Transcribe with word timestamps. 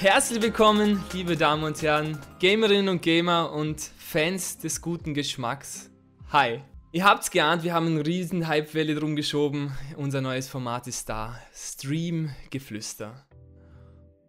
Herzlich 0.00 0.40
willkommen, 0.40 1.02
liebe 1.12 1.36
Damen 1.36 1.64
und 1.64 1.82
Herren, 1.82 2.20
Gamerinnen 2.38 2.88
und 2.88 3.02
Gamer 3.02 3.50
und 3.50 3.80
Fans 3.80 4.56
des 4.56 4.80
guten 4.80 5.12
Geschmacks. 5.12 5.90
Hi. 6.30 6.60
Ihr 6.92 7.04
habt's 7.04 7.32
geahnt, 7.32 7.64
wir 7.64 7.74
haben 7.74 7.86
einen 7.86 8.00
riesen 8.00 8.48
Hypewelle 8.48 8.94
drum 8.94 9.16
geschoben. 9.16 9.72
Unser 9.96 10.20
neues 10.20 10.48
Format 10.48 10.86
ist 10.86 11.08
da. 11.08 11.36
Stream-Geflüster. 11.52 13.26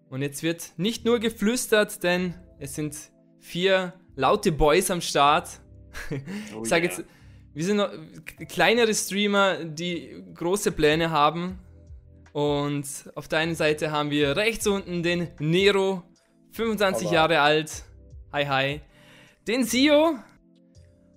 Und 0.09 0.23
jetzt 0.23 0.41
wird 0.41 0.71
nicht 0.77 1.05
nur 1.05 1.19
geflüstert, 1.19 2.01
denn 2.01 2.33
es 2.57 2.73
sind 2.73 2.97
vier 3.37 3.93
laute 4.15 4.51
Boys 4.51 4.89
am 4.89 5.01
Start. 5.01 5.49
Oh 6.55 6.63
ich 6.63 6.69
sage 6.69 6.87
yeah. 6.87 6.95
jetzt, 6.95 7.05
wir 7.53 7.63
sind 7.63 7.77
noch 7.77 7.91
kleinere 8.47 8.95
Streamer, 8.95 9.63
die 9.65 10.23
große 10.33 10.71
Pläne 10.71 11.11
haben. 11.11 11.59
Und 12.33 12.85
auf 13.15 13.27
der 13.27 13.39
einen 13.39 13.55
Seite 13.55 13.91
haben 13.91 14.11
wir 14.11 14.35
rechts 14.35 14.67
unten 14.67 15.03
den 15.03 15.29
Nero, 15.39 16.03
25 16.51 17.07
Aber. 17.07 17.15
Jahre 17.15 17.39
alt. 17.41 17.83
Hi, 18.31 18.45
hi. 18.45 18.81
Den 19.47 19.63
Sio 19.63 20.15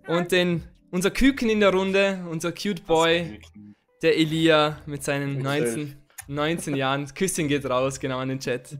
und 0.06 0.32
den 0.32 0.64
unser 0.90 1.10
Küken 1.10 1.48
in 1.48 1.60
der 1.60 1.72
Runde, 1.72 2.24
unser 2.30 2.52
Cute 2.52 2.86
Boy, 2.86 3.40
der 4.02 4.16
Elia 4.16 4.78
mit 4.86 5.02
seinen 5.02 5.38
19, 5.38 5.96
19 6.28 6.76
Jahren. 6.76 7.06
Küsschen 7.14 7.48
geht 7.48 7.64
raus, 7.64 7.98
genau 7.98 8.18
an 8.18 8.28
den 8.28 8.40
Chat. 8.40 8.76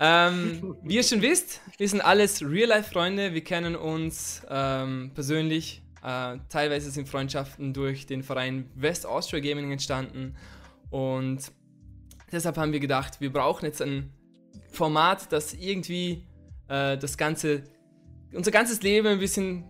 ähm, 0.00 0.76
wie 0.82 0.96
ihr 0.96 1.02
schon 1.02 1.20
wisst, 1.20 1.60
wir 1.78 1.88
sind 1.88 2.00
alles 2.00 2.42
Real-Life-Freunde. 2.42 3.34
Wir 3.34 3.42
kennen 3.42 3.76
uns 3.76 4.42
ähm, 4.48 5.10
persönlich. 5.14 5.82
Äh, 6.02 6.38
teilweise 6.48 6.90
sind 6.90 7.08
Freundschaften 7.08 7.72
durch 7.72 8.06
den 8.06 8.22
Verein 8.22 8.70
West 8.74 9.06
Austria 9.06 9.40
Gaming 9.40 9.72
entstanden. 9.72 10.36
Und 10.94 11.50
deshalb 12.30 12.56
haben 12.56 12.70
wir 12.70 12.78
gedacht, 12.78 13.20
wir 13.20 13.32
brauchen 13.32 13.66
jetzt 13.66 13.82
ein 13.82 14.12
Format, 14.70 15.32
das 15.32 15.52
irgendwie 15.52 16.28
äh, 16.68 16.96
das 16.96 17.18
ganze, 17.18 17.64
unser 18.32 18.52
ganzes 18.52 18.80
Leben 18.80 19.08
ein 19.08 19.18
bisschen 19.18 19.64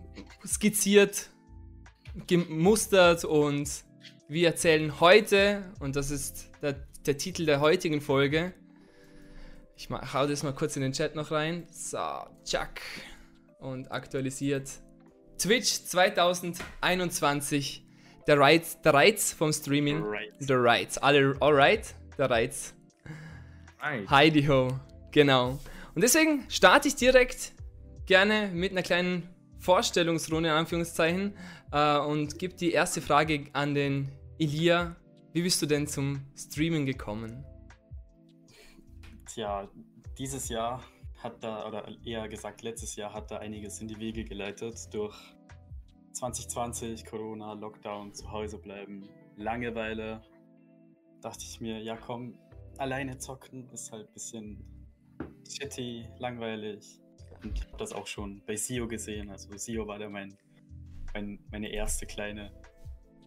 skizziert, 0.45 1.31
gemustert 2.27 3.25
und 3.25 3.67
wir 4.27 4.49
erzählen 4.49 4.99
heute, 4.99 5.73
und 5.79 5.95
das 5.95 6.11
ist 6.11 6.51
der, 6.61 6.73
der 7.07 7.17
Titel 7.17 7.47
der 7.47 7.59
heutigen 7.59 8.01
Folge, 8.01 8.53
ich 9.75 9.89
hau 9.89 10.27
das 10.27 10.43
mal 10.43 10.53
kurz 10.53 10.75
in 10.75 10.83
den 10.83 10.91
Chat 10.91 11.15
noch 11.15 11.31
rein. 11.31 11.65
So, 11.71 11.97
Chuck. 12.45 12.69
Und 13.59 13.91
aktualisiert. 13.91 14.69
Twitch 15.39 15.85
2021. 15.85 17.84
Der 18.27 18.39
Reiz, 18.39 18.81
der 18.81 18.93
Reiz 18.93 19.33
vom 19.33 19.53
Streaming. 19.53 20.03
Right. 20.03 20.33
Der 20.39 20.63
Reiz. 20.63 20.97
Alle 20.97 21.35
alright? 21.39 21.93
Der 22.17 22.29
Reiz. 22.29 22.73
Right. 23.79 24.09
Heidi 24.09 24.43
ho. 24.45 24.79
Genau. 25.11 25.59
Und 25.93 26.01
deswegen 26.03 26.43
starte 26.49 26.87
ich 26.87 26.95
direkt 26.95 27.53
gerne 28.07 28.49
mit 28.51 28.71
einer 28.71 28.81
kleinen 28.81 29.29
Vorstellungsrunde, 29.59 30.49
in 30.49 30.55
Anführungszeichen, 30.55 31.33
äh, 31.71 31.97
und 31.99 32.39
gebe 32.39 32.55
die 32.55 32.71
erste 32.71 33.01
Frage 33.01 33.45
an 33.53 33.75
den 33.75 34.11
Elia. 34.39 34.95
Wie 35.33 35.43
bist 35.43 35.61
du 35.61 35.67
denn 35.67 35.87
zum 35.87 36.21
Streamen 36.35 36.85
gekommen? 36.85 37.45
Tja, 39.27 39.69
dieses 40.17 40.49
Jahr 40.49 40.83
hat 41.21 41.43
da, 41.43 41.67
oder 41.67 41.87
eher 42.03 42.27
gesagt 42.27 42.61
letztes 42.63 42.95
Jahr 42.95 43.13
hat 43.13 43.29
da 43.29 43.37
einiges 43.37 43.81
in 43.81 43.87
die 43.87 43.99
Wege 43.99 44.23
geleitet 44.23 44.93
durch 44.93 45.15
2020, 46.15 47.05
Corona, 47.05 47.53
Lockdown, 47.53 48.13
zu 48.13 48.31
Hause 48.31 48.57
bleiben, 48.57 49.07
Langeweile. 49.35 50.21
Dachte 51.21 51.43
ich 51.43 51.59
mir, 51.59 51.81
ja 51.81 51.97
komm, 51.97 52.37
alleine 52.77 53.17
zocken 53.17 53.69
ist 53.71 53.91
halt 53.91 54.07
ein 54.07 54.13
bisschen 54.13 54.63
shitty, 55.47 56.07
langweilig. 56.19 57.01
Und 57.43 57.57
ich 57.57 57.67
habe 57.67 57.77
das 57.77 57.91
auch 57.91 58.07
schon 58.07 58.41
bei 58.45 58.55
Sio 58.55 58.87
gesehen. 58.87 59.29
Also 59.29 59.55
Sio 59.57 59.85
war 59.87 59.99
da 59.99 60.09
mein, 60.09 60.37
mein 61.13 61.39
meine 61.51 61.69
erste 61.69 62.05
kleine 62.05 62.51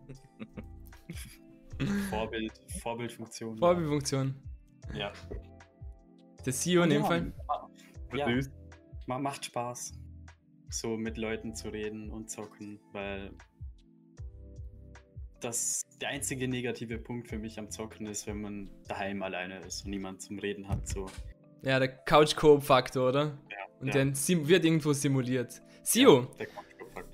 Vorbild, 2.11 2.53
Vorbildfunktion. 2.83 3.59
Vorbildfunktion. 3.59 4.35
Ja. 4.95 5.13
Der 6.45 6.53
Sio 6.53 6.83
in 6.85 6.91
dem 6.91 7.05
Fall. 7.05 7.33
Ja, 8.15 8.27
macht 9.07 9.45
Spaß, 9.45 9.93
so 10.71 10.97
mit 10.97 11.17
Leuten 11.17 11.55
zu 11.55 11.69
reden 11.69 12.11
und 12.11 12.31
zocken, 12.31 12.79
weil 12.93 13.33
das 15.41 15.83
der 16.01 16.09
einzige 16.09 16.49
negative 16.49 16.99
Punkt 16.99 17.29
für 17.29 17.39
mich 17.39 17.59
am 17.59 17.71
Zocken 17.71 18.07
ist, 18.07 18.27
wenn 18.27 18.41
man 18.41 18.71
daheim 18.89 19.23
alleine 19.23 19.61
ist 19.61 19.85
und 19.85 19.91
niemand 19.91 20.21
zum 20.21 20.39
Reden 20.39 20.69
hat. 20.69 20.89
So. 20.89 21.07
Ja, 21.63 21.79
der 21.79 21.89
Couch-Coop-Faktor, 21.89 23.09
oder? 23.09 23.39
Ja. 23.51 23.57
Und 23.81 23.95
ja. 23.95 24.05
der 24.05 24.49
wird 24.49 24.65
irgendwo 24.65 24.93
simuliert. 24.93 25.63
Sio, 25.83 26.29
ja, 26.39 26.47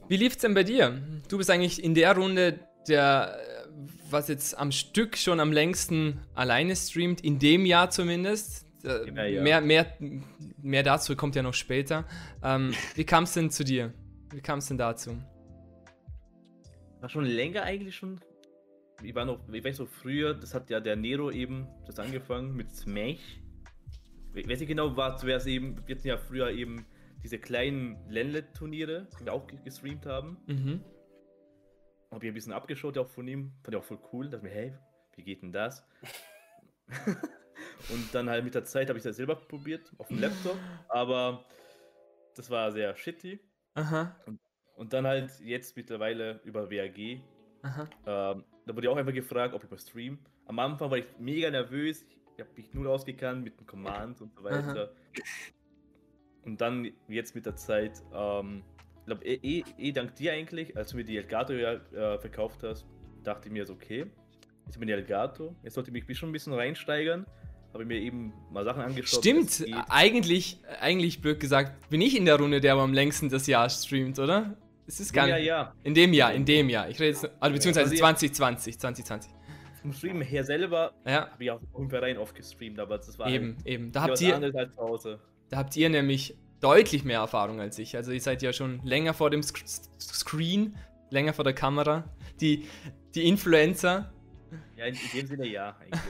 wie 0.09 0.17
lief's 0.17 0.39
denn 0.39 0.55
bei 0.55 0.65
dir? 0.65 1.01
Du 1.29 1.39
bist 1.39 1.51
eigentlich 1.51 1.83
in 1.83 1.95
der 1.95 2.17
Runde 2.17 2.61
der, 2.89 3.39
was 4.11 4.29
jetzt 4.29 4.57
am 4.59 4.73
Stück 4.73 5.17
schon 5.17 5.41
am 5.41 5.53
längsten 5.53 6.21
alleine 6.35 6.77
streamt, 6.77 7.23
in 7.23 7.39
dem 7.39 7.67
Jahr 7.67 7.91
zumindest. 7.91 8.67
Ja, 8.85 9.25
ja. 9.25 9.43
Mehr, 9.43 9.61
mehr, 9.61 9.87
mehr 10.61 10.83
dazu 10.83 11.17
kommt 11.17 11.35
ja 11.37 11.43
noch 11.43 11.55
später. 11.55 12.05
Ähm, 12.43 12.73
wie 12.95 13.05
kam 13.05 13.25
es 13.25 13.33
denn 13.33 13.51
zu 13.51 13.65
dir? 13.65 13.93
Wie 14.31 14.41
kam 14.41 14.59
es 14.59 14.67
denn 14.67 14.79
dazu? 14.79 15.17
War 17.01 17.09
schon 17.09 17.25
länger 17.25 17.63
eigentlich 17.63 17.97
schon. 17.97 18.21
Ich 19.03 19.15
war 19.15 19.25
noch, 19.25 19.41
ich 19.53 19.65
weiß 19.65 19.77
so 19.77 19.87
früher, 19.87 20.35
das 20.35 20.55
hat 20.55 20.71
ja 20.71 20.81
der 20.81 20.97
Nero 20.97 21.31
eben 21.31 21.67
das 21.87 21.99
angefangen 21.99 22.55
mit 22.55 22.75
Smash 22.75 23.41
ich 24.35 24.49
weiß 24.49 24.61
nicht 24.61 24.69
genau, 24.69 24.97
war 24.97 25.17
zuerst 25.17 25.47
eben, 25.47 25.77
wir 25.87 25.97
hatten 25.97 26.09
ja 26.09 26.17
früher 26.17 26.51
eben 26.51 26.87
diese 27.23 27.39
kleinen 27.39 27.97
Ländle-Turniere, 28.11 29.09
die 29.19 29.25
wir 29.25 29.33
auch 29.33 29.47
gestreamt 29.47 30.07
haben. 30.07 30.39
Mhm. 30.47 30.85
Habe 32.11 32.27
ich 32.27 32.31
ein 32.31 32.35
bisschen 32.35 32.53
abgeschaut 32.53 32.99
auch 32.99 33.09
von 33.09 33.27
ihm, 33.27 33.53
fand 33.63 33.75
ich 33.75 33.81
auch 33.81 33.85
voll 33.85 33.99
cool, 34.13 34.29
dachte 34.29 34.45
mir, 34.45 34.51
hey, 34.51 34.75
wie 35.17 35.23
geht 35.23 35.43
denn 35.43 35.53
das? 35.53 35.87
und 37.91 38.15
dann 38.15 38.29
halt 38.29 38.45
mit 38.45 38.55
der 38.55 38.65
Zeit 38.65 38.89
habe 38.89 38.99
ich 38.99 39.05
das 39.05 39.17
selber 39.17 39.37
probiert, 39.37 39.93
auf 39.99 40.09
dem 40.09 40.21
Laptop, 40.21 40.57
aber 40.89 41.45
das 42.35 42.51
war 42.51 42.73
sehr 42.73 42.95
shitty. 42.97 43.41
Aha. 43.75 44.17
Und, 44.27 44.41
und 44.77 44.93
dann 44.93 45.07
halt 45.07 45.31
jetzt 45.41 45.77
mittlerweile 45.77 46.41
über 46.45 46.71
WAG. 46.71 47.21
Aha. 47.63 47.83
Ähm, 48.07 48.45
da 48.67 48.75
wurde 48.75 48.87
ich 48.87 48.89
auch 48.89 48.97
einfach 48.97 49.13
gefragt, 49.13 49.55
ob 49.55 49.65
ich 49.65 49.71
mal 49.71 49.79
stream. 49.79 50.19
Am 50.47 50.59
Anfang 50.59 50.91
war 50.91 50.99
ich 50.99 51.07
mega 51.19 51.51
nervös. 51.51 52.05
Ich 52.37 52.41
habe 52.41 52.51
mich 52.57 52.73
null 52.75 52.89
ausgekannt 52.89 53.45
mit 53.45 53.59
den 53.59 53.67
Commands 53.67 54.21
und 54.21 54.35
so 54.35 54.43
weiter. 54.43 54.85
Aha. 54.85 55.23
Und 56.45 56.61
dann 56.61 56.93
jetzt 57.09 57.35
mit 57.35 57.47
der 57.47 57.57
Zeit, 57.57 58.03
ähm, 58.13 58.63
ich 59.01 59.07
glaube, 59.07 59.25
eh, 59.25 59.39
eh, 59.43 59.65
eh, 59.79 59.93
dank 59.93 60.15
dir 60.17 60.33
eigentlich, 60.33 60.77
als 60.77 60.91
du 60.91 60.97
mir 60.97 61.05
die 61.05 61.17
Elgato 61.17 61.53
ja, 61.53 61.75
äh, 61.75 62.19
verkauft 62.19 62.63
hast, 62.63 62.87
dachte 63.23 63.49
ich 63.49 63.53
mir 63.53 63.65
so, 63.65 63.75
okay, 63.75 64.07
jetzt 64.67 64.79
bin 64.79 64.89
ich 64.89 64.95
Elgato, 64.95 65.55
jetzt 65.63 65.75
sollte 65.75 65.97
ich 65.97 66.07
mich 66.07 66.19
schon 66.19 66.31
ein 66.31 66.33
bisschen 66.33 66.53
reinsteigern. 66.53 67.27
Habe 67.75 67.85
mir 67.85 67.99
eben 67.99 68.33
mal 68.51 68.65
Sachen 68.65 68.83
angeschaut. 68.83 69.21
Stimmt, 69.21 69.65
eigentlich, 69.89 70.61
eigentlich 70.81 71.21
blöd 71.21 71.41
gesagt, 71.41 71.91
bin 71.91 72.01
ich 72.01 72.17
in 72.17 72.25
der 72.25 72.37
Runde, 72.37 72.61
der 72.61 72.75
am 72.75 72.95
längsten 72.95 73.29
das 73.29 73.47
Jahr 73.47 73.69
streamt, 73.69 74.19
oder? 74.19 74.57
Es 74.87 75.01
ist 75.01 75.13
gar 75.13 75.27
nicht. 75.27 75.33
Ja, 75.33 75.39
ja. 75.39 75.75
In 75.83 75.95
dem 75.95 76.13
Jahr, 76.13 76.33
in 76.33 76.45
dem 76.45 76.69
Jahr. 76.69 76.89
Ich 76.89 77.01
rede 77.01 77.11
jetzt, 77.11 77.29
also 77.41 77.53
beziehungsweise 77.53 77.91
also 77.91 77.97
2020, 77.97 78.79
2020 78.79 79.31
vom 79.85 79.93
Streamen 79.93 80.23
her 80.23 80.45
selber 80.45 80.95
ja. 81.05 81.31
habe 81.31 81.45
ich 81.45 81.51
auch 81.51 81.61
im 81.77 81.91
Verein 81.91 82.17
oft 82.17 82.35
gestreamt, 82.35 82.79
aber 82.79 82.97
das 82.97 83.19
war 83.19 83.29
eben, 83.29 83.57
halt 83.57 83.67
eben. 83.67 83.93
Da 83.93 84.01
habt 84.01 84.19
ihr, 84.23 84.35
als 84.35 84.75
zu 84.75 84.81
Hause. 84.81 85.21
Da 85.51 85.59
habt 85.59 85.77
ihr 85.77 85.91
nämlich 85.91 86.39
deutlich 86.61 87.05
mehr 87.05 87.19
Erfahrung 87.19 87.61
als 87.61 87.79
ich. 87.79 87.95
Also 87.95 88.11
ihr 88.11 88.21
seid 88.23 88.41
ja 88.41 88.55
schon 88.55 88.81
länger 88.83 89.13
vor 89.13 89.29
dem 89.29 89.43
Sc 89.43 89.63
Screen, 89.99 90.75
länger 91.11 91.35
vor 91.35 91.45
der 91.45 91.53
Kamera. 91.53 92.05
Die, 92.41 92.67
die 93.15 93.29
Influencer. 93.29 94.11
Ja, 94.75 94.87
in, 94.87 94.95
in 94.95 95.19
dem 95.19 95.27
Sinne 95.27 95.49
ja, 95.49 95.77
eigentlich. 95.79 96.01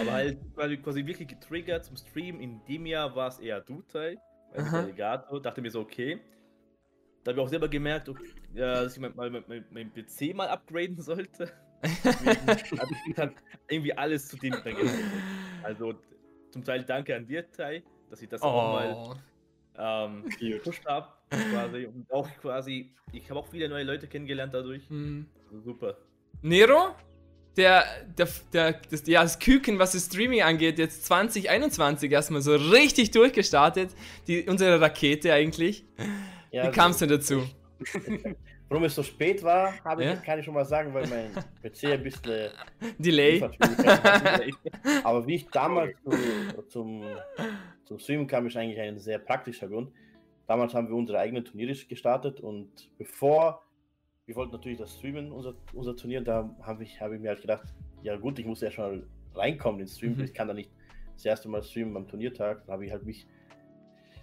Aber 0.00 0.12
halt 0.12 0.38
quasi, 0.54 0.76
quasi 0.78 1.06
wirklich 1.06 1.28
getriggert 1.28 1.84
zum 1.84 1.96
Stream. 1.96 2.40
In 2.40 2.64
dem 2.66 2.86
Jahr 2.86 3.14
war 3.14 3.28
es 3.28 3.38
eher 3.38 3.60
Dutai, 3.60 4.18
also 4.52 4.76
Alligator. 4.76 5.40
Dachte 5.40 5.60
mir 5.60 5.70
so, 5.70 5.80
okay. 5.80 6.20
Da 7.24 7.30
habe 7.30 7.40
ich 7.40 7.46
auch 7.46 7.50
selber 7.50 7.68
gemerkt, 7.68 8.08
okay, 8.08 8.32
dass 8.54 8.94
ich 8.94 9.00
mal, 9.00 9.10
mal, 9.14 9.30
mal 9.30 9.64
mein 9.70 9.92
PC 9.92 10.34
mal 10.34 10.48
upgraden 10.48 11.00
sollte. 11.00 11.52
also 12.04 12.94
ich 13.06 13.14
dann 13.14 13.34
irgendwie 13.68 13.96
alles 13.96 14.28
zu 14.28 14.36
dem 14.36 14.52
dann 14.52 14.76
Also 15.62 15.94
zum 16.50 16.64
Teil 16.64 16.84
danke 16.84 17.14
an 17.14 17.26
dir, 17.26 17.50
Tai, 17.50 17.82
dass 18.10 18.22
ich 18.22 18.28
das 18.28 18.42
oh. 18.42 18.46
auch 18.46 18.72
mal 18.72 19.16
ähm, 19.78 20.28
gepusht 20.38 20.84
habe. 20.86 21.08
Quasi. 21.30 21.86
Und 21.86 22.12
auch 22.12 22.28
quasi, 22.40 22.94
ich 23.12 23.28
habe 23.30 23.40
auch 23.40 23.46
viele 23.46 23.68
neue 23.68 23.84
Leute 23.84 24.06
kennengelernt 24.06 24.52
dadurch. 24.52 24.88
Mhm. 24.90 25.26
Also 25.46 25.60
super. 25.60 25.96
Nero? 26.42 26.94
Der, 27.56 27.84
der, 28.16 28.28
der, 28.52 28.80
das, 28.90 29.06
ja, 29.06 29.22
das 29.22 29.38
Küken, 29.38 29.78
was 29.78 29.92
das 29.92 30.06
Streaming 30.06 30.42
angeht, 30.42 30.78
jetzt 30.78 31.04
2021 31.04 32.10
erstmal 32.10 32.40
so 32.40 32.54
richtig 32.54 33.10
durchgestartet. 33.10 33.90
Die, 34.26 34.44
unsere 34.44 34.80
Rakete 34.80 35.32
eigentlich. 35.34 35.84
Ja, 36.50 36.66
Wie 36.66 36.70
kam 36.70 36.92
es 36.92 36.98
denn 36.98 37.10
dazu? 37.10 37.42
Warum 38.72 38.84
es 38.84 38.94
so 38.94 39.02
spät 39.02 39.42
war, 39.42 39.74
habe 39.84 40.02
ja? 40.02 40.14
ich, 40.14 40.22
kann 40.22 40.38
ich 40.38 40.46
schon 40.46 40.54
mal 40.54 40.64
sagen, 40.64 40.94
weil 40.94 41.06
mein 41.06 41.30
PC 41.62 41.92
ein 41.92 42.02
bisschen 42.02 42.50
Delay. 42.96 43.42
Aber 45.04 45.26
wie 45.26 45.34
ich 45.34 45.46
damals 45.48 45.94
zu, 46.02 46.62
zum, 46.68 47.04
zum 47.84 47.98
Streamen 47.98 48.26
kam, 48.26 48.46
ist 48.46 48.56
eigentlich 48.56 48.80
ein 48.80 48.98
sehr 48.98 49.18
praktischer 49.18 49.68
Grund. 49.68 49.92
Damals 50.46 50.72
haben 50.72 50.88
wir 50.88 50.96
unsere 50.96 51.18
eigenen 51.18 51.44
Turniere 51.44 51.74
gestartet 51.86 52.40
und 52.40 52.70
bevor 52.96 53.62
wir 54.32 54.36
wollten 54.36 54.52
natürlich 54.52 54.78
das 54.78 54.94
Streamen, 54.94 55.30
unser, 55.30 55.52
unser 55.74 55.94
Turnier, 55.94 56.22
da 56.22 56.48
habe 56.62 56.84
ich, 56.84 56.98
hab 57.02 57.12
ich 57.12 57.20
mir 57.20 57.28
halt 57.28 57.42
gedacht, 57.42 57.68
ja 58.02 58.16
gut, 58.16 58.38
ich 58.38 58.46
muss 58.46 58.62
ja 58.62 58.70
schon 58.70 59.04
reinkommen 59.34 59.82
ins 59.82 59.96
Stream, 59.98 60.14
mhm. 60.14 60.24
ich 60.24 60.32
kann 60.32 60.48
da 60.48 60.54
nicht 60.54 60.70
das 61.14 61.26
erste 61.26 61.50
Mal 61.50 61.62
streamen 61.62 61.94
am 61.98 62.08
Turniertag. 62.08 62.64
Da 62.66 62.72
habe 62.72 62.86
ich 62.86 62.92
halt 62.92 63.04
mich 63.04 63.26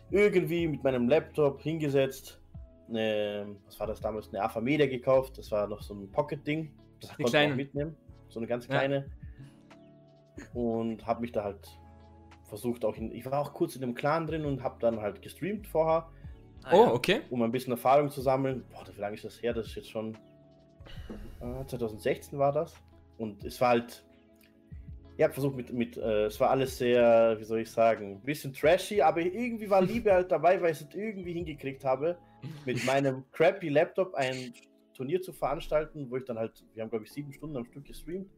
irgendwie 0.10 0.68
mit 0.68 0.84
meinem 0.84 1.08
Laptop 1.08 1.62
hingesetzt, 1.62 2.42
eine, 2.90 3.56
was 3.68 3.80
war 3.80 3.86
das 3.86 4.02
damals, 4.02 4.30
eine 4.30 4.42
AFA 4.42 4.62
Media 4.62 4.88
gekauft, 4.88 5.38
das 5.38 5.52
war 5.52 5.68
noch 5.68 5.84
so 5.84 5.94
ein 5.94 6.10
Pocket-Ding, 6.12 6.72
das 7.02 7.16
konnte 7.16 7.38
ich 7.38 7.52
auch 7.52 7.56
mitnehmen, 7.56 7.96
so 8.30 8.40
eine 8.40 8.48
ganz 8.48 8.68
kleine. 8.68 9.06
Ja. 10.38 10.46
Und 10.60 11.06
habe 11.06 11.22
mich 11.22 11.34
da 11.34 11.44
halt 11.44 11.70
versucht 12.46 12.84
auch 12.84 12.96
in, 12.96 13.12
ich 13.12 13.28
war 13.28 13.38
auch 13.38 13.54
kurz 13.54 13.76
in 13.76 13.82
dem 13.82 13.94
Clan 13.94 14.26
drin 14.26 14.44
und 14.44 14.64
habe 14.64 14.78
dann 14.80 15.02
halt 15.02 15.22
gestreamt 15.22 15.68
vorher. 15.68 16.10
Ah, 16.64 16.72
oh, 16.74 16.94
okay. 16.94 17.22
Um 17.30 17.42
ein 17.42 17.52
bisschen 17.52 17.72
Erfahrung 17.72 18.10
zu 18.10 18.22
sammeln. 18.22 18.64
Boah, 18.72 18.86
wie 18.94 19.00
lange 19.00 19.16
ist 19.16 19.26
das 19.26 19.42
her? 19.42 19.54
Das 19.54 19.68
ist 19.68 19.76
jetzt 19.76 19.90
schon 19.90 20.16
äh, 21.42 21.66
2016 21.66 22.38
war 22.38 22.52
das. 22.52 22.74
Und 23.18 23.44
es 23.44 23.60
war 23.60 23.70
halt, 23.70 24.06
ich 25.18 25.24
habe 25.24 25.34
versucht 25.34 25.56
mit, 25.56 25.74
mit 25.74 25.98
äh, 25.98 26.26
es 26.26 26.40
war 26.40 26.50
alles 26.52 26.78
sehr, 26.78 27.36
wie 27.40 27.44
soll 27.44 27.60
ich 27.60 27.72
sagen, 27.72 28.14
ein 28.14 28.22
bisschen 28.22 28.54
trashy, 28.54 29.02
aber 29.02 29.22
irgendwie 29.22 29.70
war 29.70 29.82
Liebe 29.82 30.12
halt 30.12 30.32
dabei, 30.32 30.62
weil 30.62 30.72
ich 30.72 30.82
es 30.82 30.88
irgendwie 30.94 31.34
hingekriegt 31.34 31.84
habe, 31.84 32.18
mit 32.66 32.84
meinem 32.86 33.26
crappy 33.32 33.70
Laptop 33.70 34.16
ein 34.16 34.54
Turnier 34.94 35.22
zu 35.22 35.34
veranstalten, 35.34 36.10
wo 36.10 36.18
ich 36.18 36.26
dann 36.26 36.38
halt, 36.38 36.64
wir 36.74 36.84
haben 36.84 36.90
glaube 36.90 37.06
ich 37.06 37.12
sieben 37.12 37.34
Stunden 37.34 37.58
am 37.58 37.66
Stück 37.66 37.86
gestreamt. 37.86 38.30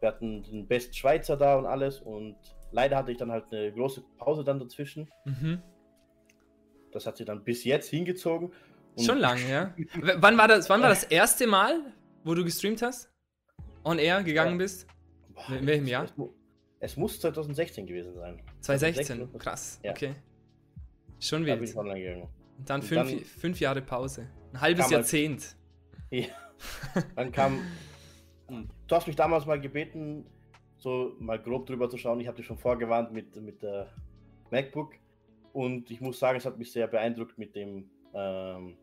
Wir 0.00 0.08
hatten 0.08 0.42
den 0.42 0.66
Best 0.66 0.96
Schweizer 0.96 1.36
da 1.36 1.56
und 1.56 1.66
alles 1.66 2.00
und 2.00 2.36
leider 2.72 2.96
hatte 2.96 3.12
ich 3.12 3.18
dann 3.18 3.30
halt 3.30 3.52
eine 3.52 3.72
große 3.72 4.02
Pause 4.18 4.42
dann 4.42 4.58
dazwischen. 4.58 5.08
Mhm. 5.24 5.62
Das 6.92 7.06
hat 7.06 7.16
sich 7.16 7.26
dann 7.26 7.44
bis 7.44 7.64
jetzt 7.64 7.88
hingezogen. 7.88 8.52
Schon 8.98 9.18
lange, 9.18 9.40
ja. 9.50 9.74
wann 10.18 10.36
war 10.36 10.48
das, 10.48 10.68
wann 10.68 10.82
war 10.82 10.90
das 10.90 11.04
erste 11.04 11.46
Mal, 11.46 11.80
wo 12.24 12.34
du 12.34 12.44
gestreamt 12.44 12.82
hast? 12.82 13.10
On 13.84 13.98
Air 13.98 14.22
gegangen 14.22 14.58
bist? 14.58 14.86
Boah, 15.34 15.56
In 15.56 15.66
welchem 15.66 15.86
Jahr? 15.86 16.06
Es, 16.78 16.96
muss 16.96 17.20
2016 17.20 17.86
gewesen 17.86 18.14
sein. 18.14 18.40
2016, 18.60 19.16
2016. 19.16 19.38
krass. 19.38 19.80
Ja. 19.82 19.92
Okay. 19.92 20.14
Schon 21.20 21.44
wild. 21.44 21.52
Da 21.52 21.56
bin 21.56 21.96
ich 21.96 22.16
Und 22.16 22.28
dann, 22.68 22.82
fünf, 22.82 23.10
dann 23.10 23.20
fünf 23.20 23.60
Jahre 23.60 23.80
Pause. 23.80 24.28
Ein 24.52 24.60
halbes 24.60 24.90
Jahrzehnt. 24.90 25.56
Halt, 26.10 26.26
ja. 26.28 27.02
dann 27.16 27.32
kam. 27.32 27.60
Du 28.86 28.94
hast 28.94 29.06
mich 29.06 29.16
damals 29.16 29.46
mal 29.46 29.60
gebeten, 29.60 30.26
so 30.76 31.16
mal 31.18 31.38
grob 31.40 31.66
drüber 31.66 31.88
zu 31.88 31.96
schauen. 31.96 32.20
Ich 32.20 32.26
habe 32.26 32.36
dich 32.36 32.46
schon 32.46 32.58
vorgewarnt 32.58 33.12
mit, 33.12 33.34
mit 33.36 33.62
der 33.62 33.88
MacBook. 34.50 34.94
Und 35.52 35.90
ich 35.90 36.00
muss 36.00 36.18
sagen, 36.18 36.38
es 36.38 36.46
hat 36.46 36.58
mich 36.58 36.72
sehr 36.72 36.86
beeindruckt 36.86 37.38
mit 37.38 37.54
dem. 37.54 37.90
Ähm, 38.14 38.76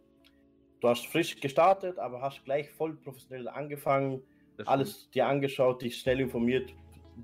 du 0.79 0.87
hast 0.87 1.07
frisch 1.07 1.39
gestartet, 1.39 1.97
aber 1.99 2.21
hast 2.21 2.43
gleich 2.45 2.69
voll 2.69 2.95
professionell 2.95 3.47
angefangen, 3.47 4.21
alles 4.65 5.09
dir 5.11 5.27
angeschaut, 5.27 5.81
dich 5.81 5.97
schnell 5.97 6.19
informiert, 6.19 6.73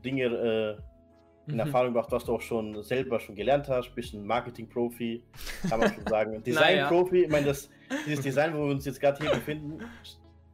Dinge 0.03 0.23
äh, 0.23 0.77
in 1.47 1.53
mhm. 1.55 1.59
Erfahrung 1.59 1.93
gebracht, 1.93 2.11
was 2.11 2.25
du 2.25 2.35
auch 2.35 2.41
schon 2.41 2.81
selber 2.83 3.19
schon 3.19 3.35
gelernt 3.35 3.67
hast, 3.69 3.93
bist 3.93 4.13
ein 4.13 4.25
Marketing-Profi, 4.25 5.23
kann 5.69 5.79
man 5.79 5.93
schon 5.93 6.07
sagen. 6.07 6.43
Design-Profi, 6.43 7.23
ich 7.23 7.29
meine, 7.29 7.47
das, 7.47 7.69
dieses 8.05 8.23
Design, 8.23 8.55
wo 8.55 8.65
wir 8.65 8.71
uns 8.71 8.85
jetzt 8.85 8.99
gerade 8.99 9.21
hier 9.21 9.31
befinden, 9.31 9.79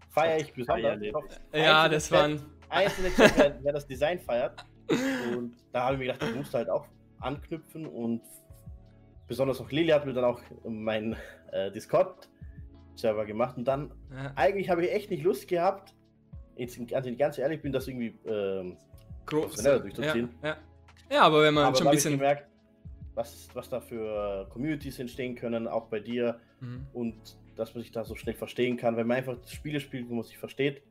feiere 0.09 0.41
ich 0.41 0.53
besonders. 0.53 0.99
Ja, 1.53 1.88
das 1.88 2.11
waren 2.11 2.41
einzelne 2.69 3.09
wer, 3.15 3.57
wer 3.61 3.73
das 3.73 3.88
Design 3.88 4.19
feiert. 4.19 4.65
Und 5.33 5.55
da 5.71 5.85
habe 5.85 5.93
ich 5.93 5.99
mir 5.99 6.13
gedacht, 6.13 6.29
ich 6.29 6.35
musste 6.35 6.57
halt 6.57 6.69
auch 6.69 6.85
anknüpfen 7.19 7.85
und 7.85 8.21
besonders 9.31 9.61
auch 9.61 9.71
Lili 9.71 9.87
hat 9.91 10.05
mir 10.05 10.11
dann 10.11 10.25
auch 10.25 10.41
mein 10.67 11.15
äh, 11.53 11.71
Discord-Server 11.71 13.25
gemacht 13.25 13.55
und 13.55 13.63
dann 13.63 13.93
ja. 14.13 14.33
eigentlich 14.35 14.69
habe 14.69 14.85
ich 14.85 14.91
echt 14.91 15.09
nicht 15.09 15.23
Lust 15.23 15.47
gehabt, 15.47 15.95
jetzt 16.57 16.77
also 16.93 17.15
ganz 17.15 17.37
ehrlich 17.37 17.61
bin, 17.61 17.71
das 17.71 17.87
irgendwie 17.87 18.19
ähm, 18.25 18.75
professioneller 19.25 19.79
durchzuziehen. 19.79 20.29
Ja, 20.43 20.49
ja. 20.49 20.57
ja, 21.09 21.21
aber 21.21 21.43
wenn 21.43 21.53
man 21.53 21.63
aber 21.63 21.77
schon 21.77 21.87
ein 21.87 21.93
bisschen 21.93 22.17
gemerkt, 22.17 22.45
was, 23.13 23.47
was 23.53 23.69
da 23.69 23.79
für 23.79 24.47
Communities 24.49 24.99
entstehen 24.99 25.35
können, 25.35 25.65
auch 25.65 25.87
bei 25.87 26.01
dir 26.01 26.37
mhm. 26.59 26.85
und 26.91 27.37
dass 27.55 27.73
man 27.73 27.83
sich 27.83 27.91
da 27.93 28.03
so 28.03 28.15
schnell 28.15 28.35
verstehen 28.35 28.75
kann, 28.75 28.97
wenn 28.97 29.07
man 29.07 29.15
einfach 29.15 29.37
Spiele 29.47 29.79
spielt, 29.79 30.09
wo 30.09 30.15
man 30.15 30.23
sich 30.23 30.37
versteht, 30.37 30.81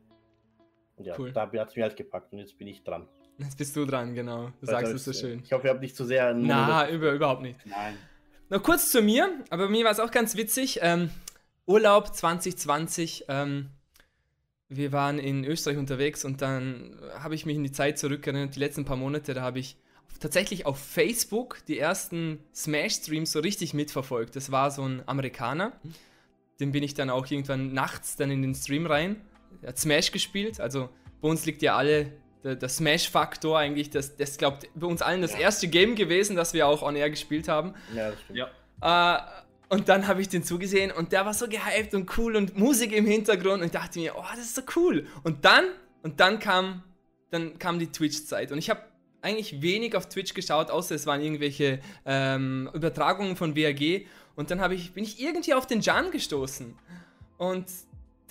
und 0.95 1.05
ja, 1.05 1.13
cool. 1.19 1.31
da 1.31 1.51
hat 1.51 1.69
es 1.69 1.75
mir 1.75 1.83
halt 1.83 1.95
gepackt 1.95 2.33
und 2.33 2.39
jetzt 2.39 2.57
bin 2.57 2.67
ich 2.67 2.83
dran. 2.83 3.07
Jetzt 3.37 3.57
bist 3.57 3.75
du 3.75 3.85
dran, 3.85 4.15
genau. 4.15 4.47
Du 4.47 4.51
das 4.61 4.69
sagst 4.71 4.93
es 4.93 5.05
so 5.05 5.13
schön. 5.13 5.41
Ich 5.43 5.51
hoffe, 5.51 5.67
ihr 5.67 5.73
habt 5.73 5.81
nicht 5.81 5.95
zu 5.95 6.05
sehr. 6.05 6.33
Na, 6.33 6.89
über, 6.89 7.11
überhaupt 7.11 7.41
nicht. 7.41 7.59
Nein. 7.65 7.97
Noch 8.51 8.61
kurz 8.63 8.91
zu 8.91 9.01
mir, 9.01 9.33
aber 9.49 9.67
bei 9.67 9.71
mir 9.71 9.85
war 9.85 9.93
es 9.93 10.01
auch 10.01 10.11
ganz 10.11 10.35
witzig. 10.35 10.79
Ähm, 10.81 11.09
Urlaub 11.65 12.13
2020. 12.13 13.25
Ähm, 13.29 13.69
wir 14.67 14.91
waren 14.91 15.19
in 15.19 15.45
Österreich 15.45 15.77
unterwegs 15.77 16.25
und 16.25 16.41
dann 16.41 16.99
habe 17.17 17.33
ich 17.33 17.45
mich 17.45 17.55
in 17.55 17.63
die 17.63 17.71
Zeit 17.71 17.97
zurückerinnert, 17.97 18.53
die 18.55 18.59
letzten 18.59 18.83
paar 18.83 18.97
Monate, 18.97 19.33
da 19.33 19.41
habe 19.41 19.59
ich 19.59 19.77
tatsächlich 20.19 20.65
auf 20.65 20.77
Facebook 20.77 21.59
die 21.69 21.79
ersten 21.79 22.43
Smash-Streams 22.53 23.31
so 23.31 23.39
richtig 23.39 23.73
mitverfolgt. 23.73 24.35
Das 24.35 24.51
war 24.51 24.69
so 24.69 24.83
ein 24.83 25.01
Amerikaner. 25.07 25.71
Den 26.59 26.73
bin 26.73 26.83
ich 26.83 26.93
dann 26.93 27.09
auch 27.09 27.31
irgendwann 27.31 27.73
nachts 27.73 28.17
dann 28.17 28.31
in 28.31 28.41
den 28.41 28.53
Stream 28.53 28.85
rein 28.85 29.15
er 29.61 29.69
hat 29.69 29.79
Smash 29.79 30.11
gespielt. 30.11 30.59
Also 30.59 30.89
bei 31.21 31.29
uns 31.29 31.45
liegt 31.45 31.61
ja 31.61 31.75
alle 31.75 32.11
der, 32.43 32.55
der 32.55 32.69
Smash-Faktor 32.69 33.57
eigentlich. 33.57 33.89
Das, 33.89 34.15
das 34.17 34.37
glaubt 34.37 34.67
bei 34.75 34.87
uns 34.87 35.01
allen 35.01 35.21
das 35.21 35.33
ja. 35.33 35.39
erste 35.39 35.67
Game 35.67 35.95
gewesen, 35.95 36.35
das 36.35 36.53
wir 36.53 36.67
auch 36.67 36.81
on 36.81 36.95
air 36.95 37.09
gespielt 37.09 37.47
haben. 37.47 37.73
Ja, 37.95 38.11
das 38.11 38.21
stimmt. 38.21 38.39
Ja. 38.81 39.17
Äh, 39.17 39.21
und 39.69 39.87
dann 39.87 40.07
habe 40.07 40.21
ich 40.21 40.27
den 40.27 40.43
zugesehen 40.43 40.91
und 40.91 41.13
der 41.13 41.25
war 41.25 41.33
so 41.33 41.47
gehypt 41.47 41.93
und 41.93 42.17
cool 42.17 42.35
und 42.35 42.57
Musik 42.57 42.91
im 42.91 43.05
Hintergrund 43.05 43.61
und 43.61 43.67
ich 43.67 43.71
dachte 43.71 43.99
mir, 43.99 44.15
oh, 44.17 44.25
das 44.35 44.45
ist 44.45 44.55
so 44.55 44.61
cool. 44.75 45.07
Und 45.23 45.45
dann, 45.45 45.63
und 46.03 46.19
dann 46.19 46.39
kam, 46.39 46.83
dann 47.29 47.57
kam 47.57 47.79
die 47.79 47.87
Twitch-Zeit 47.87 48.51
und 48.51 48.57
ich 48.57 48.69
habe 48.69 48.81
eigentlich 49.21 49.61
wenig 49.61 49.95
auf 49.95 50.09
Twitch 50.09 50.33
geschaut, 50.33 50.69
außer 50.71 50.95
es 50.95 51.05
waren 51.05 51.21
irgendwelche 51.21 51.79
ähm, 52.05 52.69
Übertragungen 52.73 53.35
von 53.35 53.55
WAG. 53.55 54.07
Und 54.35 54.51
dann 54.51 54.71
ich, 54.71 54.93
bin 54.93 55.03
ich 55.03 55.21
irgendwie 55.21 55.53
auf 55.53 55.67
den 55.67 55.81
Jan 55.81 56.11
gestoßen. 56.11 56.75
Und 57.37 57.65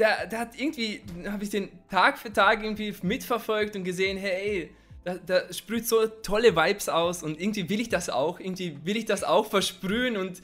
der, 0.01 0.27
der 0.27 0.39
hat 0.39 0.59
irgendwie, 0.59 1.03
habe 1.27 1.45
ich 1.45 1.51
den 1.51 1.69
Tag 1.91 2.19
für 2.19 2.33
Tag 2.33 2.65
irgendwie 2.65 2.95
mitverfolgt 3.03 3.77
und 3.77 3.85
gesehen, 3.85 4.17
hey, 4.17 4.71
da, 5.05 5.15
da 5.15 5.53
sprüht 5.53 5.87
so 5.87 6.07
tolle 6.07 6.57
Vibes 6.57 6.89
aus 6.89 7.23
und 7.23 7.39
irgendwie 7.39 7.69
will 7.69 7.81
ich 7.81 7.91
das 7.91 8.09
auch, 8.09 8.41
irgendwie 8.41 8.79
will 8.85 8.97
ich 8.97 9.05
das 9.05 9.23
auch 9.23 9.47
versprühen 9.47 10.17
und 10.17 10.43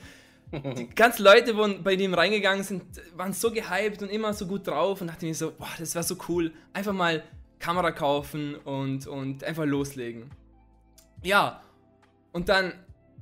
die 0.53 0.89
ganzen 0.95 1.25
Leute, 1.25 1.55
die 1.55 1.75
bei 1.83 1.97
dem 1.97 2.15
reingegangen 2.15 2.65
sind, 2.65 2.83
waren 3.17 3.33
so 3.33 3.51
gehypt 3.51 4.03
und 4.03 4.11
immer 4.11 4.33
so 4.35 4.47
gut 4.47 4.67
drauf 4.67 5.01
und 5.01 5.09
dachte 5.09 5.25
mir 5.25 5.35
so, 5.35 5.51
boah, 5.51 5.69
das 5.79 5.95
war 5.95 6.03
so 6.03 6.17
cool, 6.29 6.53
einfach 6.73 6.93
mal 6.93 7.25
Kamera 7.59 7.91
kaufen 7.93 8.55
und, 8.57 9.07
und 9.07 9.43
einfach 9.43 9.65
loslegen. 9.65 10.31
Ja, 11.23 11.63
und 12.33 12.51
dann 12.51 12.75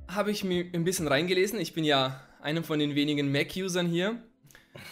habe 0.07 0.31
ich 0.31 0.43
mir 0.43 0.65
ein 0.73 0.83
bisschen 0.83 1.07
reingelesen, 1.07 1.59
ich 1.59 1.73
bin 1.73 1.85
ja 1.85 2.21
einer 2.41 2.61
von 2.61 2.77
den 2.77 2.93
wenigen 2.93 3.31
Mac-Usern 3.31 3.87
hier 3.87 4.21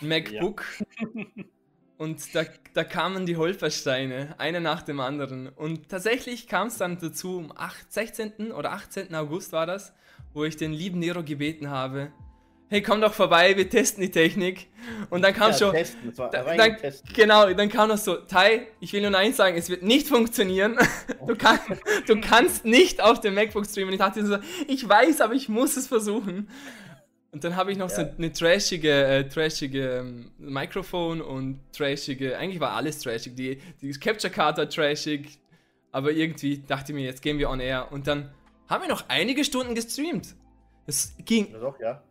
MacBook. 0.02 0.66
Ja. 0.80 1.44
Und 1.98 2.36
da, 2.36 2.44
da 2.74 2.84
kamen 2.84 3.25
die 3.25 3.38
Holpersteine, 3.38 4.36
einer 4.38 4.60
nach 4.60 4.82
dem 4.82 5.00
anderen. 5.00 5.48
Und 5.48 5.90
tatsächlich 5.90 6.48
kam 6.48 6.68
es 6.68 6.78
dann 6.78 7.00
dazu, 7.00 7.40
am 7.40 7.54
8, 7.56 7.94
16. 7.94 8.52
oder 8.52 8.74
18. 8.74 9.13
August 9.16 9.54
war 9.54 9.66
das, 9.66 9.94
wo 10.34 10.44
ich 10.44 10.58
den 10.58 10.74
lieben 10.74 11.00
Nero 11.00 11.24
gebeten 11.24 11.70
habe, 11.70 12.12
hey, 12.74 12.82
komm 12.82 13.02
doch 13.02 13.13
vorbei, 13.13 13.56
wir 13.56 13.70
testen 13.70 14.02
die 14.02 14.10
Technik. 14.10 14.68
Und 15.12 15.22
dann 15.22 15.34
kam 15.34 15.52
ja, 15.52 15.58
schon. 15.58 15.72
Testen, 15.74 16.12
da, 16.16 16.28
dann, 16.28 16.78
genau, 17.13 17.54
dann 17.54 17.70
kam 17.70 17.90
noch 17.90 18.00
so, 18.00 18.16
Tai, 18.16 18.68
ich 18.80 18.92
will 18.94 19.08
nur 19.08 19.16
eins 19.16 19.38
sagen, 19.38 19.56
es 19.56 19.70
wird 19.70 19.84
nicht 19.84 20.08
funktionieren. 20.08 20.78
Du, 21.28 21.36
kann, 21.36 21.60
du 22.08 22.20
kannst 22.20 22.66
nicht 22.66 23.02
auf 23.02 23.22
dem 23.22 23.36
MacBook 23.36 23.66
streamen. 23.66 23.94
Ich 23.94 24.00
dachte 24.00 24.25
so, 24.25 24.38
ich 24.68 24.90
weiß, 24.90 25.22
aber 25.22 25.36
ich 25.36 25.48
muss 25.50 25.78
es 25.78 25.88
versuchen. 25.88 26.50
Und 27.34 27.44
dann 27.44 27.56
habe 27.56 27.72
ich 27.72 27.80
noch 27.80 27.90
ja. 27.90 27.96
so 27.96 28.02
eine 28.16 28.32
trashige, 28.32 28.92
äh, 28.92 29.28
trashige 29.28 29.98
ähm, 29.98 30.32
Mikrofon 30.38 31.20
und 31.20 31.60
trashige, 31.75 32.38
eigentlich 32.38 32.60
war 32.60 32.74
alles 32.74 33.00
trashig. 33.00 33.36
Die, 33.36 33.60
die 33.82 33.92
Capture 33.94 34.32
Card 34.32 34.60
war 34.60 34.70
trashig, 34.70 35.40
aber 35.92 36.12
irgendwie 36.12 36.60
dachte 36.60 36.92
ich 36.92 36.96
mir, 36.96 37.06
jetzt 37.06 37.24
gehen 37.24 37.40
wir 37.40 37.50
on 37.50 37.60
air. 37.60 37.92
Und 37.92 38.06
dann 38.06 38.32
haben 38.70 38.84
wir 38.84 38.90
noch 38.90 39.06
einige 39.08 39.44
Stunden 39.44 39.74
gestreamt. 39.74 40.36
Es 40.86 41.16
ging 41.25 41.52
ja, 41.52 41.58
doch, 41.58 41.80
ja. 41.80 42.04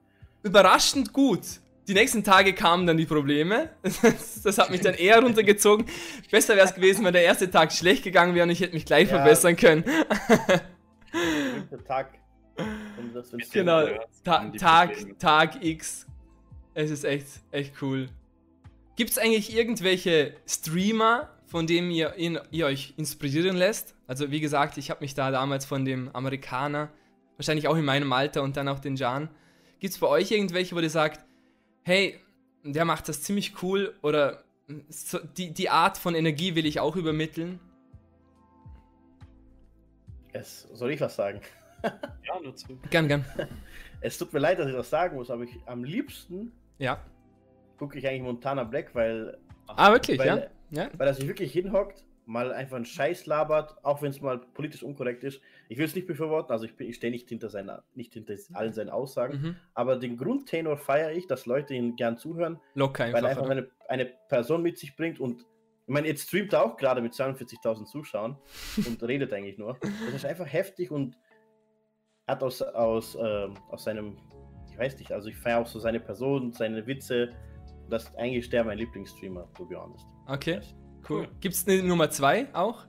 überraschend 0.43 1.12
gut. 1.12 1.43
Die 1.87 1.95
nächsten 1.95 2.25
Tage 2.25 2.52
kamen 2.52 2.88
dann 2.88 2.97
die 2.97 3.07
Probleme. 3.07 3.71
Das, 3.83 4.43
das 4.43 4.59
hat 4.59 4.71
mich 4.71 4.81
dann 4.81 4.95
eher 4.95 5.23
runtergezogen. 5.23 5.87
Besser 6.33 6.57
wäre 6.57 6.67
es 6.67 6.75
gewesen, 6.75 7.05
wenn 7.05 7.12
der 7.12 7.23
erste 7.23 7.49
Tag 7.49 7.73
schlecht 7.73 8.02
gegangen 8.02 8.35
wäre 8.35 8.45
und 8.45 8.50
ich 8.50 8.61
hätte 8.61 8.75
mich 8.75 8.87
gleich 8.87 9.07
verbessern 9.07 9.55
können. 9.55 9.85
Der 11.71 11.85
Tag 11.85 12.22
genau, 13.52 13.87
Ta 14.25 14.50
Tag, 14.59 15.18
Tag 15.18 15.64
X. 15.64 16.06
Es 16.75 16.90
ist 16.90 17.04
echt, 17.04 17.26
echt 17.50 17.75
cool. 17.82 18.09
Gibt 18.97 19.11
es 19.11 19.18
eigentlich 19.18 19.54
irgendwelche 19.54 20.35
Streamer, 20.47 21.30
von 21.47 21.66
denen 21.66 21.90
ihr, 21.90 22.14
ihr 22.16 22.66
euch 22.66 22.94
inspirieren 22.97 23.56
lässt? 23.56 23.94
Also 24.06 24.30
wie 24.30 24.40
gesagt, 24.40 24.78
ich 24.78 24.90
habe 24.90 25.00
mich 25.00 25.14
da 25.14 25.30
damals 25.30 25.64
von 25.64 25.85
dem 25.85 26.14
Amerikaner, 26.14 26.90
wahrscheinlich 27.37 27.68
auch 27.68 27.76
in 27.76 27.85
meinem 27.85 28.12
Alter 28.12 28.42
und 28.42 28.56
dann 28.56 28.68
auch 28.68 28.78
den 28.78 28.97
Jan. 28.97 29.28
Gibt 29.80 29.94
es 29.94 29.99
bei 29.99 30.06
euch 30.06 30.30
irgendwelche, 30.30 30.75
wo 30.76 30.80
ihr 30.80 30.90
sagt, 30.90 31.25
hey, 31.82 32.21
der 32.62 32.85
macht 32.85 33.09
das 33.09 33.23
ziemlich 33.23 33.62
cool 33.62 33.94
oder 34.02 34.44
so, 34.88 35.18
die, 35.18 35.52
die 35.52 35.68
Art 35.68 35.99
von 35.99 36.14
Energie 36.14 36.54
will 36.54 36.66
ich 36.66 36.80
auch 36.80 36.97
übermitteln? 36.97 37.59
Es, 40.32 40.68
soll 40.73 40.92
ich 40.92 41.00
was 41.00 41.16
sagen? 41.16 41.40
ja, 42.26 42.40
nur 42.42 42.54
zu. 42.54 42.78
Gern, 42.90 43.08
gern. 43.08 43.24
Es 44.04 44.18
tut 44.18 44.32
mir 44.32 44.40
leid, 44.40 44.58
dass 44.58 44.66
ich 44.66 44.74
das 44.74 44.90
sagen 44.90 45.14
muss, 45.14 45.30
aber 45.30 45.44
ich 45.44 45.56
am 45.64 45.84
liebsten 45.84 46.50
ja. 46.78 47.00
gucke 47.78 47.96
ich 47.98 48.08
eigentlich 48.08 48.22
Montana 48.22 48.64
Black, 48.64 48.92
weil. 48.96 49.38
Ah, 49.68 49.92
wirklich, 49.92 50.18
weil, 50.18 50.26
ja? 50.26 50.42
ja? 50.70 50.90
Weil 50.96 51.06
er 51.06 51.14
sich 51.14 51.28
wirklich 51.28 51.52
hinhockt, 51.52 52.04
mal 52.26 52.52
einfach 52.52 52.76
einen 52.76 52.84
Scheiß 52.84 53.26
labert, 53.26 53.76
auch 53.84 54.02
wenn 54.02 54.10
es 54.10 54.20
mal 54.20 54.38
politisch 54.38 54.82
unkorrekt 54.82 55.22
ist. 55.24 55.40
Ich 55.68 55.78
will 55.78 55.84
es 55.84 55.94
nicht 55.94 56.06
befürworten, 56.06 56.52
also 56.52 56.64
ich, 56.64 56.78
ich 56.80 56.96
stehe 56.96 57.10
nicht 57.10 57.28
hinter 57.28 57.48
seiner, 57.48 57.84
nicht 57.94 58.14
hinter 58.14 58.34
allen 58.54 58.72
seinen 58.72 58.90
Aussagen, 58.90 59.40
mhm. 59.40 59.56
aber 59.74 59.96
den 59.96 60.16
Grundtenor 60.16 60.76
feiere 60.76 61.12
ich, 61.12 61.26
dass 61.26 61.46
Leute 61.46 61.74
ihn 61.74 61.96
gern 61.96 62.16
zuhören. 62.16 62.60
Locker 62.74 63.04
einfach. 63.04 63.18
Weil 63.18 63.24
er 63.24 63.30
einfach 63.30 63.48
eine, 63.48 63.68
eine 63.88 64.06
Person 64.28 64.62
mit 64.62 64.78
sich 64.78 64.96
bringt 64.96 65.20
und 65.20 65.44
ich 65.86 65.92
meine, 65.92 66.06
jetzt 66.06 66.28
streamt 66.28 66.52
er 66.52 66.64
auch 66.64 66.76
gerade 66.76 67.00
mit 67.00 67.12
42.000 67.12 67.86
Zuschauern 67.86 68.36
und 68.86 69.02
redet 69.02 69.32
eigentlich 69.32 69.58
nur. 69.58 69.78
Das 69.80 70.14
ist 70.14 70.24
einfach 70.24 70.50
heftig 70.50 70.92
und 70.92 71.16
hat 72.29 72.43
aus, 72.43 72.62
aus, 72.62 73.14
äh, 73.14 73.49
aus 73.71 73.85
seinem, 73.85 74.17
ich 74.71 74.79
weiß 74.79 74.99
nicht, 74.99 75.12
also 75.12 75.29
ich 75.29 75.37
feiere 75.37 75.59
auch 75.59 75.67
so 75.67 75.79
seine 75.79 76.00
Person, 76.00 76.52
seine 76.52 76.87
Witze. 76.87 77.31
Das 77.91 78.05
ist 78.05 78.17
eigentlich 78.17 78.49
der 78.49 78.64
mein 78.64 78.79
Lieblingsstreamer, 78.79 79.49
to 79.55 79.67
be 79.67 79.76
honest. 79.76 80.07
Okay, 80.26 80.61
cool. 81.09 81.29
Gibt 81.41 81.55
es 81.55 81.67
eine 81.67 81.83
Nummer 81.83 82.09
2 82.11 82.55
auch? 82.55 82.87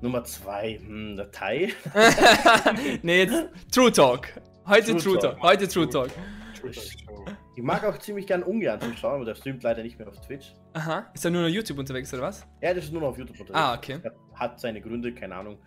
Nummer 0.00 0.22
2, 0.22 0.78
hm, 0.78 1.16
Datei. 1.16 1.72
nee, 3.02 3.24
jetzt 3.24 3.48
True 3.72 3.90
Talk. 3.90 4.28
Heute 4.66 4.92
True, 4.92 5.00
True 5.00 5.18
Talk. 5.18 5.32
Talk. 5.32 5.42
Heute 5.42 5.68
True 5.68 5.88
Talk. 5.88 6.10
True 6.54 6.70
Talk. 6.70 7.36
Ich 7.56 7.64
mag 7.64 7.84
auch 7.84 7.98
ziemlich 7.98 8.26
gern 8.26 8.44
Ungarn 8.44 8.80
zuschauen, 8.80 9.16
aber 9.16 9.24
der 9.24 9.34
streamt 9.34 9.64
leider 9.64 9.82
nicht 9.82 9.98
mehr 9.98 10.06
auf 10.06 10.20
Twitch. 10.20 10.54
Aha. 10.74 11.10
Ist 11.12 11.24
er 11.24 11.32
nur 11.32 11.46
auf 11.46 11.50
YouTube 11.50 11.78
unterwegs 11.78 12.12
oder 12.14 12.22
was? 12.22 12.46
Ja, 12.60 12.72
das 12.72 12.84
ist 12.84 12.92
nur 12.92 13.02
noch 13.02 13.08
auf 13.08 13.18
YouTube 13.18 13.40
unterwegs. 13.40 13.58
Ah, 13.58 13.74
okay. 13.74 13.98
Er 14.02 14.14
hat 14.34 14.60
seine 14.60 14.80
Gründe, 14.80 15.12
keine 15.12 15.34
Ahnung. 15.34 15.58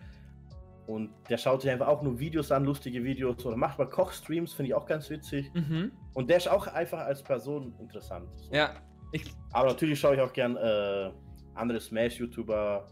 Und 0.86 1.10
der 1.28 1.38
schaut 1.38 1.62
sich 1.62 1.70
einfach 1.70 1.86
auch 1.86 2.02
nur 2.02 2.18
Videos 2.18 2.50
an, 2.50 2.64
lustige 2.64 3.04
Videos 3.04 3.44
oder 3.46 3.56
macht 3.56 3.78
mal 3.78 3.86
Kochstreams, 3.88 4.52
finde 4.52 4.70
ich 4.70 4.74
auch 4.74 4.86
ganz 4.86 5.08
witzig. 5.10 5.50
Mhm. 5.54 5.92
Und 6.14 6.28
der 6.28 6.38
ist 6.38 6.48
auch 6.48 6.66
einfach 6.66 7.00
als 7.00 7.22
Person 7.22 7.74
interessant. 7.78 8.28
So. 8.36 8.52
Ja. 8.52 8.74
Ich... 9.12 9.24
Aber 9.52 9.68
natürlich 9.68 10.00
schaue 10.00 10.16
ich 10.16 10.20
auch 10.20 10.32
gern 10.32 10.56
äh, 10.56 11.10
andere 11.54 11.80
Smash-YouTuber 11.80 12.88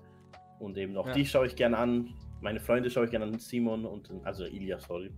und 0.60 0.76
eben 0.76 0.96
auch 0.96 1.06
ja. 1.08 1.14
die 1.14 1.26
schaue 1.26 1.46
ich 1.46 1.56
gern 1.56 1.74
an. 1.74 2.14
Meine 2.40 2.60
Freunde 2.60 2.90
schaue 2.90 3.06
ich 3.06 3.10
gern 3.10 3.22
an, 3.22 3.38
Simon 3.38 3.84
und 3.84 4.10
also 4.24 4.44
Ilya, 4.44 4.78
sorry. 4.78 5.10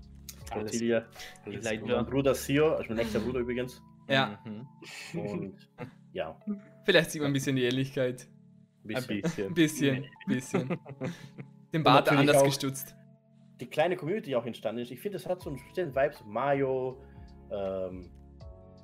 Alles, 0.51 0.81
Ilya. 0.81 1.05
Und 1.47 1.63
mein 1.63 2.07
Bruder 2.07 2.35
Sio, 2.35 2.75
also 2.75 2.89
mein 2.89 2.99
echter 2.99 3.21
Bruder 3.21 3.41
übrigens. 3.41 3.83
Ja. 4.09 4.39
Mhm. 4.45 5.21
Und 5.21 5.69
ja. 6.13 6.39
Vielleicht 6.85 7.11
sieht 7.11 7.23
man 7.23 7.31
ein 7.31 7.35
bisschen 7.35 7.57
die 7.57 7.65
Ähnlichkeit. 7.65 8.29
Ein 8.85 9.07
bisschen. 9.07 9.47
Ein 9.49 9.55
bisschen, 9.55 10.05
bisschen. 10.27 10.79
Den 11.73 11.83
Bart 11.83 12.09
anders 12.11 12.43
gestutzt. 12.45 12.95
Die 13.61 13.67
kleine 13.67 13.97
Community 13.97 14.31
die 14.31 14.37
auch 14.37 14.47
entstanden 14.47 14.83
ist. 14.83 14.91
Ich 14.91 15.01
finde, 15.01 15.19
das 15.19 15.29
hat 15.29 15.41
so 15.41 15.51
einen 15.51 15.59
speziellen 15.59 15.95
Vibe. 15.95 16.15
So 16.15 16.25
Mario, 16.25 16.99
ähm, 17.51 18.11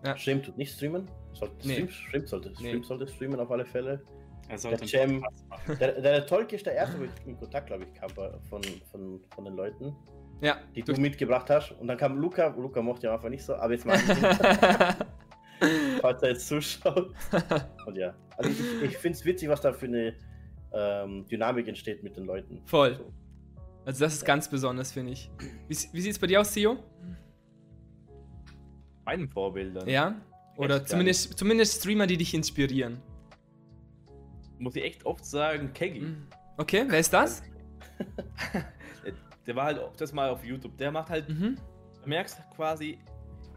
ja. 0.04 0.16
Shrimp 0.16 0.44
tut 0.44 0.56
nicht 0.56 0.72
streamen. 0.72 1.10
Sollte, 1.32 1.66
nee. 1.66 1.74
Shrimp, 1.74 1.90
Shrimp, 1.90 2.28
sollte, 2.28 2.52
nee. 2.60 2.70
Shrimp 2.70 2.84
sollte 2.84 3.08
streamen 3.08 3.40
auf 3.40 3.50
alle 3.50 3.64
Fälle. 3.64 4.02
der 4.48 4.78
Jam, 4.84 5.24
der, 5.80 6.00
der 6.00 6.26
Tolk 6.26 6.52
ist 6.52 6.66
der 6.66 6.74
erste, 6.74 6.98
wo 6.98 7.04
ich 7.04 7.10
in 7.26 7.36
Kontakt, 7.36 7.66
glaube 7.66 7.84
ich, 7.84 7.94
kam 7.94 8.10
von, 8.48 8.62
von, 8.90 9.20
von 9.34 9.44
den 9.44 9.54
Leuten. 9.54 9.94
Ja. 10.40 10.58
Die 10.74 10.82
du 10.82 10.92
mitgebracht 10.92 11.50
hast. 11.50 11.72
Und 11.72 11.88
dann 11.88 11.96
kam 11.96 12.16
Luca. 12.16 12.54
Luca 12.56 12.80
mochte 12.80 13.08
ja 13.08 13.14
einfach 13.14 13.28
nicht 13.28 13.44
so, 13.44 13.56
aber 13.56 13.72
jetzt 13.72 13.86
mal. 13.86 13.98
Falls 16.00 16.22
er 16.22 16.28
jetzt 16.30 16.46
zuschaut. 16.46 17.12
Und 17.86 17.96
ja. 17.96 18.14
Also 18.36 18.50
ich, 18.50 18.90
ich 18.90 18.96
finde 18.98 19.18
es 19.18 19.24
witzig, 19.24 19.48
was 19.48 19.60
da 19.60 19.72
für 19.72 19.86
eine 19.86 20.14
ähm, 20.72 21.26
Dynamik 21.28 21.68
entsteht 21.68 22.02
mit 22.02 22.16
den 22.16 22.24
Leuten. 22.24 22.62
Voll. 22.66 22.96
So. 22.96 23.12
Also 23.84 24.04
das 24.04 24.14
ist 24.14 24.22
ja. 24.22 24.26
ganz 24.26 24.48
besonders, 24.48 24.92
finde 24.92 25.12
ich. 25.12 25.30
Wie, 25.66 25.76
wie 25.92 26.00
sieht 26.00 26.12
es 26.12 26.18
bei 26.18 26.26
dir 26.26 26.40
aus, 26.40 26.52
Sio? 26.52 26.78
Meinen 29.04 29.28
Vorbildern. 29.28 29.88
Ja? 29.88 30.20
Oder 30.56 30.84
zumindest, 30.84 31.38
zumindest 31.38 31.80
Streamer, 31.80 32.06
die 32.06 32.16
dich 32.16 32.34
inspirieren. 32.34 33.00
Muss 34.58 34.74
ich 34.76 34.84
echt 34.84 35.06
oft 35.06 35.24
sagen, 35.24 35.72
Keggy. 35.72 36.00
Hm. 36.00 36.26
Okay, 36.58 36.84
wer 36.88 36.98
ist 36.98 37.12
das? 37.12 37.42
der 39.46 39.56
war 39.56 39.64
halt 39.64 39.80
das 39.96 40.12
mal 40.12 40.28
auf 40.28 40.44
YouTube. 40.44 40.76
Der 40.76 40.90
macht 40.90 41.08
halt, 41.08 41.28
mhm. 41.28 41.56
du 42.02 42.08
merkst 42.08 42.38
quasi, 42.54 42.98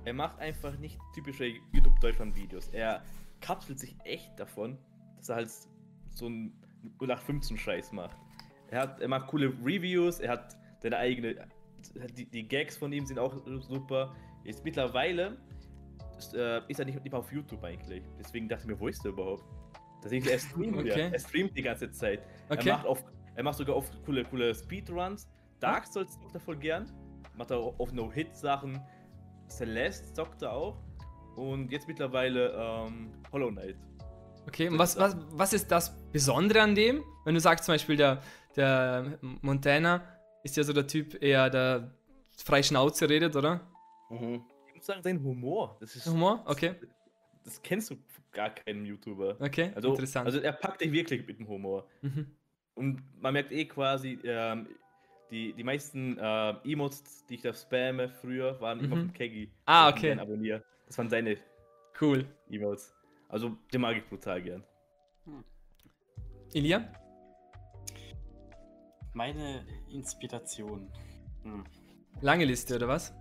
er 0.05 0.13
macht 0.13 0.39
einfach 0.39 0.77
nicht 0.77 0.97
typische 1.13 1.47
YouTube 1.73 1.99
Deutschland 1.99 2.35
Videos. 2.35 2.69
Er 2.69 3.03
kapselt 3.41 3.79
sich 3.79 3.95
echt 4.03 4.39
davon, 4.39 4.77
dass 5.17 5.29
er 5.29 5.35
halt 5.35 5.51
so 6.13 6.27
ein 6.27 6.53
0815 6.99 7.57
Scheiß 7.57 7.91
macht. 7.91 8.17
Er, 8.69 8.81
hat, 8.81 9.01
er 9.01 9.07
macht 9.07 9.27
coole 9.27 9.47
Reviews, 9.63 10.19
er 10.19 10.31
hat 10.31 10.57
seine 10.79 10.97
eigene. 10.97 11.47
Die, 12.15 12.25
die 12.25 12.47
Gags 12.47 12.77
von 12.77 12.91
ihm 12.93 13.05
sind 13.05 13.19
auch 13.19 13.35
super. 13.59 14.15
Jetzt 14.43 14.63
mittlerweile 14.63 15.37
ist, 16.17 16.33
äh, 16.33 16.61
ist 16.67 16.79
er 16.79 16.85
nicht, 16.85 17.03
nicht 17.03 17.13
auf 17.13 17.31
YouTube 17.31 17.63
eigentlich. 17.63 18.03
Deswegen 18.19 18.47
dachte 18.47 18.63
ich 18.63 18.67
mir, 18.69 18.79
wo 18.79 18.87
ist 18.87 19.03
er 19.05 19.11
überhaupt? 19.11 19.43
Das 20.01 20.11
ist, 20.11 20.27
er 20.27 20.39
streamt 20.39 20.77
okay. 20.77 20.89
ja. 20.89 21.07
Er 21.09 21.19
streamt 21.19 21.57
die 21.57 21.61
ganze 21.61 21.91
Zeit. 21.91 22.23
Okay. 22.49 22.69
Er, 22.69 22.77
macht 22.77 22.87
auf, 22.87 23.03
er 23.35 23.43
macht 23.43 23.57
sogar 23.57 23.75
oft 23.75 24.03
coole, 24.03 24.23
coole 24.23 24.53
Speedruns. 24.53 25.29
Dark 25.59 25.85
Souls 25.85 26.19
zockt 26.19 26.33
er 26.33 26.39
voll 26.39 26.57
gern. 26.57 26.91
Macht 27.37 27.51
er 27.51 27.57
auch 27.57 27.91
No-Hit-Sachen. 27.91 28.81
Celeste 29.47 30.11
zockt 30.13 30.41
er 30.41 30.53
auch. 30.53 30.77
Und 31.35 31.71
jetzt 31.71 31.87
mittlerweile 31.87 32.51
ähm, 32.51 33.11
Hollow 33.31 33.49
Knight. 33.51 33.77
Okay, 34.47 34.67
und 34.69 34.79
was, 34.79 34.97
was, 34.97 35.15
was 35.31 35.53
ist 35.53 35.71
das 35.71 35.95
Besondere 36.11 36.61
an 36.61 36.75
dem? 36.75 37.03
Wenn 37.25 37.35
du 37.35 37.39
sagst 37.39 37.65
zum 37.65 37.73
Beispiel, 37.73 37.95
der, 37.95 38.21
der 38.55 39.17
Montana 39.21 40.01
ist 40.43 40.57
ja 40.57 40.63
so 40.63 40.73
der 40.73 40.87
Typ, 40.87 41.21
eher 41.21 41.49
der 41.49 41.91
frei 42.37 42.63
Schnauze 42.63 43.09
redet, 43.09 43.35
oder? 43.35 43.61
Mhm. 44.09 44.43
Ich 44.67 44.75
muss 44.75 44.85
sagen, 44.85 45.03
sein 45.03 45.23
Humor. 45.23 45.77
Das 45.79 45.95
ist, 45.95 46.07
Humor? 46.07 46.43
Okay. 46.45 46.75
Das, 46.79 46.89
das 47.43 47.61
kennst 47.61 47.91
du 47.91 47.97
gar 48.31 48.49
keinen 48.49 48.85
YouTuber. 48.85 49.37
Okay, 49.39 49.71
also, 49.75 49.89
interessant. 49.89 50.25
Also 50.25 50.39
er 50.39 50.53
packt 50.53 50.81
dich 50.81 50.91
wirklich 50.91 51.25
mit 51.25 51.39
dem 51.39 51.47
Humor. 51.47 51.87
Mhm. 52.01 52.27
Und 52.73 53.01
man 53.21 53.33
merkt 53.33 53.51
eh 53.51 53.65
quasi, 53.65 54.17
ähm, 54.23 54.67
die, 55.29 55.53
die 55.53 55.63
meisten 55.63 56.17
äh, 56.17 56.53
Emotes, 56.63 57.25
die 57.27 57.35
ich 57.35 57.41
da 57.41 57.53
spamme 57.53 58.09
früher, 58.09 58.59
waren 58.59 58.79
mhm. 58.79 58.85
immer 58.85 58.95
von 58.97 59.13
Keggy. 59.13 59.51
Ah, 59.65 59.89
okay. 59.89 60.17
Abonnier. 60.17 60.63
Das 60.87 60.97
waren 60.97 61.09
seine 61.09 61.37
cool. 62.01 62.25
Emotes. 62.49 62.93
Also, 63.31 63.57
den 63.73 63.79
mag 63.79 63.95
ich 63.95 64.05
brutal 64.05 64.41
gern. 64.41 64.63
Hm. 65.23 65.43
Ilya? 66.53 66.91
Meine 69.13 69.65
Inspiration. 69.89 70.91
Hm. 71.43 71.63
Lange 72.19 72.43
Liste, 72.43 72.75
oder 72.75 72.89
was? 72.89 73.13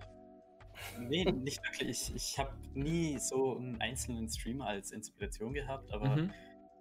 Nee, 0.99 1.25
nicht 1.25 1.62
wirklich. 1.64 1.90
Ich, 1.90 2.14
ich 2.14 2.38
habe 2.38 2.52
nie 2.75 3.19
so 3.19 3.57
einen 3.57 3.81
einzelnen 3.81 4.29
Streamer 4.29 4.67
als 4.67 4.90
Inspiration 4.90 5.52
gehabt, 5.55 5.93
aber 5.93 6.17
mhm. 6.17 6.33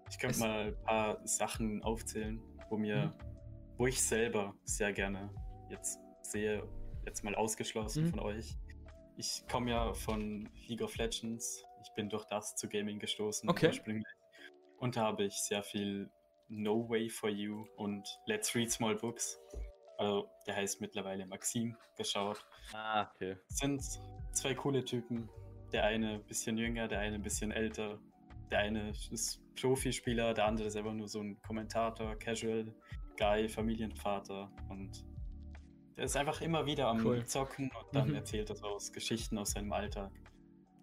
ich 0.09 0.17
könnte 0.17 0.39
mal 0.39 0.67
ein 0.67 0.83
paar 0.83 1.27
Sachen 1.27 1.83
aufzählen, 1.83 2.41
wo 2.69 2.77
mir, 2.77 3.05
mhm. 3.05 3.13
wo 3.77 3.85
ich 3.85 4.01
selber 4.01 4.55
sehr 4.63 4.91
gerne 4.91 5.29
jetzt 5.69 5.99
sehe, 6.23 6.63
jetzt 7.05 7.23
mal 7.23 7.35
ausgeschlossen 7.35 8.05
mhm. 8.05 8.09
von 8.09 8.19
euch. 8.21 8.57
Ich 9.17 9.43
komme 9.51 9.69
ja 9.69 9.93
von 9.93 10.49
League 10.67 10.81
of 10.81 10.95
Legends, 10.97 11.63
ich 11.81 11.93
bin 11.95 12.09
durch 12.09 12.25
das 12.25 12.55
zu 12.55 12.67
Gaming 12.67 12.99
gestoßen 12.99 13.49
okay. 13.49 13.67
ursprünglich. 13.67 14.05
Und 14.77 14.95
da 14.95 15.01
habe 15.01 15.25
ich 15.25 15.33
sehr 15.33 15.63
viel 15.63 16.09
No 16.47 16.89
Way 16.89 17.09
for 17.09 17.29
You 17.29 17.67
und 17.77 18.07
Let's 18.25 18.55
Read 18.55 18.71
Small 18.71 18.95
Books, 18.95 19.39
also 19.97 20.29
der 20.47 20.55
heißt 20.55 20.81
mittlerweile 20.81 21.25
Maxim, 21.25 21.75
geschaut. 21.97 22.45
Ah, 22.73 23.09
okay. 23.13 23.37
sind 23.47 23.81
zwei 24.31 24.55
coole 24.55 24.83
Typen. 24.83 25.29
Der 25.71 25.83
eine 25.83 26.13
ein 26.13 26.25
bisschen 26.25 26.57
jünger, 26.57 26.87
der 26.87 26.99
eine 26.99 27.15
ein 27.15 27.21
bisschen 27.21 27.51
älter. 27.51 27.99
Der 28.49 28.59
eine 28.59 28.89
ist 29.11 29.41
Profispieler, 29.55 30.33
der 30.33 30.45
andere 30.45 30.67
ist 30.67 30.75
einfach 30.75 30.93
nur 30.93 31.07
so 31.07 31.19
ein 31.21 31.39
Kommentator, 31.41 32.15
Casual 32.15 32.73
Guy, 33.17 33.49
Familienvater 33.49 34.49
und 34.69 35.05
der 35.97 36.05
ist 36.05 36.15
einfach 36.15 36.39
immer 36.41 36.65
wieder 36.65 36.87
am 36.87 37.05
cool. 37.05 37.25
Zocken 37.25 37.69
und 37.69 37.93
dann 37.93 38.07
mhm. 38.07 38.15
erzählt 38.15 38.49
er 38.49 38.55
so 38.55 38.67
aus 38.67 38.93
Geschichten 38.93 39.37
aus 39.37 39.51
seinem 39.51 39.73
Alltag. 39.73 40.11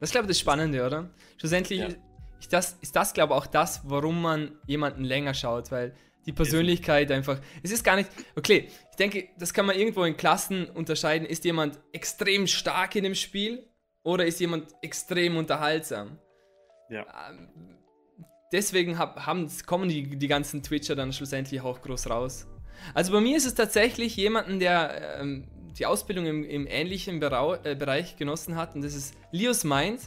Das 0.00 0.10
ist, 0.10 0.12
glaube 0.12 0.26
ich, 0.26 0.28
das 0.28 0.40
Spannende, 0.40 0.84
oder? 0.84 1.10
Schlussendlich 1.38 1.80
ja. 1.80 1.88
ist 2.40 2.52
das, 2.52 2.76
ist 2.80 2.94
das 2.94 3.14
glaube 3.14 3.34
ich, 3.34 3.40
auch 3.40 3.46
das, 3.46 3.80
warum 3.84 4.20
man 4.22 4.58
jemanden 4.66 5.04
länger 5.04 5.34
schaut, 5.34 5.70
weil 5.70 5.94
die 6.26 6.32
Persönlichkeit 6.32 7.10
einfach. 7.12 7.38
Es 7.62 7.70
ist 7.70 7.84
gar 7.84 7.96
nicht. 7.96 8.10
Okay, 8.34 8.68
ich 8.90 8.96
denke, 8.96 9.28
das 9.38 9.54
kann 9.54 9.64
man 9.64 9.76
irgendwo 9.76 10.04
in 10.04 10.16
Klassen 10.16 10.66
unterscheiden. 10.66 11.26
Ist 11.26 11.44
jemand 11.44 11.78
extrem 11.92 12.46
stark 12.46 12.96
in 12.96 13.04
dem 13.04 13.14
Spiel 13.14 13.64
oder 14.02 14.26
ist 14.26 14.40
jemand 14.40 14.74
extrem 14.82 15.36
unterhaltsam? 15.36 16.18
Ja. 16.90 17.06
Ähm, 17.30 17.48
deswegen 18.52 18.98
hab, 18.98 19.24
haben, 19.24 19.48
kommen 19.66 19.88
die, 19.88 20.16
die 20.16 20.28
ganzen 20.28 20.62
Twitcher 20.62 20.96
dann 20.96 21.12
schlussendlich 21.12 21.60
auch 21.60 21.80
groß 21.80 22.10
raus. 22.10 22.46
Also 22.92 23.12
bei 23.12 23.20
mir 23.20 23.36
ist 23.36 23.46
es 23.46 23.54
tatsächlich 23.54 24.16
jemanden, 24.16 24.58
der 24.58 25.20
ähm, 25.20 25.48
die 25.78 25.86
Ausbildung 25.86 26.26
im, 26.26 26.44
im 26.44 26.66
ähnlichen 26.66 27.20
Berau 27.20 27.54
äh, 27.54 27.74
Bereich 27.74 28.16
genossen 28.16 28.56
hat 28.56 28.74
und 28.74 28.82
das 28.82 28.94
ist 28.94 29.14
Leos 29.30 29.64
Mind. 29.64 30.00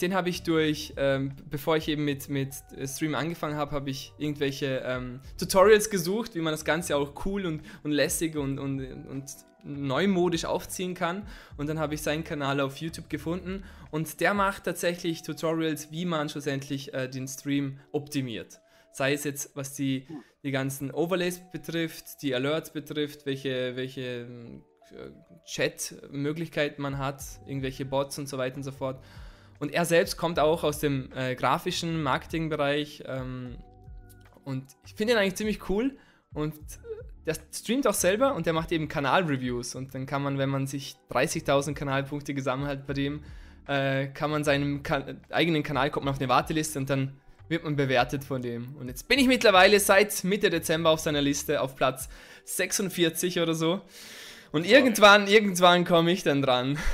Den 0.00 0.14
habe 0.14 0.30
ich 0.30 0.42
durch, 0.42 0.94
ähm, 0.96 1.32
bevor 1.48 1.76
ich 1.76 1.86
eben 1.86 2.04
mit, 2.04 2.28
mit 2.28 2.54
Stream 2.86 3.14
angefangen 3.14 3.56
habe, 3.56 3.70
habe 3.70 3.88
ich 3.88 4.12
irgendwelche 4.18 4.82
ähm, 4.84 5.20
Tutorials 5.38 5.90
gesucht, 5.90 6.34
wie 6.34 6.40
man 6.40 6.52
das 6.52 6.64
Ganze 6.64 6.96
auch 6.96 7.24
cool 7.24 7.46
und, 7.46 7.62
und 7.84 7.92
lässig 7.92 8.34
und, 8.34 8.58
und, 8.58 8.80
und 9.06 9.24
neumodisch 9.62 10.44
aufziehen 10.44 10.94
kann. 10.94 11.26
Und 11.56 11.68
dann 11.68 11.78
habe 11.78 11.94
ich 11.94 12.02
seinen 12.02 12.24
Kanal 12.24 12.60
auf 12.60 12.78
YouTube 12.78 13.08
gefunden 13.08 13.64
und 13.90 14.20
der 14.20 14.34
macht 14.34 14.64
tatsächlich 14.64 15.22
Tutorials, 15.22 15.92
wie 15.92 16.04
man 16.04 16.28
schlussendlich 16.28 16.92
äh, 16.94 17.08
den 17.08 17.28
Stream 17.28 17.78
optimiert. 17.92 18.60
Sei 18.92 19.12
es 19.12 19.24
jetzt, 19.24 19.56
was 19.56 19.74
die, 19.74 20.06
die 20.42 20.50
ganzen 20.50 20.90
Overlays 20.90 21.40
betrifft, 21.50 22.22
die 22.22 22.34
Alerts 22.34 22.72
betrifft, 22.72 23.26
welche, 23.26 23.76
welche 23.76 24.00
äh, 24.00 25.10
Chat-Möglichkeiten 25.44 26.82
man 26.82 26.98
hat, 26.98 27.22
irgendwelche 27.46 27.84
Bots 27.84 28.18
und 28.18 28.28
so 28.28 28.38
weiter 28.38 28.56
und 28.56 28.62
so 28.62 28.72
fort. 28.72 29.02
Und 29.58 29.72
er 29.72 29.84
selbst 29.84 30.16
kommt 30.16 30.38
auch 30.38 30.64
aus 30.64 30.78
dem 30.78 31.10
äh, 31.14 31.34
grafischen 31.34 32.02
Marketingbereich 32.02 33.04
ähm, 33.06 33.58
und 34.44 34.64
ich 34.86 34.94
finde 34.94 35.12
ihn 35.12 35.18
eigentlich 35.18 35.36
ziemlich 35.36 35.68
cool. 35.68 35.96
Und 36.32 36.54
der 37.26 37.36
streamt 37.52 37.86
auch 37.86 37.94
selber 37.94 38.34
und 38.34 38.46
der 38.46 38.52
macht 38.52 38.72
eben 38.72 38.88
Kanalreviews. 38.88 39.74
Und 39.74 39.94
dann 39.94 40.06
kann 40.06 40.22
man, 40.22 40.38
wenn 40.38 40.48
man 40.48 40.66
sich 40.66 40.96
30.000 41.10 41.74
Kanalpunkte 41.74 42.34
gesammelt 42.34 42.70
hat 42.70 42.86
bei 42.86 42.94
dem, 42.94 43.22
äh, 43.66 44.06
kann 44.08 44.30
man 44.30 44.44
seinem 44.44 44.82
kan 44.82 45.20
eigenen 45.30 45.62
Kanal, 45.62 45.90
kommt 45.90 46.06
man 46.06 46.14
auf 46.14 46.20
eine 46.20 46.28
Warteliste 46.28 46.78
und 46.78 46.90
dann 46.90 47.20
wird 47.50 47.64
man 47.64 47.76
bewertet 47.76 48.24
von 48.24 48.40
dem. 48.40 48.76
Und 48.76 48.88
jetzt 48.88 49.08
bin 49.08 49.18
ich 49.18 49.26
mittlerweile 49.26 49.80
seit 49.80 50.22
Mitte 50.24 50.48
Dezember 50.50 50.90
auf 50.90 51.00
seiner 51.00 51.20
Liste 51.20 51.60
auf 51.60 51.74
Platz 51.74 52.08
46 52.44 53.40
oder 53.40 53.54
so. 53.54 53.80
Und 54.52 54.64
irgendwann, 54.64 55.26
irgendwann 55.26 55.84
komme 55.84 56.12
ich 56.12 56.22
dann 56.22 56.42
dran. 56.42 56.78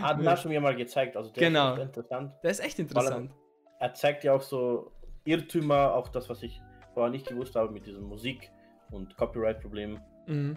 Hat 0.00 0.18
ah, 0.18 0.24
hast 0.24 0.44
du 0.44 0.48
mir 0.48 0.60
mal 0.60 0.74
gezeigt, 0.74 1.16
also 1.16 1.30
der 1.30 1.48
genau. 1.48 1.74
ist 1.74 1.82
interessant. 1.82 2.32
Der 2.42 2.50
ist 2.50 2.60
echt 2.60 2.78
interessant. 2.78 3.30
Er, 3.78 3.88
er 3.88 3.94
zeigt 3.94 4.24
ja 4.24 4.32
auch 4.32 4.42
so 4.42 4.92
Irrtümer, 5.24 5.94
auch 5.94 6.08
das, 6.08 6.28
was 6.28 6.42
ich 6.42 6.60
vorher 6.94 7.10
nicht 7.10 7.28
gewusst 7.28 7.54
habe 7.54 7.72
mit 7.72 7.86
diesem 7.86 8.04
Musik- 8.04 8.50
und 8.90 9.16
Copyright-Problemen. 9.16 10.00
Mhm. 10.26 10.56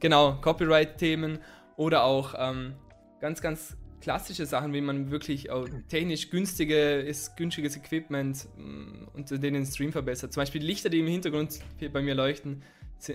Genau, 0.00 0.34
Copyright-Themen 0.40 1.38
oder 1.76 2.04
auch 2.04 2.34
ähm, 2.36 2.74
ganz, 3.20 3.40
ganz 3.40 3.76
klassische 4.04 4.44
Sachen, 4.44 4.74
wie 4.74 4.82
man 4.82 5.10
wirklich 5.10 5.48
technisch 5.88 6.28
günstiges, 6.28 7.34
günstiges 7.36 7.74
Equipment 7.74 8.46
mm, 8.54 9.08
unter 9.14 9.38
denen 9.38 9.62
den 9.62 9.66
Stream 9.66 9.92
verbessert. 9.92 10.30
Zum 10.34 10.42
Beispiel 10.42 10.60
die 10.60 10.66
Lichter, 10.66 10.90
die 10.90 11.00
im 11.00 11.06
Hintergrund 11.06 11.58
bei 11.90 12.02
mir 12.02 12.14
leuchten, 12.14 12.62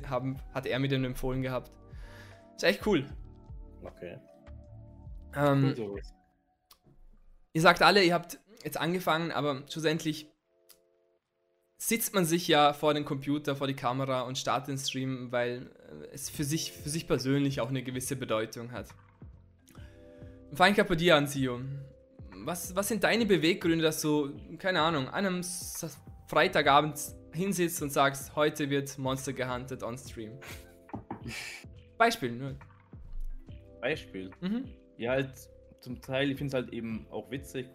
haben, 0.07 0.39
hat 0.51 0.65
er 0.65 0.79
mir 0.79 0.87
dann 0.87 1.03
empfohlen 1.03 1.43
gehabt. 1.43 1.71
Ist 2.55 2.63
echt 2.63 2.87
cool. 2.87 3.07
Okay. 3.83 4.17
Ähm, 5.35 5.75
ihr 7.53 7.61
sagt 7.61 7.83
alle, 7.83 8.03
ihr 8.03 8.15
habt 8.15 8.39
jetzt 8.63 8.77
angefangen, 8.77 9.31
aber 9.31 9.61
schlussendlich 9.69 10.27
sitzt 11.77 12.15
man 12.15 12.25
sich 12.25 12.47
ja 12.47 12.73
vor 12.73 12.95
den 12.95 13.05
Computer, 13.05 13.55
vor 13.55 13.67
die 13.67 13.75
Kamera 13.75 14.21
und 14.21 14.39
startet 14.39 14.69
den 14.69 14.79
Stream, 14.79 15.31
weil 15.31 15.69
es 16.11 16.31
für 16.31 16.43
sich, 16.43 16.71
für 16.71 16.89
sich 16.89 17.05
persönlich 17.05 17.61
auch 17.61 17.69
eine 17.69 17.83
gewisse 17.83 18.15
Bedeutung 18.15 18.71
hat. 18.71 18.87
Bei 20.57 20.71
dir 20.71 21.15
an, 21.15 21.27
Sio. 21.27 21.59
Was, 22.45 22.75
was 22.75 22.87
sind 22.87 23.03
deine 23.03 23.25
Beweggründe, 23.25 23.83
dass 23.83 24.01
du, 24.01 24.31
keine 24.57 24.81
Ahnung, 24.81 25.07
einem 25.09 25.41
Freitagabend 26.27 26.97
hinsitzt 27.33 27.81
und 27.81 27.91
sagst, 27.91 28.35
heute 28.35 28.69
wird 28.69 28.97
Monster 28.97 29.33
gehuntet 29.33 29.83
on 29.83 29.97
Stream? 29.97 30.39
Beispiel, 31.97 32.31
nur. 32.31 32.55
Beispiel? 33.81 34.31
Mhm. 34.41 34.65
Ja, 34.97 35.11
halt 35.11 35.31
zum 35.81 36.01
Teil, 36.01 36.31
ich 36.31 36.37
finde 36.37 36.57
es 36.57 36.63
halt 36.63 36.73
eben 36.73 37.05
auch 37.11 37.29
witzig, 37.29 37.67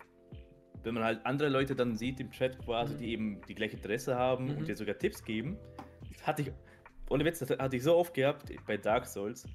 wenn 0.83 0.95
man 0.95 1.05
halt 1.05 1.25
andere 1.25 1.49
Leute 1.49 1.75
dann 1.75 1.97
sieht 1.97 2.21
im 2.21 2.31
Chat 2.31 2.59
quasi, 2.65 2.95
mhm. 2.95 2.99
die 2.99 3.13
eben 3.13 3.41
die 3.49 3.55
gleiche 3.55 3.77
Interesse 3.77 4.17
haben 4.17 4.47
mhm. 4.47 4.59
und 4.59 4.69
dir 4.69 4.77
sogar 4.77 4.99
Tipps 4.99 5.25
geben. 5.25 5.57
Das 6.13 6.27
hatte 6.27 6.43
ich, 6.43 6.53
ohne 7.11 7.25
Witz, 7.25 7.39
das 7.39 7.51
hatte 7.51 7.77
ich 7.77 7.83
so 7.83 7.97
oft 7.97 8.15
gehabt 8.15 8.51
bei 8.67 8.77
Dark 8.77 9.07
Souls, 9.07 9.47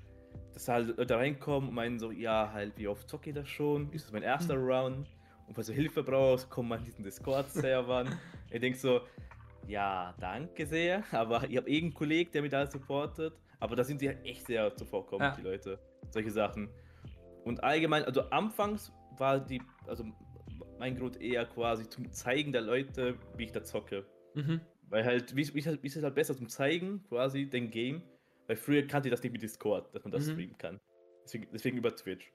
dass 0.53 0.67
halt 0.67 0.97
Leute 0.97 1.15
reinkommen 1.15 1.69
und 1.69 1.75
meinen 1.75 1.99
so, 1.99 2.11
ja, 2.11 2.51
halt, 2.51 2.77
wie 2.77 2.87
oft 2.87 3.07
zocke 3.09 3.29
ich 3.29 3.35
das 3.35 3.47
schon? 3.47 3.91
Ist 3.91 4.05
das 4.05 4.11
mein 4.11 4.23
erster 4.23 4.55
mhm. 4.55 4.69
Round? 4.69 5.09
Und 5.47 5.55
falls 5.55 5.67
du 5.67 5.73
Hilfe 5.73 6.03
brauchst, 6.03 6.49
komm 6.49 6.67
mal 6.67 6.79
in 6.79 6.85
diesen 6.85 7.03
Discord-Servern. 7.03 8.15
ich 8.51 8.59
denke 8.59 8.77
so, 8.77 9.01
ja, 9.67 10.15
danke 10.19 10.65
sehr, 10.65 11.03
aber 11.11 11.49
ich 11.49 11.57
habe 11.57 11.69
irgendeinen 11.69 11.93
Kollegen, 11.93 12.31
der 12.31 12.41
mich 12.41 12.51
da 12.51 12.65
supportet. 12.65 13.33
Aber 13.59 13.75
da 13.75 13.83
sind 13.83 13.99
sie 13.99 14.07
halt 14.07 14.23
echt 14.25 14.47
sehr 14.47 14.75
zuvorkommend, 14.75 15.31
ja. 15.31 15.35
die 15.35 15.41
Leute. 15.41 15.79
Solche 16.09 16.31
Sachen. 16.31 16.69
Und 17.43 17.63
allgemein, 17.63 18.03
also 18.05 18.21
anfangs 18.29 18.91
war 19.17 19.39
die, 19.39 19.61
also 19.85 20.05
mein 20.79 20.97
Grund 20.97 21.21
eher 21.21 21.45
quasi 21.45 21.87
zum 21.89 22.11
Zeigen 22.11 22.51
der 22.51 22.61
Leute, 22.61 23.15
wie 23.35 23.43
ich 23.45 23.51
da 23.51 23.63
zocke. 23.63 24.05
Mhm. 24.33 24.61
Weil 24.89 25.05
halt, 25.05 25.35
wie, 25.35 25.47
wie, 25.53 25.65
wie 25.65 25.87
ist 25.87 25.95
es 25.97 26.03
halt 26.03 26.15
besser 26.15 26.35
zum 26.35 26.47
Zeigen, 26.47 27.03
quasi, 27.09 27.49
den 27.49 27.69
Game. 27.69 28.01
Weil 28.49 28.55
früher 28.55 28.81
kannte 28.87 29.07
ich 29.07 29.11
das 29.11 29.21
nicht 29.21 29.31
mit 29.31 29.43
Discord, 29.43 29.93
dass 29.93 30.03
man 30.03 30.11
das 30.11 30.25
mhm. 30.25 30.31
streamen 30.31 30.57
kann. 30.57 30.79
Deswegen, 31.23 31.47
deswegen 31.53 31.77
über 31.77 31.95
Twitch. 31.95 32.33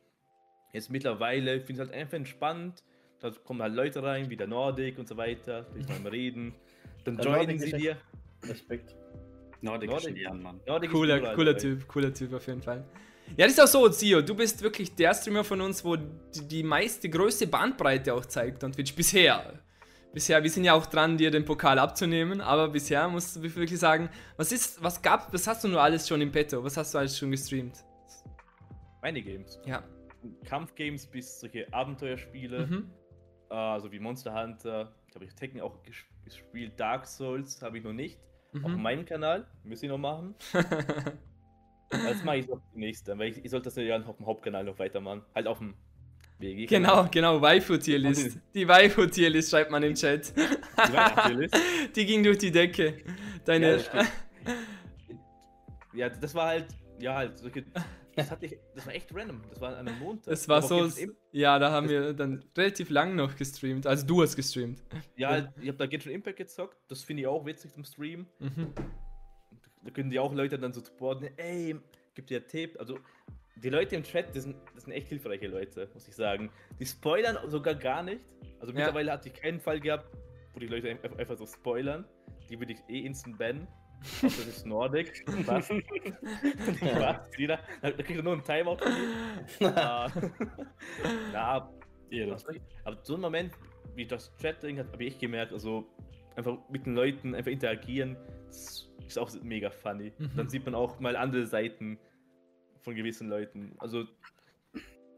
Jetzt 0.73 0.89
mittlerweile 0.89 1.59
finde 1.61 1.73
ich 1.73 1.79
es 1.81 1.81
halt 1.81 1.93
einfach 1.93 2.15
entspannt. 2.15 2.85
Da 3.19 3.33
kommen 3.33 3.61
halt 3.61 3.75
Leute 3.75 4.01
rein, 4.01 4.31
wie 4.31 4.37
der 4.37 4.47
Nordic 4.47 4.97
und 4.97 5.09
so 5.09 5.17
weiter, 5.17 5.67
die 5.75 6.03
mal 6.05 6.11
reden. 6.11 6.55
Dann 7.03 7.17
der 7.17 7.25
joinen 7.27 7.59
sie 7.59 7.73
dir. 7.73 7.97
Respekt. 8.45 8.95
Nordic, 9.61 9.91
Nordic 9.91 10.17
ist 10.17 10.27
ein 10.29 10.41
Mann. 10.41 10.61
Nordic 10.69 10.93
cooler, 10.93 11.35
cooler 11.35 11.57
Typ, 11.57 11.89
cooler 11.89 12.15
Typ 12.15 12.33
auf 12.33 12.47
jeden 12.47 12.63
Fall. 12.63 12.85
Ja, 13.37 13.47
das 13.47 13.55
ist 13.55 13.61
auch 13.61 13.67
so, 13.67 13.89
Zio. 13.89 14.23
Du 14.23 14.37
bist 14.37 14.63
wirklich 14.63 14.95
der 14.95 15.15
Streamer 15.15 15.43
von 15.43 15.61
uns, 15.63 15.85
wo 15.85 15.97
die, 15.97 16.47
die 16.47 16.63
meiste, 16.63 17.11
größte 17.11 17.49
Bandbreite 17.49 18.15
auch 18.15 18.27
zeigt 18.27 18.63
on 18.63 18.71
Twitch. 18.71 18.95
Bisher. 18.95 19.59
Bisher, 20.15 20.41
wir 20.45 20.51
sind 20.51 20.63
ja 20.63 20.75
auch 20.75 20.87
dran, 20.87 21.19
dir 21.19 21.33
den 21.33 21.45
Pokal 21.45 21.77
abzunehmen, 21.77 22.41
aber 22.41 22.69
bisher 22.69 23.09
musst 23.09 23.35
du 23.35 23.43
wirklich 23.43 23.81
sagen, 23.81 24.09
was 24.37 24.53
ist, 24.53 24.81
was 24.81 25.03
gab, 25.03 25.33
was 25.35 25.49
hast 25.49 25.65
du 25.65 25.69
nur 25.69 25.83
alles 25.83 26.07
schon 26.07 26.21
im 26.21 26.31
Petto? 26.31 26.63
Was 26.63 26.77
hast 26.77 26.95
du 26.95 26.99
alles 26.99 27.19
schon 27.19 27.33
gestreamt? 27.33 27.85
Meine 29.03 29.21
Games. 29.21 29.61
Ja. 29.67 29.83
Kampfgames 30.45 31.05
bis 31.09 31.41
solche 31.41 31.67
Abenteuerspiele, 31.75 32.65
mhm. 32.65 32.91
also 33.49 33.91
wie 33.91 33.99
Monster 33.99 34.41
Hunter, 34.41 34.95
habe 35.17 35.25
ich 35.25 35.35
Tekken 35.35 35.61
auch 35.61 35.81
gespielt, 36.25 36.79
Dark 36.79 37.07
Souls 37.07 37.61
habe 37.61 37.79
ich 37.79 37.85
noch 37.85 37.93
nicht. 37.93 38.21
Mhm. 38.53 38.65
Auf 38.65 38.77
meinem 38.77 39.05
Kanal, 39.05 39.49
müssen 39.65 39.87
ich 39.87 39.91
noch 39.91 39.99
machen. 39.99 40.37
Das 41.91 42.25
mache 42.25 42.39
ich 42.39 42.49
noch 42.49 42.61
demnächst, 42.73 43.07
weil 43.07 43.29
ich, 43.29 43.45
ich 43.45 43.51
sollte 43.51 43.67
das 43.67 43.77
ja 43.77 43.97
auf 43.97 44.17
dem 44.17 44.27
Hauptkanal 44.27 44.65
noch 44.65 44.79
weitermachen. 44.79 45.23
Halt 45.33 45.47
auf 45.47 45.59
dem 45.59 45.75
WG. 46.45 46.67
Genau, 46.67 47.09
genau, 47.11 47.41
Waifu-Tierlist. 47.41 48.39
Die 48.55 48.69
Waifu-Tierlist 48.69 49.51
schreibt 49.51 49.71
man 49.71 49.83
im 49.83 49.95
Chat. 49.95 50.33
Die 50.37 51.49
die 51.97 52.07
ging 52.07 52.23
durch 52.23 52.39
die 52.39 52.51
Decke. 52.51 53.03
Deine. 53.45 53.79
Ja, 53.79 54.07
ja, 55.95 56.09
das 56.09 56.35
war 56.35 56.49
halt, 56.49 56.67
ja, 57.01 57.15
halt, 57.17 57.33
das, 58.15 58.31
hatte 58.31 58.47
ich, 58.47 58.59
das 58.75 58.87
war 58.87 58.95
echt 58.95 59.15
random. 59.15 59.43
Das 59.51 59.61
war 59.61 59.77
an 59.77 59.89
einem 59.89 59.99
Montag. 59.99 60.27
Das 60.27 60.49
war 60.49 60.63
so, 60.63 60.89
ja, 61.33 61.59
da 61.59 61.73
haben 61.73 61.89
wir 61.89 62.13
dann 62.13 62.45
relativ 62.57 62.91
lang 62.91 63.17
noch 63.17 63.37
gestreamt. 63.37 63.87
Also 63.87 64.07
du 64.07 64.23
hast 64.23 64.37
gestreamt. 64.37 64.83
Ja, 65.17 65.31
halt, 65.31 65.51
ich 65.61 65.69
habe 65.69 65.79
da 65.79 65.87
Genshin 65.87 66.13
Impact 66.13 66.37
gezockt. 66.37 66.77
Das 66.89 67.03
finde 67.03 67.23
ich 67.23 67.27
auch 67.27 67.45
witzig 67.45 67.73
zum 67.73 67.85
Stream. 67.85 68.27
Mhm 68.39 68.73
da 69.85 69.91
können 69.91 70.11
die 70.11 70.19
auch 70.19 70.33
Leute 70.33 70.59
dann 70.59 70.73
so 70.73 70.81
supporten, 70.83 71.29
ey, 71.37 71.77
gibt 72.15 72.31
dir 72.31 72.47
Tipp. 72.47 72.77
Also 72.79 72.99
die 73.57 73.71
Leute 73.71 73.97
im 73.97 74.03
Chat, 74.03 74.35
das 74.35 74.45
sind, 74.45 74.57
das 74.75 74.85
sind 74.85 74.93
echt 74.93 75.09
hilfreiche 75.09 75.47
Leute, 75.47 75.89
muss 75.93 76.09
ich 76.09 76.15
sagen. 76.15 76.51
Die 76.79 76.87
spoilern 76.87 77.39
sogar 77.49 77.75
gar 77.75 78.03
nicht. 78.03 78.21
Also 78.61 78.73
ja. 78.73 78.79
mittlerweile 78.79 79.13
hatte 79.13 79.29
ich 79.29 79.35
keinen 79.35 79.61
Fall 79.61 79.81
gehabt, 79.81 80.07
wo 80.53 80.61
die 80.61 80.67
Leute 80.67 80.91
einfach, 80.91 81.17
einfach 81.17 81.37
so 81.37 81.47
spoilern. 81.47 82.05
Die 82.49 82.59
würde 82.59 82.73
ich 82.73 82.81
eh 82.89 83.07
instant 83.07 83.39
bannen. 83.39 83.67
das 84.21 84.39
ist 84.39 84.67
Nordic. 84.67 85.25
Was? 85.47 85.71
Was? 85.71 87.31
da, 87.47 87.59
da 87.81 87.91
kriegt 87.91 88.19
er 88.19 88.23
nur 88.23 88.33
einen 88.35 88.45
Timeout 88.45 88.79
von 88.79 88.93
mir. 88.93 89.71
ja, 91.33 91.69
aber 92.85 92.99
so 93.03 93.15
ein 93.15 93.21
Moment, 93.21 93.53
wie 93.95 94.07
das 94.07 94.35
Chat-Ding 94.37 94.79
hat, 94.79 94.93
habe 94.93 95.05
ich 95.05 95.19
gemerkt, 95.19 95.53
also 95.53 95.87
einfach 96.37 96.59
mit 96.69 96.87
den 96.87 96.95
Leuten 96.95 97.35
einfach 97.35 97.51
interagieren, 97.51 98.17
das 98.47 98.91
ist 99.07 99.19
auch 99.19 99.31
mega 99.43 99.71
funny. 99.71 100.13
Mhm. 100.19 100.31
Dann 100.37 100.49
sieht 100.49 100.65
man 100.65 100.75
auch 100.75 101.01
mal 101.01 101.17
andere 101.17 101.47
Seiten 101.47 101.99
von 102.85 102.95
gewissen 102.95 103.29
Leuten. 103.29 103.75
Also, 103.79 104.07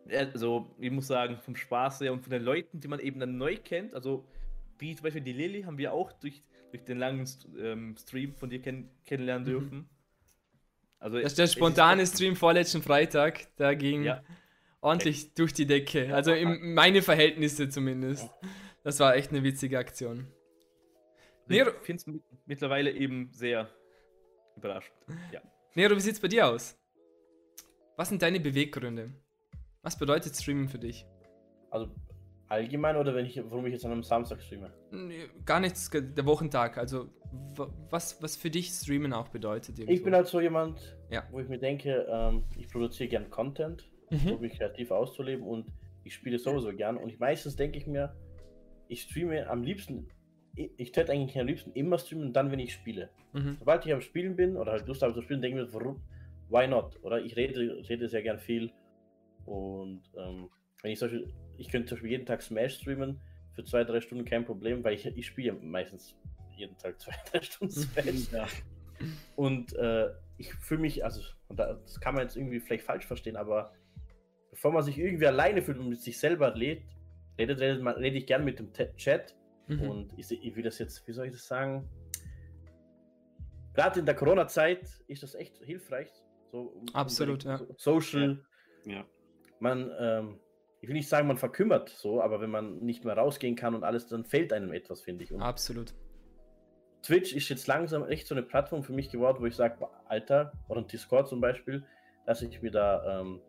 also, 0.08 0.74
ich 0.78 0.90
muss 0.90 1.08
sagen, 1.08 1.38
vom 1.38 1.56
Spaß 1.56 2.00
her 2.00 2.12
und 2.12 2.22
von 2.22 2.30
den 2.30 2.42
Leuten, 2.42 2.80
die 2.80 2.88
man 2.88 3.00
eben 3.00 3.18
dann 3.18 3.36
neu 3.36 3.56
kennt, 3.56 3.92
also 3.94 4.24
wie 4.78 4.94
zum 4.94 5.02
Beispiel 5.02 5.22
die 5.22 5.32
Lilly 5.32 5.62
haben 5.62 5.78
wir 5.78 5.92
auch 5.92 6.12
durch, 6.12 6.42
durch 6.70 6.84
den 6.84 6.98
langen 6.98 7.28
ähm, 7.58 7.96
Stream 7.98 8.34
von 8.34 8.48
dir 8.48 8.62
kenn 8.62 8.88
kennenlernen 9.04 9.44
mhm. 9.44 9.50
dürfen. 9.50 9.88
Also, 10.98 11.18
das 11.18 11.32
ist 11.32 11.38
der 11.38 11.46
spontane 11.48 12.06
Stream 12.06 12.36
vorletzten 12.36 12.82
Freitag, 12.82 13.48
da 13.56 13.74
ging 13.74 14.04
ja. 14.04 14.22
ordentlich 14.80 15.34
durch 15.34 15.52
die 15.52 15.66
Decke. 15.66 16.14
Also 16.14 16.32
in 16.32 16.74
meine 16.74 17.02
Verhältnisse 17.02 17.68
zumindest. 17.68 18.30
Das 18.82 19.00
war 19.00 19.16
echt 19.16 19.30
eine 19.30 19.42
witzige 19.42 19.78
Aktion. 19.78 20.28
Nero, 21.48 21.70
ich 21.70 21.86
finde 21.86 22.02
es 22.02 22.20
mittlerweile 22.46 22.92
eben 22.92 23.30
sehr 23.32 23.68
überraschend. 24.56 24.96
Ja. 25.32 25.40
Nero, 25.74 25.94
wie 25.96 26.00
sieht 26.00 26.14
es 26.14 26.20
bei 26.20 26.28
dir 26.28 26.46
aus? 26.46 26.78
Was 27.96 28.10
sind 28.10 28.20
deine 28.20 28.40
Beweggründe? 28.40 29.10
Was 29.82 29.98
bedeutet 29.98 30.36
Streamen 30.36 30.68
für 30.68 30.78
dich? 30.78 31.06
Also 31.70 31.88
allgemein 32.48 32.96
oder 32.96 33.14
wenn 33.14 33.24
ich, 33.24 33.40
warum 33.48 33.64
ich 33.66 33.72
jetzt 33.72 33.86
an 33.86 33.92
einem 33.92 34.02
Samstag 34.02 34.42
streame? 34.42 34.70
Nee, 34.90 35.28
gar 35.44 35.60
nichts, 35.60 35.90
der 35.90 36.26
Wochentag. 36.26 36.76
Also 36.76 37.08
was, 37.90 38.22
was 38.22 38.36
für 38.36 38.50
dich 38.50 38.68
Streamen 38.68 39.12
auch 39.14 39.28
bedeutet. 39.28 39.78
Irgendwo. 39.78 39.94
Ich 39.94 40.02
bin 40.02 40.14
halt 40.14 40.26
so 40.26 40.40
jemand, 40.40 40.96
ja. 41.10 41.24
wo 41.30 41.40
ich 41.40 41.48
mir 41.48 41.58
denke, 41.58 42.06
ähm, 42.10 42.44
ich 42.56 42.68
produziere 42.68 43.08
gern 43.08 43.30
Content, 43.30 43.90
mhm. 44.10 44.32
um 44.32 44.40
mich 44.40 44.58
kreativ 44.58 44.90
auszuleben 44.90 45.46
und 45.46 45.66
ich 46.04 46.14
spiele 46.14 46.38
sowieso 46.38 46.72
gern. 46.72 46.98
Und 46.98 47.08
ich, 47.08 47.18
meistens 47.18 47.56
denke 47.56 47.78
ich 47.78 47.86
mir, 47.86 48.14
ich 48.88 49.02
streame 49.02 49.48
am 49.48 49.62
liebsten, 49.62 50.08
ich, 50.54 50.70
ich 50.76 50.92
täte 50.92 51.12
eigentlich 51.12 51.38
am 51.38 51.46
liebsten 51.46 51.72
immer 51.72 51.98
streamen, 51.98 52.34
dann 52.34 52.50
wenn 52.50 52.58
ich 52.58 52.74
spiele. 52.74 53.10
Mhm. 53.32 53.56
Sobald 53.58 53.86
ich 53.86 53.92
am 53.92 54.02
Spielen 54.02 54.36
bin 54.36 54.56
oder 54.56 54.72
halt 54.72 54.86
Lust 54.86 55.02
habe 55.02 55.14
zu 55.14 55.22
spielen, 55.22 55.40
denke 55.40 55.62
ich 55.62 55.66
mir, 55.66 55.72
warum, 55.72 56.02
why 56.48 56.66
not? 56.66 56.98
Oder 57.02 57.20
ich 57.20 57.36
rede, 57.36 57.82
rede 57.88 58.08
sehr 58.08 58.22
gern 58.22 58.38
viel. 58.38 58.72
Und 59.44 60.02
ähm, 60.16 60.48
wenn 60.82 60.92
ich 60.92 60.98
zum 60.98 61.10
Beispiel, 61.10 61.32
ich 61.56 61.70
könnte 61.70 61.88
zum 61.88 61.96
Beispiel 61.96 62.10
jeden 62.10 62.26
Tag 62.26 62.42
Smash 62.42 62.74
streamen 62.74 63.20
für 63.54 63.64
zwei, 63.64 63.84
drei 63.84 64.00
Stunden 64.00 64.24
kein 64.24 64.44
Problem, 64.44 64.84
weil 64.84 64.94
ich, 64.94 65.06
ich 65.06 65.26
spiele 65.26 65.52
meistens 65.54 66.16
jeden 66.56 66.76
Tag 66.78 67.00
zwei, 67.00 67.14
drei 67.30 67.42
Stunden 67.42 67.72
Smash. 67.72 68.30
ja. 68.32 68.46
Und 69.36 69.74
äh, 69.74 70.10
ich 70.38 70.52
fühle 70.54 70.80
mich, 70.80 71.04
also, 71.04 71.20
das 71.48 72.00
kann 72.00 72.14
man 72.14 72.24
jetzt 72.24 72.36
irgendwie 72.36 72.60
vielleicht 72.60 72.84
falsch 72.84 73.06
verstehen, 73.06 73.36
aber 73.36 73.72
bevor 74.50 74.72
man 74.72 74.82
sich 74.82 74.98
irgendwie 74.98 75.26
alleine 75.26 75.62
fühlt 75.62 75.78
und 75.78 75.88
mit 75.88 76.00
sich 76.00 76.18
selber 76.18 76.54
lädt, 76.54 76.82
redet, 77.38 77.60
redet, 77.60 77.82
man, 77.82 77.94
rede 77.96 78.16
ich 78.16 78.26
gern 78.26 78.44
mit 78.44 78.58
dem 78.58 78.72
Chat. 78.96 79.36
Mhm. 79.68 79.80
Und 79.82 80.18
ich, 80.18 80.30
ich 80.30 80.56
will 80.56 80.62
das 80.62 80.78
jetzt, 80.78 81.06
wie 81.06 81.12
soll 81.12 81.26
ich 81.26 81.32
das 81.32 81.46
sagen? 81.46 81.88
Gerade 83.74 84.00
in 84.00 84.06
der 84.06 84.14
Corona-Zeit 84.14 84.88
ist 85.06 85.22
das 85.22 85.34
echt 85.34 85.58
hilfreich. 85.58 86.10
So, 86.50 86.82
Absolut, 86.92 87.44
ja. 87.44 87.60
Social. 87.76 88.44
Ja. 88.84 89.04
Man, 89.60 89.90
ähm, 89.98 90.40
ich 90.80 90.88
will 90.88 90.94
nicht 90.94 91.08
sagen, 91.08 91.26
man 91.26 91.38
verkümmert 91.38 91.88
so, 91.88 92.20
aber 92.20 92.40
wenn 92.40 92.50
man 92.50 92.78
nicht 92.78 93.04
mehr 93.04 93.16
rausgehen 93.16 93.56
kann 93.56 93.74
und 93.74 93.84
alles, 93.84 94.06
dann 94.06 94.24
fehlt 94.24 94.52
einem 94.52 94.72
etwas, 94.72 95.02
finde 95.02 95.24
ich. 95.24 95.32
Und 95.32 95.42
Absolut. 95.42 95.94
Twitch 97.02 97.34
ist 97.34 97.48
jetzt 97.48 97.66
langsam 97.66 98.04
echt 98.08 98.26
so 98.26 98.34
eine 98.34 98.42
Plattform 98.42 98.82
für 98.82 98.92
mich 98.92 99.10
geworden, 99.10 99.38
wo 99.40 99.46
ich 99.46 99.54
sage, 99.54 99.76
Alter, 100.06 100.52
oder 100.68 100.80
ein 100.80 100.86
Discord 100.86 101.28
zum 101.28 101.40
Beispiel, 101.40 101.84
dass 102.26 102.42
ich 102.42 102.60
mir 102.62 102.70
da 102.70 103.20
ähm, 103.20 103.40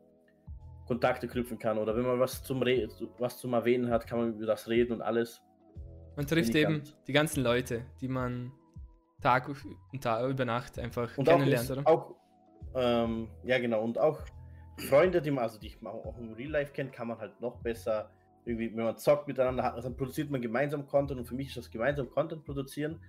Kontakte 0.85 1.27
knüpfen 1.27 1.59
kann 1.59 1.77
oder 1.77 1.95
wenn 1.95 2.05
man 2.05 2.19
was 2.19 2.43
zum, 2.43 2.61
Re 2.61 2.87
was 3.17 3.37
zum 3.39 3.53
Erwähnen 3.53 3.89
hat, 3.89 4.07
kann 4.07 4.19
man 4.19 4.35
über 4.35 4.45
das 4.45 4.69
reden 4.69 4.93
und 4.93 5.01
alles. 5.01 5.41
Man 6.15 6.25
trifft 6.25 6.55
eben 6.55 6.75
ganz 6.75 6.95
die 7.05 7.13
ganzen 7.13 7.43
Leute, 7.43 7.85
die 7.99 8.07
man 8.07 8.51
Tag 9.21 9.49
und 9.49 10.01
Tag 10.01 10.29
über 10.29 10.45
Nacht 10.45 10.79
einfach 10.79 11.15
und 11.17 11.27
kennenlernt, 11.27 11.69
auch 11.69 11.71
ist, 11.71 11.71
oder? 11.71 11.87
Auch, 11.87 12.15
ähm, 12.77 13.29
ja 13.43 13.59
genau, 13.59 13.83
und 13.83 13.97
auch 13.97 14.21
Freunde, 14.89 15.21
die 15.21 15.31
man, 15.31 15.43
also 15.43 15.59
die 15.59 15.67
ich 15.67 15.85
auch 15.85 16.17
im 16.17 16.33
Real 16.33 16.51
Life 16.51 16.71
kennt, 16.71 16.93
kann 16.93 17.07
man 17.07 17.17
halt 17.17 17.39
noch 17.41 17.57
besser 17.57 18.09
irgendwie, 18.45 18.73
wenn 18.75 18.85
man 18.85 18.97
zockt 18.97 19.27
miteinander, 19.27 19.63
hat, 19.63 19.83
dann 19.83 19.97
produziert 19.97 20.29
man 20.29 20.41
gemeinsam 20.41 20.87
Content 20.87 21.19
und 21.19 21.25
für 21.25 21.35
mich 21.35 21.49
ist 21.49 21.57
das 21.57 21.69
gemeinsam 21.69 22.09
Content 22.09 22.45
produzieren 22.45 23.01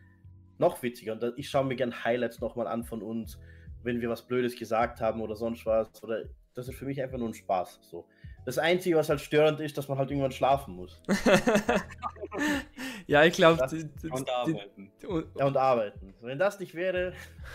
noch 0.58 0.82
witziger. 0.82 1.12
Und 1.12 1.24
ich 1.36 1.48
schaue 1.48 1.64
mir 1.64 1.76
gerne 1.76 2.04
Highlights 2.04 2.40
nochmal 2.40 2.66
an 2.66 2.84
von 2.84 3.02
uns, 3.02 3.38
wenn 3.82 4.00
wir 4.00 4.10
was 4.10 4.26
Blödes 4.26 4.56
gesagt 4.56 5.00
haben 5.00 5.20
oder 5.20 5.36
sonst 5.36 5.64
was. 5.64 6.02
Oder 6.02 6.24
das 6.54 6.68
ist 6.68 6.76
für 6.76 6.84
mich 6.84 7.00
einfach 7.00 7.18
nur 7.18 7.28
ein 7.28 7.34
Spaß. 7.34 7.80
So. 7.82 8.06
Das 8.44 8.58
Einzige, 8.58 8.96
was 8.96 9.08
halt 9.08 9.20
störend 9.20 9.60
ist, 9.60 9.78
dass 9.78 9.88
man 9.88 9.98
halt 9.98 10.10
irgendwann 10.10 10.32
schlafen 10.32 10.74
muss. 10.74 11.00
ja, 13.06 13.24
ich 13.24 13.34
glaube. 13.34 13.62
Und 14.10 14.30
arbeiten. 14.30 14.92
ja, 15.36 15.46
und 15.46 15.56
arbeiten. 15.56 16.14
Wenn 16.20 16.38
das 16.38 16.58
nicht 16.58 16.74
wäre. 16.74 17.12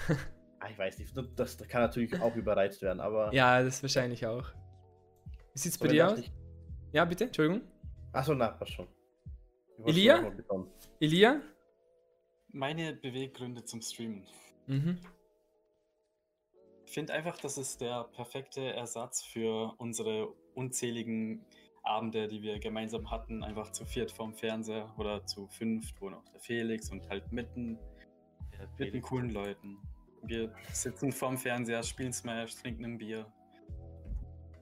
ah, 0.64 0.70
ich 0.70 0.78
weiß 0.78 1.00
nicht, 1.00 1.14
das, 1.36 1.58
kann 1.68 1.82
natürlich 1.82 2.20
auch 2.20 2.36
überreizt 2.36 2.82
werden, 2.82 3.00
aber. 3.00 3.34
Ja, 3.34 3.62
das 3.62 3.82
wahrscheinlich 3.82 4.26
auch. 4.26 4.48
Wie 5.54 5.60
sieht's 5.60 5.78
bei 5.78 5.88
dir 5.88 6.10
aus? 6.10 6.20
Ja, 6.92 7.06
bitte, 7.06 7.26
Entschuldigung. 7.26 7.62
Achso, 8.12 8.34
na, 8.34 8.50
passt 8.50 8.74
schon. 8.74 8.88
Elia? 9.86 10.32
Elia? 11.00 11.42
Meine 12.50 12.94
Beweggründe 12.94 13.64
zum 13.66 13.82
Streamen. 13.82 14.28
Mhm. 14.68 15.00
Ich 16.86 16.92
finde 16.94 17.14
einfach, 17.14 17.38
das 17.38 17.58
ist 17.58 17.82
der 17.82 18.04
perfekte 18.04 18.62
Ersatz 18.62 19.24
für 19.24 19.74
unsere 19.78 20.28
unzähligen 20.54 21.44
Abende, 21.82 22.28
die 22.28 22.44
wir 22.44 22.60
gemeinsam 22.60 23.10
hatten, 23.10 23.44
einfach 23.44 23.72
zu 23.72 23.86
viert 23.86 24.12
vorm 24.12 24.36
Fernseher 24.36 24.94
oder 24.98 25.26
zu 25.26 25.48
fünft, 25.48 26.00
wo 26.00 26.10
noch 26.10 26.24
der 26.26 26.40
Felix 26.40 26.92
und 26.92 27.10
halt 27.10 27.32
mitten 27.32 27.80
mit 28.78 28.94
den 28.94 29.02
coolen 29.02 29.32
Leuten. 29.32 29.80
Wir 30.24 30.54
sitzen 30.72 31.12
vorm 31.12 31.38
Fernseher, 31.38 31.84
spielen 31.84 32.14
Smash, 32.14 32.56
trinken 32.56 32.86
ein 32.86 32.98
Bier. 32.98 33.26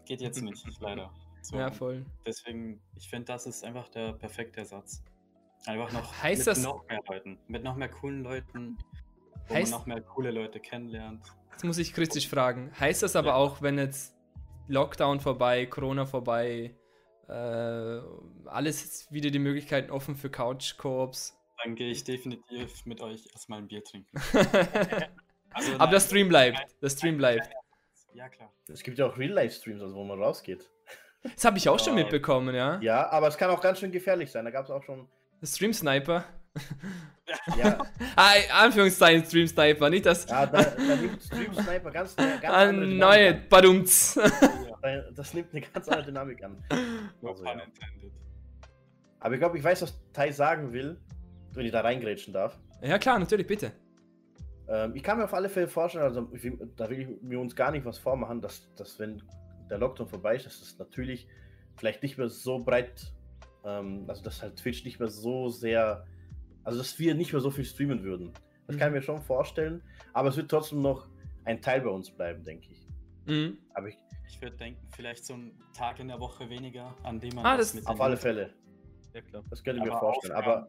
Geht 0.06 0.22
jetzt 0.22 0.42
nicht, 0.42 0.66
leider. 0.80 1.12
So, 1.44 1.58
ja, 1.58 1.72
voll. 1.72 2.06
Deswegen, 2.26 2.82
ich 2.96 3.10
finde, 3.10 3.26
das 3.26 3.46
ist 3.46 3.64
einfach 3.64 3.90
der 3.90 4.14
perfekte 4.14 4.60
Ersatz. 4.60 5.04
Einfach 5.66 5.92
noch 5.92 6.24
heißt 6.24 6.40
mit 6.40 6.48
das, 6.48 6.64
noch 6.64 6.88
mehr 6.88 7.00
Leuten, 7.08 7.38
mit 7.48 7.64
noch 7.64 7.76
mehr 7.76 7.90
coolen 7.90 8.24
Leuten, 8.24 8.78
wo 9.48 9.56
heißt, 9.56 9.72
man 9.72 9.80
noch 9.80 9.86
mehr 9.86 10.02
coole 10.02 10.32
Leute 10.32 10.60
kennenlernt. 10.60 11.24
Jetzt 11.52 11.64
muss 11.64 11.78
ich 11.78 11.94
kritisch 11.94 12.28
fragen. 12.28 12.72
Heißt 12.80 13.04
das 13.04 13.16
aber 13.16 13.30
ja. 13.30 13.36
auch, 13.36 13.62
wenn 13.62 13.78
jetzt 13.78 14.16
Lockdown 14.68 15.20
vorbei, 15.20 15.68
Corona 15.68 16.06
vorbei, 16.06 16.76
äh, 17.28 18.02
alles 18.46 19.12
wieder 19.12 19.30
die 19.30 19.40
Möglichkeiten 19.40 19.92
offen 19.92 20.16
für 20.16 20.32
Couch-Koops? 20.32 21.38
Dann 21.64 21.76
gehe 21.76 21.92
ich 21.92 22.04
definitiv 22.04 22.86
mit 22.86 23.02
euch 23.02 23.28
erstmal 23.32 23.60
ein 23.60 23.68
Bier 23.68 23.84
trinken. 23.84 24.20
also, 25.54 25.74
aber 25.74 25.84
nein, 25.84 25.92
der 25.92 26.00
Stream 26.00 26.30
bleibt. 26.30 26.82
Der 26.82 26.90
Stream 26.90 27.18
bleibt. 27.18 27.50
Ja, 28.14 28.30
klar. 28.30 28.52
Es 28.68 28.84
gibt 28.84 28.98
ja 28.98 29.06
auch 29.06 29.18
Real-Life-Streams, 29.18 29.82
also 29.82 29.96
wo 29.96 30.04
man 30.04 30.22
rausgeht. 30.22 30.70
Das 31.24 31.46
habe 31.46 31.58
ich 31.58 31.70
auch 31.70 31.80
schon 31.80 31.96
mitbekommen, 31.96 32.56
ja. 32.56 32.80
Ja, 32.82 33.10
aber 33.10 33.28
es 33.28 33.38
kann 33.38 33.50
auch 33.50 33.62
ganz 33.62 33.80
schön 33.80 33.92
gefährlich 33.92 34.32
sein. 34.32 34.46
Da 34.46 34.52
gab 34.52 34.66
es 34.66 34.72
auch 34.72 34.84
schon 34.84 35.08
Stream 35.44 35.74
Sniper. 35.74 36.26
Ja. 37.58 37.78
ah, 38.18 38.34
Anführungszeichen 38.52 39.24
Stream 39.24 39.48
Sniper, 39.48 39.90
nicht 39.90 40.06
das. 40.06 40.28
Ja, 40.28 40.46
da, 40.46 40.64
da 40.64 40.96
nimmt 40.98 41.24
Stream 41.24 41.54
Sniper 41.54 41.90
ganz, 41.90 42.14
ganz 42.18 42.44
ah, 42.44 42.68
andere 42.68 42.88
neue 42.88 43.34
Badumts. 43.36 44.20
das 45.16 45.34
nimmt 45.34 45.54
eine 45.54 45.62
ganz 45.62 45.88
andere 45.88 46.08
Dynamik 46.08 46.44
an. 46.44 46.62
Also, 47.24 47.46
ja. 47.46 47.62
Aber 49.22 49.34
ich 49.34 49.40
glaube, 49.40 49.58
ich 49.58 49.64
weiß, 49.64 49.84
was 49.84 49.98
Tai 50.12 50.30
sagen 50.32 50.74
will, 50.74 51.00
wenn 51.54 51.66
ich 51.66 51.72
da 51.72 51.80
reingrätschen 51.80 52.34
darf. 52.34 52.60
Ja, 52.82 52.98
klar, 52.98 53.18
natürlich, 53.18 53.48
bitte. 53.48 53.72
Ähm, 54.72 54.96
ich 54.96 55.04
kann 55.04 55.18
mir 55.18 55.26
auf 55.26 55.34
alle 55.34 55.50
Fälle 55.50 55.68
vorstellen, 55.68 56.06
also 56.06 56.22
da 56.78 56.90
will 56.90 57.00
ich 57.02 57.22
mir 57.22 57.40
uns 57.40 57.56
gar 57.56 57.72
nicht 57.72 57.86
was 57.86 57.98
vormachen, 57.98 58.42
dass, 58.42 58.74
dass 58.76 58.98
wenn 58.98 59.22
der 59.70 59.78
Lockdown 59.78 60.08
vorbei 60.08 60.36
ist, 60.36 60.46
dass 60.46 60.60
das 60.60 60.80
natürlich 60.80 61.28
vielleicht 61.76 62.02
nicht 62.02 62.18
mehr 62.18 62.30
so 62.30 62.60
breit 62.60 63.14
ähm, 63.64 64.06
also, 64.08 64.24
dass 64.24 64.42
halt 64.42 64.58
Twitch 64.58 64.84
nicht 64.86 65.00
mehr 65.00 65.10
so 65.10 65.50
sehr. 65.50 66.06
Also, 66.64 66.80
dass 66.80 66.98
wir 67.00 67.16
nicht 67.16 67.34
mehr 67.34 67.42
so 67.42 67.52
viel 67.52 67.66
streamen 67.66 68.04
würden. 68.04 68.34
Das 68.68 68.76
mhm. 68.76 68.80
kann 68.80 68.90
ich 68.90 68.96
mir 68.96 69.02
schon 69.02 69.22
vorstellen. 69.22 69.84
Aber 70.14 70.30
es 70.30 70.38
wird 70.38 70.50
trotzdem 70.50 70.82
noch 70.82 71.08
ein 71.46 71.62
Teil 71.62 71.82
bei 71.82 71.90
uns 71.90 72.12
bleiben, 72.12 72.44
denke 72.44 72.72
ich. 72.72 72.88
Mhm. 73.26 73.58
Aber 73.74 73.90
ich. 73.90 73.98
Ich 74.28 74.42
würde 74.42 74.56
denken, 74.56 74.88
vielleicht 74.96 75.26
so 75.26 75.34
ein 75.34 75.52
Tag 75.74 76.00
in 76.00 76.08
der 76.08 76.20
Woche 76.20 76.50
weniger, 76.50 76.96
an 77.04 77.20
dem 77.20 77.36
man. 77.36 77.46
Ah, 77.46 77.58
das 77.58 77.74
mit 77.74 77.86
Auf 77.86 78.00
alle 78.00 78.18
Fälle. 78.18 78.54
Ja, 79.14 79.22
klar. 79.22 79.44
Das 79.50 79.64
könnte 79.64 79.82
ich 79.82 79.92
mir 79.92 79.98
vorstellen. 79.98 80.34
Aber. 80.34 80.68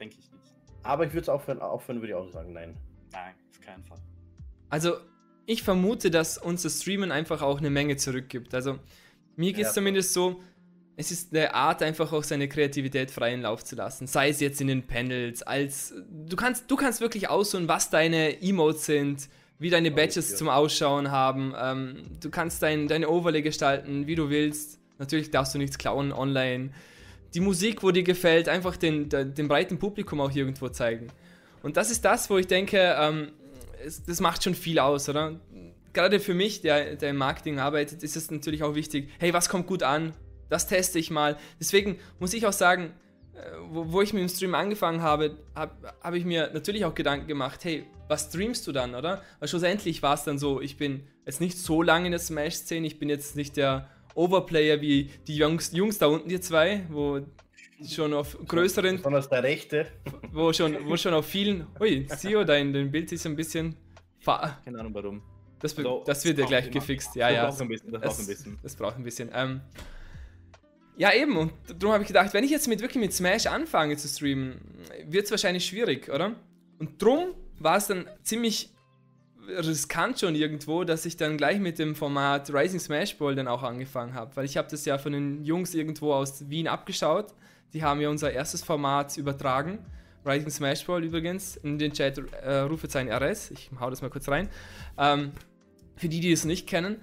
denke 0.00 0.16
ich 0.18 0.30
nicht. 0.30 0.56
Aber 0.82 1.04
ich 1.04 1.12
würde 1.12 1.22
es 1.22 1.28
aufhören, 1.28 1.60
aufhören, 1.60 2.00
würde 2.00 2.08
ich 2.08 2.14
auch 2.14 2.30
sagen, 2.30 2.52
nein. 2.52 2.76
Nein, 3.16 3.34
auf 3.50 3.60
keinen 3.60 3.84
Fall. 3.84 3.98
Also, 4.68 4.96
ich 5.46 5.62
vermute, 5.62 6.10
dass 6.10 6.36
unser 6.36 6.68
Streamen 6.68 7.12
einfach 7.12 7.40
auch 7.40 7.58
eine 7.58 7.70
Menge 7.70 7.96
zurückgibt. 7.96 8.54
Also, 8.54 8.78
mir 9.36 9.52
geht 9.52 9.62
es 9.62 9.70
ja, 9.70 9.74
zumindest 9.74 10.12
so, 10.12 10.42
es 10.96 11.10
ist 11.10 11.34
eine 11.34 11.54
Art, 11.54 11.82
einfach 11.82 12.12
auch 12.12 12.24
seine 12.24 12.48
Kreativität 12.48 13.10
freien 13.10 13.42
Lauf 13.42 13.64
zu 13.64 13.76
lassen. 13.76 14.06
Sei 14.06 14.28
es 14.28 14.40
jetzt 14.40 14.60
in 14.60 14.66
den 14.66 14.86
Panels, 14.86 15.42
als 15.42 15.94
du 16.26 16.36
kannst, 16.36 16.70
du 16.70 16.76
kannst 16.76 17.00
wirklich 17.00 17.28
aussuchen, 17.28 17.68
was 17.68 17.90
deine 17.90 18.42
Emotes 18.42 18.86
sind, 18.86 19.28
wie 19.58 19.70
deine 19.70 19.90
Badges 19.90 20.30
ja. 20.30 20.36
zum 20.36 20.48
Ausschauen 20.48 21.10
haben. 21.10 21.54
Ähm, 21.58 22.02
du 22.20 22.30
kannst 22.30 22.62
dein, 22.62 22.88
deine 22.88 23.08
Overlay 23.08 23.42
gestalten, 23.42 24.06
wie 24.06 24.14
du 24.14 24.28
willst. 24.28 24.78
Natürlich 24.98 25.30
darfst 25.30 25.54
du 25.54 25.58
nichts 25.58 25.78
klauen 25.78 26.12
online. 26.12 26.70
Die 27.34 27.40
Musik, 27.40 27.82
wo 27.82 27.90
dir 27.90 28.02
gefällt, 28.02 28.48
einfach 28.48 28.76
den, 28.76 29.08
den 29.08 29.48
breiten 29.48 29.78
Publikum 29.78 30.20
auch 30.20 30.34
irgendwo 30.34 30.68
zeigen. 30.68 31.08
Und 31.62 31.76
das 31.76 31.90
ist 31.90 32.04
das, 32.04 32.30
wo 32.30 32.38
ich 32.38 32.46
denke, 32.46 32.96
ähm, 32.98 33.32
es, 33.84 34.04
das 34.04 34.20
macht 34.20 34.44
schon 34.44 34.54
viel 34.54 34.78
aus, 34.78 35.08
oder? 35.08 35.40
Gerade 35.92 36.20
für 36.20 36.34
mich, 36.34 36.60
der, 36.60 36.96
der 36.96 37.10
im 37.10 37.16
Marketing 37.16 37.58
arbeitet, 37.58 38.02
ist 38.02 38.16
es 38.16 38.30
natürlich 38.30 38.62
auch 38.62 38.74
wichtig, 38.74 39.08
hey, 39.18 39.32
was 39.32 39.48
kommt 39.48 39.66
gut 39.66 39.82
an? 39.82 40.12
Das 40.48 40.66
teste 40.66 40.98
ich 40.98 41.10
mal. 41.10 41.36
Deswegen 41.58 41.98
muss 42.18 42.34
ich 42.34 42.46
auch 42.46 42.52
sagen, 42.52 42.92
äh, 43.34 43.38
wo, 43.70 43.92
wo 43.92 44.02
ich 44.02 44.12
mit 44.12 44.22
dem 44.22 44.28
Stream 44.28 44.54
angefangen 44.54 45.02
habe, 45.02 45.38
habe 45.54 45.72
hab 46.00 46.14
ich 46.14 46.24
mir 46.24 46.50
natürlich 46.52 46.84
auch 46.84 46.94
Gedanken 46.94 47.26
gemacht, 47.26 47.64
hey, 47.64 47.86
was 48.08 48.28
streamst 48.28 48.66
du 48.66 48.72
dann, 48.72 48.94
oder? 48.94 49.22
Weil 49.40 49.48
schlussendlich 49.48 50.02
war 50.02 50.14
es 50.14 50.24
dann 50.24 50.38
so, 50.38 50.60
ich 50.60 50.76
bin 50.76 51.06
jetzt 51.24 51.40
nicht 51.40 51.58
so 51.58 51.82
lange 51.82 52.06
in 52.06 52.12
der 52.12 52.20
Smash-Szene, 52.20 52.86
ich 52.86 52.98
bin 52.98 53.08
jetzt 53.08 53.36
nicht 53.36 53.56
der 53.56 53.88
Overplayer 54.14 54.80
wie 54.80 55.10
die 55.26 55.36
Jungs, 55.36 55.72
Jungs 55.72 55.98
da 55.98 56.06
unten, 56.06 56.28
die 56.28 56.40
zwei, 56.40 56.86
wo 56.88 57.20
schon 57.84 58.14
auf 58.14 58.36
größeren. 58.46 58.96
Besonders 58.96 59.28
der 59.28 59.42
rechte. 59.42 59.86
Wo 60.32 60.52
schon, 60.52 60.76
wo 60.86 60.96
schon 60.96 61.14
auf 61.14 61.26
vielen. 61.26 61.66
Ui, 61.80 62.06
Sio, 62.08 62.44
dein, 62.44 62.72
dein 62.72 62.90
Bild 62.90 63.12
ist 63.12 63.26
ein 63.26 63.36
bisschen. 63.36 63.76
Keine 64.24 64.80
Ahnung 64.80 64.94
warum. 64.94 65.22
Das, 65.60 65.76
also, 65.76 66.02
das 66.06 66.24
wird 66.24 66.38
ja 66.38 66.46
gleich 66.46 66.70
gefixt. 66.70 67.16
Ja, 67.16 67.30
ja. 67.30 67.46
Braucht 67.46 67.60
ein 67.60 67.68
bisschen, 67.68 67.92
das, 67.92 68.02
das 68.02 68.10
braucht 68.10 68.20
ein 68.20 68.26
bisschen. 68.26 68.58
Das 68.62 68.76
braucht 68.76 68.96
ein 68.96 69.04
bisschen. 69.04 69.30
Ähm, 69.32 69.60
ja, 70.96 71.12
eben. 71.14 71.36
Und 71.36 71.52
darum 71.78 71.92
habe 71.92 72.02
ich 72.02 72.08
gedacht, 72.08 72.32
wenn 72.34 72.44
ich 72.44 72.50
jetzt 72.50 72.68
mit 72.68 72.80
wirklich 72.80 73.00
mit 73.00 73.12
Smash 73.12 73.46
anfange 73.46 73.96
zu 73.96 74.08
streamen, 74.08 74.60
wird 75.06 75.26
es 75.26 75.30
wahrscheinlich 75.30 75.64
schwierig, 75.64 76.10
oder? 76.10 76.34
Und 76.78 77.00
drum 77.00 77.34
war 77.58 77.76
es 77.76 77.86
dann 77.86 78.06
ziemlich 78.22 78.70
riskant 79.48 80.18
schon 80.18 80.34
irgendwo, 80.34 80.84
dass 80.84 81.06
ich 81.06 81.16
dann 81.16 81.36
gleich 81.36 81.58
mit 81.58 81.78
dem 81.78 81.94
Format 81.94 82.52
Rising 82.52 82.80
Smash 82.80 83.16
Ball 83.16 83.34
dann 83.34 83.48
auch 83.48 83.62
angefangen 83.62 84.14
habe, 84.14 84.34
weil 84.36 84.44
ich 84.44 84.56
habe 84.56 84.68
das 84.68 84.84
ja 84.84 84.98
von 84.98 85.12
den 85.12 85.44
Jungs 85.44 85.74
irgendwo 85.74 86.12
aus 86.12 86.48
Wien 86.48 86.66
abgeschaut. 86.68 87.32
Die 87.72 87.82
haben 87.82 88.00
ja 88.00 88.08
unser 88.08 88.32
erstes 88.32 88.62
Format 88.62 89.16
übertragen. 89.16 89.78
Rising 90.24 90.50
Smash 90.50 90.84
Ball 90.84 91.04
übrigens, 91.04 91.56
in 91.56 91.78
den 91.78 91.92
Chat 91.92 92.18
äh, 92.18 92.58
Rufezeichen 92.60 93.10
RS. 93.10 93.52
Ich 93.52 93.70
hau 93.78 93.90
das 93.90 94.02
mal 94.02 94.10
kurz 94.10 94.28
rein. 94.28 94.48
Ähm, 94.98 95.32
für 95.96 96.08
die, 96.08 96.20
die 96.20 96.32
es 96.32 96.44
nicht 96.44 96.66
kennen, 96.66 96.96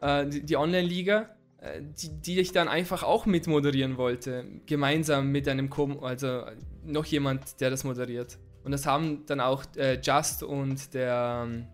äh, 0.00 0.26
die, 0.26 0.44
die 0.44 0.56
Online-Liga, 0.56 1.34
äh, 1.58 1.82
die, 1.82 2.20
die, 2.20 2.40
ich 2.40 2.52
dann 2.52 2.68
einfach 2.68 3.02
auch 3.02 3.26
mit 3.26 3.46
moderieren 3.46 3.96
wollte. 3.96 4.44
Gemeinsam 4.66 5.32
mit 5.32 5.48
einem 5.48 5.70
Co 5.70 6.00
also 6.00 6.44
noch 6.84 7.04
jemand, 7.06 7.60
der 7.60 7.70
das 7.70 7.84
moderiert. 7.84 8.38
Und 8.64 8.72
das 8.72 8.86
haben 8.86 9.26
dann 9.26 9.40
auch 9.40 9.64
äh, 9.76 10.00
Just 10.00 10.42
und 10.44 10.94
der, 10.94 11.44
ähm, 11.44 11.66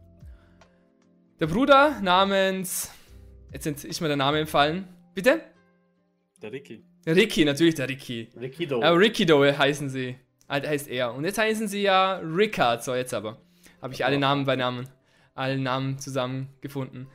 der 1.39 1.47
Bruder 1.47 2.01
namens. 2.01 2.91
Jetzt 3.53 3.67
ist 3.67 4.01
mir 4.01 4.09
der 4.09 4.17
Name 4.17 4.41
entfallen. 4.41 4.89
Bitte? 5.15 5.41
Der 6.41 6.53
Ricky. 6.53 6.88
Ricky, 7.07 7.45
natürlich 7.45 7.75
der 7.75 7.89
Ricky. 7.89 8.29
Ricky 8.39 8.67
Doe. 8.67 8.83
Äh, 8.83 8.89
Ricky 8.89 9.25
Doe 9.25 9.57
heißen 9.57 9.89
sie. 9.89 10.17
Halt 10.49 10.67
heißt 10.67 10.89
er. 10.89 11.15
Und 11.15 11.25
jetzt 11.25 11.39
heißen 11.39 11.69
sie 11.69 11.83
ja 11.83 12.17
Rickard. 12.17 12.85
So, 12.85 12.95
jetzt 12.95 13.15
aber. 13.15 13.41
Habe 13.81 13.95
ich 13.95 14.05
alle 14.05 14.19
Namen 14.19 14.45
bei 14.45 14.57
Namen. 14.57 14.89
Alle 15.35 15.59
Namen 15.59 15.99
zusammengefunden. 15.99 17.07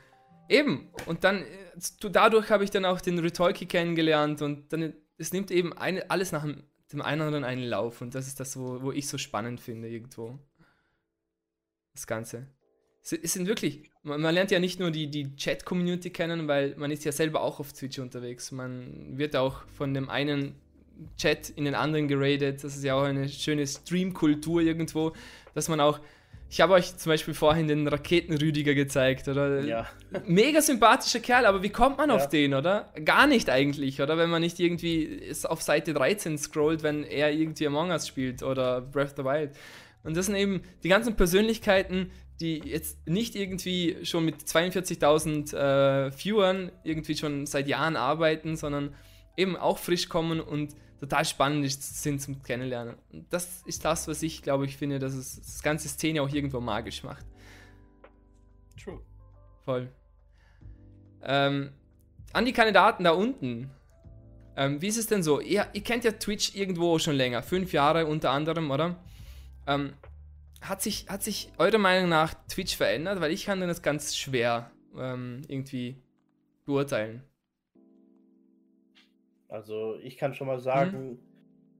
Eben. 0.48 0.88
Und 1.06 1.24
dann, 1.24 1.42
äh, 1.42 2.10
dadurch 2.10 2.50
habe 2.50 2.64
ich 2.64 2.70
dann 2.70 2.84
auch 2.84 3.00
den 3.00 3.18
Retolki 3.18 3.66
kennengelernt. 3.66 4.42
Und 4.42 4.72
dann, 4.72 4.94
es 5.18 5.32
nimmt 5.32 5.50
eben 5.50 5.72
eine, 5.72 6.10
alles 6.10 6.32
nach 6.32 6.42
dem 6.42 6.64
dem 6.94 7.02
einen 7.02 7.28
oder 7.28 7.46
einen 7.46 7.62
Lauf. 7.62 8.00
Und 8.00 8.14
das 8.14 8.26
ist 8.26 8.40
das, 8.40 8.56
wo, 8.56 8.82
wo 8.82 8.92
ich 8.92 9.08
so 9.08 9.18
spannend 9.18 9.60
finde, 9.60 9.88
irgendwo. 9.88 10.38
Das 11.92 12.06
Ganze. 12.06 12.48
Es, 13.02 13.12
es 13.12 13.32
sind 13.34 13.46
wirklich, 13.46 13.90
man, 14.04 14.20
man, 14.20 14.34
lernt 14.34 14.50
ja 14.50 14.60
nicht 14.60 14.78
nur 14.78 14.90
die, 14.90 15.08
die 15.08 15.34
Chat-Community 15.34 16.10
kennen, 16.10 16.46
weil 16.46 16.74
man 16.76 16.90
ist 16.90 17.04
ja 17.04 17.12
selber 17.12 17.42
auch 17.42 17.58
auf 17.58 17.72
Twitch 17.72 17.98
unterwegs. 17.98 18.52
Man 18.52 19.18
wird 19.18 19.34
auch 19.34 19.66
von 19.76 19.92
dem 19.92 20.08
einen 20.08 20.54
Chat 21.16 21.50
in 21.50 21.64
den 21.64 21.74
anderen 21.74 22.06
geradet. 22.06 22.62
Das 22.62 22.76
ist 22.76 22.84
ja 22.84 22.94
auch 22.94 23.04
eine 23.04 23.28
schöne 23.28 23.66
Stream-Kultur 23.66 24.60
irgendwo, 24.60 25.12
dass 25.54 25.68
man 25.68 25.80
auch 25.80 26.00
ich 26.54 26.60
habe 26.60 26.74
euch 26.74 26.96
zum 26.96 27.10
Beispiel 27.10 27.34
vorhin 27.34 27.66
den 27.66 27.88
Raketenrüdiger 27.88 28.74
gezeigt, 28.74 29.26
oder? 29.26 29.62
Ja. 29.62 29.88
Mega 30.24 30.62
sympathischer 30.62 31.18
Kerl, 31.18 31.46
aber 31.46 31.64
wie 31.64 31.70
kommt 31.70 31.98
man 31.98 32.10
ja. 32.10 32.14
auf 32.14 32.28
den, 32.28 32.54
oder? 32.54 32.92
Gar 33.04 33.26
nicht 33.26 33.50
eigentlich, 33.50 34.00
oder? 34.00 34.18
Wenn 34.18 34.30
man 34.30 34.40
nicht 34.40 34.60
irgendwie 34.60 35.32
auf 35.44 35.62
Seite 35.62 35.94
13 35.94 36.38
scrollt, 36.38 36.84
wenn 36.84 37.02
er 37.02 37.32
irgendwie 37.32 37.66
Among 37.66 37.90
Us 37.90 38.06
spielt 38.06 38.44
oder 38.44 38.80
Breath 38.82 39.10
of 39.10 39.14
the 39.16 39.24
Wild. 39.24 39.50
Und 40.04 40.16
das 40.16 40.26
sind 40.26 40.36
eben 40.36 40.62
die 40.84 40.88
ganzen 40.88 41.16
Persönlichkeiten, 41.16 42.12
die 42.40 42.58
jetzt 42.58 43.06
nicht 43.06 43.36
irgendwie 43.36 44.04
schon 44.04 44.24
mit 44.24 44.36
42.000 44.36 45.54
äh, 45.54 46.10
Viewern 46.10 46.72
irgendwie 46.82 47.16
schon 47.16 47.46
seit 47.46 47.68
Jahren 47.68 47.96
arbeiten, 47.96 48.56
sondern 48.56 48.94
eben 49.36 49.56
auch 49.56 49.78
frisch 49.78 50.08
kommen 50.08 50.40
und 50.40 50.74
total 51.00 51.24
spannend 51.24 51.70
sind 51.70 52.20
zum 52.20 52.42
Kennenlernen. 52.42 52.94
Und 53.12 53.32
das 53.32 53.62
ist 53.66 53.84
das, 53.84 54.08
was 54.08 54.22
ich 54.22 54.42
glaube, 54.42 54.64
ich 54.64 54.76
finde, 54.76 54.98
dass 54.98 55.14
es 55.14 55.36
das 55.40 55.62
ganze 55.62 55.88
Szene 55.88 56.22
auch 56.22 56.32
irgendwo 56.32 56.60
magisch 56.60 57.02
macht. 57.02 57.24
True. 58.82 59.00
Voll. 59.64 59.88
Ähm, 61.22 61.70
an 62.32 62.44
die 62.44 62.52
Kandidaten 62.52 63.04
da 63.04 63.10
unten. 63.10 63.70
Ähm, 64.56 64.80
wie 64.80 64.88
ist 64.88 64.98
es 64.98 65.06
denn 65.06 65.22
so? 65.22 65.40
Ihr, 65.40 65.66
ihr, 65.72 65.82
kennt 65.82 66.04
ja 66.04 66.12
Twitch 66.12 66.54
irgendwo 66.54 66.98
schon 66.98 67.16
länger, 67.16 67.42
fünf 67.42 67.72
Jahre 67.72 68.06
unter 68.06 68.30
anderem, 68.30 68.70
oder? 68.70 68.96
Ähm, 69.66 69.94
hat, 70.68 70.82
sich, 70.82 71.06
hat 71.08 71.22
sich 71.22 71.52
eurer 71.58 71.78
Meinung 71.78 72.08
nach 72.08 72.34
Twitch 72.48 72.76
verändert? 72.76 73.20
Weil 73.20 73.32
ich 73.32 73.46
kann 73.46 73.60
das 73.60 73.82
ganz 73.82 74.16
schwer 74.16 74.70
ähm, 74.96 75.42
irgendwie 75.48 76.02
beurteilen. 76.64 77.22
Also 79.48 79.96
ich 80.02 80.16
kann 80.16 80.34
schon 80.34 80.46
mal 80.46 80.58
sagen, 80.58 81.10
mhm. 81.10 81.18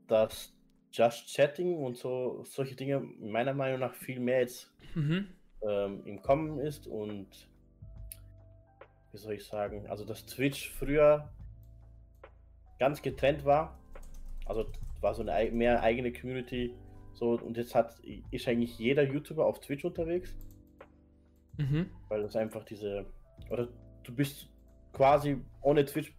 dass 0.07 0.53
Just 0.93 1.35
Chatting 1.35 1.77
und 1.77 1.97
so 1.97 2.45
solche 2.45 2.77
Dinge 2.77 3.01
meiner 3.01 3.53
Meinung 3.53 3.81
nach 3.81 3.95
viel 3.95 4.21
mehr 4.21 4.41
jetzt 4.41 4.73
mhm. 4.95 5.27
ähm, 5.63 6.03
im 6.05 6.23
Kommen 6.23 6.61
ist 6.61 6.87
und 6.87 7.27
wie 9.11 9.19
soll 9.19 9.35
ich 9.35 9.45
sagen, 9.45 9.89
also 9.89 10.05
dass 10.05 10.25
Twitch 10.27 10.71
früher 10.71 11.33
ganz 12.79 13.03
getrennt 13.03 13.45
war, 13.45 13.77
also 14.47 14.67
war 15.01 15.15
so 15.15 15.23
eine 15.23 15.51
mehr 15.51 15.83
eigene 15.83 16.13
Community 16.13 16.75
so 17.15 17.39
und 17.39 17.57
jetzt 17.57 17.75
hat 17.75 18.01
ist 18.31 18.49
eigentlich 18.49 18.79
jeder 18.79 19.03
YouTuber 19.03 19.47
auf 19.47 19.61
Twitch 19.61 19.85
unterwegs, 19.85 20.37
mhm. 21.57 21.91
weil 22.09 22.23
das 22.23 22.37
einfach 22.37 22.65
diese 22.65 23.07
oder 23.51 23.69
du 24.03 24.15
bist 24.15 24.49
quasi 24.93 25.39
ohne 25.61 25.85
Twitch 25.85 26.15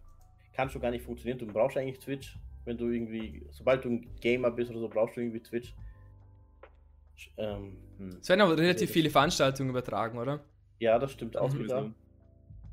kannst 0.56 0.74
du 0.74 0.80
gar 0.80 0.90
nicht 0.90 1.04
funktionieren. 1.04 1.38
Du 1.38 1.46
brauchst 1.46 1.76
eigentlich 1.76 1.98
Twitch, 1.98 2.38
wenn 2.64 2.78
du 2.78 2.88
irgendwie, 2.88 3.46
sobald 3.50 3.84
du 3.84 3.90
ein 3.90 4.08
Gamer 4.20 4.50
bist 4.50 4.70
oder 4.70 4.80
so, 4.80 4.88
brauchst 4.88 5.16
du 5.16 5.20
irgendwie 5.20 5.42
Twitch. 5.42 5.74
Ähm, 7.36 7.76
hm. 7.98 8.18
Es 8.20 8.28
werden 8.28 8.40
aber 8.40 8.56
relativ 8.56 8.90
viele 8.90 9.10
Veranstaltungen 9.10 9.70
übertragen, 9.70 10.18
oder? 10.18 10.44
Ja, 10.78 10.98
das 10.98 11.12
stimmt 11.12 11.36
auch 11.36 11.52
wieder. 11.54 11.92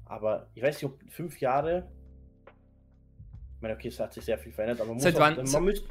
Aber 0.05 0.47
ich 0.53 0.63
weiß 0.63 0.81
nicht, 0.81 0.91
ob 0.91 1.11
fünf 1.11 1.39
Jahre. 1.39 1.89
Ich 3.55 3.61
meine, 3.61 3.75
okay, 3.75 3.87
es 3.87 3.99
hat 3.99 4.13
sich 4.13 4.25
sehr 4.25 4.37
viel 4.37 4.51
verändert, 4.51 4.81
aber 4.81 4.89
man 4.89 4.99
seit 4.99 5.17
wann, 5.17 5.39
auch, 5.39 5.51
man 5.51 5.63
müsst, 5.63 5.87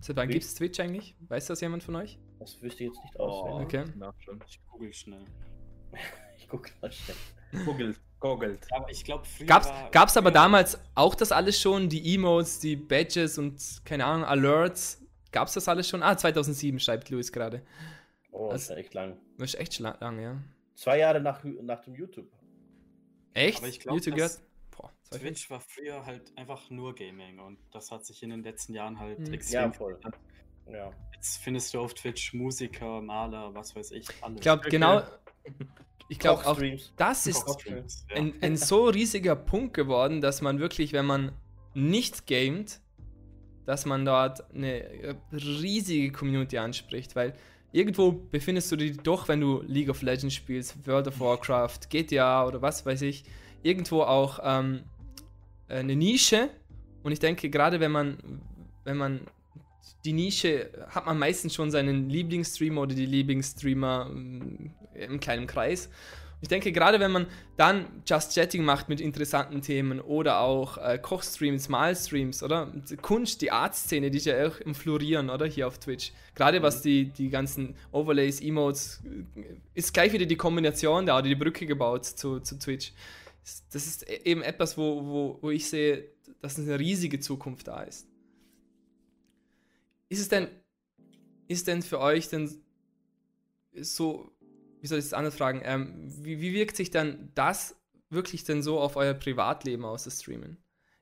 Seit 0.00 0.16
wann 0.16 0.28
gibt 0.28 0.44
es 0.44 0.54
Twitch 0.54 0.80
eigentlich? 0.80 1.14
Weiß 1.28 1.46
das 1.46 1.60
jemand 1.60 1.82
von 1.82 1.96
euch? 1.96 2.18
Das 2.38 2.60
wüsste 2.62 2.84
ich 2.84 2.90
jetzt 2.90 3.02
nicht 3.04 3.20
aus. 3.20 3.62
okay. 3.62 3.84
Ich 4.46 4.60
google 4.66 4.92
schnell. 4.92 5.24
ich 6.38 6.48
google 6.48 6.72
mal 6.80 6.90
schnell. 6.90 7.16
Google. 7.64 7.94
Goggelt. 8.20 8.66
Aber 8.72 8.90
ich 8.90 9.02
glaube, 9.02 9.24
früher. 9.24 9.46
Gab's, 9.46 9.72
gab's 9.92 10.16
aber 10.16 10.30
damals 10.30 10.78
auch 10.94 11.14
das 11.14 11.32
alles 11.32 11.58
schon? 11.58 11.88
Die 11.88 12.14
Emotes, 12.14 12.60
die 12.60 12.76
Badges 12.76 13.38
und 13.38 13.80
keine 13.84 14.04
Ahnung, 14.04 14.24
Alerts? 14.26 15.02
Gab's 15.32 15.54
das 15.54 15.66
alles 15.68 15.88
schon? 15.88 16.02
Ah, 16.02 16.16
2007 16.16 16.78
schreibt 16.80 17.08
Louis 17.08 17.32
gerade. 17.32 17.62
Oh, 18.30 18.50
das 18.52 18.64
ist 18.64 18.70
echt 18.70 18.92
lang. 18.92 19.16
Das 19.38 19.54
ist 19.54 19.60
echt 19.60 19.78
lang, 19.78 20.20
ja. 20.20 20.36
Zwei 20.74 20.98
Jahre 20.98 21.20
nach, 21.20 21.42
nach 21.62 21.80
dem 21.80 21.94
YouTube. 21.94 22.30
Echt? 23.32 23.58
Aber 23.58 23.68
ich 23.68 23.80
glaube, 23.80 24.00
Twitch 25.10 25.50
war 25.50 25.60
früher 25.60 26.06
halt 26.06 26.32
einfach 26.36 26.70
nur 26.70 26.94
Gaming 26.94 27.40
und 27.40 27.58
das 27.72 27.90
hat 27.90 28.04
sich 28.06 28.22
in 28.22 28.30
den 28.30 28.42
letzten 28.42 28.74
Jahren 28.74 28.98
halt 28.98 29.18
mhm. 29.18 29.34
extrem 29.34 29.62
ja, 29.62 29.72
voll. 29.72 30.00
Ja. 30.66 30.92
Jetzt 31.14 31.38
findest 31.38 31.74
du 31.74 31.80
auf 31.80 31.94
Twitch 31.94 32.32
Musiker, 32.32 33.00
Maler, 33.00 33.52
was 33.54 33.74
weiß 33.74 33.90
ich, 33.92 34.06
alles. 34.22 34.36
Ich 34.36 34.42
glaube, 34.42 34.68
genau, 34.68 35.02
ich 36.08 36.18
glaube 36.18 36.46
auch, 36.46 36.60
das 36.96 37.26
ist 37.26 37.44
ein, 38.14 38.34
ein, 38.40 38.56
so 38.56 38.86
riesiger 38.86 39.36
Punkt 39.36 39.74
geworden, 39.74 40.20
dass 40.20 40.42
man 40.42 40.58
wirklich, 40.58 40.92
wenn 40.92 41.06
man 41.06 41.32
nicht 41.74 42.26
gamet, 42.26 42.80
dass 43.66 43.86
man 43.86 44.04
dort 44.04 44.48
eine 44.52 45.16
riesige 45.32 46.12
Community 46.12 46.58
anspricht, 46.58 47.14
weil 47.16 47.34
irgendwo 47.72 48.12
befindest 48.12 48.72
du 48.72 48.76
dich 48.76 48.96
doch, 48.98 49.28
wenn 49.28 49.40
du 49.40 49.62
League 49.62 49.88
of 49.88 50.02
Legends 50.02 50.34
spielst, 50.34 50.86
World 50.86 51.08
of 51.08 51.20
Warcraft, 51.20 51.88
GTA 51.88 52.46
oder 52.46 52.62
was 52.62 52.84
weiß 52.86 53.02
ich, 53.02 53.24
irgendwo 53.62 54.02
auch 54.02 54.40
ähm, 54.42 54.84
eine 55.70 55.96
Nische. 55.96 56.50
Und 57.02 57.12
ich 57.12 57.18
denke, 57.18 57.48
gerade 57.48 57.80
wenn 57.80 57.92
man, 57.92 58.18
wenn 58.84 58.96
man 58.96 59.20
die 60.04 60.12
Nische 60.12 60.70
hat 60.88 61.06
man 61.06 61.18
meistens 61.18 61.54
schon 61.54 61.70
seinen 61.70 62.08
Lieblingsstreamer 62.08 62.82
oder 62.82 62.94
die 62.94 63.06
Lieblingsstreamer 63.06 64.08
ähm, 64.10 64.70
im 64.94 65.20
kleinen 65.20 65.46
Kreis. 65.46 65.90
Ich 66.42 66.48
denke, 66.48 66.72
gerade 66.72 67.00
wenn 67.00 67.10
man 67.10 67.26
dann 67.58 67.84
Just 68.06 68.34
Chatting 68.34 68.64
macht 68.64 68.88
mit 68.88 68.98
interessanten 68.98 69.60
Themen 69.60 70.00
oder 70.00 70.40
auch 70.40 70.78
äh, 70.78 70.98
Kochstreams, 70.98 71.68
Malstreams, 71.68 72.42
oder? 72.42 72.72
Kunst, 73.02 73.42
die 73.42 73.52
Artszene, 73.52 74.10
die 74.10 74.16
ist 74.16 74.24
ja 74.24 74.46
auch 74.46 74.58
im 74.60 74.74
Florieren, 74.74 75.28
oder? 75.28 75.44
Hier 75.44 75.66
auf 75.66 75.78
Twitch. 75.78 76.12
Gerade 76.34 76.62
was 76.62 76.80
die, 76.80 77.10
die 77.10 77.28
ganzen 77.28 77.74
Overlays, 77.92 78.40
Emotes, 78.40 79.02
äh, 79.36 79.42
ist 79.74 79.92
gleich 79.92 80.14
wieder 80.14 80.24
die 80.24 80.36
Kombination 80.36 81.04
da 81.04 81.18
oder 81.18 81.28
die 81.28 81.34
Brücke 81.34 81.66
gebaut 81.66 82.06
zu, 82.06 82.40
zu 82.40 82.58
Twitch. 82.58 82.92
Das 83.72 83.86
ist 83.86 84.08
e-, 84.08 84.22
eben 84.24 84.42
etwas, 84.42 84.76
wo, 84.76 85.04
wo, 85.04 85.38
wo 85.40 85.50
ich 85.50 85.68
sehe, 85.68 86.10
dass 86.40 86.58
eine 86.58 86.78
riesige 86.78 87.20
Zukunft 87.20 87.68
da 87.68 87.82
ist. 87.82 88.06
Ist 90.08 90.20
es 90.20 90.28
denn, 90.28 90.48
ist 91.48 91.66
denn 91.66 91.82
für 91.82 92.00
euch 92.00 92.28
denn 92.28 92.62
so, 93.74 94.30
wie 94.80 94.86
soll 94.86 94.98
ich 94.98 95.04
das 95.04 95.14
anders 95.14 95.36
fragen, 95.36 95.62
ähm, 95.64 96.12
wie, 96.24 96.40
wie 96.40 96.52
wirkt 96.52 96.76
sich 96.76 96.90
dann 96.90 97.30
das 97.34 97.76
wirklich 98.08 98.44
denn 98.44 98.62
so 98.62 98.80
auf 98.80 98.96
euer 98.96 99.14
Privatleben 99.14 99.84
aus, 99.84 100.04
das 100.04 100.20
Streamen? 100.20 100.58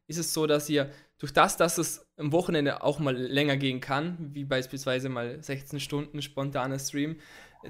ist 0.08 0.18
es 0.18 0.32
so, 0.32 0.46
dass 0.46 0.68
ihr 0.68 0.90
durch 1.18 1.32
das, 1.32 1.56
dass 1.56 1.78
es 1.78 2.06
am 2.16 2.32
Wochenende 2.32 2.82
auch 2.82 2.98
mal 2.98 3.16
länger 3.16 3.56
gehen 3.56 3.80
kann, 3.80 4.30
wie 4.32 4.44
beispielsweise 4.44 5.08
mal 5.08 5.42
16 5.42 5.80
Stunden 5.80 6.22
spontaner 6.22 6.78
Stream, 6.78 7.16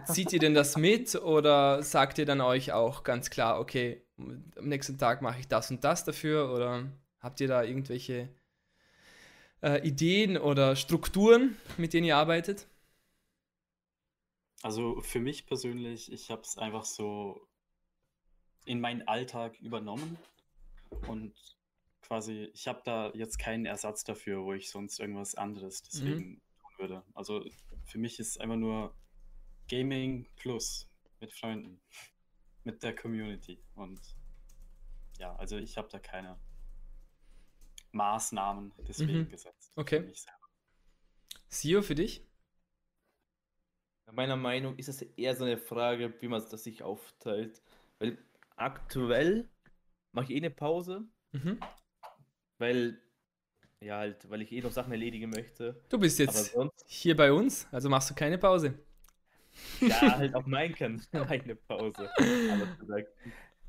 zieht 0.04 0.32
ihr 0.32 0.38
denn 0.38 0.54
das 0.54 0.76
mit 0.76 1.14
oder 1.14 1.82
sagt 1.82 2.18
ihr 2.18 2.26
dann 2.26 2.40
euch 2.40 2.72
auch 2.72 3.04
ganz 3.04 3.30
klar, 3.30 3.60
okay, 3.60 4.02
am 4.18 4.68
nächsten 4.68 4.98
Tag 4.98 5.22
mache 5.22 5.40
ich 5.40 5.48
das 5.48 5.70
und 5.70 5.84
das 5.84 6.04
dafür 6.04 6.52
oder 6.52 6.90
habt 7.20 7.40
ihr 7.40 7.48
da 7.48 7.62
irgendwelche 7.62 8.28
äh, 9.62 9.86
Ideen 9.86 10.36
oder 10.36 10.76
Strukturen, 10.76 11.56
mit 11.76 11.92
denen 11.92 12.06
ihr 12.06 12.16
arbeitet? 12.16 12.66
Also 14.62 15.00
für 15.02 15.20
mich 15.20 15.46
persönlich, 15.46 16.12
ich 16.12 16.30
habe 16.30 16.42
es 16.42 16.58
einfach 16.58 16.84
so 16.84 17.46
in 18.64 18.80
meinen 18.80 19.06
Alltag 19.06 19.58
übernommen 19.60 20.18
und 21.06 21.32
quasi, 22.02 22.50
ich 22.54 22.66
habe 22.66 22.80
da 22.84 23.10
jetzt 23.14 23.38
keinen 23.38 23.66
Ersatz 23.66 24.02
dafür, 24.02 24.42
wo 24.42 24.52
ich 24.52 24.70
sonst 24.70 24.98
irgendwas 24.98 25.34
anderes 25.36 25.82
deswegen 25.82 26.28
mhm. 26.30 26.40
tun 26.60 26.70
würde. 26.78 27.02
Also 27.14 27.44
für 27.84 27.98
mich 27.98 28.18
ist 28.18 28.30
es 28.30 28.38
einfach 28.38 28.56
nur 28.56 28.94
Gaming 29.68 30.26
plus 30.36 30.88
mit 31.20 31.32
Freunden, 31.32 31.80
mit 32.64 32.82
der 32.82 32.94
Community 32.94 33.62
und 33.74 34.00
ja, 35.18 35.34
also 35.36 35.56
ich 35.56 35.76
habe 35.76 35.88
da 35.90 35.98
keine 35.98 36.38
Maßnahmen 37.92 38.72
deswegen 38.86 39.20
mhm. 39.20 39.28
gesetzt. 39.28 39.72
Okay. 39.76 40.12
Sio 41.48 41.82
für 41.82 41.94
dich? 41.94 42.24
Meiner 44.12 44.36
Meinung 44.36 44.76
ist 44.76 44.88
es 44.88 45.02
eher 45.02 45.34
so 45.34 45.44
eine 45.44 45.58
Frage, 45.58 46.14
wie 46.20 46.28
man 46.28 46.42
das 46.48 46.64
sich 46.64 46.82
aufteilt. 46.82 47.60
Weil 47.98 48.16
aktuell 48.56 49.48
mache 50.12 50.26
ich 50.26 50.30
eh 50.32 50.36
eine 50.36 50.50
Pause. 50.50 51.04
Mhm. 51.32 51.60
Weil, 52.58 53.02
ja, 53.80 53.98
halt, 53.98 54.28
weil 54.30 54.42
ich 54.42 54.52
eh 54.52 54.60
noch 54.60 54.72
Sachen 54.72 54.92
erledigen 54.92 55.30
möchte. 55.30 55.82
Du 55.88 55.98
bist 55.98 56.18
jetzt 56.18 56.52
sonst... 56.52 56.84
hier 56.86 57.16
bei 57.16 57.32
uns, 57.32 57.66
also 57.70 57.88
machst 57.88 58.10
du 58.10 58.14
keine 58.14 58.38
Pause. 58.38 58.78
Ja, 59.80 60.18
halt 60.18 60.34
auf 60.34 60.46
meinen 60.46 60.74
kann 60.74 61.00
eine 61.12 61.54
Pause. 61.54 62.10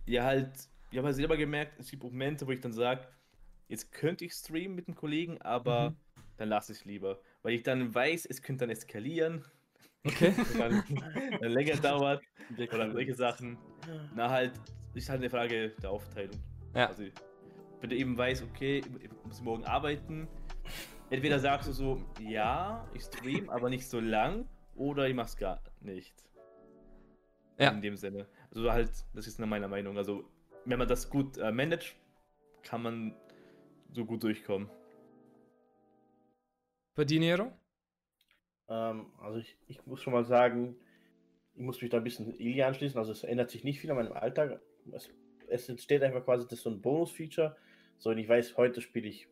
ja, 0.06 0.24
halt, 0.24 0.52
ich 0.92 0.98
habe 0.98 1.08
halt 1.08 1.16
selber 1.16 1.38
gemerkt, 1.38 1.80
es 1.80 1.92
gibt 1.92 2.04
Momente, 2.04 2.48
wo 2.48 2.52
ich 2.52 2.62
dann 2.62 2.74
sage, 2.74 3.08
jetzt 3.68 3.92
könnte 3.92 4.26
ich 4.26 4.34
streamen 4.34 4.76
mit 4.76 4.88
einem 4.88 4.96
Kollegen, 4.96 5.42
aber 5.42 5.92
mhm. 5.92 5.96
dann 6.38 6.50
lasse 6.50 6.72
ich 6.74 6.80
es 6.80 6.86
lieber. 6.86 7.20
Weil 7.44 7.54
ich 7.54 7.64
dann 7.64 7.94
weiß, 7.94 8.26
es 8.26 8.42
könnte 8.42 8.64
dann 8.64 8.72
eskalieren. 8.72 9.46
Okay. 10.04 10.34
dann, 10.58 10.84
dann 11.40 11.52
länger 11.52 11.76
dauert. 11.82 12.24
Oder 12.58 12.92
solche 12.92 13.14
Sachen. 13.14 13.58
Na 14.16 14.30
halt, 14.30 14.54
ist 14.96 15.10
halt 15.10 15.22
eine 15.22 15.30
Frage 15.30 15.70
der 15.82 15.92
Aufteilung. 15.92 16.40
Ja. 16.74 16.88
Also, 16.88 17.04
wenn 17.82 17.90
du 17.90 17.96
eben 17.96 18.18
weißt, 18.18 18.44
okay, 18.44 18.82
ich 19.02 19.10
muss 19.26 19.42
morgen 19.42 19.64
arbeiten, 19.66 20.28
entweder 21.10 21.40
sagst 21.40 21.70
du 21.70 21.72
so, 21.72 22.04
ja, 22.20 22.88
ich 22.94 23.04
stream, 23.04 23.50
aber 23.50 23.70
nicht 23.70 23.88
so 23.88 24.00
lang, 24.00 24.46
oder 24.76 25.08
ich 25.08 25.16
mach's 25.16 25.38
gar 25.38 25.62
nicht. 25.82 26.16
Ja. 27.58 27.72
In 27.72 27.82
dem 27.82 27.98
Sinne. 27.98 28.28
Also 28.52 28.72
halt, 28.72 28.90
das 29.14 29.28
ist 29.28 29.40
meiner 29.40 29.68
Meinung. 29.68 29.98
Also, 29.98 30.24
wenn 30.66 30.80
man 30.80 30.88
das 30.88 31.10
gut 31.10 31.38
äh, 31.38 31.52
managt, 31.52 31.96
kann 32.64 32.82
man 32.82 33.16
so 33.92 34.06
gut 34.06 34.24
durchkommen. 34.24 34.70
Bei 36.96 37.06
Dinero? 37.06 37.52
Ähm, 38.70 39.08
also 39.20 39.40
ich, 39.40 39.58
ich 39.68 39.86
muss 39.86 40.02
schon 40.02 40.14
mal 40.14 40.26
sagen, 40.26 40.76
ich 41.56 41.62
muss 41.62 41.82
mich 41.82 41.90
da 41.90 41.98
ein 41.98 42.04
bisschen 42.04 42.34
Ili 42.40 42.62
anschließen. 42.62 42.98
Also 42.98 43.12
es 43.12 43.24
ändert 43.24 43.50
sich 43.50 43.64
nicht 43.64 43.80
viel 43.80 43.90
an 43.92 43.98
meinem 43.98 44.14
Alltag. 44.14 44.62
Es, 44.92 45.10
es 45.48 45.68
entsteht 45.70 46.04
einfach 46.04 46.24
quasi 46.24 46.48
das 46.48 46.62
so 46.62 46.70
ein 46.70 46.82
Bonus-Feature. 46.82 47.58
So, 47.98 48.12
und 48.12 48.18
ich 48.18 48.30
weiß, 48.30 48.56
heute 48.58 48.82
spiele 48.82 49.10
ich 49.10 49.28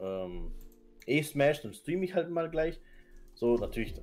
ähm, 0.00 0.52
E-Smash, 1.06 1.62
dann 1.62 1.74
streame 1.74 2.04
ich 2.04 2.14
halt 2.14 2.30
mal 2.30 2.50
gleich. 2.50 2.80
So, 3.34 3.56
natürlich, 3.56 3.94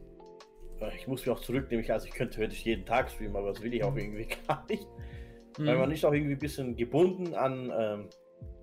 ich 0.93 1.07
muss 1.07 1.25
mich 1.25 1.29
auch 1.29 1.39
zurücknehmen. 1.39 1.89
Also 1.89 2.07
ich 2.07 2.13
könnte 2.13 2.35
theoretisch 2.35 2.63
jeden 2.65 2.85
Tag 2.85 3.09
streamen, 3.09 3.35
aber 3.35 3.49
das 3.49 3.61
will 3.61 3.73
ich 3.73 3.83
auch 3.83 3.95
irgendwie 3.95 4.27
gar 4.47 4.65
nicht. 4.69 4.87
Mhm. 5.57 5.67
Weil 5.67 5.77
man 5.77 5.91
ist 5.91 6.05
auch 6.05 6.13
irgendwie 6.13 6.35
ein 6.35 6.39
bisschen 6.39 6.75
gebunden 6.75 7.33
an, 7.33 7.71
ähm, 7.77 8.09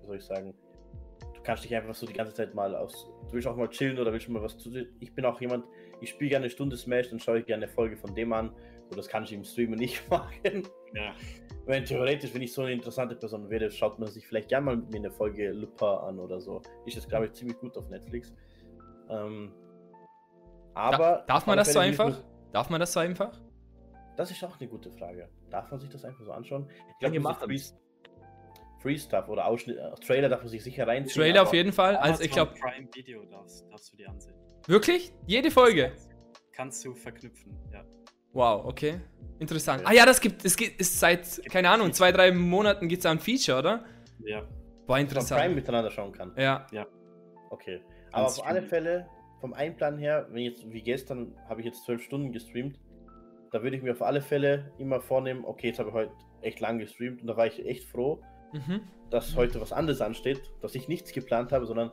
wie 0.01 0.05
soll 0.05 0.17
ich 0.17 0.23
sagen, 0.23 0.53
du 1.33 1.41
kannst 1.43 1.63
dich 1.63 1.75
einfach 1.75 1.95
so 1.95 2.05
die 2.05 2.13
ganze 2.13 2.33
Zeit 2.33 2.53
mal 2.53 2.75
aus, 2.75 3.09
du 3.27 3.33
willst 3.33 3.47
auch 3.47 3.55
mal 3.55 3.69
chillen 3.69 3.97
oder 3.99 4.13
willst 4.13 4.29
mal 4.29 4.41
was 4.41 4.57
zu 4.57 4.71
Ich 4.99 5.13
bin 5.13 5.25
auch 5.25 5.39
jemand, 5.41 5.65
ich 6.01 6.09
spiele 6.09 6.29
gerne 6.29 6.43
eine 6.43 6.51
Stunde 6.51 6.77
Smash, 6.77 7.09
dann 7.09 7.19
schaue 7.19 7.39
ich 7.39 7.45
gerne 7.45 7.65
eine 7.65 7.73
Folge 7.73 7.97
von 7.97 8.13
dem 8.13 8.33
an. 8.33 8.53
So, 8.89 8.97
das 8.97 9.07
kann 9.07 9.23
ich 9.23 9.33
im 9.33 9.43
Streamen 9.43 9.79
nicht 9.79 10.07
machen. 10.09 10.63
Ja. 10.93 11.15
Wenn 11.65 11.85
theoretisch, 11.85 12.33
wenn 12.33 12.41
ich 12.41 12.51
so 12.51 12.63
eine 12.63 12.73
interessante 12.73 13.15
Person 13.15 13.49
wäre, 13.49 13.71
schaut 13.71 13.97
man 13.97 14.09
sich 14.09 14.27
vielleicht 14.27 14.49
gerne 14.49 14.65
mal 14.65 14.77
mit 14.77 14.91
mir 14.91 14.97
eine 14.97 15.11
Folge 15.11 15.51
Lupin 15.51 15.87
an 15.87 16.19
oder 16.19 16.41
so. 16.41 16.61
Ist 16.85 16.97
das, 16.97 17.07
glaube 17.07 17.27
ich, 17.27 17.33
ziemlich 17.33 17.57
gut 17.57 17.77
auf 17.77 17.89
Netflix. 17.89 18.33
Ähm, 19.09 19.51
aber. 20.73 20.97
Da, 20.97 21.25
darf 21.27 21.45
man 21.45 21.57
das 21.57 21.73
so 21.73 21.79
einfach? 21.79 22.21
Darf 22.51 22.69
man 22.69 22.79
das 22.79 22.93
so 22.93 22.99
einfach? 22.99 23.39
Das 24.15 24.29
ist 24.29 24.43
auch 24.43 24.59
eine 24.59 24.69
gute 24.69 24.91
Frage. 24.91 25.29
Darf 25.49 25.71
man 25.71 25.79
sich 25.79 25.89
das 25.89 26.05
einfach 26.05 26.23
so 26.23 26.31
anschauen? 26.31 26.69
Ich 26.91 26.99
glaube, 26.99 27.15
ihr 27.15 27.21
macht 27.21 27.41
Free, 27.41 27.59
Free 28.79 28.97
Stuff 28.97 29.27
oder 29.27 29.45
Ausschnitt, 29.45 29.77
äh, 29.77 29.91
Trailer 30.05 30.29
darf 30.29 30.41
man 30.41 30.49
sich 30.49 30.63
sicher 30.63 30.87
reinziehen. 30.87 31.23
Trailer 31.23 31.43
auf 31.43 31.53
jeden 31.53 31.73
Fall. 31.73 31.95
Also 31.95 32.23
ich 32.23 32.31
glaube. 32.31 32.53
Prime 32.53 32.87
Video 32.93 33.23
darfst, 33.25 33.65
darfst 33.71 33.93
du 33.93 33.97
dir 33.97 34.09
ansehen. 34.09 34.35
Wirklich? 34.67 35.13
Jede 35.25 35.49
Folge? 35.51 35.93
Kannst 36.51 36.85
du 36.85 36.93
verknüpfen, 36.93 37.57
ja. 37.71 37.83
Wow, 38.33 38.65
okay. 38.65 38.99
Interessant. 39.39 39.81
Ja. 39.83 39.89
Ah 39.89 39.93
ja, 39.93 40.05
das 40.05 40.21
gibt 40.21 40.43
es 40.45 40.55
gibt, 40.55 40.79
ist 40.79 40.99
seit, 40.99 41.41
keine 41.51 41.69
Ahnung, 41.69 41.93
zwei, 41.93 42.11
drei 42.11 42.31
Monaten 42.31 42.87
gibt 42.87 43.01
es 43.01 43.05
ein 43.05 43.19
Feature, 43.19 43.59
oder? 43.59 43.85
Ja. 44.19 44.43
Boah, 44.85 44.99
interessant. 44.99 45.31
Dass 45.31 45.31
man 45.31 45.39
Prime 45.39 45.55
miteinander 45.55 45.91
schauen 45.91 46.11
kann. 46.11 46.33
Ja. 46.37 46.65
Ja. 46.71 46.85
Okay. 47.49 47.81
Aber 48.11 48.27
auf 48.27 48.45
alle 48.45 48.61
Fälle, 48.61 49.07
vom 49.43 49.53
Einplan 49.53 49.97
her, 49.97 50.25
wenn 50.31 50.43
jetzt, 50.43 50.71
wie 50.71 50.81
gestern, 50.81 51.35
habe 51.49 51.59
ich 51.59 51.65
jetzt 51.65 51.83
zwölf 51.83 52.01
Stunden 52.01 52.31
gestreamt, 52.31 52.79
da 53.51 53.61
würde 53.61 53.75
ich 53.75 53.83
mir 53.83 53.91
auf 53.91 54.01
alle 54.01 54.21
Fälle 54.21 54.71
immer 54.77 55.01
vornehmen, 55.01 55.43
okay, 55.43 55.67
jetzt 55.67 55.79
habe 55.79 55.89
ich 55.89 55.95
heute 55.95 56.13
echt 56.41 56.61
lang 56.61 56.79
gestreamt 56.79 57.19
und 57.19 57.27
da 57.27 57.35
war 57.35 57.45
ich 57.45 57.65
echt 57.65 57.83
froh, 57.83 58.21
mhm. 58.53 58.79
dass 59.09 59.35
heute 59.35 59.59
was 59.59 59.73
anderes 59.73 59.99
ansteht, 59.99 60.41
dass 60.61 60.75
ich 60.75 60.87
nichts 60.87 61.11
geplant 61.11 61.51
habe, 61.51 61.65
sondern 61.65 61.91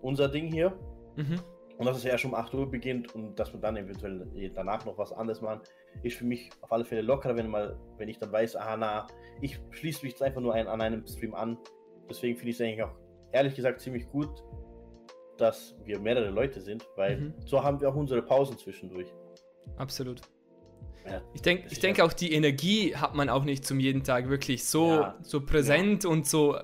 unser 0.00 0.28
Ding 0.28 0.46
hier. 0.46 0.78
Mhm. 1.16 1.40
Und 1.76 1.86
dass 1.86 1.96
es 1.96 2.04
ja 2.04 2.16
schon 2.16 2.30
um 2.30 2.36
8 2.36 2.54
Uhr 2.54 2.70
beginnt 2.70 3.12
und 3.16 3.34
dass 3.34 3.52
wir 3.52 3.58
dann 3.58 3.76
eventuell 3.76 4.52
danach 4.54 4.84
noch 4.86 4.96
was 4.96 5.12
anderes 5.12 5.40
machen, 5.40 5.62
ist 6.04 6.18
für 6.18 6.24
mich 6.24 6.50
auf 6.60 6.70
alle 6.70 6.84
Fälle 6.84 7.02
lockerer, 7.02 7.34
wenn, 7.34 7.48
mal, 7.48 7.76
wenn 7.98 8.08
ich 8.08 8.20
dann 8.20 8.30
weiß, 8.30 8.54
aha, 8.54 8.76
na, 8.76 9.06
ich 9.40 9.58
schließe 9.70 10.04
mich 10.04 10.12
jetzt 10.12 10.22
einfach 10.22 10.40
nur 10.40 10.54
ein, 10.54 10.68
an 10.68 10.80
einem 10.80 11.04
Stream 11.04 11.34
an. 11.34 11.58
Deswegen 12.08 12.36
finde 12.36 12.50
ich 12.50 12.60
es 12.60 12.62
eigentlich 12.62 12.84
auch 12.84 12.94
ehrlich 13.32 13.56
gesagt 13.56 13.80
ziemlich 13.80 14.08
gut, 14.08 14.44
dass 15.42 15.74
wir 15.84 15.98
mehrere 15.98 16.30
Leute 16.30 16.60
sind, 16.60 16.86
weil 16.96 17.16
mhm. 17.18 17.34
so 17.44 17.62
haben 17.62 17.80
wir 17.80 17.88
auch 17.88 17.96
unsere 17.96 18.22
Pausen 18.22 18.56
zwischendurch. 18.56 19.08
Absolut. 19.76 20.22
Ja, 21.04 21.20
ich 21.34 21.42
denke 21.42 21.66
ich 21.68 21.80
denk 21.80 21.98
auch, 22.00 22.12
die 22.12 22.32
Energie 22.32 22.94
hat 22.94 23.16
man 23.16 23.28
auch 23.28 23.42
nicht 23.42 23.66
zum 23.66 23.80
jeden 23.80 24.04
Tag 24.04 24.28
wirklich 24.28 24.64
so, 24.64 24.90
ja. 24.90 25.16
so 25.22 25.40
präsent 25.40 26.04
ja. 26.04 26.10
und 26.10 26.28
so 26.28 26.56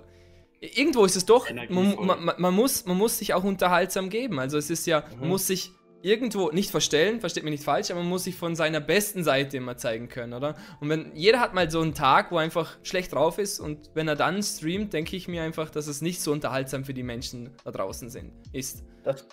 irgendwo 0.61 1.05
ist 1.05 1.17
es 1.17 1.25
doch, 1.27 1.49
man, 1.69 1.95
man, 2.07 2.35
man, 2.39 2.55
muss, 2.55 2.85
man 2.85 2.97
muss 2.97 3.19
sich 3.19 3.35
auch 3.35 3.45
unterhaltsam 3.45 4.11
geben. 4.11 4.39
Also 4.39 4.59
es 4.59 4.71
ist 4.71 4.87
ja, 4.87 5.01
mhm. 5.01 5.21
man 5.21 5.29
muss 5.31 5.47
sich 5.47 5.73
irgendwo 6.03 6.51
nicht 6.51 6.71
verstellen, 6.71 7.21
versteht 7.21 7.45
mich 7.45 7.53
nicht 7.53 7.65
falsch, 7.65 7.91
aber 7.91 8.01
man 8.01 8.09
muss 8.09 8.25
sich 8.25 8.37
von 8.37 8.55
seiner 8.55 8.81
besten 8.81 9.25
Seite 9.25 9.57
immer 9.57 9.77
zeigen 9.77 10.09
können, 10.09 10.33
oder? 10.33 10.55
Und 10.81 10.89
wenn 10.89 11.15
jeder 11.15 11.41
hat 11.41 11.55
mal 11.55 11.71
so 11.71 11.81
einen 11.81 11.95
Tag, 11.95 12.31
wo 12.31 12.37
er 12.37 12.43
einfach 12.43 12.79
schlecht 12.83 13.13
drauf 13.13 13.39
ist 13.39 13.59
und 13.59 13.91
wenn 13.95 14.07
er 14.07 14.17
dann 14.17 14.43
streamt, 14.43 14.93
denke 14.93 15.17
ich 15.17 15.29
mir 15.29 15.43
einfach, 15.43 15.71
dass 15.71 15.87
es 15.87 16.01
nicht 16.01 16.21
so 16.21 16.33
unterhaltsam 16.33 16.85
für 16.85 16.95
die 16.95 17.03
Menschen 17.03 17.51
da 17.65 17.73
draußen 17.73 18.11
sind, 18.11 18.33
ist. 18.53 18.85
Das 19.03 19.27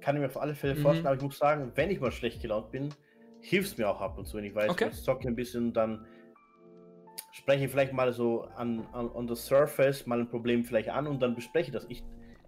kann 0.00 0.16
ich 0.16 0.20
mir 0.20 0.28
auf 0.28 0.40
alle 0.40 0.54
Fälle 0.54 0.76
vorstellen, 0.76 1.02
mhm. 1.02 1.06
aber 1.06 1.16
ich 1.16 1.22
muss 1.22 1.38
sagen, 1.38 1.72
wenn 1.74 1.90
ich 1.90 2.00
mal 2.00 2.12
schlecht 2.12 2.40
gelaunt 2.40 2.70
bin, 2.70 2.88
hilft 3.40 3.72
es 3.72 3.78
mir 3.78 3.88
auch 3.88 4.00
ab 4.00 4.16
und 4.16 4.26
zu, 4.26 4.38
wenn 4.38 4.44
ich 4.44 4.54
weiß, 4.54 4.70
okay. 4.70 4.88
ich 4.90 5.02
zocke 5.02 5.28
ein 5.28 5.36
bisschen, 5.36 5.72
dann 5.72 6.06
spreche 7.32 7.68
vielleicht 7.68 7.92
mal 7.92 8.12
so 8.12 8.42
an, 8.56 8.86
an 8.92 9.10
on 9.10 9.28
the 9.28 9.34
surface 9.34 10.06
mal 10.06 10.18
ein 10.18 10.28
Problem 10.28 10.64
vielleicht 10.64 10.88
an 10.88 11.06
und 11.06 11.20
dann 11.20 11.34
bespreche 11.34 11.70
das. 11.70 11.84
Ich, 11.90 12.02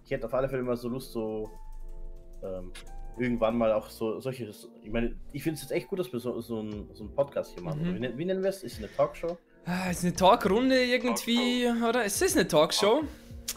ich 0.04 0.10
hätte 0.10 0.26
auf 0.26 0.32
alle 0.32 0.48
Fälle 0.48 0.62
mal 0.62 0.76
so 0.76 0.88
Lust, 0.88 1.12
so 1.12 1.50
ähm, 2.42 2.72
irgendwann 3.18 3.56
mal 3.56 3.72
auch 3.72 3.90
so 3.90 4.20
solche. 4.20 4.50
Ich 4.82 4.90
meine, 4.90 5.16
ich 5.32 5.42
finde 5.42 5.56
es 5.56 5.62
jetzt 5.62 5.72
echt 5.72 5.88
gut, 5.88 5.98
dass 5.98 6.12
wir 6.12 6.20
so, 6.20 6.40
so, 6.40 6.60
ein, 6.60 6.88
so 6.92 7.04
einen 7.04 7.14
Podcast 7.14 7.54
hier 7.54 7.62
machen. 7.62 7.82
Mhm. 7.82 8.02
Wie, 8.02 8.18
wie, 8.18 8.24
nennen 8.24 8.42
wir 8.42 8.50
es? 8.50 8.62
Ist 8.62 8.74
es 8.74 8.78
eine 8.78 8.94
Talkshow? 8.94 9.36
Ah, 9.64 9.90
ist 9.90 10.04
eine 10.04 10.14
Talkrunde 10.14 10.82
irgendwie, 10.82 11.64
Talkshow. 11.64 11.88
oder? 11.88 12.04
Ist 12.04 12.22
es 12.22 12.36
eine 12.36 12.48
Talkshow? 12.48 13.02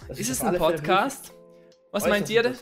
Das 0.07 0.20
ist, 0.20 0.30
es 0.30 0.41
ein 0.41 0.57
Podcast? 0.57 1.34
Was 1.91 2.07
meint 2.07 2.30
ihr? 2.30 2.53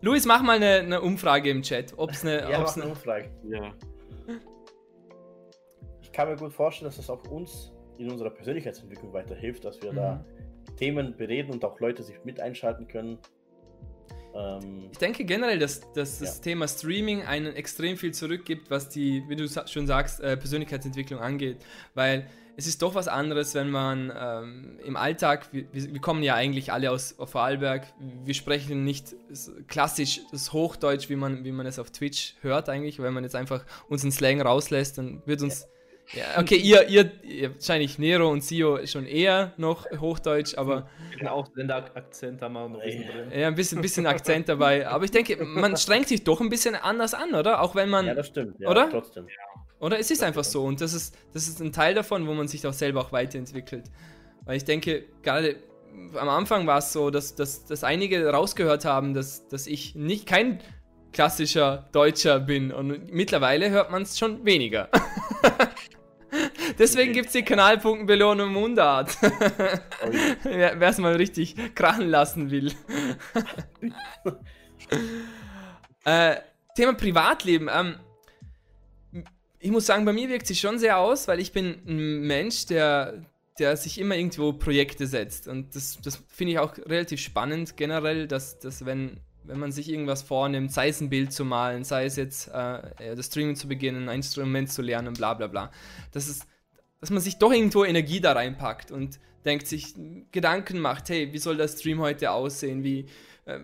Luis, 0.00 0.26
mach 0.26 0.42
mal 0.42 0.56
eine, 0.56 0.80
eine, 0.80 1.00
Umfrage 1.00 1.50
im 1.50 1.62
Chat. 1.62 1.94
Ob's 1.96 2.24
eine, 2.24 2.50
ja, 2.50 2.60
ob's 2.60 2.76
eine 2.76 2.86
Umfrage. 2.86 3.30
Ja. 3.48 3.72
Ich 6.00 6.12
kann 6.12 6.28
mir 6.28 6.36
gut 6.36 6.52
vorstellen, 6.52 6.88
dass 6.88 6.96
das 6.96 7.10
auch 7.10 7.22
uns 7.28 7.72
in 7.98 8.10
unserer 8.10 8.30
Persönlichkeitsentwicklung 8.30 9.12
weiterhilft, 9.12 9.64
dass 9.64 9.82
wir 9.82 9.92
mhm. 9.92 9.96
da 9.96 10.24
Themen 10.76 11.16
bereden 11.16 11.52
und 11.52 11.64
auch 11.64 11.80
Leute 11.80 12.02
sich 12.02 12.16
mit 12.24 12.40
einschalten 12.40 12.86
können. 12.86 13.18
Ähm, 14.36 14.88
ich 14.92 14.98
denke 14.98 15.24
generell, 15.24 15.58
dass, 15.58 15.80
dass 15.92 16.18
das 16.18 16.36
ja. 16.36 16.42
Thema 16.42 16.68
Streaming 16.68 17.22
einen 17.22 17.54
extrem 17.54 17.96
viel 17.96 18.12
zurückgibt, 18.12 18.70
was 18.70 18.88
die, 18.88 19.22
wie 19.28 19.36
du 19.36 19.48
schon 19.66 19.86
sagst, 19.86 20.20
äh, 20.20 20.36
Persönlichkeitsentwicklung 20.36 21.20
angeht. 21.20 21.58
Weil 21.94 22.26
es 22.56 22.66
ist 22.66 22.80
doch 22.80 22.94
was 22.94 23.06
anderes, 23.06 23.54
wenn 23.54 23.70
man 23.70 24.12
ähm, 24.18 24.78
im 24.82 24.96
Alltag, 24.96 25.48
wir, 25.52 25.66
wir, 25.72 26.00
kommen 26.00 26.22
ja 26.22 26.34
eigentlich 26.34 26.72
alle 26.72 26.90
aus 26.90 27.14
Vorarlberg, 27.18 27.86
wir 28.24 28.32
sprechen 28.32 28.84
nicht 28.84 29.14
klassisch 29.68 30.22
das 30.30 30.54
Hochdeutsch, 30.54 31.10
wie 31.10 31.16
man, 31.16 31.44
wie 31.44 31.52
man 31.52 31.66
es 31.66 31.78
auf 31.78 31.90
Twitch 31.90 32.34
hört 32.40 32.70
eigentlich. 32.70 32.98
Wenn 32.98 33.12
man 33.12 33.24
jetzt 33.24 33.36
einfach 33.36 33.64
unseren 33.88 34.10
Slang 34.10 34.40
rauslässt, 34.40 34.96
dann 34.96 35.22
wird 35.26 35.42
uns 35.42 35.62
ja, 35.62 35.68
okay, 36.38 36.56
ihr, 36.56 36.88
ihr, 36.88 37.10
ihr, 37.22 37.54
wahrscheinlich 37.54 37.98
Nero 37.98 38.30
und 38.30 38.42
Sio 38.42 38.84
schon 38.86 39.06
eher 39.06 39.52
noch 39.56 39.86
Hochdeutsch, 39.90 40.56
aber. 40.56 40.88
Auch 41.24 41.30
Ausländer-Akzent 41.30 42.42
haben 42.42 42.52
wir 42.54 42.68
noch 42.68 42.80
ein 42.80 42.86
bisschen 42.86 43.08
drin. 43.08 43.40
Ja, 43.40 43.48
ein 43.48 43.54
bisschen, 43.54 43.80
bisschen 43.80 44.06
Akzent 44.06 44.48
dabei. 44.48 44.86
Aber 44.86 45.04
ich 45.04 45.10
denke, 45.10 45.42
man 45.44 45.76
strengt 45.76 46.08
sich 46.08 46.24
doch 46.24 46.40
ein 46.40 46.48
bisschen 46.48 46.74
anders 46.74 47.14
an, 47.14 47.34
oder? 47.34 47.62
Auch 47.62 47.74
wenn 47.74 47.88
man. 47.88 48.06
Ja, 48.06 48.14
das 48.14 48.28
stimmt. 48.28 48.60
Ja, 48.60 48.68
oder? 48.68 48.90
Trotzdem. 48.90 49.26
Oder? 49.80 49.98
Es 49.98 50.10
ist 50.10 50.22
einfach 50.22 50.44
so. 50.44 50.64
Und 50.64 50.80
das 50.80 50.92
ist, 50.94 51.16
das 51.32 51.48
ist 51.48 51.60
ein 51.60 51.72
Teil 51.72 51.94
davon, 51.94 52.26
wo 52.26 52.34
man 52.34 52.48
sich 52.48 52.66
auch 52.66 52.72
selber 52.72 53.00
auch 53.00 53.12
weiterentwickelt. 53.12 53.84
Weil 54.44 54.56
ich 54.56 54.64
denke, 54.64 55.04
gerade 55.22 55.56
am 56.14 56.28
Anfang 56.28 56.66
war 56.66 56.78
es 56.78 56.92
so, 56.92 57.10
dass, 57.10 57.34
dass, 57.34 57.64
dass 57.64 57.84
einige 57.84 58.28
rausgehört 58.28 58.84
haben, 58.84 59.14
dass, 59.14 59.48
dass 59.48 59.66
ich 59.66 59.94
nicht 59.94 60.26
kein 60.26 60.60
klassischer 61.16 61.88
Deutscher 61.92 62.38
bin. 62.38 62.70
Und 62.70 63.10
mittlerweile 63.10 63.70
hört 63.70 63.90
man 63.90 64.02
es 64.02 64.18
schon 64.18 64.44
weniger. 64.44 64.90
Deswegen 66.78 67.14
gibt 67.14 67.28
es 67.28 67.32
die 67.32 67.42
Kanalpunktenbelohnung 67.42 68.52
Mundart. 68.52 69.16
Oh 69.22 69.30
Wer 70.44 70.82
es 70.82 70.98
mal 70.98 71.16
richtig 71.16 71.56
krachen 71.74 72.10
lassen 72.10 72.50
will. 72.50 72.70
äh, 76.04 76.36
Thema 76.76 76.92
Privatleben. 76.92 77.70
Ähm, 77.72 77.94
ich 79.58 79.70
muss 79.70 79.86
sagen, 79.86 80.04
bei 80.04 80.12
mir 80.12 80.28
wirkt 80.28 80.46
sich 80.46 80.60
schon 80.60 80.78
sehr 80.78 80.98
aus, 80.98 81.28
weil 81.28 81.40
ich 81.40 81.52
bin 81.52 81.80
ein 81.86 82.26
Mensch, 82.26 82.66
der, 82.66 83.24
der 83.58 83.78
sich 83.78 83.98
immer 83.98 84.16
irgendwo 84.16 84.52
Projekte 84.52 85.06
setzt. 85.06 85.48
Und 85.48 85.74
das, 85.74 85.98
das 86.04 86.22
finde 86.28 86.52
ich 86.52 86.58
auch 86.58 86.76
relativ 86.76 87.20
spannend 87.20 87.78
generell, 87.78 88.28
dass, 88.28 88.58
dass 88.58 88.84
wenn 88.84 89.20
wenn 89.46 89.58
man 89.58 89.72
sich 89.72 89.88
irgendwas 89.88 90.22
vornimmt, 90.22 90.72
sei 90.72 90.88
es 90.88 91.00
ein 91.00 91.10
Bild 91.10 91.32
zu 91.32 91.44
malen, 91.44 91.84
sei 91.84 92.04
es 92.04 92.16
jetzt 92.16 92.48
äh, 92.48 93.14
das 93.14 93.26
Streaming 93.26 93.56
zu 93.56 93.68
beginnen, 93.68 94.08
ein 94.08 94.16
Instrument 94.16 94.70
zu 94.70 94.82
lernen, 94.82 95.14
bla 95.14 95.34
bla 95.34 95.46
bla, 95.46 95.70
das 96.12 96.28
ist, 96.28 96.46
dass 97.00 97.10
man 97.10 97.20
sich 97.20 97.38
doch 97.38 97.52
irgendwo 97.52 97.84
Energie 97.84 98.20
da 98.20 98.32
reinpackt 98.32 98.90
und 98.90 99.18
denkt 99.44 99.66
sich, 99.66 99.94
Gedanken 100.32 100.80
macht, 100.80 101.08
hey, 101.08 101.32
wie 101.32 101.38
soll 101.38 101.56
der 101.56 101.68
Stream 101.68 102.00
heute 102.00 102.32
aussehen, 102.32 102.82
wie, 102.82 103.06
äh, 103.44 103.60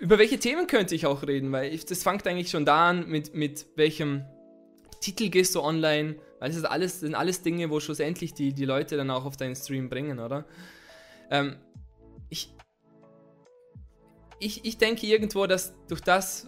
über 0.00 0.18
welche 0.18 0.38
Themen 0.38 0.66
könnte 0.66 0.94
ich 0.94 1.06
auch 1.06 1.26
reden, 1.26 1.50
weil 1.50 1.72
ich, 1.72 1.86
das 1.86 2.02
fängt 2.02 2.26
eigentlich 2.26 2.50
schon 2.50 2.66
da 2.66 2.90
an, 2.90 3.08
mit, 3.08 3.34
mit 3.34 3.66
welchem 3.76 4.24
Titel 5.00 5.30
gehst 5.30 5.54
du 5.54 5.62
online, 5.62 6.16
weil 6.40 6.52
das 6.52 6.64
alles, 6.64 7.00
sind 7.00 7.14
alles 7.14 7.42
Dinge, 7.42 7.70
wo 7.70 7.80
schlussendlich 7.80 8.34
die, 8.34 8.52
die 8.52 8.64
Leute 8.64 8.96
dann 8.96 9.10
auch 9.10 9.24
auf 9.24 9.36
deinen 9.36 9.56
Stream 9.56 9.88
bringen, 9.88 10.18
oder? 10.18 10.44
Ähm, 11.30 11.56
ich, 14.40 14.64
ich 14.64 14.78
denke 14.78 15.06
irgendwo, 15.06 15.46
dass 15.46 15.74
durch 15.88 16.00
das, 16.00 16.46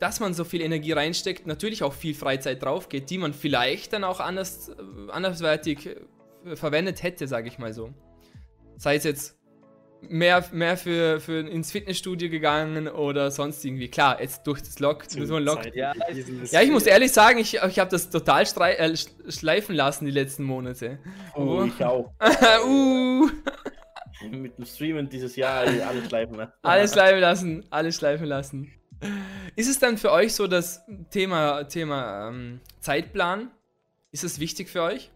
dass 0.00 0.20
man 0.20 0.34
so 0.34 0.44
viel 0.44 0.60
Energie 0.60 0.92
reinsteckt, 0.92 1.46
natürlich 1.46 1.82
auch 1.82 1.92
viel 1.92 2.14
Freizeit 2.14 2.62
drauf 2.62 2.88
geht, 2.88 3.10
die 3.10 3.18
man 3.18 3.32
vielleicht 3.32 3.92
dann 3.92 4.04
auch 4.04 4.20
anders, 4.20 4.68
äh, 4.68 5.10
anderswertig 5.10 5.86
äh, 6.44 6.56
verwendet 6.56 7.02
hätte, 7.02 7.26
sage 7.26 7.48
ich 7.48 7.58
mal 7.58 7.72
so. 7.72 7.92
Sei 8.76 8.96
es 8.96 9.04
jetzt 9.04 9.36
mehr, 10.02 10.44
mehr 10.52 10.76
für, 10.76 11.20
für 11.20 11.40
ins 11.40 11.72
Fitnessstudio 11.72 12.28
gegangen 12.30 12.88
oder 12.88 13.30
sonst 13.30 13.64
irgendwie. 13.64 13.88
Klar, 13.88 14.20
jetzt 14.20 14.46
durch 14.46 14.60
das 14.60 14.78
Lock, 14.78 15.04
so 15.08 15.38
Lock. 15.38 15.74
Ja, 15.74 15.92
ja, 16.50 16.62
ich 16.62 16.70
muss 16.70 16.86
ehrlich 16.86 17.12
sagen, 17.12 17.38
ich, 17.38 17.54
ich 17.54 17.78
habe 17.78 17.90
das 17.90 18.10
total 18.10 18.44
äh, 18.44 18.96
schleifen 19.28 19.74
lassen 19.74 20.04
die 20.04 20.10
letzten 20.10 20.44
Monate. 20.44 20.98
Oh, 21.34 21.60
oh. 21.60 21.64
ich 21.64 21.84
auch. 21.84 22.12
uh. 22.66 23.28
Mit 24.30 24.58
dem 24.58 24.64
Streamen 24.64 25.08
dieses 25.08 25.36
Jahr 25.36 25.58
alles 25.58 26.08
schleifen 26.08 26.36
lassen. 26.36 26.52
Alles 26.62 26.92
schleifen 26.92 27.20
lassen, 27.20 27.66
alles 27.70 27.96
schleifen 27.96 28.26
lassen. 28.26 28.72
Ist 29.56 29.68
es 29.68 29.78
dann 29.78 29.98
für 29.98 30.10
euch 30.10 30.34
so 30.34 30.46
das 30.46 30.82
Thema, 31.10 31.64
Thema 31.64 32.28
ähm, 32.28 32.60
Zeitplan? 32.80 33.50
Ist 34.10 34.24
es 34.24 34.40
wichtig 34.40 34.70
für 34.70 34.82
euch? 34.82 35.10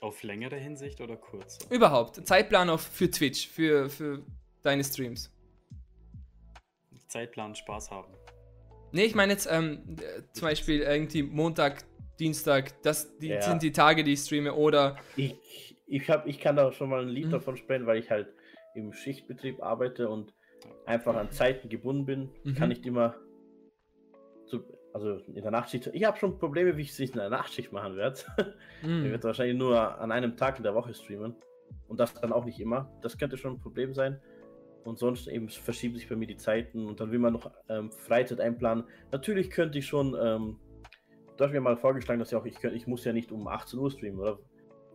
Auf 0.00 0.22
längere 0.22 0.56
Hinsicht 0.56 1.00
oder 1.00 1.16
kurze? 1.16 1.60
Überhaupt. 1.70 2.26
Zeitplan 2.26 2.68
auf, 2.68 2.82
für 2.82 3.10
Twitch, 3.10 3.48
für, 3.48 3.88
für 3.88 4.22
deine 4.62 4.84
Streams. 4.84 5.30
Zeitplan 7.08 7.54
Spaß 7.54 7.90
haben. 7.90 8.12
Nee, 8.92 9.04
ich 9.04 9.14
meine 9.14 9.32
jetzt 9.32 9.48
ähm, 9.50 9.96
zum 10.32 10.48
Beispiel 10.48 10.80
irgendwie 10.80 11.22
Montag, 11.22 11.84
Dienstag, 12.18 12.80
das 12.82 13.16
die, 13.18 13.28
ja. 13.28 13.42
sind 13.42 13.62
die 13.62 13.72
Tage, 13.72 14.04
die 14.04 14.12
ich 14.12 14.20
streame 14.20 14.54
oder. 14.54 14.96
Ich, 15.16 15.73
ich, 15.94 16.10
hab, 16.10 16.26
ich 16.26 16.40
kann 16.40 16.56
da 16.56 16.72
schon 16.72 16.90
mal 16.90 17.02
ein 17.02 17.08
Lied 17.08 17.26
mhm. 17.26 17.32
davon 17.32 17.56
sprechen, 17.56 17.86
weil 17.86 17.98
ich 17.98 18.10
halt 18.10 18.28
im 18.74 18.92
Schichtbetrieb 18.92 19.62
arbeite 19.62 20.08
und 20.08 20.34
einfach 20.86 21.14
an 21.14 21.30
Zeiten 21.30 21.68
gebunden 21.68 22.04
bin. 22.04 22.30
Mhm. 22.42 22.54
Kann 22.54 22.70
nicht 22.70 22.84
immer 22.84 23.14
zu, 24.46 24.64
also 24.92 25.18
in 25.28 25.42
der 25.42 25.52
Nachtschicht. 25.52 25.88
Ich 25.92 26.04
habe 26.04 26.18
schon 26.18 26.38
Probleme, 26.38 26.76
wie 26.76 26.82
ich 26.82 26.90
es 26.90 26.98
in 26.98 27.12
der 27.12 27.30
Nachtschicht 27.30 27.72
machen 27.72 27.96
werde. 27.96 28.20
Mhm. 28.82 29.06
Ich 29.06 29.10
werde 29.12 29.24
wahrscheinlich 29.24 29.56
nur 29.56 29.98
an 29.98 30.12
einem 30.12 30.36
Tag 30.36 30.58
in 30.58 30.62
der 30.62 30.74
Woche 30.74 30.92
streamen. 30.92 31.34
Und 31.88 32.00
das 32.00 32.12
dann 32.12 32.34
auch 32.34 32.44
nicht 32.44 32.60
immer. 32.60 32.92
Das 33.00 33.16
könnte 33.16 33.38
schon 33.38 33.54
ein 33.54 33.60
Problem 33.60 33.94
sein. 33.94 34.20
Und 34.84 34.98
sonst 34.98 35.26
eben 35.26 35.48
verschieben 35.48 35.94
sich 35.94 36.06
bei 36.06 36.16
mir 36.16 36.26
die 36.26 36.36
Zeiten 36.36 36.86
und 36.86 37.00
dann 37.00 37.10
will 37.10 37.18
man 37.18 37.32
noch 37.32 37.50
ähm, 37.70 37.90
Freizeit 37.90 38.40
einplanen. 38.40 38.84
Natürlich 39.10 39.48
könnte 39.48 39.78
ich 39.78 39.86
schon, 39.86 40.14
ähm, 40.20 40.58
du 41.36 41.44
hast 41.44 41.52
mir 41.52 41.62
mal 41.62 41.78
vorgeschlagen, 41.78 42.18
dass 42.18 42.32
ich 42.32 42.36
auch, 42.36 42.44
ich, 42.44 42.60
könnte, 42.60 42.76
ich 42.76 42.86
muss 42.86 43.04
ja 43.06 43.14
nicht 43.14 43.32
um 43.32 43.48
18 43.48 43.78
Uhr 43.78 43.90
streamen, 43.90 44.20
oder? 44.20 44.38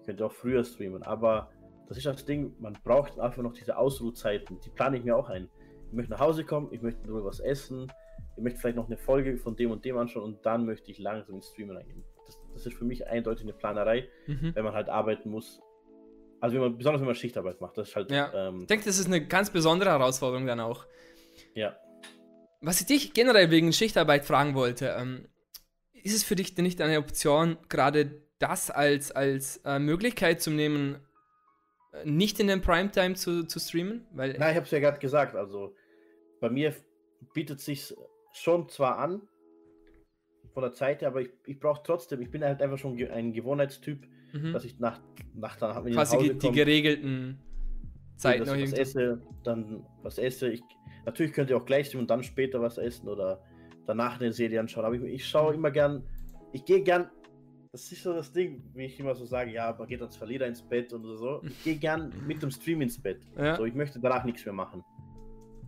Könnte 0.09 0.25
auch 0.25 0.33
früher 0.33 0.63
streamen, 0.63 1.03
aber 1.03 1.51
das 1.87 1.97
ist 1.97 2.07
das 2.07 2.25
Ding, 2.25 2.55
man 2.59 2.75
braucht 2.83 3.19
einfach 3.19 3.43
noch 3.43 3.53
diese 3.53 3.77
Ausruhzeiten, 3.77 4.59
die 4.59 4.71
plane 4.71 4.97
ich 4.97 5.03
mir 5.03 5.15
auch 5.15 5.29
ein. 5.29 5.47
Ich 5.87 5.93
möchte 5.93 6.11
nach 6.11 6.19
Hause 6.19 6.43
kommen, 6.43 6.69
ich 6.71 6.81
möchte 6.81 7.05
nur 7.07 7.23
was 7.23 7.39
essen, 7.39 7.91
ich 8.35 8.41
möchte 8.41 8.59
vielleicht 8.59 8.75
noch 8.75 8.87
eine 8.87 8.97
Folge 8.97 9.37
von 9.37 9.55
dem 9.55 9.69
und 9.69 9.85
dem 9.85 9.97
anschauen 9.99 10.23
und 10.23 10.43
dann 10.43 10.65
möchte 10.65 10.89
ich 10.89 10.97
langsam 10.97 11.35
ins 11.35 11.49
Streamen 11.49 11.77
eingehen. 11.77 12.03
Das, 12.25 12.39
das 12.53 12.65
ist 12.65 12.73
für 12.73 12.85
mich 12.85 13.05
eindeutig 13.05 13.43
eine 13.43 13.53
Planerei, 13.53 14.07
mhm. 14.25 14.55
wenn 14.55 14.63
man 14.63 14.73
halt 14.73 14.89
arbeiten 14.89 15.29
muss. 15.29 15.61
Also 16.41 16.55
wenn 16.55 16.61
man, 16.61 16.77
besonders 16.77 17.01
wenn 17.01 17.07
man 17.07 17.15
Schichtarbeit 17.15 17.61
macht, 17.61 17.77
das 17.77 17.89
ist 17.89 17.95
halt. 17.95 18.09
Ja. 18.09 18.33
Ähm, 18.33 18.61
ich 18.61 18.67
denke, 18.67 18.85
das 18.85 18.97
ist 18.97 19.05
eine 19.05 19.27
ganz 19.27 19.51
besondere 19.51 19.91
Herausforderung 19.91 20.47
dann 20.47 20.59
auch. 20.59 20.87
Ja. 21.53 21.75
Was 22.61 22.81
ich 22.81 22.87
dich 22.87 23.13
generell 23.13 23.51
wegen 23.51 23.73
Schichtarbeit 23.73 24.25
fragen 24.25 24.55
wollte, 24.55 24.95
ähm, 24.97 25.27
ist 25.93 26.15
es 26.15 26.23
für 26.23 26.35
dich 26.35 26.55
denn 26.55 26.65
nicht 26.65 26.81
eine 26.81 26.97
Option, 26.97 27.57
gerade 27.67 28.23
das 28.39 28.71
als, 28.71 29.11
als 29.11 29.57
äh, 29.65 29.79
Möglichkeit 29.79 30.41
zu 30.41 30.49
nehmen, 30.49 30.97
äh, 31.93 32.09
nicht 32.09 32.39
in 32.39 32.47
den 32.47 32.61
Primetime 32.61 33.15
zu, 33.15 33.45
zu 33.45 33.59
streamen? 33.59 34.07
Weil 34.11 34.35
Na, 34.39 34.49
ich 34.49 34.55
habe 34.55 34.65
es 34.65 34.71
ja 34.71 34.79
gerade 34.79 34.99
gesagt. 34.99 35.35
Also 35.35 35.75
bei 36.39 36.49
mir 36.49 36.73
bietet 37.33 37.59
sich 37.59 37.93
schon 38.33 38.69
zwar 38.69 38.97
an 38.97 39.21
von 40.53 40.63
der 40.63 40.73
Zeit 40.73 41.01
her, 41.01 41.09
aber 41.09 41.21
ich, 41.21 41.29
ich 41.45 41.59
brauche 41.59 41.81
trotzdem, 41.83 42.21
ich 42.21 42.31
bin 42.31 42.43
halt 42.43 42.61
einfach 42.61 42.77
schon 42.77 42.97
ein 43.11 43.33
Gewohnheitstyp, 43.33 44.07
mhm. 44.33 44.53
dass 44.53 44.63
ich 44.63 44.79
nach, 44.79 44.99
nach 45.33 45.57
dann 45.57 45.85
wenn 45.85 45.93
Quasi 45.93 46.17
die, 46.17 46.37
die 46.37 46.51
geregelten 46.51 47.39
Zeiten 48.15 48.45
noch 48.45 48.59
was 48.59 48.73
esse, 48.73 49.21
dann 49.43 49.85
was 50.01 50.17
esse. 50.17 50.49
Ich, 50.49 50.61
natürlich 51.05 51.33
könnt 51.33 51.49
ihr 51.49 51.57
auch 51.57 51.65
gleich 51.65 51.87
streamen 51.87 52.03
und 52.03 52.09
dann 52.09 52.23
später 52.23 52.61
was 52.61 52.77
essen 52.77 53.07
oder 53.07 53.43
danach 53.85 54.19
eine 54.19 54.31
Serie 54.31 54.59
anschauen. 54.59 54.85
Aber 54.85 54.95
ich, 54.95 55.03
ich 55.03 55.27
schaue 55.27 55.53
immer 55.53 55.71
gern, 55.71 56.03
ich 56.51 56.65
gehe 56.65 56.81
gern 56.81 57.09
das 57.71 57.91
ist 57.91 58.01
so 58.01 58.13
das 58.13 58.31
Ding, 58.31 58.63
wie 58.73 58.85
ich 58.85 58.99
immer 58.99 59.13
so 59.13 59.25
sage, 59.25 59.51
ja, 59.51 59.75
man 59.77 59.87
geht 59.87 60.01
als 60.01 60.17
Verlierer 60.17 60.47
ins 60.47 60.61
Bett 60.61 60.91
oder 60.91 61.15
so. 61.15 61.41
Ich 61.43 61.63
gehe 61.63 61.75
gern 61.75 62.11
mit 62.25 62.41
dem 62.41 62.49
Stream 62.49 62.81
ins 62.81 62.99
Bett. 62.99 63.21
Ja. 63.37 63.55
So, 63.55 63.65
ich 63.65 63.75
möchte 63.75 63.99
danach 63.99 64.23
nichts 64.23 64.43
mehr 64.45 64.53
machen. 64.53 64.83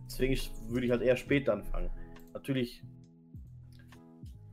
Deswegen 0.06 0.36
würde 0.68 0.86
ich 0.86 0.90
halt 0.90 1.02
eher 1.02 1.16
später 1.16 1.52
anfangen. 1.52 1.90
Natürlich, 2.34 2.82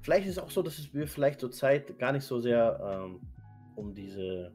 vielleicht 0.02 0.28
ist 0.28 0.34
es 0.34 0.39
auch 0.39 0.52
so, 0.52 0.62
dass 0.62 0.78
es 0.78 0.93
mir 0.93 1.08
vielleicht 1.08 1.39
zur 1.39 1.52
Zeit 1.52 1.97
gar 1.97 2.12
nicht 2.12 2.24
so 2.24 2.39
sehr 2.39 3.04
ähm, 3.04 3.20
um 3.76 3.95
diese 3.95 4.54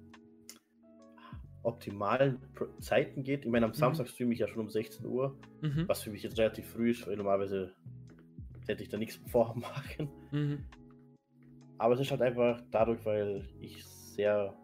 optimalen 1.65 2.39
Zeiten 2.81 3.25
geht. 3.25 3.45
Ich 3.45 3.51
meine, 3.51 3.67
am 3.67 3.73
mhm. 3.73 3.77
Samstag 3.77 4.09
streame 4.09 4.35
ich 4.35 4.39
ja 4.39 4.47
schon 4.47 4.61
um 4.61 4.71
16 4.71 5.05
Uhr, 5.05 5.37
mhm. 5.63 5.89
was 5.89 6.03
für 6.03 6.11
mich 6.11 6.23
jetzt 6.23 6.39
relativ 6.39 6.69
früh 6.69 6.91
ist, 6.91 7.07
weil 7.09 7.17
normalerweise 7.17 7.73
hätte 8.69 8.83
ich 8.85 8.89
da 8.89 8.99
nichts 8.99 9.17
vormachen. 9.31 10.09
Mhm. 10.31 10.65
Aber 11.79 11.95
es 11.95 12.01
ist 12.01 12.11
halt 12.11 12.23
einfach 12.23 12.61
dadurch, 12.71 13.05
weil 13.05 13.49
ich 13.61 13.85
sehr, 13.85 14.55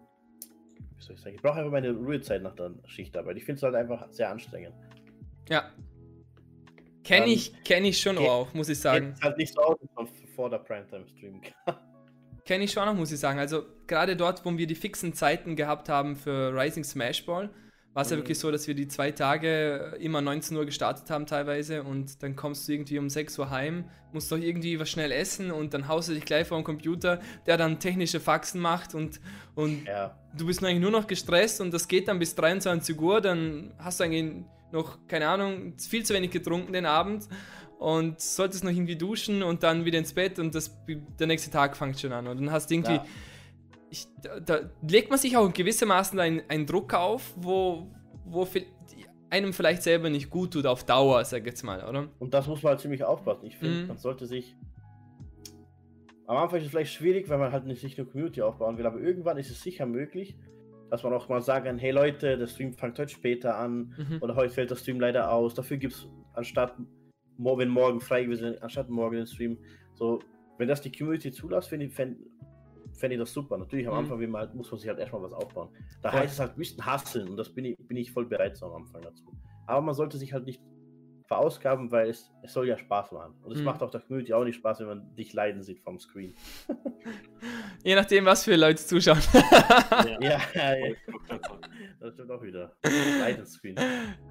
wie 0.97 1.03
soll 1.03 1.17
ich 1.17 1.21
sagen, 1.21 1.35
ich 1.37 1.43
brauche 1.43 1.59
einfach 1.59 1.73
meine 1.73 1.91
Ruhezeit 1.93 2.43
nach 2.43 2.55
der 2.55 2.73
Schichtarbeit. 2.87 3.37
Ich 3.37 3.45
finde 3.45 3.57
es 3.57 3.63
halt 3.63 3.75
einfach 3.75 4.11
sehr 4.11 4.31
anstrengend. 4.31 4.75
Ja. 5.49 5.71
Kenne 7.03 7.27
ähm, 7.27 7.33
ich, 7.33 7.65
kenn 7.65 7.85
ich 7.85 8.01
schon 8.01 8.19
auch, 8.19 8.53
muss 8.55 8.69
ich 8.69 8.79
sagen. 8.79 9.15
halt 9.23 9.37
nicht 9.39 9.55
so 9.55 9.61
aus, 9.61 9.79
vor 10.37 10.51
der 10.51 10.59
Primetime 10.59 11.07
streamen 11.09 11.41
kann. 11.41 11.77
Kenne 12.45 12.65
ich 12.65 12.73
schon 12.73 12.89
auch, 12.89 12.95
muss 12.95 13.13
ich 13.13 13.21
sagen. 13.21 13.39
Also 13.39 13.65
gerade 13.87 14.17
dort, 14.17 14.45
wo 14.45 14.57
wir 14.57 14.67
die 14.67 14.75
fixen 14.75 15.13
Zeiten 15.13 15.57
gehabt 15.57 15.89
haben 15.89 16.17
für 16.17 16.55
Rising 16.55 16.85
Smash 16.85 17.25
Ball, 17.27 17.51
war 17.93 18.03
es 18.03 18.11
ja 18.11 18.17
wirklich 18.17 18.39
so, 18.39 18.53
dass 18.53 18.69
wir 18.69 18.75
die 18.75 18.87
zwei 18.87 19.11
Tage 19.11 19.97
immer 19.99 20.21
19 20.21 20.57
Uhr 20.57 20.65
gestartet 20.65 21.11
haben 21.11 21.27
teilweise 21.27 21.83
und 21.83 22.23
dann 22.23 22.37
kommst 22.37 22.69
du 22.69 22.73
irgendwie 22.73 22.99
um 22.99 23.11
6 23.11 23.37
Uhr 23.39 23.51
heim, 23.51 23.85
musst 24.13 24.31
doch 24.31 24.39
irgendwie 24.39 24.79
was 24.79 24.89
schnell 24.89 25.11
essen 25.11 25.51
und 25.51 25.75
dann 25.75 25.89
haust 25.89 26.09
du 26.09 26.15
dich 26.15 26.25
gleich 26.25 26.47
vor 26.47 26.59
den 26.59 26.65
Computer, 26.65 27.21
der 27.47 27.57
dann 27.57 27.81
technische 27.81 28.21
Faxen 28.21 28.61
macht 28.61 28.95
und, 28.95 29.21
und 29.57 29.87
ja. 29.87 30.17
du 30.37 30.47
bist 30.47 30.63
eigentlich 30.65 30.81
nur 30.81 30.93
noch 30.93 31.09
gestresst 31.09 31.61
und 31.61 31.75
das 31.75 31.89
geht 31.89 32.07
dann 32.07 32.21
bis 32.21 32.35
23 32.37 32.99
Uhr, 33.01 33.21
dann 33.21 33.73
hast 33.79 33.99
du 33.99 34.05
eigentlich 34.05 34.45
noch, 34.71 34.99
keine 35.09 35.27
Ahnung, 35.27 35.75
viel 35.77 36.05
zu 36.05 36.15
wenig 36.15 36.31
getrunken 36.31 36.73
den 36.73 36.87
Abend 36.87 37.27
und 37.81 38.21
solltest 38.21 38.63
noch 38.63 38.71
irgendwie 38.71 38.97
duschen 38.97 39.43
und 39.43 39.65
dann 39.65 39.85
wieder 39.85 39.99
ins 39.99 40.13
Bett 40.13 40.39
und 40.39 40.55
das, 40.55 40.71
der 41.19 41.27
nächste 41.27 41.51
Tag 41.51 41.77
fängt 41.77 41.99
schon 41.99 42.13
an 42.13 42.29
und 42.29 42.37
dann 42.41 42.53
hast 42.53 42.71
du 42.71 42.75
irgendwie... 42.75 42.95
Ja 42.95 43.05
ich, 43.91 44.07
da, 44.23 44.41
da, 44.41 44.61
legt 44.89 45.11
man 45.11 45.19
sich 45.19 45.37
auch 45.37 45.53
gewissermaßen 45.53 46.19
einen, 46.19 46.43
einen 46.49 46.67
Druck 46.67 46.95
auf, 46.95 47.35
wo, 47.37 47.89
wo 48.25 48.47
einem 49.31 49.53
vielleicht 49.53 49.83
selber 49.83 50.11
nicht 50.11 50.31
gut 50.31 50.53
tut 50.53 50.67
auf 50.67 50.85
Dauer, 50.85 51.25
sag 51.25 51.47
jetzt 51.47 51.63
mal, 51.63 51.87
oder? 51.89 52.09
Und 52.19 52.35
das 52.35 52.47
muss 52.47 52.63
man 52.63 52.71
halt 52.71 52.81
ziemlich 52.81 53.05
aufpassen. 53.05 53.47
Ich 53.47 53.57
finde, 53.57 53.83
mhm. 53.83 53.89
man 53.89 53.99
sollte 53.99 54.27
sich. 54.27 54.57
Am 56.27 56.37
Anfang 56.37 56.59
ist 56.59 56.67
es 56.67 56.71
vielleicht 56.71 56.93
schwierig, 56.93 57.29
weil 57.29 57.39
man 57.39 57.51
halt 57.51 57.67
nicht 57.67 57.81
sich 57.81 57.99
eine 57.99 58.07
Community 58.07 58.41
aufbauen 58.43 58.79
will, 58.79 58.87
aber 58.87 59.01
irgendwann 59.01 59.37
ist 59.37 59.51
es 59.51 59.61
sicher 59.63 59.85
möglich, 59.87 60.37
dass 60.89 61.03
man 61.03 61.13
auch 61.13 61.29
mal 61.29 61.43
sagen 61.43 61.65
kann, 61.65 61.79
hey 61.79 61.91
Leute, 61.91 62.39
der 62.39 62.47
Stream 62.47 62.73
fängt 62.73 62.99
heute 63.01 63.13
später 63.13 63.57
an 63.57 63.95
mhm. 63.97 64.19
oder 64.21 64.37
heute 64.37 64.55
fällt 64.55 64.71
der 64.71 64.77
Stream 64.77 65.01
leider 65.01 65.33
aus. 65.33 65.55
Dafür 65.55 65.77
gibt 65.77 65.95
es 65.95 66.09
anstatt, 66.35 66.77
wenn 67.37 67.69
morgen 67.69 68.01
frei 68.01 68.25
gewesen 68.25 68.57
anstatt 68.61 68.89
morgen 68.91 69.17
den 69.17 69.27
Stream, 69.27 69.59
so, 69.95 70.21
wenn 70.59 70.69
das 70.69 70.83
die 70.83 70.93
Community 70.93 71.33
zulässt, 71.33 71.69
finde 71.69 71.87
ich, 71.87 71.95
fänd, 71.95 72.19
fände 72.93 73.15
ich 73.15 73.21
das 73.21 73.33
super. 73.33 73.59
Natürlich 73.59 73.87
am 73.87 73.95
mhm. 73.95 74.11
Anfang 74.11 74.35
halt, 74.35 74.55
muss 74.55 74.71
man 74.71 74.79
sich 74.79 74.89
halt 74.89 74.99
erstmal 74.99 75.23
was 75.23 75.33
aufbauen. 75.33 75.69
Da 76.03 76.13
ja. 76.13 76.21
heißt 76.21 76.35
es 76.35 76.41
halt 76.41 76.53
ein 76.53 76.59
bisschen 76.59 76.85
hasseln 76.85 77.29
und 77.29 77.37
das 77.37 77.49
bin 77.49 77.65
ich, 77.65 77.77
bin 77.79 77.97
ich 77.97 78.13
voll 78.13 78.27
bereit 78.27 78.57
so 78.57 78.67
am 78.67 78.83
Anfang 78.83 79.03
dazu. 79.03 79.25
Aber 79.67 79.81
man 79.81 79.95
sollte 79.95 80.19
sich 80.19 80.33
halt 80.33 80.45
nicht 80.45 80.61
verausgaben, 81.31 81.93
weil 81.93 82.11
es, 82.11 82.29
es 82.43 82.53
soll 82.53 82.67
ja 82.67 82.77
Spaß 82.77 83.13
machen. 83.13 83.35
Und 83.45 83.53
es 83.53 83.59
mhm. 83.59 83.67
macht 83.67 83.83
auch 83.85 83.91
der 83.91 84.01
Community 84.01 84.35
auch 84.35 84.43
nicht 84.43 84.57
Spaß, 84.57 84.81
wenn 84.81 84.89
man 84.89 85.15
dich 85.15 85.33
leiden 85.33 85.63
sieht 85.63 85.79
vom 85.79 86.01
Screen. 86.01 86.35
Je 87.85 87.95
nachdem, 87.95 88.25
was 88.25 88.43
für 88.43 88.57
Leute 88.57 88.85
zuschauen. 88.85 89.21
ja, 90.21 90.41
ja, 90.55 90.75
ja. 90.75 90.95
Das 92.01 92.15
stimmt 92.15 92.33
auch 92.33 92.43
wieder. 92.43 92.75
Leidenscreen. 92.83 93.77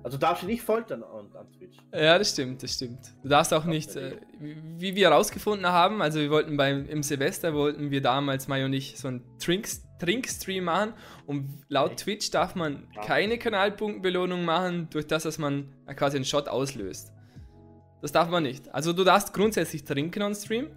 Also 0.03 0.17
darfst 0.17 0.43
du 0.43 0.47
nicht 0.47 0.61
foltern 0.61 1.03
an, 1.03 1.31
an 1.37 1.49
Twitch. 1.53 1.77
Ja, 1.93 2.19
das 2.19 2.31
stimmt, 2.31 2.63
das 2.63 2.73
stimmt. 2.73 2.99
Du 3.23 3.29
darfst 3.29 3.53
auch 3.53 3.63
nicht, 3.63 3.95
äh, 3.95 4.17
wie 4.39 4.93
wir 4.93 5.09
herausgefunden 5.09 5.67
haben, 5.67 6.01
also 6.01 6.19
wir 6.19 6.29
wollten 6.29 6.57
beim 6.57 6.85
im 6.85 7.01
Silvester 7.01 7.53
wollten 7.53 7.91
wir 7.91 8.01
damals 8.01 8.49
Mai 8.49 8.65
und 8.65 8.73
ich 8.73 8.99
so 8.99 9.07
einen 9.07 9.23
Trinks, 9.39 9.88
Trinkstream 9.99 10.63
machen 10.63 10.93
und 11.27 11.49
laut? 11.67 11.97
Twitch 11.97 12.31
darf 12.31 12.55
man 12.55 12.87
keine 13.05 13.37
Kanalpunktbelohnung 13.37 14.45
machen, 14.45 14.89
durch 14.89 15.07
das, 15.07 15.23
dass 15.23 15.37
man 15.37 15.73
quasi 15.95 16.17
einen 16.17 16.25
Shot 16.25 16.47
auslöst. 16.47 17.11
Das 18.01 18.11
darf 18.11 18.29
man 18.29 18.43
nicht. 18.43 18.73
Also 18.73 18.93
du 18.93 19.03
darfst 19.03 19.33
grundsätzlich 19.33 19.83
trinken 19.83 20.23
on 20.23 20.33
Stream. 20.33 20.69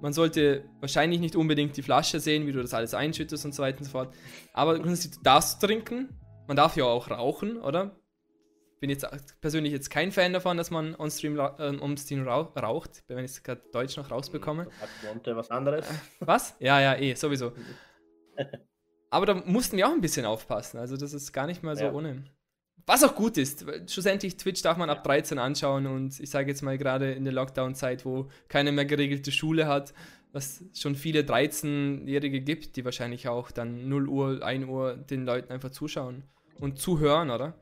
Man 0.00 0.12
sollte 0.12 0.64
wahrscheinlich 0.80 1.20
nicht 1.20 1.36
unbedingt 1.36 1.76
die 1.76 1.82
Flasche 1.82 2.18
sehen, 2.18 2.46
wie 2.46 2.52
du 2.52 2.60
das 2.60 2.74
alles 2.74 2.94
einschüttest 2.94 3.44
und 3.44 3.54
so 3.54 3.62
weiter 3.62 3.78
und 3.78 3.84
so 3.84 3.90
fort. 3.90 4.14
Aber 4.52 4.74
grundsätzlich 4.78 5.14
du 5.14 5.22
darfst 5.22 5.60
trinken. 5.60 6.08
Man 6.48 6.56
darf 6.56 6.76
ja 6.76 6.84
auch 6.84 7.10
rauchen, 7.10 7.58
oder? 7.58 7.96
Bin 8.80 8.90
jetzt 8.90 9.06
persönlich 9.40 9.72
jetzt 9.72 9.90
kein 9.90 10.10
Fan 10.10 10.32
davon, 10.32 10.56
dass 10.56 10.72
man 10.72 10.96
on 10.96 11.08
Stream, 11.08 11.38
äh, 11.38 11.78
on 11.78 11.96
Stream 11.96 12.26
raucht, 12.26 13.04
wenn 13.06 13.24
ich 13.24 13.30
es 13.30 13.42
gerade 13.44 13.62
Deutsch 13.72 13.96
noch 13.96 14.10
rausbekomme. 14.10 14.66
Hat 14.80 14.88
Monte 15.06 15.36
was 15.36 15.52
anderes? 15.52 15.86
Was? 16.18 16.56
Ja, 16.58 16.80
ja, 16.80 16.96
eh, 16.96 17.14
sowieso. 17.14 17.52
Aber 19.10 19.26
da 19.26 19.34
mussten 19.34 19.76
wir 19.76 19.88
auch 19.88 19.92
ein 19.92 20.00
bisschen 20.00 20.24
aufpassen. 20.24 20.78
Also 20.78 20.96
das 20.96 21.12
ist 21.12 21.32
gar 21.32 21.46
nicht 21.46 21.62
mal 21.62 21.76
so 21.76 21.84
ja. 21.84 21.92
ohne. 21.92 22.24
Was 22.86 23.04
auch 23.04 23.14
gut 23.14 23.36
ist. 23.36 23.64
Schlussendlich 23.86 24.36
Twitch 24.36 24.62
darf 24.62 24.76
man 24.76 24.90
ab 24.90 25.04
13 25.04 25.38
anschauen 25.38 25.86
und 25.86 26.18
ich 26.18 26.30
sage 26.30 26.48
jetzt 26.48 26.62
mal 26.62 26.78
gerade 26.78 27.12
in 27.12 27.24
der 27.24 27.32
Lockdown-Zeit, 27.32 28.04
wo 28.04 28.28
keine 28.48 28.72
mehr 28.72 28.86
geregelte 28.86 29.30
Schule 29.30 29.68
hat, 29.68 29.92
was 30.32 30.64
schon 30.74 30.96
viele 30.96 31.20
13-Jährige 31.20 32.40
gibt, 32.40 32.76
die 32.76 32.84
wahrscheinlich 32.84 33.28
auch 33.28 33.50
dann 33.50 33.88
0 33.88 34.08
Uhr, 34.08 34.42
1 34.42 34.66
Uhr 34.66 34.96
den 34.96 35.24
Leuten 35.24 35.52
einfach 35.52 35.70
zuschauen 35.70 36.24
und 36.58 36.78
zuhören, 36.78 37.30
oder? 37.30 37.54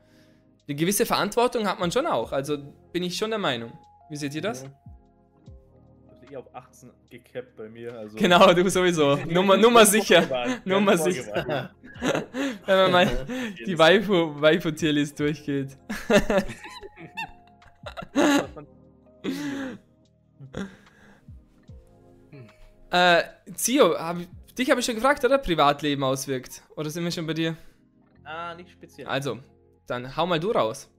Eine 0.67 0.75
gewisse 0.75 1.05
Verantwortung 1.05 1.67
hat 1.67 1.79
man 1.79 1.91
schon 1.91 2.07
auch. 2.07 2.31
Also 2.31 2.57
bin 2.93 3.03
ich 3.03 3.17
schon 3.17 3.29
der 3.29 3.39
Meinung. 3.39 3.73
Wie 4.09 4.15
seht 4.15 4.33
ihr 4.33 4.41
das? 4.41 4.63
Ja 4.63 4.71
eh 6.31 6.37
auf 6.37 6.53
18 6.53 6.91
gekappt 7.09 7.55
bei 7.55 7.69
mir. 7.69 7.97
Also 7.97 8.17
genau, 8.17 8.53
du 8.53 8.69
sowieso. 8.69 9.15
Nummer, 9.27 9.57
Nummer 9.57 9.85
sicher. 9.85 10.59
Nummer 10.65 10.97
sicher. 10.97 11.71
Wenn 12.65 12.77
man 12.77 12.91
mal 12.91 13.27
die 13.65 13.77
Waifu-Tierlist 13.77 15.19
durchgeht. 15.19 15.77
äh, 22.91 23.23
Zio, 23.53 23.97
hab, 23.97 24.17
dich 24.57 24.71
habe 24.71 24.79
ich 24.79 24.85
schon 24.85 24.95
gefragt, 24.95 25.23
oder? 25.23 25.37
Privatleben 25.37 26.03
auswirkt. 26.03 26.63
Oder 26.75 26.89
sind 26.89 27.03
wir 27.03 27.11
schon 27.11 27.27
bei 27.27 27.33
dir? 27.33 27.55
Ah, 28.23 28.55
nicht 28.55 28.71
speziell. 28.71 29.07
Also, 29.07 29.39
dann 29.87 30.15
hau 30.15 30.25
mal 30.25 30.39
du 30.39 30.51
raus. 30.51 30.89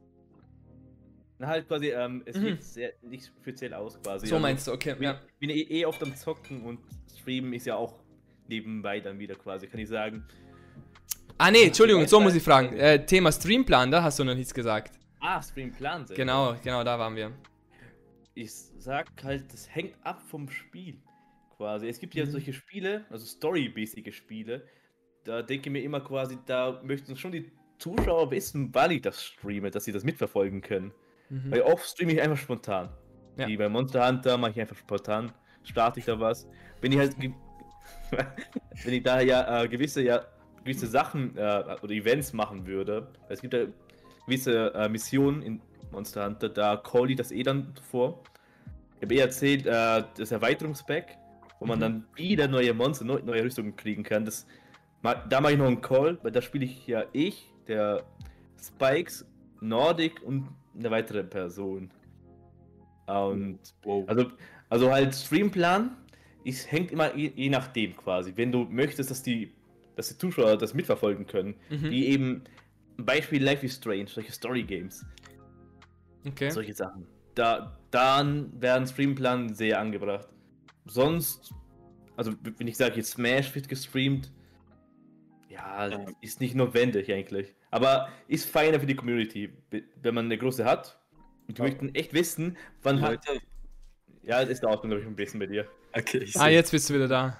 Na 1.42 1.48
halt 1.48 1.66
quasi, 1.66 1.88
ähm, 1.88 2.22
es 2.24 2.36
mhm. 2.36 2.42
sieht 2.42 2.62
sehr, 2.62 2.92
nicht 3.02 3.32
speziell 3.40 3.74
aus 3.74 4.00
quasi. 4.00 4.28
So 4.28 4.36
also, 4.36 4.42
meinst 4.42 4.68
du, 4.68 4.72
okay. 4.72 4.94
Ich 4.94 5.02
ja. 5.02 5.20
bin 5.40 5.50
eh, 5.50 5.62
eh 5.62 5.84
oft 5.86 6.00
am 6.00 6.14
Zocken 6.14 6.62
und 6.62 6.78
Streamen 7.18 7.52
ist 7.52 7.66
ja 7.66 7.74
auch 7.74 7.98
nebenbei 8.46 9.00
dann 9.00 9.18
wieder 9.18 9.34
quasi, 9.34 9.66
kann 9.66 9.80
ich 9.80 9.88
sagen. 9.88 10.24
Ah 11.38 11.50
nee, 11.50 11.64
Entschuldigung, 11.64 12.06
so 12.06 12.20
muss 12.20 12.36
ich 12.36 12.44
fragen. 12.44 12.76
Äh, 12.76 13.04
Thema 13.04 13.32
Streamplan, 13.32 13.90
da 13.90 14.04
hast 14.04 14.20
du 14.20 14.24
noch 14.24 14.36
nichts 14.36 14.54
gesagt. 14.54 14.96
Ah, 15.18 15.42
Streamplan. 15.42 16.06
Genau, 16.14 16.54
genau, 16.62 16.84
da 16.84 16.96
waren 16.96 17.16
wir. 17.16 17.32
Ich 18.34 18.52
sag 18.78 19.08
halt, 19.24 19.52
das 19.52 19.68
hängt 19.68 19.96
ab 20.04 20.22
vom 20.22 20.48
Spiel 20.48 21.02
quasi. 21.56 21.88
Es 21.88 21.98
gibt 21.98 22.14
ja 22.14 22.24
mhm. 22.24 22.30
solche 22.30 22.52
Spiele, 22.52 23.04
also 23.10 23.26
story-mäßige 23.26 24.14
Spiele, 24.14 24.64
da 25.24 25.42
denke 25.42 25.70
ich 25.70 25.72
mir 25.72 25.82
immer 25.82 26.02
quasi, 26.02 26.38
da 26.46 26.80
möchten 26.84 27.16
schon 27.16 27.32
die 27.32 27.50
Zuschauer 27.78 28.30
wissen, 28.30 28.72
wann 28.72 28.92
ich 28.92 29.02
das 29.02 29.24
streame, 29.24 29.72
dass 29.72 29.86
sie 29.86 29.92
das 29.92 30.04
mitverfolgen 30.04 30.60
können. 30.60 30.92
Mhm. 31.32 31.50
Weil 31.50 31.62
oft 31.62 31.86
streame 31.86 32.12
ich 32.12 32.20
einfach 32.20 32.36
spontan. 32.36 32.90
Ja. 33.38 33.48
Wie 33.48 33.56
bei 33.56 33.68
Monster 33.68 34.06
Hunter 34.06 34.36
mache 34.36 34.50
ich 34.50 34.60
einfach 34.60 34.76
spontan, 34.76 35.32
starte 35.64 35.98
ich 35.98 36.04
da 36.04 36.20
was. 36.20 36.46
Wenn 36.82 36.92
ich 36.92 36.98
halt, 36.98 37.16
wenn 38.10 38.92
ich 38.92 39.02
da 39.02 39.20
ja 39.22 39.62
äh, 39.62 39.68
gewisse, 39.68 40.02
ja, 40.02 40.22
gewisse 40.62 40.86
Sachen 40.86 41.34
äh, 41.38 41.64
oder 41.80 41.90
Events 41.90 42.34
machen 42.34 42.66
würde, 42.66 43.08
es 43.30 43.40
gibt 43.40 43.54
ja 43.54 43.64
gewisse 44.26 44.74
äh, 44.74 44.90
Missionen 44.90 45.40
in 45.40 45.62
Monster 45.90 46.26
Hunter, 46.26 46.50
da 46.50 46.76
call 46.76 47.10
ich 47.10 47.16
das 47.16 47.32
eh 47.32 47.42
dann 47.42 47.72
vor. 47.90 48.22
Ich 48.96 49.04
habe 49.04 49.14
eh 49.14 49.18
erzählt, 49.18 49.66
äh, 49.66 50.04
das 50.14 50.32
Erweiterungspack, 50.32 51.16
wo 51.60 51.66
man 51.66 51.78
mhm. 51.78 51.80
dann 51.80 52.04
wieder 52.14 52.46
neue 52.46 52.74
Monster, 52.74 53.06
neue, 53.06 53.22
neue 53.22 53.42
Rüstungen 53.42 53.74
kriegen 53.74 54.02
kann. 54.02 54.26
Das, 54.26 54.46
da 55.02 55.40
mache 55.40 55.52
ich 55.52 55.58
noch 55.58 55.66
einen 55.66 55.80
Call, 55.80 56.18
weil 56.22 56.30
da 56.30 56.42
spiele 56.42 56.66
ich 56.66 56.86
ja 56.86 57.04
ich, 57.12 57.50
der 57.68 58.02
Spikes, 58.62 59.26
Nordic 59.62 60.22
und 60.22 60.48
eine 60.76 60.90
weitere 60.90 61.24
Person. 61.24 61.90
Und 63.06 63.58
wow. 63.82 64.08
also, 64.08 64.30
also 64.68 64.90
halt 64.90 65.14
Streamplan, 65.14 65.96
es 66.44 66.70
hängt 66.70 66.92
immer 66.92 67.14
je, 67.14 67.32
je, 67.34 67.50
nachdem 67.50 67.96
quasi. 67.96 68.32
Wenn 68.36 68.52
du 68.52 68.64
möchtest, 68.64 69.10
dass 69.10 69.22
die, 69.22 69.52
dass 69.96 70.08
die 70.08 70.18
Zuschauer 70.18 70.56
das 70.56 70.74
mitverfolgen 70.74 71.26
können, 71.26 71.54
mhm. 71.70 71.90
wie 71.90 72.06
eben 72.06 72.44
Beispiel 72.96 73.42
Life 73.42 73.64
is 73.64 73.76
Strange, 73.76 74.06
solche 74.06 74.32
Story 74.32 74.62
Games. 74.62 75.04
Okay. 76.26 76.50
Solche 76.50 76.74
Sachen. 76.74 77.06
Da, 77.34 77.78
dann 77.90 78.60
werden 78.60 78.86
Streamplan 78.86 79.54
sehr 79.54 79.80
angebracht. 79.80 80.28
Sonst, 80.84 81.52
also 82.16 82.32
wenn 82.42 82.68
ich 82.68 82.76
sage, 82.76 82.96
jetzt 82.96 83.12
Smash 83.12 83.54
wird 83.54 83.68
gestreamt, 83.68 84.30
ja, 85.48 85.88
ja, 85.88 86.06
ist 86.20 86.40
nicht 86.40 86.54
notwendig 86.54 87.12
eigentlich. 87.12 87.54
Aber 87.72 88.10
ist 88.28 88.48
feiner 88.48 88.78
für 88.78 88.86
die 88.86 88.94
Community, 88.94 89.50
wenn 90.02 90.14
man 90.14 90.26
eine 90.26 90.38
große 90.38 90.64
hat. 90.64 90.98
Und 91.48 91.58
die 91.58 91.62
ja. 91.62 91.68
möchten 91.68 91.94
echt 91.94 92.12
wissen, 92.12 92.56
wann 92.82 92.98
Leute. 92.98 93.32
hat. 93.32 93.40
Ja, 94.22 94.40
das 94.40 94.50
ist 94.50 94.62
der 94.62 94.70
Ausbildung, 94.70 95.00
glaube 95.00 95.02
ich, 95.02 95.06
ein 95.06 95.16
bisschen 95.16 95.40
bei 95.40 95.46
dir. 95.46 95.66
Okay. 95.92 96.28
Ah, 96.34 96.48
jetzt 96.48 96.70
bist 96.70 96.88
du 96.88 96.94
wieder 96.94 97.08
da. 97.08 97.38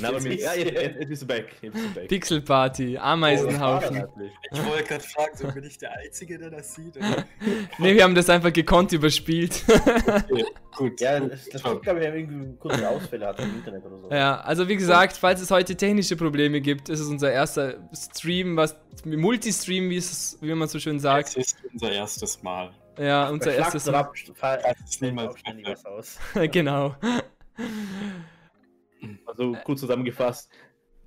Na, 0.00 0.08
aber 0.08 0.20
mit, 0.20 0.40
ja, 0.40 0.54
jetzt, 0.54 0.72
jetzt 0.74 1.08
bist 1.08 1.22
du 1.22 1.26
back. 1.26 1.60
back. 1.94 2.08
Pixel 2.08 2.40
Party, 2.40 2.98
Ameisenhaufen. 2.98 4.04
Oh, 4.04 4.20
ich 4.52 4.66
wollte 4.66 4.84
gerade 4.84 5.04
fragen, 5.04 5.36
so 5.36 5.48
bin 5.52 5.64
ich 5.64 5.78
der 5.78 5.92
Einzige, 5.92 6.38
der 6.38 6.50
das 6.50 6.74
sieht? 6.74 6.96
ne, 7.78 7.94
wir 7.94 8.02
haben 8.02 8.14
das 8.14 8.28
einfach 8.28 8.52
gekonnt 8.52 8.92
überspielt. 8.92 9.62
okay, 9.68 10.44
gut. 10.76 11.00
Ja, 11.00 11.20
das, 11.20 11.48
das 11.48 11.62
kommt, 11.62 11.82
glaube 11.82 12.00
ich, 12.00 12.06
irgendwie 12.06 12.56
kurze 12.58 12.88
Ausfälle 12.88 13.26
hat 13.26 13.40
im 13.40 13.56
Internet 13.56 13.84
oder 13.84 13.98
so. 13.98 14.10
Ja, 14.10 14.40
also 14.40 14.68
wie 14.68 14.76
gesagt, 14.76 15.16
falls 15.16 15.40
es 15.40 15.50
heute 15.50 15.76
technische 15.76 16.16
Probleme 16.16 16.60
gibt, 16.60 16.88
ist 16.88 17.00
es 17.00 17.08
unser 17.08 17.32
erster 17.32 17.88
Stream, 17.94 18.56
was 18.56 18.76
Multistream, 19.04 19.90
wie, 19.90 19.96
es, 19.96 20.38
wie 20.40 20.54
man 20.54 20.68
so 20.68 20.78
schön 20.78 21.00
sagt. 21.00 21.30
Es 21.30 21.36
ist 21.36 21.56
unser 21.72 21.92
erstes 21.92 22.42
Mal. 22.42 22.72
Ja, 22.98 23.28
unser 23.28 23.54
erstes 23.54 23.86
Mal. 23.86 24.10
Fall, 24.34 24.62
es 24.84 25.00
niemals 25.00 25.34
was 25.64 25.84
aus. 25.84 26.18
genau. 26.50 26.94
Also 29.26 29.56
kurz 29.64 29.80
zusammengefasst, 29.80 30.50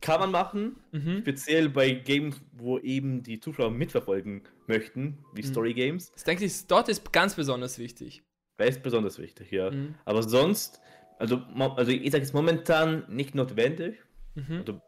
kann 0.02 0.20
man 0.20 0.32
machen, 0.32 0.78
mhm. 0.92 1.20
speziell 1.22 1.70
bei 1.70 1.92
Games, 1.92 2.42
wo 2.54 2.80
eben 2.80 3.24
die 3.24 3.40
Zuschauer 3.40 3.72
mitverfolgen 3.72 4.44
möchten, 4.68 5.18
wie 5.34 5.42
mhm. 5.42 5.48
Story 5.48 5.74
Games. 5.74 6.12
Das 6.14 6.24
denke 6.24 6.46
ich, 6.46 6.68
dort 6.68 6.90
ist 6.90 7.12
ganz 7.12 7.36
besonders 7.36 7.80
wichtig. 7.80 8.24
Das 8.58 8.70
ist 8.70 8.84
besonders 8.84 9.20
wichtig, 9.20 9.52
ja. 9.52 9.72
Mhm. 9.72 9.96
Aber 10.06 10.24
sonst, 10.24 10.82
also, 11.18 11.42
also 11.76 11.92
ich 11.92 12.12
sage 12.12 12.24
es 12.24 12.34
momentan 12.34 13.06
nicht 13.10 13.36
notwendig, 13.36 13.98
mhm. 14.36 14.60
also, 14.60 14.82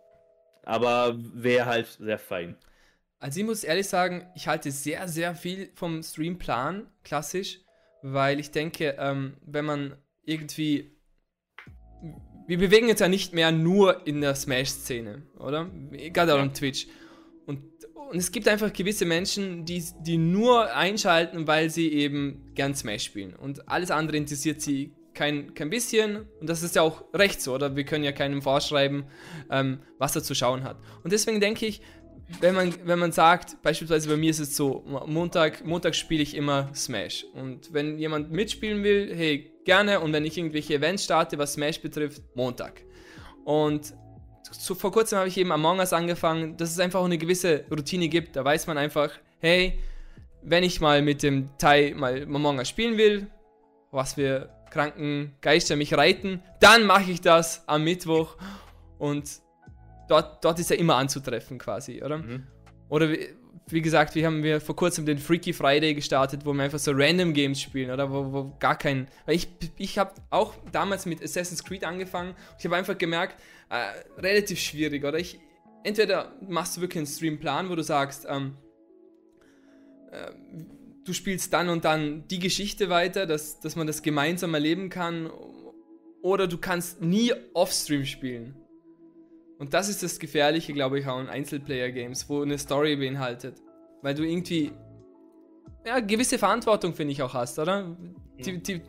aber 0.64 1.16
wäre 1.18 1.66
halt 1.66 1.88
sehr 1.88 2.20
fein. 2.20 2.56
Also 3.20 3.39
ich 3.39 3.45
muss 3.45 3.64
ehrlich 3.64 3.88
sagen, 3.88 4.28
ich 4.36 4.47
halte 4.47 4.72
sehr, 4.72 5.08
sehr 5.08 5.36
viel 5.36 5.72
vom 5.76 6.02
Streamplan, 6.02 6.88
klassisch, 7.04 7.60
weil 8.02 8.39
ich 8.39 8.52
denke, 8.52 8.95
ähm, 8.97 9.38
wenn 9.45 9.66
man 9.66 9.95
irgendwie 10.24 10.91
wir 12.48 12.58
bewegen 12.58 12.88
jetzt 12.88 13.00
ja 13.00 13.08
nicht 13.08 13.34
mehr 13.34 13.52
nur 13.52 14.06
in 14.06 14.22
der 14.22 14.36
Smash-Szene, 14.36 15.24
oder? 15.39 15.70
Gerade 15.92 16.34
auch 16.36 16.39
ja. 16.39 16.48
Twitch. 16.48 16.88
Und, 17.46 17.62
und 18.12 18.18
es 18.18 18.32
gibt 18.32 18.48
einfach 18.48 18.74
gewisse 18.74 19.06
Menschen, 19.06 19.66
die, 19.66 19.84
die 20.02 20.18
nur 20.18 20.74
einschalten, 20.76 21.48
weil 21.48 21.70
sie 21.70 21.92
eben 21.92 22.52
gern 22.56 22.76
Smash 22.76 23.04
spielen. 23.04 23.36
Und 23.36 23.68
alles 23.68 23.92
andere 23.92 24.18
interessiert 24.18 24.62
sie 24.62 24.94
kein, 25.14 25.54
kein 25.54 25.70
bisschen. 25.70 26.28
Und 26.39 26.50
das 26.50 26.64
ist 26.64 26.76
ja 26.76 26.82
auch 26.82 27.04
recht 27.14 27.42
so, 27.42 27.54
oder? 27.54 27.76
Wir 27.76 27.84
können 27.84 28.04
ja 28.04 28.12
keinem 28.12 28.42
vorschreiben, 28.42 29.06
ähm, 29.50 29.80
was 29.98 30.16
er 30.16 30.24
zu 30.24 30.36
schauen 30.36 30.64
hat. 30.64 30.78
Und 31.04 31.14
deswegen 31.14 31.39
denke 31.39 31.66
ich, 31.66 31.82
wenn 32.39 32.56
man, 32.56 32.74
wenn 32.86 33.00
man 33.00 33.12
sagt, 33.12 33.62
beispielsweise 33.62 34.08
bei 34.08 34.16
mir 34.16 34.30
ist 34.30 34.39
es 34.39 34.56
so, 34.56 34.86
Montag, 35.06 35.66
Montag 35.66 35.96
spiele 35.96 36.24
ich 36.24 36.36
immer 36.36 36.74
Smash. 36.74 37.26
Und 37.34 37.74
wenn 37.74 37.98
jemand 37.98 38.32
mitspielen 38.32 38.84
will, 38.84 39.14
hey, 39.14 39.51
gerne. 39.66 39.99
Und 39.99 40.14
wenn 40.14 40.26
ich 40.26 40.38
irgendwelche 40.38 40.76
Events 40.76 41.03
starte, 41.03 41.38
was 41.38 41.53
Smash 41.53 41.82
betrifft, 41.82 42.22
Montag. 42.36 42.84
Und 43.45 43.93
so, 44.51 44.76
vor 44.76 44.91
kurzem 44.91 45.20
habe 45.20 45.28
ich 45.28 45.38
eben 45.38 45.51
Among 45.51 45.80
Us 45.80 45.93
angefangen, 45.93 46.57
dass 46.57 46.72
es 46.72 46.80
einfach 46.80 47.03
eine 47.03 47.18
gewisse 47.18 47.66
Routine 47.72 48.09
gibt. 48.09 48.36
Da 48.36 48.43
weiß 48.43 48.68
man 48.68 48.78
einfach, 48.78 49.12
hey, 49.39 49.80
wenn 50.41 50.64
ich 50.64 50.82
mal 50.82 51.01
mit 51.01 51.24
dem 51.24 51.49
Tai 51.57 51.93
mal 51.95 52.24
Among 52.24 52.57
Us 52.57 52.70
spielen 52.70 52.97
will, 52.97 53.28
was 53.91 54.16
für 54.16 54.49
kranken 54.70 55.34
Geister 55.41 55.76
mich 55.76 55.93
reiten, 55.93 56.41
dann 56.59 56.86
mache 56.86 57.12
ich 57.12 57.22
das 57.22 57.68
am 57.68 57.84
Mittwoch. 57.84 58.38
Und 58.97 59.30
dort, 60.07 60.43
dort 60.43 60.59
ist 60.59 60.72
er 60.72 60.80
immer 60.80 60.95
anzutreffen 60.95 61.57
quasi, 61.57 62.03
oder? 62.03 62.18
Mhm. 62.18 62.47
Oder 62.89 63.09
wie, 63.68 63.82
gesagt, 63.82 64.16
wir 64.16 64.26
haben 64.26 64.43
wir 64.43 64.62
vor 64.62 64.76
kurzem 64.76 65.05
den 65.05 65.18
Freaky 65.18 65.53
Friday 65.53 65.93
gestartet, 65.93 66.45
wo 66.45 66.53
wir 66.53 66.64
einfach 66.64 66.80
so 66.80 66.91
Random 66.93 67.34
Games 67.34 67.62
spielen, 67.62 67.91
oder? 67.91 68.12
Wo, 68.12 68.32
wo 68.32 68.55
gar 68.59 68.78
kein. 68.78 69.07
Weil 69.26 69.36
ich, 69.36 69.47
ich 69.78 69.97
habe 69.97 70.14
auch 70.30 70.55
damals 70.72 71.05
mit 71.05 71.24
Assassin's 71.24 71.64
Creed 71.64 71.84
angefangen. 71.84 72.36
Ich 72.59 72.66
habe 72.66 72.76
einfach 72.76 72.97
gemerkt, 72.97 73.41
äh, 73.70 74.22
relativ 74.22 74.59
schwierig, 74.59 75.03
oder? 75.03 75.18
Ich, 75.18 75.39
entweder 75.84 76.34
machst 76.47 76.78
du 76.78 76.82
wirklich 76.82 76.97
einen 76.97 77.07
Streamplan, 77.07 77.70
wo 77.70 77.76
du 77.76 77.84
sagst, 77.84 78.28
ähm, 78.30 78.57
äh, 80.12 80.32
du 81.05 81.14
spielst 81.14 81.53
dann 81.53 81.70
und 81.70 81.86
dann 81.86 82.28
die 82.28 82.39
Geschichte 82.39 82.89
weiter, 82.89 83.26
dass, 83.26 83.59
dass 83.59 83.76
man 83.76 83.88
das 83.88 84.01
gemeinsam 84.01 84.53
erleben 84.53 84.89
kann, 84.89 85.30
oder 86.22 86.47
du 86.47 86.57
kannst 86.57 87.01
nie 87.01 87.34
Offstream 87.53 88.05
spielen. 88.05 88.55
Und 89.62 89.76
das 89.76 89.89
ist 89.89 90.01
das 90.01 90.18
Gefährliche, 90.18 90.74
glaube 90.74 90.97
ich, 90.97 91.05
auch 91.05 91.20
in 91.20 91.30
Einzelplayer-Games, 91.30 92.28
wo 92.28 92.41
eine 92.41 92.57
Story 92.57 92.95
beinhaltet. 92.95 93.62
Weil 94.01 94.16
du 94.16 94.24
irgendwie 94.24 94.72
ja, 95.86 95.99
gewisse 95.99 96.39
Verantwortung, 96.39 96.95
finde 96.95 97.12
ich, 97.12 97.22
auch 97.22 97.36
hast, 97.36 97.59
oder? 97.59 97.95
Die, 98.43 98.57
die, 98.57 98.82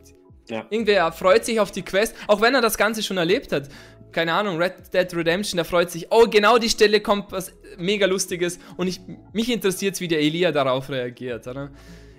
ja. 0.49 0.65
Irgendwer 0.71 1.11
freut 1.11 1.45
sich 1.45 1.59
auf 1.59 1.69
die 1.69 1.83
Quest, 1.83 2.15
auch 2.25 2.41
wenn 2.41 2.55
er 2.55 2.61
das 2.61 2.75
Ganze 2.75 3.03
schon 3.03 3.17
erlebt 3.17 3.51
hat. 3.51 3.69
Keine 4.11 4.33
Ahnung, 4.33 4.57
Red 4.57 4.91
Dead 4.91 5.15
Redemption, 5.15 5.57
der 5.57 5.65
freut 5.65 5.91
sich, 5.91 6.07
oh, 6.09 6.25
genau 6.27 6.57
die 6.57 6.71
Stelle 6.71 7.01
kommt 7.01 7.31
was 7.31 7.53
mega 7.77 8.07
Lustiges 8.07 8.57
und 8.75 8.87
ich, 8.87 8.99
mich 9.31 9.51
interessiert, 9.51 10.01
wie 10.01 10.07
der 10.07 10.21
Elia 10.21 10.51
darauf 10.51 10.89
reagiert, 10.89 11.45
oder? 11.45 11.69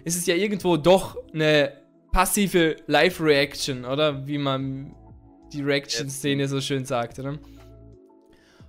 Es 0.04 0.14
ist 0.14 0.28
ja 0.28 0.36
irgendwo 0.36 0.76
doch 0.76 1.16
eine 1.32 1.72
passive 2.12 2.76
Live-Reaction, 2.86 3.84
oder? 3.84 4.28
Wie 4.28 4.38
man 4.38 4.94
die 5.52 5.62
Reaction-Szene 5.62 6.46
so 6.46 6.60
schön 6.60 6.84
sagt, 6.84 7.18
oder? 7.18 7.36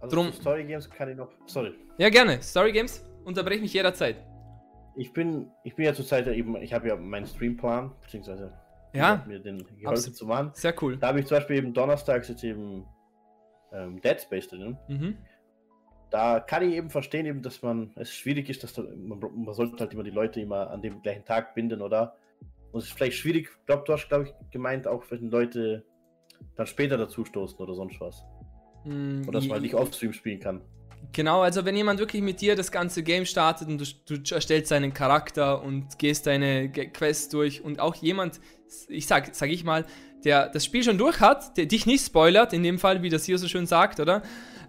Also 0.06 0.16
Drum, 0.16 0.32
Story 0.32 0.64
Games 0.64 0.90
kann 0.90 1.10
ich 1.10 1.18
noch. 1.18 1.30
Sorry. 1.46 1.74
Ja, 1.98 2.10
gerne. 2.10 2.42
Story 2.42 2.72
Games, 2.72 3.04
unterbrech 3.24 3.62
mich 3.62 3.74
jederzeit. 3.74 4.18
Ich 4.96 5.12
bin, 5.12 5.52
ich 5.64 5.76
bin 5.76 5.86
ja 5.86 5.94
zurzeit 5.94 6.28
eben, 6.28 6.56
ich 6.58 6.74
habe 6.74 6.88
ja 6.88 6.96
meinen 6.96 7.26
Streamplan, 7.26 7.92
beziehungsweise 8.02 8.54
ja, 8.94 9.24
mir 9.28 9.40
den 9.40 9.66
geholfen 9.78 10.14
zu 10.14 10.26
machen. 10.26 10.52
Sehr 10.54 10.74
cool. 10.82 10.98
Da 10.98 11.08
habe 11.08 11.20
ich 11.20 11.26
zum 11.26 11.38
Beispiel 11.38 11.58
eben 11.58 11.74
donnerstags 11.74 12.30
jetzt 12.30 12.44
eben 12.44 12.86
ähm, 13.74 14.00
Dead 14.02 14.22
Space 14.22 14.48
drin. 14.48 14.78
Mhm. 14.88 15.18
Da 16.12 16.40
kann 16.40 16.64
ich 16.64 16.76
eben 16.76 16.90
verstehen, 16.90 17.26
eben, 17.26 17.42
dass 17.42 17.62
man 17.62 17.92
es 17.96 18.14
schwierig 18.14 18.50
ist, 18.50 18.64
dass 18.64 18.74
da, 18.74 18.84
man, 18.84 19.20
man 19.20 19.54
sollte 19.54 19.78
halt 19.80 19.94
immer 19.94 20.04
die 20.04 20.12
Leute 20.12 20.40
immer 20.40 20.70
an 20.70 20.82
dem 20.82 21.02
gleichen 21.02 21.26
Tag 21.26 21.56
binden, 21.56 21.82
oder? 21.82 22.16
Und 22.72 22.80
es 22.80 22.88
ist 22.88 22.94
vielleicht 22.94 23.18
schwierig, 23.18 23.50
ich 23.50 23.66
glaube, 23.66 23.84
du 23.86 23.94
hast, 23.94 24.08
glaube 24.08 24.26
ich, 24.26 24.52
gemeint, 24.52 24.88
auch 24.88 25.04
wenn 25.10 25.30
Leute 25.30 25.84
dann 26.56 26.68
später 26.68 26.98
dazu 26.98 27.26
stoßen 27.26 27.58
oder 27.60 27.74
sonst 27.74 28.00
was. 28.00 28.24
Mm, 28.86 29.24
Oder 29.24 29.40
dass 29.40 29.44
man 29.46 29.54
halt 29.54 29.64
nicht 29.64 29.76
Offstream 29.76 30.14
spielen 30.14 30.40
kann. 30.40 30.62
Genau, 31.12 31.42
also 31.42 31.66
wenn 31.66 31.76
jemand 31.76 32.00
wirklich 32.00 32.22
mit 32.22 32.42
dir 32.42 32.56
das 32.56 32.72
ganze 32.72 33.04
Game 33.04 33.26
startet 33.26 33.68
und 33.68 33.80
du, 33.80 34.18
du 34.18 34.36
erstellst 34.36 34.70
seinen 34.70 34.94
Charakter 34.94 35.62
und 35.62 35.98
gehst 36.00 36.28
deine 36.28 36.70
Quests 36.70 37.30
durch 37.30 37.64
und 37.64 37.80
auch 37.80 37.96
jemand, 37.96 38.40
ich 38.88 39.08
sag, 39.08 39.34
sag 39.36 39.50
ich 39.50 39.64
mal, 39.64 39.86
der 40.24 40.50
das 40.50 40.66
Spiel 40.66 40.84
schon 40.84 40.98
durch 40.98 41.20
hat, 41.20 41.58
der 41.58 41.68
dich 41.68 41.86
nicht 41.86 42.06
spoilert, 42.06 42.54
in 42.54 42.64
dem 42.64 42.80
Fall, 42.80 43.02
wie 43.04 43.10
das 43.10 43.26
hier 43.26 43.38
so 43.38 43.48
schön 43.48 43.68
sagt, 43.68 44.00
oder? 44.00 44.24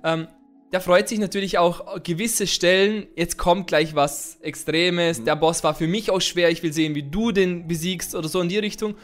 Ähm, 0.05 0.29
der 0.73 0.81
freut 0.81 1.09
sich 1.09 1.19
natürlich 1.19 1.59
auch 1.59 2.03
gewisse 2.03 2.47
Stellen. 2.47 3.07
Jetzt 3.17 3.39
kommt 3.39 3.69
gleich 3.69 3.95
was 3.95 4.37
Extremes. 4.41 5.21
Mhm. 5.21 5.25
Der 5.25 5.37
Boss 5.37 5.65
war 5.65 5.75
für 5.75 5.87
mich 5.87 6.11
auch 6.11 6.21
schwer. 6.21 6.51
Ich 6.51 6.63
will 6.63 6.73
sehen, 6.73 6.95
wie 6.95 7.05
du 7.05 7.33
den 7.33 7.67
besiegst 7.67 8.15
oder 8.15 8.29
so 8.29 8.41
in 8.41 8.49
die 8.49 8.59
Richtung. 8.59 8.97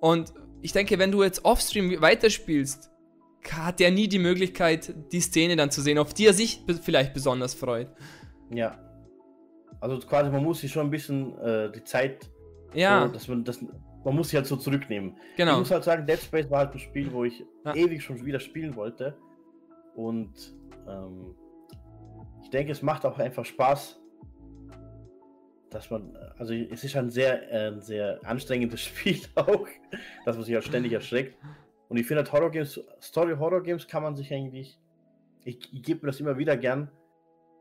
Und 0.00 0.32
ich 0.62 0.72
denke, 0.72 0.98
wenn 0.98 1.10
du 1.10 1.22
jetzt 1.22 1.44
offstream 1.44 2.00
weiterspielst, 2.00 2.90
hat 3.52 3.80
er 3.80 3.90
nie 3.90 4.08
die 4.08 4.18
Möglichkeit, 4.18 4.94
die 5.12 5.20
Szene 5.20 5.56
dann 5.56 5.70
zu 5.70 5.80
sehen, 5.80 5.98
auf 5.98 6.14
die 6.14 6.26
er 6.26 6.32
sich 6.32 6.62
vielleicht 6.82 7.14
besonders 7.14 7.54
freut. 7.54 7.88
Ja. 8.50 8.78
Also 9.80 9.98
quasi, 9.98 10.30
man 10.30 10.42
muss 10.42 10.60
sich 10.60 10.72
schon 10.72 10.86
ein 10.86 10.90
bisschen 10.90 11.38
äh, 11.38 11.70
die 11.70 11.84
Zeit, 11.84 12.30
ja. 12.74 13.06
So, 13.06 13.12
dass 13.12 13.28
man 13.28 13.44
das, 13.44 13.60
man 14.04 14.14
muss 14.14 14.28
sich 14.28 14.36
halt 14.36 14.46
so 14.46 14.56
zurücknehmen. 14.56 15.16
Genau. 15.36 15.52
Ich 15.52 15.58
muss 15.60 15.70
halt 15.70 15.84
sagen, 15.84 16.06
Dead 16.06 16.20
Space 16.20 16.50
war 16.50 16.60
halt 16.60 16.72
ein 16.72 16.78
Spiel, 16.78 17.12
wo 17.12 17.24
ich 17.24 17.44
ja. 17.64 17.74
ewig 17.74 18.02
schon 18.02 18.24
wieder 18.24 18.38
spielen 18.40 18.76
wollte. 18.76 19.16
Und 19.94 20.54
ähm, 20.86 21.34
ich 22.42 22.50
denke, 22.50 22.72
es 22.72 22.82
macht 22.82 23.04
auch 23.06 23.18
einfach 23.18 23.44
Spaß, 23.44 23.98
dass 25.70 25.90
man, 25.90 26.16
also 26.38 26.54
es 26.54 26.84
ist 26.84 26.96
ein 26.96 27.10
sehr, 27.10 27.50
äh, 27.50 27.68
ein 27.68 27.80
sehr 27.80 28.20
anstrengendes 28.24 28.80
Spiel 28.82 29.20
auch, 29.34 29.66
dass 30.24 30.36
man 30.36 30.44
sich 30.44 30.54
halt 30.54 30.64
ständig 30.64 30.92
erschreckt. 30.92 31.36
Und 31.88 31.96
ich 31.96 32.06
finde 32.06 32.22
halt 32.22 32.32
Horror 32.32 32.50
Games, 32.50 32.80
Story 33.00 33.34
Horror 33.36 33.62
Games 33.62 33.86
kann 33.86 34.02
man 34.02 34.16
sich 34.16 34.32
eigentlich, 34.32 34.78
ich, 35.44 35.58
ich 35.72 35.82
gebe 35.82 36.00
mir 36.04 36.12
das 36.12 36.20
immer 36.20 36.36
wieder 36.36 36.56
gern, 36.56 36.90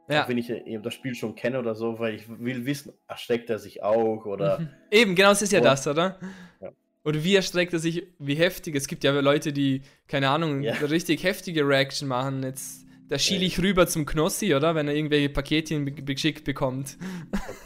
ja. 0.07 0.23
Auch 0.23 0.29
wenn 0.29 0.37
ich 0.37 0.49
eben 0.49 0.83
das 0.83 0.93
Spiel 0.93 1.15
schon 1.15 1.35
kenne 1.35 1.59
oder 1.59 1.73
so, 1.73 1.97
weil 1.97 2.15
ich 2.15 2.23
will 2.27 2.65
wissen, 2.65 2.93
erschreckt 3.07 3.49
er 3.49 3.57
sich 3.57 3.81
auch 3.81 4.25
oder. 4.25 4.59
Mhm. 4.59 4.69
Eben, 4.91 5.15
genau, 5.15 5.29
das 5.29 5.41
ist 5.41 5.51
ja 5.51 5.59
und, 5.59 5.65
das, 5.65 5.87
oder? 5.87 6.19
Ja. 6.61 6.71
Oder 7.03 7.23
wie 7.23 7.35
erschreckt 7.35 7.73
er 7.73 7.79
sich, 7.79 8.07
wie 8.19 8.35
heftig. 8.35 8.75
Es 8.75 8.87
gibt 8.87 9.03
ja 9.03 9.19
Leute, 9.19 9.51
die, 9.51 9.81
keine 10.07 10.29
Ahnung, 10.29 10.61
ja. 10.61 10.73
richtig 10.73 11.23
heftige 11.23 11.67
Reaction 11.67 12.07
machen. 12.07 12.43
Jetzt, 12.43 12.85
da 13.07 13.17
schiele 13.17 13.45
ich 13.45 13.59
rüber 13.59 13.87
zum 13.87 14.05
Knossi, 14.05 14.53
oder? 14.53 14.75
Wenn 14.75 14.87
er 14.87 14.95
irgendwelche 14.95 15.29
Paketchen 15.29 16.05
geschickt 16.05 16.43
bekommt. 16.43 16.97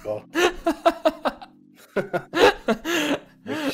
Oh 0.03 0.24
Gott. 0.26 0.26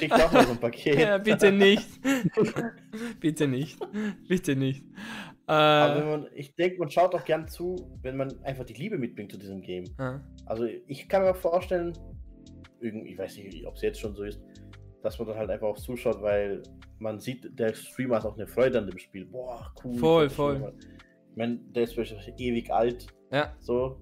Schick 0.10 0.18
doch 0.18 0.32
mal 0.32 0.45
so 0.45 0.51
ein 0.51 0.60
Paket. 0.60 0.99
Ja, 0.99 1.18
bitte 1.18 1.51
nicht. 1.51 1.88
bitte 3.20 3.47
nicht. 3.47 3.80
Bitte 4.28 4.56
nicht. 4.56 4.84
Äh, 5.47 5.51
Aber 5.51 6.06
man, 6.06 6.28
ich 6.34 6.56
denke, 6.56 6.80
man 6.80 6.89
schaut 6.89 7.14
auch 7.14 7.24
gern 7.24 7.47
zu, 7.47 7.76
wenn 8.01 8.18
man 8.18 8.34
einfach 8.43 8.66
die 8.66 8.74
Liebe 8.74 8.97
mitbringt 8.97 9.32
zu 9.32 9.38
diesem 9.38 9.62
Game. 9.62 9.86
Ah. 9.97 10.20
Also 10.45 10.66
ich 10.66 11.08
kann 11.08 11.22
mir 11.22 11.36
vorstellen, 11.36 11.93
ich 12.82 13.18
weiß 13.18 13.38
nicht, 13.38 13.66
ob 13.66 13.76
es 13.76 13.82
jetzt 13.82 13.99
schon 13.99 14.16
so 14.16 14.24
ist, 14.24 14.41
dass 15.03 15.20
man 15.20 15.28
dann 15.28 15.38
halt 15.38 15.49
einfach 15.51 15.68
auch 15.68 15.78
zuschaut, 15.78 16.22
weil 16.22 16.64
man 16.97 17.20
sieht, 17.20 17.47
der 17.60 17.74
Streamer 17.76 18.16
hat 18.18 18.26
auch 18.26 18.36
eine 18.36 18.47
Freude 18.47 18.80
an 18.80 18.88
dem 18.88 18.97
Spiel. 18.97 19.26
Boah, 19.26 19.72
cool. 19.84 19.97
Voll, 19.97 20.30
voll. 20.30 20.74
Ich 21.32 21.38
meine, 21.38 21.58
der 21.58 21.84
ist 21.84 21.97
ewig 22.38 22.72
alt. 22.72 23.08
Ja. 23.32 23.53
So. 23.60 23.99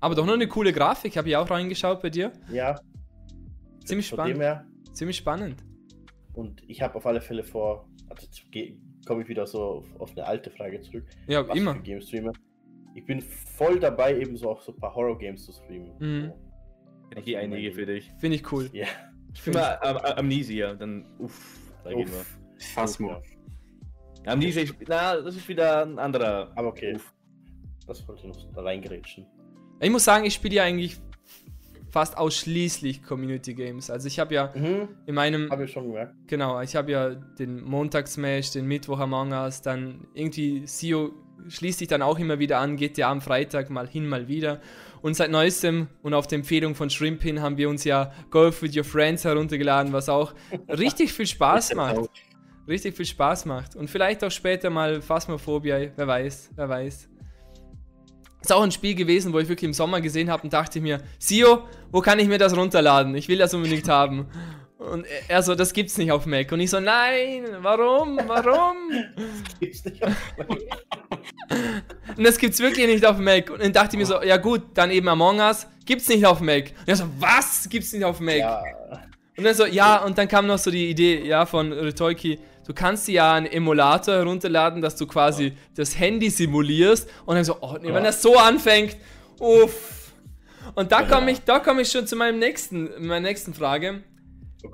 Aber 0.00 0.14
doch 0.14 0.24
nur 0.24 0.34
eine 0.34 0.48
coole 0.48 0.72
Grafik, 0.72 1.16
habe 1.16 1.28
ich 1.28 1.36
auch 1.36 1.48
reingeschaut 1.48 2.00
bei 2.02 2.10
dir. 2.10 2.32
Ja, 2.50 2.80
Ziemlich 3.84 4.08
spannend. 4.08 4.38
Her, 4.38 4.66
Ziemlich 4.92 5.16
spannend. 5.16 5.64
Und 6.34 6.62
ich 6.68 6.80
habe 6.82 6.94
auf 6.94 7.06
alle 7.06 7.20
Fälle 7.20 7.42
vor, 7.42 7.88
also 8.08 8.26
komme 9.06 9.22
ich 9.22 9.28
wieder 9.28 9.46
so 9.46 9.62
auf, 9.62 10.00
auf, 10.00 10.10
eine 10.12 10.26
alte 10.26 10.50
Frage 10.50 10.80
zurück. 10.80 11.04
Ja, 11.26 11.40
immer. 11.54 11.76
Ich 11.76 11.82
Game 11.82 12.00
streame. 12.00 12.32
Ich 12.94 13.04
bin 13.04 13.20
voll 13.20 13.78
dabei, 13.78 14.18
eben 14.18 14.36
so 14.36 14.50
auch 14.50 14.62
so 14.62 14.72
ein 14.72 14.78
paar 14.78 14.94
Horror-Games 14.94 15.44
zu 15.44 15.52
streamen. 15.52 15.92
Mhm. 15.98 16.32
So. 17.14 17.20
Ich 17.24 17.36
einige 17.36 17.72
für 17.72 17.86
dich. 17.86 18.10
Finde 18.18 18.36
ich 18.36 18.52
cool. 18.52 18.68
Ja. 18.72 18.86
Ich 19.32 19.42
finde 19.42 19.60
mal 19.60 19.78
Am 19.82 19.96
Amnesia, 19.96 20.74
dann 20.74 21.06
uff, 21.18 21.58
da 21.84 21.90
uff, 21.90 21.96
gehen 21.96 22.08
wir. 22.08 22.66
Phasmo. 22.74 23.22
Amnesia, 24.26 24.64
na, 24.86 25.20
das 25.20 25.36
ist 25.36 25.48
wieder 25.48 25.84
ein 25.84 25.98
anderer. 25.98 26.52
Aber 26.54 26.68
okay. 26.68 26.96
Das 27.86 28.06
wollte 28.06 28.26
ich 28.26 28.28
noch 28.28 28.52
da 28.52 28.62
reingrätschen. 28.62 29.26
Ich 29.80 29.90
muss 29.90 30.04
sagen, 30.04 30.24
ich 30.24 30.34
spiele 30.34 30.56
ja 30.56 30.64
eigentlich 30.64 31.00
fast 31.90 32.16
ausschließlich 32.16 33.02
Community 33.02 33.54
Games. 33.54 33.90
Also 33.90 34.06
ich 34.06 34.18
habe 34.18 34.34
ja 34.34 34.52
mhm. 34.54 34.88
in 35.06 35.14
meinem... 35.14 35.50
Habe 35.50 35.64
ich 35.64 35.72
schon 35.72 35.86
gemerkt. 35.86 36.14
Genau, 36.26 36.60
ich 36.60 36.76
habe 36.76 36.92
ja 36.92 37.10
den 37.14 37.62
Montagsmash, 37.62 38.52
den 38.52 38.66
Mittwoch 38.66 39.00
Among 39.00 39.32
Us, 39.32 39.62
dann 39.62 40.06
irgendwie 40.14 40.66
SEO 40.66 41.12
schließt 41.48 41.78
sich 41.78 41.88
dann 41.88 42.02
auch 42.02 42.18
immer 42.18 42.38
wieder 42.38 42.58
an, 42.58 42.76
geht 42.76 42.98
ja 42.98 43.10
am 43.10 43.20
Freitag 43.20 43.70
mal 43.70 43.88
hin, 43.88 44.08
mal 44.08 44.28
wieder. 44.28 44.60
Und 45.02 45.14
seit 45.14 45.30
neuestem 45.30 45.88
und 46.02 46.14
auf 46.14 46.26
der 46.26 46.38
Empfehlung 46.38 46.74
von 46.74 46.90
Shrimpin 46.90 47.40
haben 47.40 47.56
wir 47.56 47.68
uns 47.68 47.84
ja 47.84 48.12
Golf 48.30 48.62
with 48.62 48.76
Your 48.76 48.84
Friends 48.84 49.24
heruntergeladen, 49.24 49.92
was 49.92 50.08
auch 50.08 50.34
richtig 50.68 51.12
viel 51.12 51.26
Spaß 51.26 51.74
macht. 51.74 52.10
Richtig 52.68 52.96
viel 52.96 53.06
Spaß 53.06 53.46
macht. 53.46 53.74
Und 53.74 53.88
vielleicht 53.88 54.22
auch 54.22 54.30
später 54.30 54.70
mal 54.70 55.00
Phasmophobia, 55.00 55.90
wer 55.96 56.06
weiß, 56.06 56.50
wer 56.54 56.68
weiß. 56.68 57.09
Ist 58.40 58.52
auch 58.52 58.62
ein 58.62 58.72
Spiel 58.72 58.94
gewesen, 58.94 59.32
wo 59.32 59.38
ich 59.38 59.48
wirklich 59.48 59.68
im 59.68 59.74
Sommer 59.74 60.00
gesehen 60.00 60.30
habe 60.30 60.44
und 60.44 60.52
dachte 60.52 60.80
mir, 60.80 61.00
Sio, 61.18 61.64
wo 61.92 62.00
kann 62.00 62.18
ich 62.18 62.28
mir 62.28 62.38
das 62.38 62.56
runterladen? 62.56 63.14
Ich 63.14 63.28
will 63.28 63.38
das 63.38 63.52
unbedingt 63.52 63.88
haben. 63.88 64.26
Und 64.78 65.04
er 65.28 65.42
so, 65.42 65.54
das 65.54 65.74
gibt's 65.74 65.98
nicht 65.98 66.10
auf 66.10 66.24
Mac. 66.24 66.50
Und 66.52 66.60
ich 66.60 66.70
so, 66.70 66.80
nein, 66.80 67.44
warum? 67.60 68.18
Warum? 68.26 68.76
Das 69.14 69.60
gibt's 69.60 69.84
nicht 69.84 70.02
auf 70.02 70.14
Mac. 70.38 70.48
Und 72.16 72.24
das 72.24 72.38
gibt's 72.38 72.60
wirklich 72.60 72.86
nicht 72.86 73.04
auf 73.04 73.18
Mac. 73.18 73.50
Und 73.50 73.62
dann 73.62 73.74
dachte 73.74 73.96
ich 73.96 73.98
mir 73.98 74.06
so, 74.06 74.22
ja 74.22 74.38
gut, 74.38 74.62
dann 74.72 74.90
eben 74.90 75.06
Among 75.08 75.38
Us, 75.38 75.66
gibt's 75.84 76.08
nicht 76.08 76.24
auf 76.24 76.40
Mac. 76.40 76.70
Und 76.80 76.88
er 76.88 76.96
so, 76.96 77.04
was? 77.18 77.68
Gibt's 77.68 77.92
nicht 77.92 78.04
auf 78.04 78.20
Mac? 78.20 78.38
Ja. 78.38 78.62
Und 79.36 79.44
dann 79.44 79.54
so, 79.54 79.66
ja, 79.66 80.02
und 80.02 80.16
dann 80.16 80.28
kam 80.28 80.46
noch 80.46 80.58
so 80.58 80.70
die 80.70 80.88
Idee, 80.88 81.26
ja, 81.26 81.44
von 81.44 81.72
Retoiki, 81.72 82.38
du 82.70 82.74
kannst 82.74 83.08
dir 83.08 83.14
ja 83.14 83.34
einen 83.34 83.46
Emulator 83.46 84.14
herunterladen, 84.14 84.80
dass 84.80 84.94
du 84.94 85.04
quasi 85.04 85.46
ja. 85.46 85.52
das 85.74 85.98
Handy 85.98 86.30
simulierst 86.30 87.10
und 87.26 87.34
dann 87.34 87.44
so, 87.44 87.56
oh 87.60 87.76
nee, 87.82 87.88
ja. 87.88 87.94
wenn 87.94 88.04
das 88.04 88.22
so 88.22 88.36
anfängt, 88.38 88.96
uff. 89.40 90.12
Und 90.76 90.92
da 90.92 91.02
komme 91.02 91.32
ich, 91.32 91.40
komm 91.64 91.80
ich 91.80 91.90
schon 91.90 92.06
zu 92.06 92.14
meinem 92.14 92.38
nächsten, 92.38 92.84
meiner 93.04 93.26
nächsten 93.26 93.54
Frage. 93.54 94.04
Oh 94.64 94.68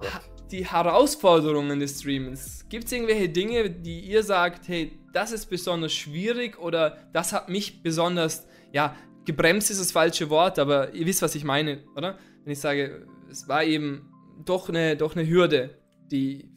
die 0.51 0.67
Herausforderungen 0.67 1.81
des 1.81 2.01
Streamens. 2.01 2.67
Gibt 2.69 2.85
es 2.85 2.93
irgendwelche 2.93 3.31
Dinge, 3.31 3.71
die 3.71 4.01
ihr 4.01 4.23
sagt, 4.23 4.69
hey, 4.69 4.93
das 5.15 5.33
ist 5.33 5.47
besonders 5.47 5.95
schwierig 5.95 6.59
oder 6.59 6.99
das 7.15 7.33
hat 7.33 7.49
mich 7.49 7.83
besonders, 7.83 8.47
ja, 8.73 8.95
gebremst 9.25 9.71
ist 9.71 9.81
das 9.81 9.91
falsche 9.91 10.29
Wort, 10.29 10.59
aber 10.59 10.93
ihr 10.93 11.07
wisst, 11.07 11.23
was 11.23 11.35
ich 11.35 11.45
meine, 11.45 11.83
oder? 11.97 12.19
Wenn 12.45 12.53
ich 12.53 12.61
sage, 12.61 13.07
es 13.31 13.49
war 13.49 13.65
eben 13.65 14.13
doch 14.45 14.69
eine, 14.69 14.97
doch 14.99 15.17
eine 15.17 15.27
Hürde, 15.27 15.79
die 16.13 16.51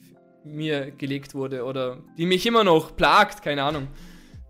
mir 0.43 0.91
gelegt 0.91 1.35
wurde 1.35 1.63
oder 1.63 1.97
die 2.17 2.25
mich 2.25 2.45
immer 2.45 2.63
noch 2.63 2.95
plagt, 2.95 3.41
keine 3.41 3.63
Ahnung. 3.63 3.87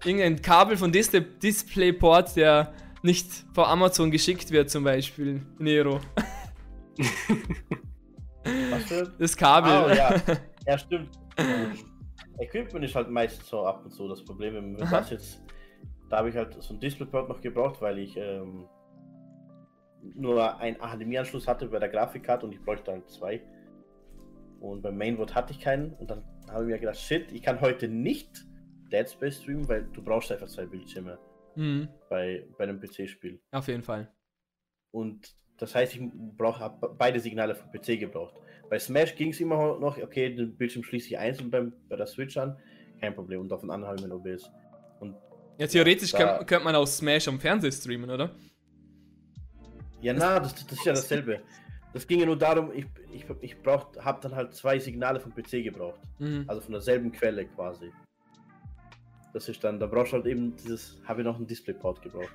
Irgendein 0.04 0.42
Kabel 0.42 0.78
von 0.78 0.92
Display 0.92 1.22
DisplayPort, 1.22 2.36
der 2.36 2.74
nicht 3.02 3.28
vor 3.54 3.68
Amazon 3.68 4.12
geschickt 4.12 4.52
wird, 4.52 4.70
zum 4.70 4.84
Beispiel. 4.84 5.42
Nero. 5.58 6.00
Was 8.72 8.84
für? 8.84 9.14
Das 9.20 9.36
Kabel. 9.36 9.72
Oh, 9.72 9.90
ja. 9.94 10.16
ja, 10.68 10.78
stimmt. 10.78 11.10
Equipment 12.40 12.86
ist 12.86 12.96
halt 12.96 13.10
meist 13.10 13.46
so 13.46 13.66
ab 13.66 13.84
und 13.84 13.92
zu 13.92 14.08
das 14.08 14.24
Problem. 14.24 14.56
Wenn 14.56 14.78
das 14.78 15.10
jetzt, 15.10 15.42
da 16.10 16.18
habe 16.18 16.30
ich 16.30 16.36
halt 16.36 16.62
so 16.62 16.74
ein 16.74 16.80
DisplayPort 16.80 17.28
noch 17.30 17.42
gebraucht, 17.42 17.82
weil 17.82 18.00
ich 18.00 18.16
ähm, 18.16 18.66
nur 20.02 20.58
einen 20.60 20.78
HDMI-Anschluss 20.78 21.48
hatte 21.48 21.68
bei 21.68 21.80
der 21.80 21.90
Grafikkarte 21.90 22.46
und 22.46 22.54
ich 22.54 22.62
bräuchte 22.64 22.92
dann 22.92 23.06
zwei. 23.08 23.42
Und 24.60 24.82
beim 24.82 24.98
Mainboard 24.98 25.36
hatte 25.36 25.54
ich 25.54 25.60
keinen. 25.60 25.94
Und 25.94 26.12
dann 26.12 26.24
habe 26.50 26.64
ich 26.64 26.70
mir 26.70 26.80
gedacht, 26.80 26.98
shit, 26.98 27.32
ich 27.32 27.42
kann 27.42 27.62
heute 27.62 27.88
nicht 27.88 28.46
Dead 28.92 29.10
Space 29.10 29.42
streamen, 29.42 29.68
weil 29.68 29.84
du 29.94 30.04
brauchst 30.04 30.32
einfach 30.32 30.48
zwei 30.48 30.66
Bildschirme 30.66 31.18
mhm. 31.56 31.88
bei, 32.10 32.46
bei 32.58 32.64
einem 32.64 32.80
PC-Spiel. 32.80 33.40
Auf 33.52 33.68
jeden 33.68 33.84
Fall. 33.84 34.12
Und 34.92 35.36
das 35.58 35.76
heißt, 35.76 35.96
ich 35.96 36.02
habe 36.40 36.96
beide 36.98 37.20
Signale 37.20 37.56
vom 37.56 37.70
PC 37.72 38.00
gebraucht. 38.00 38.36
Bei 38.70 38.80
Smash 38.80 39.16
ging 39.16 39.30
es 39.30 39.40
immer 39.40 39.78
noch, 39.80 39.98
okay, 39.98 40.34
den 40.34 40.56
Bildschirm 40.56 40.84
schließe 40.84 41.08
ich 41.08 41.18
einzeln 41.18 41.52
beim, 41.52 41.74
bei 41.90 41.96
der 41.96 42.08
Switch 42.08 42.38
an, 42.38 42.58
kein 43.00 43.14
Problem. 43.14 43.42
Und 43.42 43.52
auf 43.52 43.62
den 43.62 43.72
anderen 43.72 43.92
habe 43.92 44.00
ich 44.00 44.08
mein 44.08 44.12
OBS. 44.12 44.50
Und 45.00 45.16
ja, 45.58 45.68
theoretisch 45.68 46.12
da, 46.12 46.44
könnte 46.44 46.64
man 46.64 46.76
auch 46.76 46.86
Smash 46.86 47.28
am 47.28 47.40
Fernseher 47.40 47.72
streamen, 47.72 48.10
oder? 48.10 48.36
Ja, 50.02 50.14
na, 50.14 50.40
das, 50.40 50.56
das 50.56 50.72
ist 50.72 50.86
ja 50.86 50.94
dasselbe. 50.94 51.42
Das 51.94 52.06
ging 52.06 52.20
ja 52.20 52.26
nur 52.26 52.38
darum, 52.38 52.72
ich, 52.74 52.86
ich, 53.12 53.26
ich 53.42 53.56
habe 53.66 54.20
dann 54.22 54.36
halt 54.36 54.54
zwei 54.54 54.78
Signale 54.78 55.20
vom 55.20 55.34
PC 55.34 55.64
gebraucht. 55.64 56.00
Mhm. 56.20 56.46
Also 56.48 56.62
von 56.62 56.74
derselben 56.74 57.12
Quelle 57.12 57.46
quasi. 57.46 57.92
Das 59.34 59.48
ist 59.50 59.64
dann, 59.64 59.80
da 59.80 59.88
brauchst 59.88 60.12
du 60.12 60.18
halt 60.18 60.26
eben 60.26 60.56
dieses, 60.56 61.00
habe 61.06 61.22
ich 61.22 61.26
noch 61.26 61.36
einen 61.36 61.48
Displayport 61.48 62.02
gebraucht. 62.02 62.34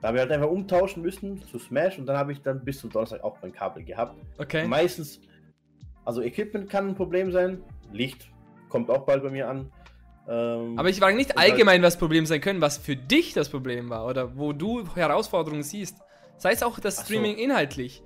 Da 0.00 0.08
habe 0.08 0.18
ich 0.18 0.22
halt 0.22 0.32
einfach 0.32 0.50
umtauschen 0.50 1.02
müssen 1.02 1.42
zu 1.46 1.58
Smash 1.58 1.98
und 1.98 2.06
dann 2.06 2.16
habe 2.16 2.32
ich 2.32 2.42
dann 2.42 2.64
bis 2.64 2.80
zum 2.80 2.90
Donnerstag 2.90 3.22
auch 3.22 3.36
mein 3.40 3.52
Kabel 3.52 3.84
gehabt. 3.84 4.16
Okay. 4.38 4.66
Meistens, 4.66 5.20
also 6.04 6.22
Equipment 6.22 6.68
kann 6.68 6.88
ein 6.88 6.94
Problem 6.94 7.30
sein, 7.30 7.62
Licht 7.92 8.28
kommt 8.68 8.90
auch 8.90 9.04
bald 9.04 9.22
bei 9.22 9.30
mir 9.30 9.48
an. 9.48 9.70
Ähm, 10.28 10.78
Aber 10.78 10.88
ich 10.88 10.98
frage 10.98 11.16
nicht 11.16 11.36
halt 11.36 11.52
allgemein, 11.52 11.82
was 11.82 11.98
Problem 11.98 12.26
sein 12.26 12.40
können, 12.40 12.60
was 12.60 12.78
für 12.78 12.96
dich 12.96 13.32
das 13.32 13.48
Problem 13.48 13.90
war 13.90 14.06
oder 14.06 14.36
wo 14.36 14.52
du 14.52 14.84
Herausforderungen 14.94 15.62
siehst. 15.62 15.98
Sei 16.36 16.52
es 16.52 16.62
auch 16.62 16.80
das 16.80 17.04
Streaming 17.04 17.36
so. 17.36 17.42
inhaltlich. 17.42 18.02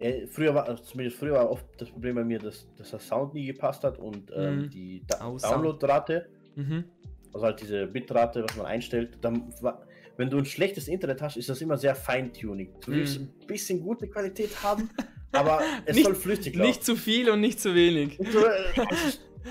Ja, 0.00 0.10
früher 0.30 0.54
war, 0.54 0.68
also 0.68 0.82
zumindest 0.82 1.18
früher 1.18 1.34
war 1.34 1.50
oft 1.50 1.66
das 1.78 1.90
Problem 1.90 2.14
bei 2.14 2.24
mir, 2.24 2.38
dass, 2.38 2.68
dass 2.76 2.90
der 2.90 3.00
Sound 3.00 3.34
nie 3.34 3.46
gepasst 3.46 3.82
hat 3.84 3.98
und 3.98 4.30
ähm, 4.34 4.62
mhm. 4.62 4.70
die 4.70 5.02
da 5.06 5.28
oh, 5.28 5.38
Downloadrate, 5.38 6.28
mhm. 6.54 6.84
also 7.32 7.46
halt 7.46 7.60
diese 7.60 7.86
Bitrate, 7.86 8.44
was 8.44 8.56
man 8.56 8.66
einstellt, 8.66 9.18
dann 9.20 9.52
war, 9.60 9.82
wenn 10.16 10.30
du 10.30 10.38
ein 10.38 10.44
schlechtes 10.44 10.88
Internet 10.88 11.20
hast, 11.20 11.36
ist 11.36 11.48
das 11.48 11.60
immer 11.60 11.76
sehr 11.76 11.94
feintuning. 11.94 12.74
Du 12.80 12.92
willst 12.92 13.18
mhm. 13.18 13.28
ein 13.40 13.46
bisschen 13.46 13.80
gute 13.80 14.08
Qualität 14.08 14.50
haben, 14.62 14.88
aber 15.32 15.60
es 15.84 15.96
nicht, 15.96 16.04
soll 16.04 16.14
flüssig 16.14 16.54
laufen. 16.54 16.68
Nicht 16.68 16.84
zu 16.84 16.94
viel 16.94 17.28
und 17.30 17.40
nicht 17.40 17.60
zu 17.60 17.74
wenig. 17.74 18.18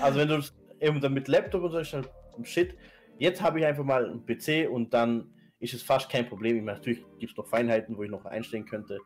also 0.00 0.18
wenn 0.18 0.28
du 0.28 0.40
eben 0.80 1.00
dann 1.00 1.12
mit 1.12 1.28
Laptop 1.28 1.62
und 1.62 1.72
so 1.72 1.78
ist 1.78 1.92
halt 1.92 2.08
Shit. 2.44 2.74
Jetzt 3.18 3.42
habe 3.42 3.58
ich 3.58 3.66
einfach 3.66 3.84
mal 3.84 4.04
einen 4.06 4.24
PC 4.24 4.70
und 4.70 4.94
dann 4.94 5.32
ist 5.60 5.74
es 5.74 5.82
fast 5.82 6.08
kein 6.08 6.28
Problem. 6.28 6.56
Ich 6.56 6.62
meine, 6.62 6.78
natürlich 6.78 7.04
gibt 7.18 7.32
es 7.32 7.36
noch 7.36 7.48
Feinheiten, 7.48 7.96
wo 7.96 8.04
ich 8.04 8.10
noch 8.10 8.24
einstellen 8.24 8.64
könnte. 8.64 8.98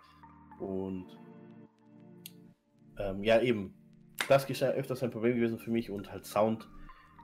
Und 0.60 1.06
ähm, 3.02 3.22
ja, 3.24 3.40
eben. 3.40 3.74
Das 4.28 4.48
ist 4.48 4.60
ja 4.60 4.68
öfters 4.68 5.02
ein 5.02 5.10
Problem 5.10 5.36
gewesen 5.36 5.58
für 5.58 5.70
mich 5.70 5.90
und 5.90 6.10
halt 6.10 6.24
Sound. 6.24 6.68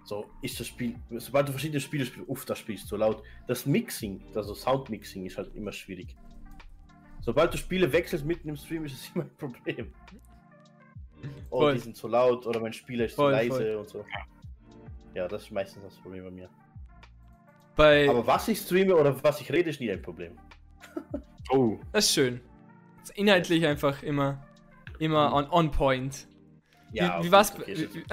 So 0.05 0.27
ist 0.43 0.59
das 0.59 0.67
Spiel, 0.67 0.97
sobald 1.19 1.49
du 1.49 1.53
verschiedene 1.53 1.81
Spiele 1.81 2.07
spielst, 2.07 2.29
uff, 2.29 2.45
das 2.47 2.59
Spiel 2.59 2.77
ist 2.77 2.89
so 2.89 2.97
laut. 2.97 3.23
Das 3.47 3.67
Mixing, 3.67 4.23
also 4.35 4.55
Soundmixing 4.55 5.27
ist 5.27 5.37
halt 5.37 5.55
immer 5.55 5.71
schwierig. 5.71 6.17
Sobald 7.21 7.53
du 7.53 7.59
Spiele 7.59 7.93
wechselst 7.93 8.25
mitten 8.25 8.49
im 8.49 8.57
Stream, 8.57 8.85
ist 8.85 8.95
es 8.95 9.11
immer 9.15 9.25
ein 9.25 9.37
Problem. 9.37 9.93
Oh, 11.51 11.61
voll. 11.61 11.75
die 11.75 11.81
sind 11.81 11.97
zu 11.97 12.09
laut 12.09 12.47
oder 12.47 12.61
mein 12.61 12.73
Spieler 12.73 13.05
ist 13.05 13.17
voll, 13.17 13.33
zu 13.33 13.37
leise 13.37 13.51
voll. 13.51 13.77
und 13.77 13.89
so. 13.89 14.05
Ja, 15.15 15.29
das 15.29 15.43
ist 15.43 15.51
meistens 15.51 15.83
das 15.83 15.97
Problem 15.97 16.25
bei 16.25 16.31
mir. 16.31 16.49
Bei 17.77 18.09
Aber 18.09 18.27
was 18.27 18.49
ich 18.49 18.59
streame 18.59 18.95
oder 18.97 19.23
was 19.23 19.41
ich 19.41 19.53
rede, 19.53 19.71
ist 19.71 19.81
nie 19.81 19.91
ein 19.91 20.01
Problem. 20.01 20.39
oh. 21.51 21.79
Das 21.93 22.07
ist 22.07 22.15
schön. 22.15 22.41
Das 23.01 23.11
ist 23.11 23.19
inhaltlich 23.19 23.67
einfach 23.67 24.03
immer 24.03 24.48
Immer 24.99 25.33
on, 25.33 25.49
on 25.51 25.71
point. 25.71 26.27
Ja, 26.93 27.21
wie, 27.21 27.27
wie 27.27 27.33
war's, 27.33 27.55
okay, 27.55 27.89
wie, 27.93 28.05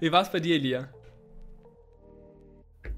wie 0.00 0.12
war's 0.12 0.30
bei 0.30 0.40
dir, 0.40 0.56
Elia? 0.56 0.88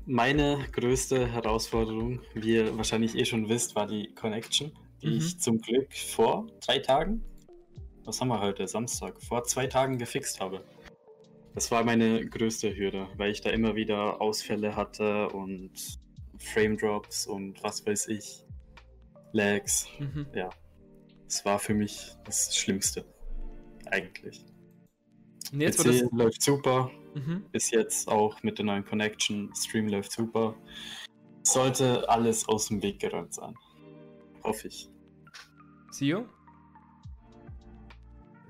Meine 0.06 0.66
größte 0.72 1.26
Herausforderung, 1.26 2.20
wie 2.34 2.56
ihr 2.56 2.76
wahrscheinlich 2.76 3.16
eh 3.16 3.24
schon 3.24 3.48
wisst, 3.48 3.74
war 3.74 3.86
die 3.86 4.12
Connection, 4.14 4.72
die 5.02 5.08
mhm. 5.08 5.16
ich 5.16 5.40
zum 5.40 5.58
Glück 5.60 5.92
vor 5.94 6.46
drei 6.64 6.78
Tagen, 6.78 7.22
was 8.04 8.20
haben 8.20 8.28
wir 8.28 8.40
heute, 8.40 8.66
Samstag, 8.66 9.22
vor 9.22 9.44
zwei 9.44 9.66
Tagen 9.66 9.98
gefixt 9.98 10.40
habe. 10.40 10.62
Das 11.54 11.70
war 11.70 11.84
meine 11.84 12.26
größte 12.26 12.76
Hürde, 12.76 13.06
weil 13.16 13.30
ich 13.30 13.40
da 13.40 13.50
immer 13.50 13.76
wieder 13.76 14.20
Ausfälle 14.20 14.74
hatte 14.74 15.28
und 15.28 15.72
Frame 16.38 16.76
Drops 16.76 17.26
und 17.26 17.62
was 17.62 17.86
weiß 17.86 18.08
ich, 18.08 18.42
Lags. 19.32 19.88
Mhm. 19.98 20.26
Ja, 20.34 20.50
es 21.28 21.44
war 21.44 21.58
für 21.58 21.74
mich 21.74 22.16
das 22.24 22.56
Schlimmste. 22.56 23.04
Eigentlich. 23.86 24.44
Und 25.52 25.60
jetzt 25.60 25.78
PC 25.78 25.84
das... 25.84 26.02
läuft 26.12 26.42
super. 26.42 26.90
Mhm. 27.14 27.44
Bis 27.52 27.70
jetzt 27.70 28.08
auch 28.08 28.42
mit 28.42 28.58
der 28.58 28.64
neuen 28.64 28.84
Connection. 28.84 29.52
Stream 29.54 29.88
läuft 29.88 30.12
super. 30.12 30.54
Sollte 31.42 32.08
alles 32.08 32.48
aus 32.48 32.68
dem 32.68 32.82
Weg 32.82 33.00
geräumt 33.00 33.34
sein. 33.34 33.54
Hoffe 34.42 34.68
ich. 34.68 34.88
Sio? 35.90 36.26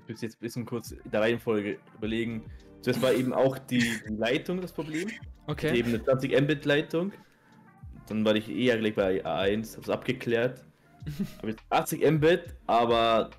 Ich 0.03 0.12
muss 0.12 0.22
jetzt 0.22 0.37
ein 0.37 0.41
bisschen 0.41 0.66
kurz 0.66 0.93
in 0.93 1.11
der 1.11 1.20
Reihenfolge 1.20 1.79
überlegen. 1.97 2.45
Zuerst 2.83 3.03
war 3.03 3.12
eben 3.12 3.33
auch 3.33 3.59
die 3.59 3.91
Leitung 4.09 4.61
das 4.61 4.72
Problem. 4.72 5.09
Okay. 5.47 5.77
Eben 5.77 5.91
eine 5.91 6.05
20 6.05 6.41
Mbit 6.43 6.64
Leitung. 6.64 7.12
Dann 8.09 8.25
war 8.25 8.35
ich 8.35 8.49
eher 8.51 8.79
gleich 8.79 8.95
bei 8.95 9.25
A1, 9.25 9.72
habe 9.72 9.83
es 9.83 9.91
abgeklärt 9.91 10.64
habe 11.38 11.50
jetzt 11.50 11.62
80 11.70 12.11
Mbit, 12.12 12.55
aber 12.66 13.30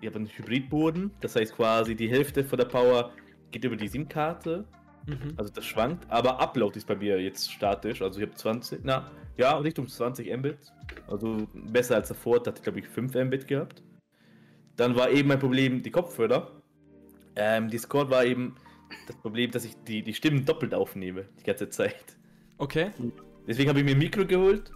ich 0.00 0.08
habe 0.08 0.18
einen 0.18 0.28
Hybridboden. 0.28 1.10
Das 1.20 1.36
heißt 1.36 1.54
quasi 1.56 1.94
die 1.94 2.08
Hälfte 2.08 2.44
von 2.44 2.58
der 2.58 2.66
Power 2.66 3.12
geht 3.50 3.64
über 3.64 3.76
die 3.76 3.88
SIM-Karte. 3.88 4.64
Mhm. 5.06 5.34
Also 5.36 5.52
das 5.52 5.64
schwankt, 5.64 6.10
aber 6.10 6.40
Upload 6.40 6.76
ist 6.78 6.86
bei 6.86 6.96
mir 6.96 7.20
jetzt 7.20 7.52
statisch. 7.52 8.00
Also 8.00 8.20
ich 8.20 8.26
habe 8.26 8.36
20, 8.36 8.80
na, 8.82 9.10
ja, 9.36 9.56
Richtung 9.58 9.86
20 9.86 10.34
Mbit. 10.36 10.58
Also 11.08 11.46
besser 11.52 11.96
als 11.96 12.08
davor, 12.08 12.42
da 12.42 12.50
hatte 12.50 12.58
ich 12.58 12.62
glaube 12.62 12.80
ich 12.80 12.88
5 12.88 13.14
Mbit 13.14 13.46
gehabt. 13.46 13.82
Dann 14.76 14.96
war 14.96 15.10
eben 15.10 15.28
mein 15.28 15.38
Problem 15.38 15.82
die 15.82 15.90
Kopfhörer. 15.90 16.50
Ähm, 17.36 17.68
Discord 17.68 18.10
war 18.10 18.24
eben 18.24 18.56
das 19.06 19.16
Problem, 19.16 19.50
dass 19.50 19.64
ich 19.64 19.74
die, 19.86 20.02
die 20.02 20.14
Stimmen 20.14 20.44
doppelt 20.44 20.74
aufnehme, 20.74 21.26
die 21.38 21.44
ganze 21.44 21.68
Zeit. 21.68 22.16
Okay. 22.58 22.90
Deswegen 23.46 23.68
habe 23.68 23.80
ich 23.80 23.84
mir 23.84 23.92
ein 23.92 23.98
Mikro 23.98 24.24
geholt. 24.24 24.72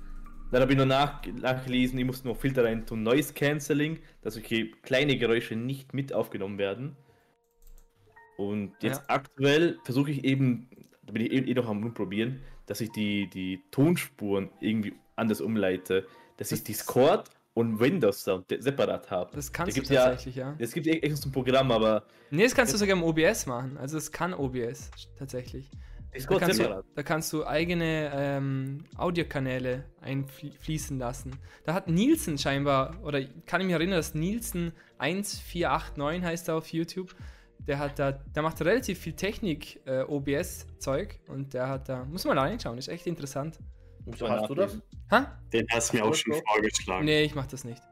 Dann 0.50 0.62
habe 0.62 0.72
ich 0.72 0.76
nur 0.78 0.86
nach, 0.86 1.20
nachgelesen, 1.26 1.98
ich 1.98 2.04
muss 2.04 2.24
noch 2.24 2.36
Filter 2.36 2.64
rein 2.64 2.86
tun, 2.86 3.02
Noise 3.02 3.34
Cancelling, 3.34 3.98
dass 4.22 4.34
solche 4.34 4.70
kleine 4.82 5.18
Geräusche 5.18 5.56
nicht 5.56 5.92
mit 5.92 6.12
aufgenommen 6.12 6.58
werden. 6.58 6.96
Und 8.38 8.72
jetzt 8.80 9.00
ja. 9.00 9.04
aktuell 9.08 9.78
versuche 9.84 10.10
ich 10.10 10.24
eben, 10.24 10.68
da 11.04 11.12
bin 11.12 11.22
ich 11.26 11.32
eh, 11.32 11.38
eh 11.38 11.54
noch 11.54 11.68
am 11.68 11.82
rumprobieren, 11.82 12.40
dass 12.66 12.80
ich 12.80 12.90
die, 12.92 13.28
die 13.28 13.62
Tonspuren 13.70 14.50
irgendwie 14.60 14.94
anders 15.16 15.40
umleite. 15.40 16.06
Dass 16.36 16.50
das 16.50 16.60
ich 16.60 16.64
Discord 16.64 17.30
und 17.54 17.80
Windows 17.80 18.22
Sound 18.22 18.46
separat 18.60 19.10
habe. 19.10 19.34
Das 19.34 19.52
kannst 19.52 19.76
da 19.76 19.82
du 19.82 19.88
tatsächlich, 19.88 20.36
ja. 20.36 20.54
Es 20.58 20.72
gibt 20.72 20.86
echt 20.86 21.16
so 21.16 21.28
ein 21.28 21.32
Programm, 21.32 21.72
aber. 21.72 22.04
Nee, 22.30 22.44
das 22.44 22.54
kannst 22.54 22.72
du 22.72 22.78
sogar 22.78 22.96
im 22.96 23.02
OBS 23.02 23.46
machen. 23.46 23.76
Also 23.76 23.98
es 23.98 24.12
kann 24.12 24.32
OBS 24.32 24.90
tatsächlich. 25.18 25.68
Da 26.12 26.38
kannst, 26.38 26.58
du, 26.58 26.84
da 26.94 27.02
kannst, 27.02 27.32
du, 27.32 27.46
eigene 27.46 28.10
ähm, 28.14 28.84
Audiokanäle 28.96 29.84
einfließen 30.00 30.98
lassen. 30.98 31.38
Da 31.64 31.74
hat 31.74 31.88
Nielsen 31.88 32.38
scheinbar, 32.38 32.96
oder 33.02 33.22
kann 33.46 33.60
ich 33.60 33.66
mich 33.66 33.74
erinnern, 33.74 33.96
dass 33.96 34.14
Nielsen 34.14 34.72
1489 34.98 36.24
heißt 36.24 36.48
er 36.48 36.56
auf 36.56 36.72
YouTube. 36.72 37.14
Der 37.58 37.78
hat 37.78 37.98
da, 37.98 38.12
der 38.12 38.42
macht 38.42 38.60
relativ 38.62 38.98
viel 38.98 39.12
Technik, 39.12 39.80
äh, 39.86 40.02
OBS-Zeug 40.02 41.20
und 41.28 41.52
der 41.52 41.68
hat 41.68 41.88
da, 41.88 42.04
muss 42.04 42.24
man 42.24 42.36
mal 42.36 42.48
reinschauen, 42.48 42.78
ist 42.78 42.88
echt 42.88 43.06
interessant. 43.06 43.58
So 44.16 44.28
hast 44.28 44.48
du 44.48 44.54
das? 44.54 44.78
Ha? 45.10 45.38
Den 45.52 45.66
hast 45.70 45.92
du 45.92 45.98
mir 45.98 46.04
auch 46.04 46.14
schon 46.14 46.34
vorgeschlagen. 46.46 47.04
Nee, 47.04 47.22
ich 47.22 47.34
mach 47.34 47.46
das 47.46 47.64
nicht. 47.64 47.82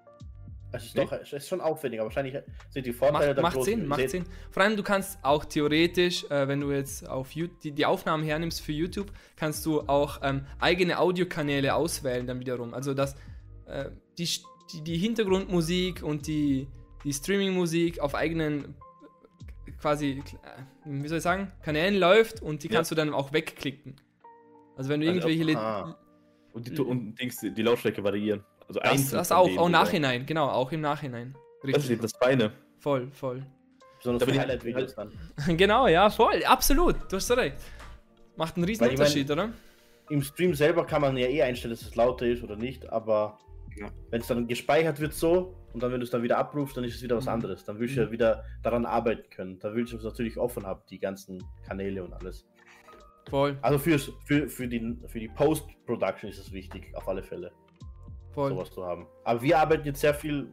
Es 0.76 0.86
ist, 0.86 0.98
doch, 0.98 1.12
es 1.12 1.32
ist 1.32 1.48
schon 1.48 1.60
aufwendig, 1.60 2.00
aber 2.00 2.08
wahrscheinlich 2.08 2.36
sind 2.70 2.86
die 2.86 2.92
Vorteile 2.92 3.40
macht, 3.40 3.56
macht 3.56 3.64
Sinn, 3.64 3.86
macht 3.86 4.10
Sinn. 4.10 4.24
Vor 4.50 4.62
allem, 4.62 4.76
du 4.76 4.82
kannst 4.82 5.18
auch 5.22 5.44
theoretisch, 5.44 6.24
äh, 6.30 6.46
wenn 6.48 6.60
du 6.60 6.70
jetzt 6.72 7.08
auf 7.08 7.32
YouTube, 7.32 7.60
die, 7.60 7.72
die 7.72 7.86
Aufnahmen 7.86 8.24
hernimmst 8.24 8.60
für 8.60 8.72
YouTube, 8.72 9.12
kannst 9.36 9.64
du 9.66 9.82
auch 9.82 10.20
ähm, 10.22 10.46
eigene 10.58 10.98
Audiokanäle 10.98 11.74
auswählen 11.74 12.26
dann 12.26 12.40
wiederum. 12.40 12.74
Also, 12.74 12.94
dass 12.94 13.16
äh, 13.66 13.90
die, 14.18 14.28
die, 14.72 14.82
die, 14.82 14.98
Hintergrundmusik 14.98 16.02
und 16.02 16.26
die, 16.26 16.68
die 17.04 17.12
Streaming-Musik 17.12 18.00
auf 18.00 18.14
eigenen 18.14 18.74
quasi, 19.80 20.22
äh, 20.42 20.60
wie 20.84 21.08
soll 21.08 21.18
ich 21.18 21.24
sagen, 21.24 21.52
Kanälen 21.62 21.96
läuft 21.96 22.42
und 22.42 22.62
die 22.62 22.68
kannst 22.68 22.90
ja. 22.90 22.94
du 22.94 23.02
dann 23.02 23.14
auch 23.14 23.32
wegklicken. 23.32 23.96
Also 24.76 24.90
wenn 24.90 25.00
du 25.00 25.08
also, 25.08 25.28
irgendwelche... 25.28 25.58
Ah. 25.58 25.98
Und, 26.52 26.68
die, 26.68 26.80
und 26.80 27.20
Dings, 27.20 27.40
die 27.40 27.62
Lautstärke 27.62 28.02
variieren. 28.02 28.42
Also 28.68 28.80
das, 28.80 29.10
das 29.10 29.32
auch, 29.32 29.56
auch 29.56 29.68
nachhinein, 29.68 30.26
genau, 30.26 30.48
auch 30.48 30.72
im 30.72 30.80
Nachhinein. 30.80 31.36
Richtig. 31.62 31.74
Das 31.74 31.84
ist 31.84 31.90
eben 31.90 32.02
das 32.02 32.12
Feine. 32.12 32.52
Voll, 32.78 33.10
voll. 33.12 33.46
Besonders 33.98 34.28
für 34.28 34.38
Highlight-Videos 34.38 34.94
dann. 34.94 35.12
genau, 35.56 35.88
ja, 35.88 36.10
voll, 36.10 36.44
absolut, 36.44 36.96
du 37.10 37.16
hast 37.16 37.30
recht. 37.32 37.56
Macht 38.36 38.56
einen 38.56 38.64
riesen 38.64 38.88
Unterschied, 38.88 39.30
oder? 39.30 39.50
Im 40.10 40.22
Stream 40.22 40.54
selber 40.54 40.86
kann 40.86 41.00
man 41.00 41.16
ja 41.16 41.26
eh 41.26 41.42
einstellen, 41.42 41.74
dass 41.74 41.82
es 41.82 41.94
lauter 41.96 42.26
ist 42.26 42.42
oder 42.42 42.56
nicht, 42.56 42.88
aber 42.90 43.38
ja. 43.76 43.88
wenn 44.10 44.20
es 44.20 44.26
dann 44.26 44.46
gespeichert 44.46 45.00
wird 45.00 45.14
so 45.14 45.56
und 45.72 45.82
dann, 45.82 45.92
wenn 45.92 46.00
du 46.00 46.04
es 46.04 46.10
dann 46.10 46.22
wieder 46.22 46.38
abrufst, 46.38 46.76
dann 46.76 46.84
ist 46.84 46.96
es 46.96 47.02
wieder 47.02 47.16
was 47.16 47.24
mhm. 47.24 47.32
anderes. 47.32 47.64
Dann 47.64 47.78
willst 47.78 47.96
du 47.96 48.00
ja 48.00 48.06
mhm. 48.06 48.12
wieder 48.12 48.44
daran 48.62 48.86
arbeiten 48.86 49.28
können. 49.30 49.58
Da 49.58 49.74
willst 49.74 49.92
du 49.92 49.96
es 49.96 50.04
natürlich 50.04 50.38
offen 50.38 50.64
haben, 50.64 50.80
die 50.90 50.98
ganzen 50.98 51.42
Kanäle 51.66 52.04
und 52.04 52.12
alles. 52.14 52.46
Voll. 53.28 53.58
Also 53.62 53.78
fürs, 53.78 54.12
für, 54.24 54.48
für 54.48 54.68
die, 54.68 54.96
für 55.06 55.18
die 55.18 55.28
Post-Production 55.28 56.30
ist 56.30 56.38
es 56.38 56.52
wichtig, 56.52 56.94
auf 56.94 57.08
alle 57.08 57.22
Fälle. 57.22 57.52
Voll. 58.36 58.50
sowas 58.50 58.70
zu 58.70 58.84
haben. 58.84 59.06
Aber 59.24 59.40
wir 59.40 59.58
arbeiten 59.58 59.86
jetzt 59.86 60.00
sehr 60.00 60.14
viel 60.14 60.46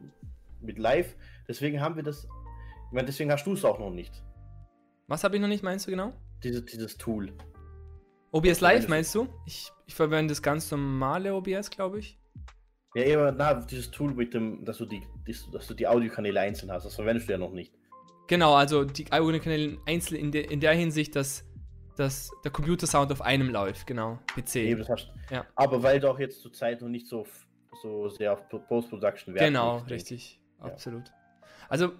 mit 0.60 0.78
Live, 0.78 1.14
deswegen 1.46 1.80
haben 1.80 1.96
wir 1.96 2.02
das. 2.02 2.24
Ich 2.24 2.92
meine, 2.92 3.06
deswegen 3.06 3.30
hast 3.30 3.46
du 3.46 3.52
es 3.52 3.64
auch 3.64 3.78
noch 3.78 3.90
nicht. 3.90 4.22
Was 5.06 5.22
habe 5.22 5.36
ich 5.36 5.42
noch 5.42 5.48
nicht, 5.48 5.62
meinst 5.62 5.86
du 5.86 5.90
genau? 5.90 6.14
Diese, 6.42 6.62
dieses 6.62 6.96
Tool. 6.96 7.32
OBS 8.32 8.60
Live 8.60 8.88
meinst 8.88 9.14
du? 9.14 9.28
Ich, 9.46 9.70
ich 9.86 9.94
verwende 9.94 10.32
das 10.32 10.42
ganz 10.42 10.70
normale 10.70 11.34
OBS, 11.34 11.70
glaube 11.70 11.98
ich. 11.98 12.18
Ja, 12.94 13.02
eben, 13.04 13.36
na, 13.36 13.54
dieses 13.54 13.90
Tool 13.90 14.14
mit 14.14 14.32
dem, 14.32 14.64
dass 14.64 14.78
du 14.78 14.86
die, 14.86 15.02
dass 15.52 15.66
du 15.66 15.74
die 15.74 15.86
Audiokanäle 15.86 16.40
einzeln 16.40 16.72
hast, 16.72 16.86
das 16.86 16.94
verwendest 16.94 17.28
du 17.28 17.32
ja 17.32 17.38
noch 17.38 17.52
nicht. 17.52 17.74
Genau, 18.28 18.54
also 18.54 18.84
die 18.84 19.12
Audiokanäle 19.12 19.78
einzeln 19.86 20.18
in, 20.18 20.32
de, 20.32 20.50
in 20.50 20.60
der 20.60 20.72
Hinsicht, 20.72 21.14
dass, 21.16 21.44
dass 21.96 22.30
der 22.44 22.50
Computersound 22.50 23.12
auf 23.12 23.20
einem 23.20 23.50
läuft, 23.50 23.86
genau, 23.86 24.18
PC. 24.34 24.56
Eben, 24.56 24.78
das 24.80 24.88
hast, 24.88 25.12
ja. 25.30 25.44
Aber 25.54 25.82
weil 25.82 26.00
du 26.00 26.08
auch 26.08 26.18
jetzt 26.18 26.40
zur 26.40 26.52
Zeit 26.52 26.80
noch 26.80 26.88
nicht 26.88 27.06
so 27.06 27.26
so 27.74 28.08
sehr 28.08 28.32
auf 28.32 28.48
Post-Production 28.48 29.34
Wert 29.34 29.46
Genau, 29.46 29.78
richtig, 29.78 30.40
ja. 30.58 30.66
absolut. 30.66 31.12
Also 31.68 31.92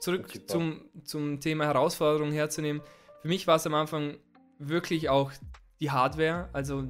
zurück 0.00 0.48
zum, 0.48 0.88
zum 1.04 1.40
Thema 1.40 1.66
Herausforderung 1.66 2.32
herzunehmen. 2.32 2.82
Für 3.22 3.28
mich 3.28 3.46
war 3.46 3.56
es 3.56 3.66
am 3.66 3.74
Anfang 3.74 4.16
wirklich 4.58 5.08
auch 5.08 5.32
die 5.80 5.90
Hardware. 5.90 6.48
Also 6.52 6.84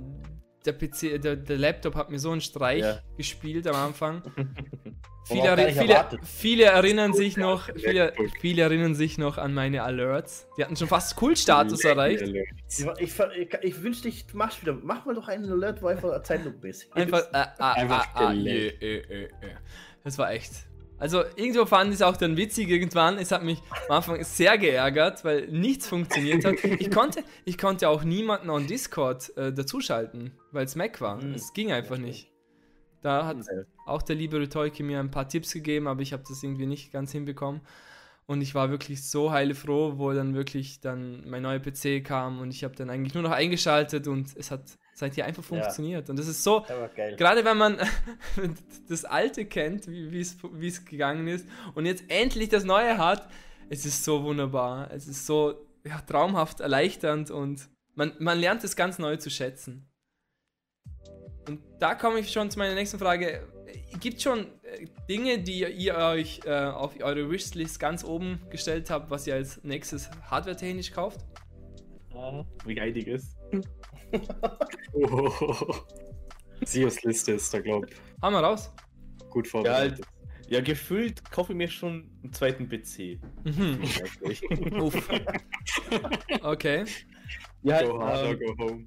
der 0.64 0.72
PC, 0.72 1.20
der, 1.20 1.36
der 1.36 1.58
Laptop 1.58 1.94
hat 1.94 2.10
mir 2.10 2.18
so 2.18 2.30
einen 2.30 2.40
Streich 2.40 2.82
ja. 2.82 3.00
gespielt 3.16 3.66
am 3.66 3.76
Anfang. 3.76 4.22
viele, 5.30 5.72
viele, 5.72 6.06
viele, 6.22 6.64
erinnern 6.64 7.12
sich 7.12 7.36
noch, 7.36 7.68
viele, 7.74 8.12
viele 8.40 8.62
erinnern 8.62 8.94
sich 8.94 9.18
noch 9.18 9.38
an 9.38 9.54
meine 9.54 9.82
Alerts. 9.82 10.46
Die 10.56 10.64
hatten 10.64 10.76
schon 10.76 10.88
fast 10.88 11.16
Kultstatus 11.16 11.84
erreicht. 11.84 12.22
Ich, 12.22 12.86
ich, 12.98 13.12
ich, 13.36 13.54
ich 13.62 13.82
wünschte, 13.82 14.08
ich 14.08 14.26
mach's 14.32 14.60
wieder. 14.60 14.76
Mach 14.82 15.04
mal 15.04 15.14
doch 15.14 15.28
einen 15.28 15.50
Alert, 15.50 15.82
wo 15.82 15.86
einfach 15.86 16.22
Zeitlupe 16.22 16.68
ist. 16.68 16.94
Einfach, 16.94 17.20
äh, 17.32 17.46
ah, 17.58 17.72
einfach 17.72 18.06
ah, 18.14 18.28
ah, 18.28 18.32
je, 18.32 18.68
äh, 18.68 19.24
äh, 19.24 19.28
Das 20.04 20.18
war 20.18 20.32
echt. 20.32 20.52
Also 21.00 21.24
irgendwo 21.34 21.64
fand 21.64 21.88
ich 21.88 21.96
es 21.96 22.02
auch 22.02 22.18
dann 22.18 22.36
witzig 22.36 22.68
irgendwann. 22.68 23.16
Es 23.16 23.32
hat 23.32 23.42
mich 23.42 23.58
am 23.88 23.96
Anfang 23.96 24.22
sehr 24.22 24.58
geärgert, 24.58 25.24
weil 25.24 25.48
nichts 25.48 25.86
funktioniert 25.86 26.44
hat. 26.44 26.62
Ich 26.62 26.90
konnte, 26.94 27.24
ich 27.46 27.56
konnte 27.56 27.88
auch 27.88 28.04
niemanden 28.04 28.50
on 28.50 28.66
Discord 28.66 29.34
äh, 29.38 29.50
dazuschalten, 29.50 30.32
weil 30.52 30.66
es 30.66 30.76
Mac 30.76 31.00
war. 31.00 31.16
Mhm. 31.16 31.34
Es 31.34 31.54
ging 31.54 31.72
einfach 31.72 31.96
nicht. 31.96 32.29
Da 33.02 33.26
hat 33.26 33.38
auch 33.86 34.02
der 34.02 34.16
liebe 34.16 34.38
Retoike 34.40 34.82
mir 34.82 35.00
ein 35.00 35.10
paar 35.10 35.28
Tipps 35.28 35.52
gegeben, 35.52 35.86
aber 35.86 36.02
ich 36.02 36.12
habe 36.12 36.22
das 36.28 36.42
irgendwie 36.42 36.66
nicht 36.66 36.92
ganz 36.92 37.12
hinbekommen. 37.12 37.60
Und 38.26 38.42
ich 38.42 38.54
war 38.54 38.70
wirklich 38.70 39.02
so 39.02 39.32
heilefroh, 39.32 39.98
wo 39.98 40.12
dann 40.12 40.34
wirklich 40.34 40.80
dann 40.80 41.28
mein 41.28 41.42
neuer 41.42 41.58
PC 41.58 42.04
kam 42.04 42.40
und 42.40 42.50
ich 42.50 42.62
habe 42.62 42.76
dann 42.76 42.88
eigentlich 42.88 43.12
nur 43.14 43.24
noch 43.24 43.32
eingeschaltet 43.32 44.06
und 44.06 44.36
es 44.36 44.52
hat 44.52 44.62
seit 44.94 45.14
hier 45.14 45.24
einfach 45.24 45.42
funktioniert. 45.42 46.06
Ja. 46.06 46.10
Und 46.12 46.18
das 46.18 46.28
ist 46.28 46.44
so, 46.44 46.64
gerade 47.16 47.44
wenn 47.44 47.56
man 47.56 47.78
das 48.88 49.04
Alte 49.04 49.46
kennt, 49.46 49.88
wie 49.88 50.20
es 50.20 50.84
gegangen 50.84 51.26
ist 51.26 51.48
und 51.74 51.86
jetzt 51.86 52.04
endlich 52.06 52.50
das 52.50 52.62
Neue 52.62 52.98
hat, 52.98 53.28
es 53.68 53.84
ist 53.84 54.04
so 54.04 54.22
wunderbar. 54.22 54.90
Es 54.92 55.08
ist 55.08 55.26
so 55.26 55.66
ja, 55.84 56.00
traumhaft 56.02 56.60
erleichternd 56.60 57.30
und 57.30 57.68
man, 57.94 58.12
man 58.18 58.38
lernt 58.38 58.62
es 58.62 58.76
ganz 58.76 58.98
neu 58.98 59.16
zu 59.16 59.30
schätzen. 59.30 59.89
Und 61.50 61.60
da 61.80 61.96
komme 61.96 62.20
ich 62.20 62.30
schon 62.30 62.48
zu 62.48 62.60
meiner 62.60 62.74
nächsten 62.74 62.98
Frage. 62.98 63.42
Gibt 63.98 64.18
es 64.18 64.22
schon 64.22 64.46
äh, 64.62 64.86
Dinge, 65.08 65.40
die 65.40 65.64
ihr 65.64 65.96
euch 65.96 66.40
äh, 66.44 66.50
auf 66.50 66.94
eure 67.02 67.28
Wishlist 67.28 67.80
ganz 67.80 68.04
oben 68.04 68.40
gestellt 68.50 68.88
habt, 68.88 69.10
was 69.10 69.26
ihr 69.26 69.34
als 69.34 69.62
nächstes 69.64 70.08
hardware-technisch 70.30 70.92
kauft? 70.92 71.26
Wie 72.64 72.80
einiges 72.80 73.36
oh. 74.92 75.74
Sios 76.64 77.02
Liste 77.02 77.32
ist 77.32 77.52
da, 77.52 77.58
glaub. 77.58 77.84
Haben 78.22 78.34
wir 78.34 78.40
raus. 78.40 78.72
Gut 79.30 79.48
vorbereitet. 79.48 80.06
Ja, 80.46 80.58
ja, 80.58 80.60
gefühlt 80.60 81.28
kaufe 81.32 81.52
ich 81.52 81.56
mir 81.56 81.68
schon 81.68 82.08
einen 82.22 82.32
zweiten 82.32 82.68
PC. 82.68 83.18
Mhm. 83.44 83.80
Okay. 86.42 86.84
Ja, 87.62 87.82
go 87.82 88.00
hard, 88.00 88.40
ähm, 88.40 88.48
go 88.56 88.64
home. 88.64 88.86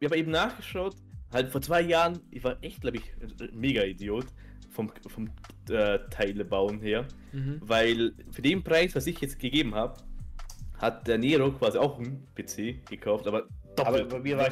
Ich 0.00 0.06
habe 0.06 0.16
eben 0.16 0.30
nachgeschaut, 0.30 0.94
halt 1.32 1.50
vor 1.50 1.60
zwei 1.60 1.82
Jahren, 1.82 2.20
ich 2.30 2.42
war 2.44 2.56
echt, 2.62 2.80
glaube 2.80 2.98
ich, 2.98 3.04
mega 3.52 3.82
Idiot 3.82 4.26
vom, 4.70 4.90
vom 5.06 5.30
äh, 5.70 5.98
Teile 6.10 6.44
bauen 6.44 6.80
her, 6.80 7.06
mhm. 7.32 7.60
weil 7.62 8.12
für 8.30 8.42
den 8.42 8.62
Preis, 8.62 8.94
was 8.94 9.06
ich 9.06 9.20
jetzt 9.20 9.38
gegeben 9.38 9.74
habe, 9.74 9.98
hat 10.78 11.06
der 11.08 11.18
Nero 11.18 11.50
quasi 11.52 11.78
auch 11.78 11.98
einen 11.98 12.26
PC 12.34 12.88
gekauft, 12.88 13.26
aber 13.26 13.48
Doppelt. 13.78 14.00
Aber 14.02 14.18
bei 14.18 14.20
mir, 14.20 14.36
war, 14.36 14.50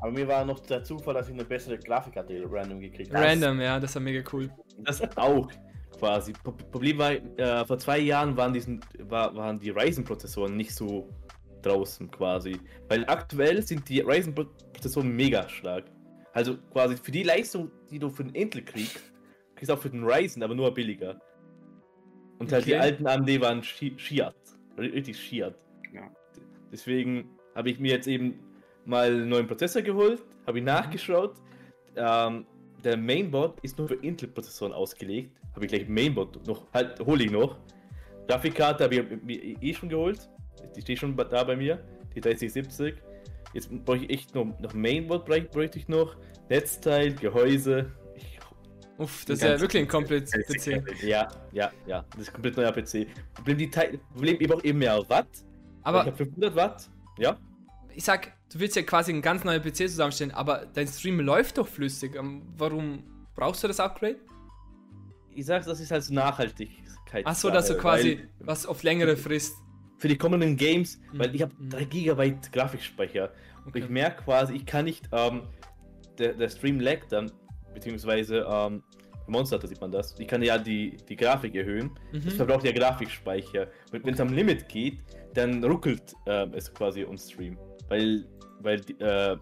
aber 0.00 0.12
mir 0.12 0.28
war 0.28 0.44
noch 0.44 0.60
der 0.60 0.84
Zufall, 0.84 1.14
dass 1.14 1.28
ich 1.28 1.34
eine 1.34 1.44
bessere 1.44 1.78
Grafikkarte 1.78 2.44
random 2.50 2.80
gekriegt 2.80 3.12
habe. 3.12 3.24
Random, 3.24 3.60
ja, 3.60 3.80
das 3.80 3.94
war 3.94 4.02
mega 4.02 4.22
cool. 4.32 4.50
Das 4.78 5.00
auch 5.16 5.50
quasi. 5.98 6.32
Problem 6.32 6.98
war, 6.98 7.12
äh, 7.12 7.64
vor 7.64 7.78
zwei 7.78 7.98
Jahren 7.98 8.36
waren, 8.36 8.52
diesen, 8.52 8.80
war, 8.98 9.34
waren 9.34 9.58
die 9.58 9.70
Ryzen-Prozessoren 9.70 10.56
nicht 10.56 10.74
so 10.74 11.08
draußen 11.62 12.10
quasi. 12.10 12.58
Weil 12.88 13.04
aktuell 13.06 13.62
sind 13.62 13.88
die 13.88 14.00
Ryzen-Prozessoren 14.00 15.14
mega 15.14 15.48
stark. 15.48 15.84
Also 16.32 16.56
quasi 16.72 16.96
für 16.96 17.10
die 17.10 17.22
Leistung, 17.22 17.70
die 17.90 17.98
du 17.98 18.08
für 18.08 18.24
den 18.24 18.34
Intel 18.34 18.62
kriegst, 18.62 19.12
kriegst 19.56 19.68
du 19.68 19.74
auch 19.74 19.80
für 19.80 19.90
den 19.90 20.04
Ryzen, 20.04 20.42
aber 20.42 20.54
nur 20.54 20.72
billiger. 20.72 21.20
Und 22.38 22.46
okay. 22.46 22.54
halt 22.54 22.66
die 22.66 22.76
alten 22.76 23.06
AMD 23.06 23.40
waren 23.40 23.62
Shiat. 23.62 24.34
Richtig 24.78 25.18
Shiat. 25.18 25.54
Ja. 25.92 26.10
Deswegen 26.72 27.28
habe 27.54 27.70
ich 27.70 27.78
mir 27.78 27.92
jetzt 27.92 28.06
eben 28.06 28.38
mal 28.84 29.08
einen 29.08 29.28
neuen 29.28 29.46
Prozessor 29.46 29.82
geholt, 29.82 30.22
habe 30.46 30.58
ihn 30.58 30.64
nachgeschaut. 30.64 31.34
Ähm, 31.96 32.46
der 32.82 32.96
Mainboard 32.96 33.60
ist 33.60 33.76
nur 33.76 33.88
für 33.88 33.96
Intel-Prozessoren 33.96 34.72
ausgelegt. 34.72 35.36
Habe 35.54 35.66
ich 35.66 35.72
gleich 35.72 35.88
Mainboard 35.88 36.46
noch, 36.46 36.72
halt, 36.72 36.98
hole 37.00 37.24
ich 37.24 37.30
noch. 37.30 37.58
Grafikkarte 38.28 38.84
habe 38.84 38.94
ich 38.94 39.22
mir 39.22 39.62
eh 39.62 39.74
schon 39.74 39.88
geholt. 39.88 40.30
Die 40.76 40.80
steht 40.80 40.98
schon 40.98 41.16
da 41.16 41.44
bei 41.44 41.56
mir, 41.56 41.84
die 42.14 42.20
3070. 42.20 42.94
Jetzt 43.52 43.70
brauche 43.84 43.98
ich 43.98 44.10
echt 44.10 44.34
noch, 44.34 44.46
noch 44.60 44.74
Mainboard, 44.74 45.26
bräuchte 45.26 45.78
ich 45.78 45.88
noch. 45.88 46.16
Netzteil, 46.48 47.14
Gehäuse. 47.14 47.90
Uff, 48.98 49.24
das 49.24 49.38
ist 49.38 49.44
ja 49.44 49.58
wirklich 49.58 49.82
ein 49.82 49.88
komplett 49.88 50.30
PC. 50.30 51.02
Ja, 51.02 51.26
ja, 51.52 51.72
ja. 51.86 52.04
Das 52.10 52.20
ist 52.20 52.28
ein 52.28 52.34
komplett 52.34 52.56
neuer 52.58 52.72
PC. 52.72 53.06
Problem, 53.32 53.56
die 53.56 53.70
Teil, 53.70 53.98
Problem 54.12 54.36
ich 54.38 54.46
brauche 54.46 54.64
eben 54.64 54.78
mehr 54.78 55.02
Watt. 55.08 55.26
Aber 55.82 56.00
ich 56.00 56.06
habe 56.08 56.16
500 56.16 56.54
Watt. 56.54 56.90
Ja. 57.18 57.38
Ich 57.94 58.04
sag, 58.04 58.32
du 58.52 58.60
willst 58.60 58.76
ja 58.76 58.82
quasi 58.82 59.10
einen 59.10 59.22
ganz 59.22 59.42
neuen 59.42 59.62
PC 59.62 59.76
zusammenstellen, 59.88 60.32
aber 60.32 60.66
dein 60.74 60.86
Stream 60.86 61.18
läuft 61.20 61.56
doch 61.56 61.66
flüssig. 61.66 62.14
Ähm, 62.14 62.42
warum 62.58 63.04
brauchst 63.34 63.64
du 63.64 63.68
das 63.68 63.80
Upgrade? 63.80 64.16
Ich 65.34 65.46
sag, 65.46 65.64
das 65.64 65.80
ist 65.80 65.90
halt 65.90 66.04
so 66.04 66.12
Nachhaltigkeit. 66.12 67.24
Ach 67.24 67.34
so, 67.34 67.48
dass 67.50 67.68
du 67.68 67.78
quasi 67.78 68.28
was 68.40 68.66
auf 68.66 68.82
längere 68.82 69.16
Frist. 69.16 69.54
Für 70.00 70.08
die 70.08 70.16
kommenden 70.16 70.56
Games, 70.56 70.98
mhm. 71.12 71.18
weil 71.18 71.34
ich 71.34 71.42
habe 71.42 71.52
3 71.60 71.84
GB 71.84 72.34
Grafikspeicher. 72.50 73.30
Und 73.66 73.68
okay. 73.68 73.80
ich 73.80 73.88
merke 73.90 74.24
quasi, 74.24 74.54
ich 74.54 74.64
kann 74.64 74.86
nicht, 74.86 75.06
ähm, 75.12 75.42
der, 76.18 76.32
der 76.32 76.48
Stream 76.48 76.80
laggt 76.80 77.12
dann, 77.12 77.30
beziehungsweise 77.74 78.46
ähm, 78.50 78.82
Monster, 79.26 79.58
da 79.58 79.68
sieht 79.68 79.80
man 79.80 79.92
das. 79.92 80.18
Ich 80.18 80.26
kann 80.26 80.42
ja 80.42 80.56
die, 80.56 80.96
die 81.06 81.16
Grafik 81.16 81.54
erhöhen. 81.54 81.90
Mhm. 82.12 82.24
Das 82.24 82.34
verbraucht 82.34 82.64
ja 82.64 82.72
Grafikspeicher. 82.72 83.68
Und 83.92 84.04
wenn 84.06 84.14
es 84.14 84.20
am 84.20 84.32
Limit 84.32 84.68
geht, 84.68 85.00
dann 85.34 85.62
ruckelt 85.62 86.14
äh, 86.26 86.46
es 86.52 86.72
quasi 86.72 87.04
um 87.04 87.18
Stream. 87.18 87.58
Weil, 87.88 88.24
weil, 88.60 88.80
äh, 89.00 89.36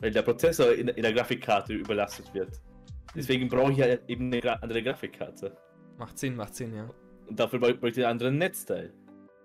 weil 0.00 0.10
der 0.12 0.22
Prozessor 0.22 0.72
in, 0.74 0.86
in, 0.86 1.02
der 1.02 1.12
Grafikkarte 1.12 1.74
überlastet 1.74 2.32
wird. 2.32 2.60
Deswegen 3.16 3.48
brauche 3.48 3.72
ich 3.72 3.78
ja 3.78 3.86
eben 4.06 4.32
eine 4.32 4.62
andere 4.62 4.80
Grafikkarte. 4.80 5.56
Macht 5.98 6.18
Sinn, 6.18 6.36
macht 6.36 6.54
Sinn, 6.54 6.72
ja. 6.72 6.88
Und 7.26 7.40
dafür 7.40 7.58
bräuchte 7.58 7.88
ich 7.88 7.98
einen 7.98 8.12
anderen 8.12 8.38
Netzteil. 8.38 8.92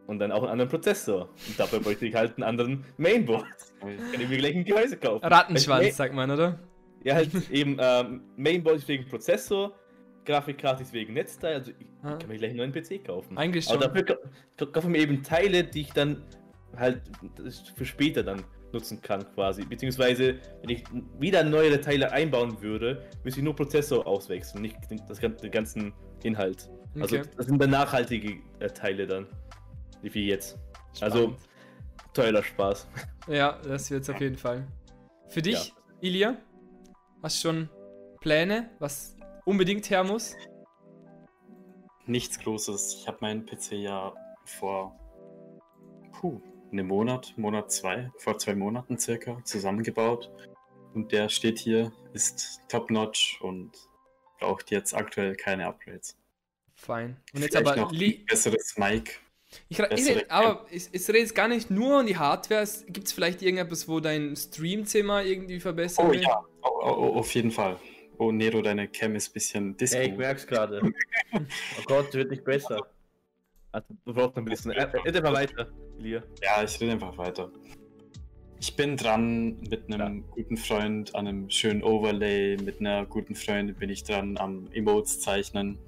Und 0.10 0.18
dann 0.18 0.32
auch 0.32 0.42
einen 0.42 0.54
anderen 0.54 0.72
Prozessor. 0.72 1.30
Und 1.48 1.60
dafür 1.60 1.82
bräuchte 1.82 2.08
ich 2.08 2.16
halt 2.16 2.36
einen 2.36 2.44
anderen 2.44 2.84
Mainboard. 2.98 3.46
Kann 3.80 4.20
ich 4.20 4.28
mir 4.28 4.38
gleich 4.40 4.56
ein 4.56 4.66
Gehäuse 4.66 4.98
kaufen. 4.98 5.24
Rattenschwanz, 5.24 5.98
sagt 5.98 6.16
man, 6.16 6.32
oder? 6.32 6.58
Ja, 7.04 7.14
halt 7.14 7.30
eben 7.52 7.78
ähm, 7.80 8.22
Mainboard 8.36 8.78
ist 8.78 8.88
wegen 8.88 9.06
Prozessor, 9.06 9.72
Grafikkarte 10.26 10.82
ist 10.82 10.94
wegen 10.94 11.14
Netzteil, 11.14 11.58
also 11.58 11.72
ich 11.78 11.86
ah. 12.02 12.16
kann 12.16 12.28
mir 12.28 12.38
gleich 12.38 12.50
einen 12.50 12.58
neuen 12.58 12.74
PC 12.74 13.06
kaufen. 13.06 13.38
Eigentlich 13.38 13.66
schon. 13.66 13.76
Aber 13.76 13.88
dafür 13.88 14.18
kaufe 14.72 14.88
ich 14.88 14.92
mir 14.92 14.98
eben 14.98 15.22
Teile, 15.22 15.64
die 15.64 15.82
ich 15.82 15.94
dann 15.94 16.24
halt 16.76 17.04
für 17.76 17.86
später 17.86 18.24
dann 18.24 18.44
nutzen 18.74 19.00
kann 19.04 19.24
quasi. 19.36 19.64
Beziehungsweise, 19.64 20.40
wenn 20.62 20.70
ich 20.72 20.84
wieder 21.20 21.44
neuere 21.44 21.80
Teile 21.82 22.12
einbauen 22.12 22.60
würde, 22.64 23.06
müsste 23.24 23.42
ich 23.42 23.44
nur 23.44 23.56
Prozessor 23.56 24.08
auswechseln, 24.08 24.64
nicht 24.64 24.76
das, 25.08 25.20
den 25.20 25.52
ganzen 25.52 25.94
Inhalt. 26.24 26.68
Also 27.00 27.18
okay. 27.18 27.30
das 27.38 27.46
sind 27.46 27.62
dann 27.62 27.70
nachhaltige 27.70 28.40
äh, 28.60 28.68
Teile 28.70 29.06
dann, 29.06 29.28
wie 30.02 30.28
jetzt. 30.28 30.58
Also, 31.02 31.18
Spannend. 31.18 31.38
Also 31.40 32.14
teurer 32.14 32.44
Spaß. 32.44 32.88
Ja, 33.28 33.60
das 33.64 33.92
wird 33.92 34.04
es 34.04 34.10
auf 34.10 34.20
jeden 34.20 34.38
Fall. 34.38 34.68
Für 35.30 35.42
dich, 35.42 35.68
ja. 35.68 35.76
Ilia, 36.02 36.38
hast 37.22 37.44
du 37.44 37.48
schon 37.48 37.70
Pläne, 38.22 38.72
was 38.80 39.16
unbedingt 39.46 39.90
her 39.90 40.04
muss? 40.04 40.36
Nichts 42.06 42.40
Großes. 42.40 42.96
Ich 43.00 43.08
habe 43.08 43.20
meinen 43.22 43.46
PC 43.46 43.74
ja 43.74 44.14
vor 44.46 45.00
puh, 46.12 46.42
einem 46.72 46.88
Monat, 46.88 47.34
Monat 47.38 47.72
zwei, 47.72 48.12
vor 48.18 48.38
zwei 48.38 48.56
Monaten 48.56 48.98
circa 48.98 49.44
zusammengebaut. 49.44 50.32
Und 50.94 51.12
der 51.12 51.30
steht 51.30 51.60
hier, 51.60 51.92
ist 52.14 52.62
top-notch 52.68 53.40
und 53.42 53.72
braucht 54.40 54.72
jetzt 54.72 54.96
aktuell 54.96 55.36
keine 55.36 55.68
Upgrades. 55.68 56.18
Fein. 56.74 57.18
Und 57.34 57.42
jetzt 57.42 57.56
Vielleicht 57.56 57.68
aber 57.68 57.82
noch 57.82 57.92
ein 57.92 58.26
besseres 58.26 58.78
Mic. 58.78 59.20
Ich, 59.68 59.80
ich, 59.80 60.32
aber 60.32 60.66
es, 60.72 60.90
es 60.92 61.10
redet 61.10 61.34
gar 61.34 61.48
nicht 61.48 61.72
nur 61.72 62.00
um 62.00 62.06
die 62.06 62.18
Hardware. 62.18 62.68
Gibt 62.88 63.08
es 63.08 63.14
vielleicht 63.14 63.42
irgendetwas, 63.42 63.88
wo 63.88 64.00
dein 64.00 64.36
Streamzimmer 64.36 65.24
irgendwie 65.24 65.60
verbessert 65.60 66.06
Oh 66.08 66.14
ja, 66.14 66.46
oh, 66.62 67.18
auf 67.18 67.34
jeden 67.34 67.52
Fall. 67.52 67.78
Oh, 68.18 68.32
Nero, 68.32 68.62
deine 68.62 68.88
Cam 68.88 69.16
ist 69.16 69.30
ein 69.30 69.34
bisschen 69.34 69.78
Disco. 69.78 69.98
Ey, 69.98 70.10
ich 70.10 70.18
merk's 70.18 70.46
gerade. 70.46 70.82
oh 71.34 71.40
Gott, 71.86 72.14
wird 72.14 72.32
nicht 72.32 72.44
besser. 72.44 72.86
Also, 73.72 73.88
du 74.06 74.14
brauchst 74.14 74.38
ein 74.38 74.46
bisschen. 74.46 74.72
Red 74.72 74.94
einfach 74.94 75.34
weiter, 75.34 75.68
Elia. 75.98 76.24
Ja, 76.44 76.64
ich 76.64 76.80
rede 76.82 76.94
einfach 76.94 77.18
weiter. 77.18 77.52
Ich 78.60 78.76
bin 78.76 78.98
dran 78.98 79.62
mit 79.62 79.92
einem 79.92 80.18
ja. 80.18 80.24
guten 80.32 80.58
Freund 80.58 81.16
an 81.16 81.28
einem 81.28 81.50
schönen 81.50 81.82
Overlay. 81.82 82.58
Mit 82.58 82.82
einer 82.82 83.06
guten 83.06 83.36
Freundin 83.36 83.76
bin 83.76 83.90
ich 83.90 84.04
dran 84.04 84.38
am 84.38 84.68
Emotes 84.74 85.22
zeichnen. 85.22 85.80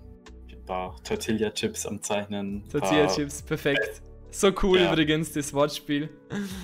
Paar 0.66 0.96
Tortilla-Chips 1.04 1.86
am 1.86 2.02
Zeichnen. 2.02 2.64
Tortilla-Chips, 2.70 3.42
perfekt. 3.42 4.02
So 4.30 4.52
cool 4.64 4.80
ja. 4.80 4.92
übrigens, 4.92 5.34
das 5.34 5.54
Wortspiel. 5.54 6.10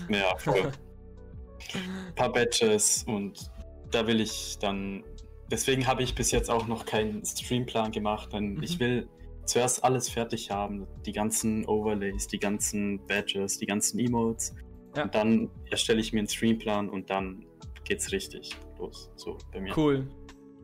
Ja, 0.09 0.37
voll. 0.37 0.71
ein 1.73 2.13
paar 2.15 2.31
Badges 2.31 3.03
und 3.07 3.51
da 3.91 4.07
will 4.07 4.21
ich 4.21 4.57
dann 4.59 5.03
deswegen 5.51 5.87
habe 5.87 6.03
ich 6.03 6.15
bis 6.15 6.31
jetzt 6.31 6.49
auch 6.49 6.67
noch 6.67 6.85
keinen 6.85 7.25
Streamplan 7.25 7.91
gemacht, 7.91 8.33
denn 8.33 8.55
mhm. 8.55 8.63
ich 8.63 8.79
will 8.79 9.07
zuerst 9.45 9.83
alles 9.83 10.09
fertig 10.09 10.51
haben. 10.51 10.87
Die 11.05 11.13
ganzen 11.13 11.65
Overlays, 11.65 12.27
die 12.27 12.39
ganzen 12.39 13.05
Badges, 13.07 13.57
die 13.57 13.65
ganzen 13.65 13.99
Emotes. 13.99 14.53
Ja. 14.95 15.03
Und 15.03 15.15
dann 15.15 15.49
erstelle 15.69 16.01
ich 16.01 16.11
mir 16.11 16.19
einen 16.19 16.27
Streamplan 16.27 16.89
und 16.89 17.09
dann 17.09 17.45
geht's 17.83 18.11
richtig 18.11 18.55
los. 18.77 19.09
So 19.15 19.37
bei 19.53 19.61
mir. 19.61 19.77
Cool. 19.77 20.07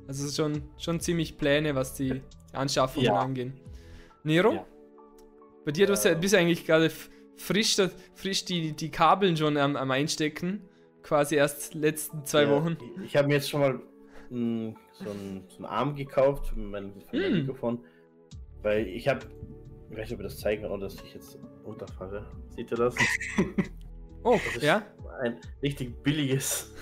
Also 0.08 0.30
schon, 0.30 0.64
schon 0.78 1.00
ziemlich 1.00 1.38
Pläne, 1.38 1.76
was 1.76 1.94
die 1.94 2.22
Anschaffungen 2.54 3.08
ja. 3.08 3.20
angehen. 3.20 3.54
Nero? 4.24 4.54
Ja. 4.54 4.66
Bei 5.66 5.72
dir, 5.72 5.88
du 5.88 5.94
äh, 5.94 6.16
bist 6.16 6.36
eigentlich 6.36 6.66
gerade 6.66 6.92
frisch, 7.38 7.78
frisch 8.16 8.46
die, 8.46 8.74
die 8.74 8.90
Kabeln 8.90 9.38
schon 9.38 9.58
am, 9.58 9.76
am 9.76 9.92
Einstecken. 9.92 10.62
Quasi 11.02 11.36
erst 11.36 11.74
letzten 11.74 12.26
zwei 12.26 12.50
Wochen. 12.50 12.78
Ich, 12.98 13.06
ich 13.06 13.16
habe 13.18 13.28
mir 13.28 13.36
jetzt 13.36 13.50
schon 13.50 13.60
mal 13.60 13.82
ein, 14.32 14.78
so, 14.94 15.10
einen, 15.10 15.44
so 15.50 15.58
einen 15.58 15.66
Arm 15.66 15.96
gekauft 15.96 16.48
für 16.48 16.60
mein, 16.60 16.94
für 17.10 17.18
mein 17.18 17.32
mm. 17.32 17.36
Mikrofon. 17.36 17.80
Weil 18.62 18.88
ich 18.88 19.08
habe, 19.08 19.26
ich 19.90 19.98
weiß 19.98 20.10
nicht, 20.10 20.14
ob 20.14 20.20
ich 20.22 20.28
das 20.28 20.40
zeigen 20.40 20.64
kann, 20.64 20.80
dass 20.80 20.96
ich 20.96 21.14
jetzt 21.14 21.38
runterfalle. 21.66 22.26
Seht 22.56 22.72
ihr 22.72 22.78
das? 22.78 22.96
oh, 24.24 24.40
das 24.54 24.64
ja. 24.64 24.84
Ein 25.22 25.38
richtig 25.62 26.02
billiges 26.04 26.74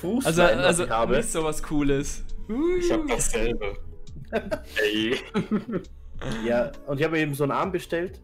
Fuß. 0.00 0.26
Also, 0.26 0.42
also 0.42 0.86
nicht 1.06 1.30
so 1.30 1.44
was 1.44 1.62
Cooles. 1.62 2.24
Ich 2.78 2.92
habe 2.92 3.06
dasselbe. 3.06 3.76
Ey. 4.32 5.16
ja, 6.46 6.72
und 6.86 7.00
ich 7.00 7.06
habe 7.06 7.18
eben 7.18 7.34
so 7.34 7.44
einen 7.44 7.52
Arm 7.52 7.72
bestellt, 7.72 8.20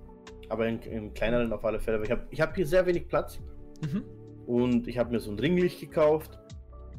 aber 0.48 0.66
in, 0.66 0.80
in 0.82 1.14
kleineren 1.14 1.52
auf 1.52 1.64
alle 1.64 1.80
Fälle. 1.80 1.96
Aber 1.96 2.04
ich 2.04 2.10
habe 2.10 2.22
ich 2.30 2.40
hab 2.40 2.54
hier 2.54 2.66
sehr 2.66 2.86
wenig 2.86 3.08
Platz. 3.08 3.40
Mhm. 3.82 4.04
Und 4.46 4.88
ich 4.88 4.98
habe 4.98 5.10
mir 5.10 5.20
so 5.20 5.30
ein 5.30 5.38
Ringlicht 5.38 5.80
gekauft 5.80 6.38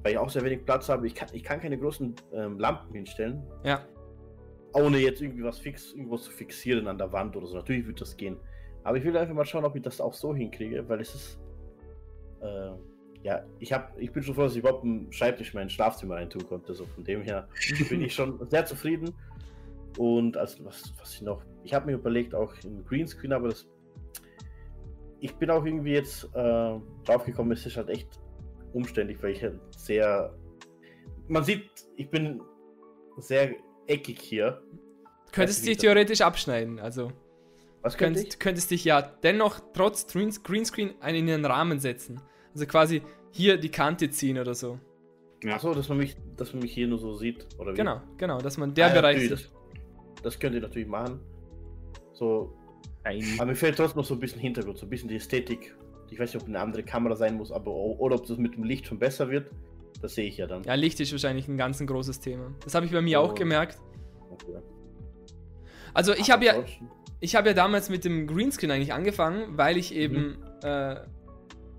weil 0.04 0.14
ich 0.14 0.18
auch 0.18 0.30
sehr 0.30 0.44
wenig 0.44 0.66
Platz 0.66 0.90
habe. 0.90 1.08
Ich 1.08 1.16
kann, 1.16 1.30
ich 1.32 1.44
kann 1.44 1.62
keine 1.62 1.78
großen 1.78 2.14
ähm, 2.34 2.60
Lampen 2.60 2.94
hinstellen. 2.94 3.42
Ja. 3.64 3.86
Ohne 4.74 4.98
jetzt 4.98 5.22
irgendwie 5.22 5.44
was 5.44 5.60
fix, 5.60 5.94
irgendwo 5.94 6.18
zu 6.18 6.32
fixieren 6.32 6.88
an 6.88 6.98
der 6.98 7.12
Wand 7.12 7.36
oder 7.38 7.48
so. 7.48 7.56
Natürlich 7.56 7.88
wird 7.88 8.02
das 8.02 8.18
gehen. 8.18 8.38
Aber 8.84 8.98
ich 8.98 9.04
will 9.04 9.16
einfach 9.16 9.34
mal 9.34 9.46
schauen, 9.46 9.64
ob 9.64 9.76
ich 9.76 9.82
das 9.82 10.02
auch 10.02 10.14
so 10.14 10.36
hinkriege, 10.36 10.88
weil 10.88 11.00
es 11.00 11.16
ist. 11.16 11.40
Äh, 12.42 12.72
ja, 13.24 13.42
ich, 13.60 13.72
hab, 13.72 13.98
ich 14.00 14.12
bin 14.12 14.22
schon 14.22 14.36
froh, 14.36 14.44
dass 14.44 14.54
ich 14.54 14.60
überhaupt 14.60 14.84
einen 14.84 15.12
Schreibtisch 15.12 15.54
in 15.54 15.60
mein 15.60 15.70
Schlafzimmer 15.70 16.16
reintun 16.16 16.46
konnte. 16.46 16.74
So 16.74 16.86
von 16.86 17.04
dem 17.06 17.22
her 17.22 17.48
bin 17.90 18.02
ich 18.02 18.14
schon 18.14 18.38
sehr 18.50 18.66
zufrieden. 18.66 19.14
Und 19.98 20.36
also, 20.36 20.66
was, 20.66 20.94
was 21.00 21.16
ich 21.16 21.22
noch. 21.22 21.42
Ich 21.64 21.74
habe 21.74 21.86
mir 21.86 21.94
überlegt, 21.94 22.36
auch 22.36 22.54
ein 22.64 22.84
Greenscreen, 22.86 23.32
aber 23.32 23.50
das. 23.50 23.68
Ich 25.20 25.34
bin 25.36 25.50
auch 25.50 25.64
irgendwie 25.66 25.94
jetzt 25.94 26.26
äh, 26.36 26.80
draufgekommen, 27.06 27.54
es 27.54 27.66
ist 27.66 27.78
halt 27.78 27.90
echt 27.90 28.20
umständlich, 28.74 29.24
weil 29.24 29.32
ich 29.32 29.42
halt 29.42 29.60
sehr. 29.78 30.36
Man 31.30 31.46
sieht, 31.46 31.70
ich 31.96 32.10
bin 32.10 32.42
sehr 33.20 33.56
eckig 33.88 34.20
hier. 34.20 34.62
Du 35.28 35.32
könntest 35.32 35.66
dich 35.66 35.78
theoretisch 35.78 36.22
abschneiden, 36.22 36.80
also. 36.80 37.12
Was 37.82 37.98
könnte 37.98 38.20
könntest, 38.20 38.40
könntest 38.40 38.72
dich 38.72 38.84
ja 38.86 39.02
dennoch 39.02 39.60
trotz 39.74 40.08
Greenscreen 40.08 40.94
einen 41.02 41.20
in 41.20 41.28
den 41.28 41.46
Rahmen 41.46 41.80
setzen. 41.80 42.22
Also 42.54 42.66
quasi 42.66 43.02
hier 43.32 43.58
die 43.58 43.70
Kante 43.70 44.10
ziehen 44.10 44.38
oder 44.38 44.54
so. 44.54 44.80
Ja. 45.44 45.56
Achso, 45.56 45.74
dass 45.74 45.90
man 45.90 45.98
mich, 45.98 46.16
dass 46.38 46.54
man 46.54 46.62
mich 46.62 46.74
hier 46.74 46.88
nur 46.88 47.00
so 47.00 47.16
sieht, 47.16 47.48
oder 47.58 47.74
wie? 47.74 47.78
Genau, 47.78 48.02
genau, 48.18 48.40
dass 48.40 48.58
man 48.58 48.74
der 48.74 48.88
ah, 48.88 48.94
Bereich 48.94 49.28
das, 49.30 49.50
das 50.22 50.40
könnt 50.40 50.56
ihr 50.56 50.62
natürlich 50.62 50.88
machen. 50.88 51.20
So. 52.14 52.54
Nein. 53.04 53.24
Aber 53.38 53.48
mir 53.48 53.56
fehlt 53.56 53.76
trotzdem 53.76 53.98
noch 53.98 54.06
so 54.06 54.14
ein 54.14 54.20
bisschen 54.20 54.40
Hintergrund, 54.40 54.78
so 54.78 54.86
ein 54.86 54.90
bisschen 54.90 55.10
die 55.10 55.18
Ästhetik 55.18 55.76
ich 56.14 56.20
weiß 56.20 56.34
nicht, 56.34 56.42
ob 56.42 56.48
eine 56.48 56.60
andere 56.60 56.84
Kamera 56.84 57.16
sein 57.16 57.36
muss, 57.36 57.52
aber 57.52 57.72
oder 57.72 58.16
ob 58.16 58.26
das 58.28 58.38
mit 58.38 58.56
dem 58.56 58.64
Licht 58.64 58.88
schon 58.88 59.00
besser 59.00 59.30
wird. 59.30 59.50
Das 60.02 60.16
sehe 60.16 60.28
ich 60.28 60.38
ja 60.38 60.48
dann. 60.48 60.64
Ja, 60.64 60.76
Licht 60.76 61.00
ist 61.00 61.12
wahrscheinlich 61.12 61.48
ein 61.48 61.58
ganz 61.58 61.80
ein 61.80 61.88
großes 61.88 62.20
Thema. 62.20 62.54
Das 62.64 62.76
habe 62.76 62.86
ich 62.86 62.92
bei 62.92 63.02
mir 63.02 63.20
oh. 63.20 63.26
auch 63.26 63.36
gemerkt. 63.36 63.80
Okay. 64.30 64.60
Also 65.94 66.14
ich 66.14 66.32
habe 66.32 66.46
ja, 66.46 66.64
ich 67.20 67.36
habe 67.36 67.50
ja 67.50 67.54
damals 67.54 67.90
mit 67.90 68.06
dem 68.06 68.28
Greenscreen 68.28 68.72
eigentlich 68.72 68.94
angefangen, 68.94 69.58
weil 69.58 69.78
ich 69.78 69.94
eben 69.96 70.38
mhm. 70.38 70.38
äh, 70.64 70.96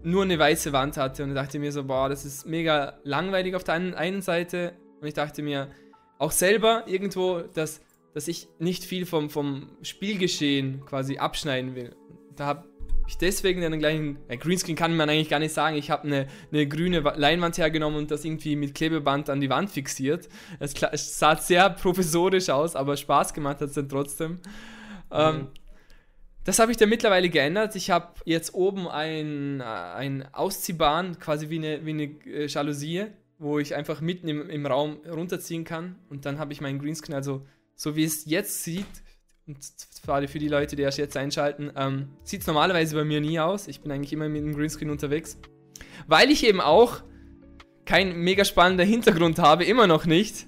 nur 0.04 0.22
eine 0.22 0.38
weiße 0.38 0.72
Wand 0.72 0.96
hatte 0.96 1.24
und 1.24 1.34
dachte 1.34 1.58
mir 1.58 1.72
so, 1.72 1.84
boah, 1.84 2.08
das 2.08 2.24
ist 2.24 2.46
mega 2.46 2.98
langweilig 3.04 3.54
auf 3.54 3.64
der 3.64 3.74
einen, 3.74 4.22
Seite. 4.22 4.74
Und 5.00 5.08
ich 5.08 5.14
dachte 5.14 5.42
mir 5.42 5.70
auch 6.18 6.30
selber 6.30 6.84
irgendwo, 6.86 7.40
dass, 7.40 7.80
dass 8.12 8.28
ich 8.28 8.48
nicht 8.58 8.84
viel 8.84 9.06
vom, 9.06 9.30
vom 9.30 9.70
Spielgeschehen 9.82 10.84
quasi 10.84 11.18
abschneiden 11.18 11.74
will. 11.74 11.96
Da 12.36 12.46
habe 12.46 12.64
ich 13.06 13.18
deswegen 13.18 13.64
einen 13.64 13.78
gleichen. 13.78 14.18
Äh, 14.28 14.36
Greenscreen 14.36 14.76
kann 14.76 14.96
man 14.96 15.08
eigentlich 15.08 15.28
gar 15.28 15.38
nicht 15.38 15.52
sagen. 15.52 15.76
Ich 15.76 15.90
habe 15.90 16.04
eine, 16.04 16.26
eine 16.52 16.66
grüne 16.66 17.00
Leinwand 17.00 17.58
hergenommen 17.58 17.98
und 17.98 18.10
das 18.10 18.24
irgendwie 18.24 18.56
mit 18.56 18.74
Klebeband 18.74 19.30
an 19.30 19.40
die 19.40 19.50
Wand 19.50 19.70
fixiert. 19.70 20.28
Es, 20.58 20.74
sah 21.18 21.36
sehr 21.36 21.70
professorisch 21.70 22.50
aus, 22.50 22.76
aber 22.76 22.96
Spaß 22.96 23.34
gemacht 23.34 23.60
hat 23.60 23.68
es 23.68 23.74
dann 23.74 23.88
trotzdem. 23.88 24.38
Ähm, 25.10 25.34
mhm. 25.34 25.40
Ähm, 25.40 25.48
das 26.44 26.58
habe 26.58 26.70
ich 26.70 26.76
dann 26.76 26.88
mittlerweile 26.88 27.30
geändert. 27.30 27.74
Ich 27.74 27.90
habe 27.90 28.14
jetzt 28.24 28.54
oben 28.54 28.86
ein, 28.86 29.60
äh, 29.60 29.64
ein 29.64 30.28
Ausziehbahn, 30.32 31.18
quasi 31.18 31.48
wie 31.48 31.58
eine, 31.58 31.84
wie 31.86 31.90
eine 31.90 32.04
äh, 32.26 32.46
Jalousie, 32.46 33.06
wo 33.38 33.58
ich 33.58 33.74
einfach 33.74 34.00
mitten 34.00 34.28
im, 34.28 34.48
im 34.50 34.66
Raum 34.66 34.98
runterziehen 35.10 35.64
kann. 35.64 35.96
Und 36.10 36.26
dann 36.26 36.38
habe 36.38 36.52
ich 36.52 36.60
meinen 36.60 36.78
Greenscreen, 36.78 37.16
also 37.16 37.46
so 37.74 37.96
wie 37.96 38.04
es 38.04 38.26
jetzt 38.26 38.62
sieht, 38.62 38.86
und 39.46 39.58
gerade 40.04 40.26
für 40.26 40.38
die 40.38 40.48
Leute, 40.48 40.74
die 40.74 40.82
erst 40.82 40.96
jetzt 40.96 41.16
einschalten, 41.16 41.70
ähm, 41.76 42.08
sieht 42.22 42.40
es 42.40 42.46
normalerweise 42.46 42.96
bei 42.96 43.04
mir 43.04 43.20
nie 43.20 43.38
aus. 43.38 43.68
Ich 43.68 43.82
bin 43.82 43.92
eigentlich 43.92 44.12
immer 44.12 44.28
mit 44.28 44.42
dem 44.42 44.54
Greenscreen 44.54 44.90
unterwegs. 44.90 45.38
Weil 46.06 46.30
ich 46.30 46.46
eben 46.46 46.60
auch 46.60 47.02
kein 47.84 48.16
mega 48.16 48.44
spannender 48.44 48.84
Hintergrund 48.84 49.38
habe, 49.38 49.64
immer 49.64 49.86
noch 49.86 50.06
nicht. 50.06 50.46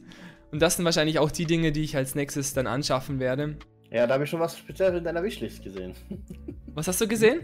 Und 0.51 0.63
das 0.63 0.77
sind 0.77 0.87
wahrscheinlich 0.87 1.19
auch 1.19 1.31
die 1.31 1.45
Dinge, 1.45 1.73
die 1.73 1.83
ich 1.83 1.97
als 1.97 2.15
nächstes 2.15 2.55
dann 2.55 2.67
anschaffen 2.67 3.21
werde. 3.21 3.59
Ja, 3.97 4.07
da 4.07 4.13
habe 4.13 4.25
ich 4.25 4.31
schon 4.31 4.41
was 4.41 4.59
Spezielles 4.59 4.99
in 4.99 5.05
deiner 5.05 5.23
Wishlist 5.23 5.63
gesehen. 5.63 5.95
Was 6.75 6.87
hast 6.87 7.01
du 7.01 7.09
gesehen? 7.09 7.41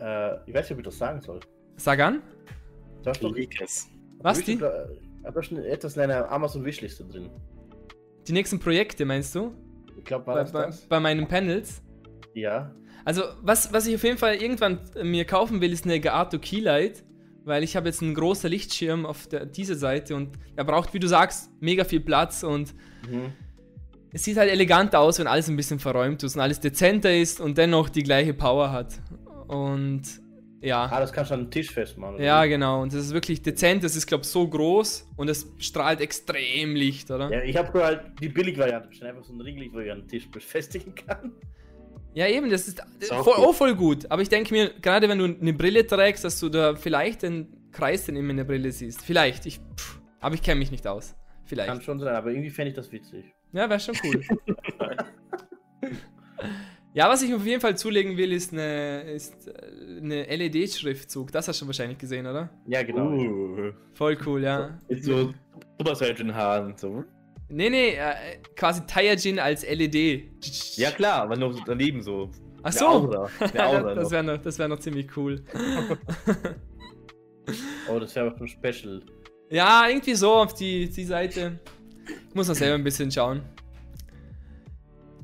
Äh, 0.00 0.36
ich 0.46 0.54
weiß 0.54 0.70
nicht, 0.70 0.72
ob 0.72 0.78
ich 0.78 0.84
das 0.84 0.96
sagen 0.96 1.20
soll. 1.20 1.40
Sag 1.76 2.00
an. 2.00 2.22
Du 3.02 3.10
hast 3.10 3.22
doch, 3.22 3.34
was 4.20 4.42
die? 4.42 4.56
Da, 4.56 4.88
da 5.22 5.42
schon 5.42 5.58
etwas 5.58 5.96
in 5.96 6.00
deiner 6.00 6.30
Amazon 6.30 6.64
Wishliste 6.64 7.04
drin. 7.04 7.28
Die 8.26 8.32
nächsten 8.32 8.58
Projekte 8.58 9.04
meinst 9.04 9.34
du? 9.34 9.52
Ich 9.98 10.04
glaube, 10.04 10.26
war 10.28 10.36
bei, 10.36 10.40
das 10.40 10.52
bei, 10.52 10.64
das? 10.64 10.80
bei 10.86 10.98
meinen 10.98 11.28
Panels. 11.28 11.82
Ja. 12.32 12.74
Also, 13.04 13.24
was, 13.42 13.70
was 13.70 13.86
ich 13.86 13.96
auf 13.96 14.04
jeden 14.04 14.16
Fall 14.16 14.36
irgendwann 14.36 14.80
mir 15.02 15.26
kaufen 15.26 15.60
will, 15.60 15.74
ist 15.74 15.84
eine 15.84 16.00
Gato 16.00 16.38
Keylight, 16.38 17.04
weil 17.44 17.62
ich 17.62 17.76
habe 17.76 17.88
jetzt 17.88 18.00
einen 18.00 18.14
großen 18.14 18.48
Lichtschirm 18.48 19.04
auf 19.04 19.26
der, 19.26 19.44
dieser 19.44 19.74
Seite 19.74 20.16
und 20.16 20.38
er 20.56 20.64
braucht, 20.64 20.94
wie 20.94 20.98
du 20.98 21.06
sagst, 21.06 21.50
mega 21.60 21.84
viel 21.84 22.00
Platz 22.00 22.42
und 22.42 22.74
mhm. 23.06 23.34
Es 24.12 24.24
sieht 24.24 24.36
halt 24.36 24.50
elegant 24.50 24.94
aus, 24.94 25.18
wenn 25.18 25.26
alles 25.26 25.48
ein 25.48 25.56
bisschen 25.56 25.78
verräumt 25.78 26.22
ist 26.22 26.34
und 26.34 26.40
alles 26.40 26.60
dezenter 26.60 27.14
ist 27.14 27.40
und 27.40 27.58
dennoch 27.58 27.88
die 27.88 28.02
gleiche 28.02 28.34
Power 28.34 28.72
hat. 28.72 29.00
Und 29.48 30.02
ja. 30.60 30.88
Ah, 30.90 31.00
das 31.00 31.12
kannst 31.12 31.30
du 31.30 31.34
an 31.34 31.44
den 31.44 31.50
Tisch 31.50 31.70
festmachen. 31.70 32.20
Ja, 32.20 32.44
wie? 32.44 32.48
genau. 32.48 32.82
Und 32.82 32.92
das 32.92 33.04
ist 33.04 33.12
wirklich 33.12 33.42
dezent. 33.42 33.84
Das 33.84 33.94
ist, 33.94 34.06
glaube 34.06 34.22
ich, 34.22 34.28
so 34.28 34.48
groß 34.48 35.08
und 35.16 35.28
es 35.28 35.52
strahlt 35.58 36.00
extrem 36.00 36.74
Licht, 36.74 37.10
oder? 37.10 37.30
Ja, 37.30 37.42
ich 37.42 37.56
habe 37.56 37.82
halt 37.82 38.00
die 38.20 38.28
Billig-Variante, 38.28 38.88
einfach 39.06 39.24
so 39.24 39.32
ein 39.32 39.40
Ringlicht, 39.40 39.72
wo 39.72 39.80
ich 39.80 39.90
an 39.90 40.00
den 40.00 40.08
Tisch 40.08 40.28
befestigen 40.30 40.94
kann. 40.94 41.32
Ja, 42.14 42.26
eben, 42.26 42.50
das 42.50 42.66
ist, 42.66 42.82
ist 42.98 43.12
auch, 43.12 43.22
voll, 43.22 43.34
auch, 43.34 43.54
voll, 43.54 43.74
gut. 43.76 44.10
Aber 44.10 44.22
ich 44.22 44.28
denke 44.28 44.52
mir, 44.52 44.70
gerade 44.82 45.08
wenn 45.08 45.18
du 45.18 45.24
eine 45.24 45.52
Brille 45.52 45.86
trägst, 45.86 46.24
dass 46.24 46.40
du 46.40 46.48
da 46.48 46.74
vielleicht 46.74 47.22
den 47.22 47.70
Kreis 47.70 48.06
dann 48.06 48.16
immer 48.16 48.30
in 48.30 48.38
der 48.38 48.44
Brille 48.44 48.72
siehst. 48.72 49.02
Vielleicht. 49.02 49.46
Ich, 49.46 49.60
pff, 49.76 50.00
aber 50.18 50.34
ich 50.34 50.42
kenne 50.42 50.58
mich 50.58 50.72
nicht 50.72 50.86
aus. 50.86 51.14
Vielleicht. 51.44 51.68
Kann 51.68 51.80
schon 51.80 52.00
sein, 52.00 52.14
aber 52.14 52.30
irgendwie 52.30 52.50
fände 52.50 52.70
ich 52.70 52.76
das 52.76 52.90
witzig. 52.90 53.32
Ja, 53.52 53.68
wäre 53.68 53.80
schon 53.80 53.96
cool. 54.04 54.22
Ja, 56.94 57.08
was 57.08 57.22
ich 57.22 57.32
auf 57.34 57.44
jeden 57.44 57.60
Fall 57.60 57.76
zulegen 57.76 58.16
will, 58.16 58.32
ist 58.32 58.52
eine, 58.52 59.02
ist 59.02 59.46
äh, 59.46 60.00
eine 60.00 60.24
LED-Schriftzug. 60.24 61.30
Das 61.30 61.46
hast 61.46 61.60
du 61.62 61.66
wahrscheinlich 61.66 61.98
gesehen, 61.98 62.26
oder? 62.26 62.48
Ja, 62.66 62.82
genau. 62.82 63.12
Uh. 63.12 63.72
Voll 63.94 64.18
cool, 64.26 64.42
ja. 64.42 64.78
Mit 64.88 65.04
so 65.04 65.32
Super 65.78 65.94
Saiyan 65.94 66.34
Haaren 66.34 66.76
so. 66.76 67.04
Nee, 67.50 67.70
nee, 67.70 67.90
äh, 67.90 68.38
quasi 68.56 68.84
Taiyajin 68.86 69.38
als 69.38 69.64
LED. 69.64 70.24
Ja 70.76 70.90
klar, 70.90 71.22
aber 71.22 71.36
noch 71.36 71.62
daneben 71.64 72.02
so. 72.02 72.30
Ach 72.62 72.72
so. 72.72 72.86
Aura. 72.86 73.30
Aura 73.58 73.94
das 73.94 74.10
wäre 74.10 74.24
noch, 74.24 74.44
wär 74.44 74.68
noch 74.68 74.80
ziemlich 74.80 75.16
cool. 75.16 75.44
oh, 77.88 77.98
das 77.98 78.14
wäre 78.16 78.26
aber 78.26 78.38
schon 78.38 78.48
special. 78.48 79.02
Ja, 79.50 79.86
irgendwie 79.88 80.14
so 80.14 80.32
auf 80.32 80.54
die, 80.54 80.88
die 80.90 81.04
Seite. 81.04 81.60
Ich 82.08 82.34
muss 82.34 82.48
noch 82.48 82.54
selber 82.54 82.74
ein 82.74 82.84
bisschen 82.84 83.10
schauen. 83.10 83.42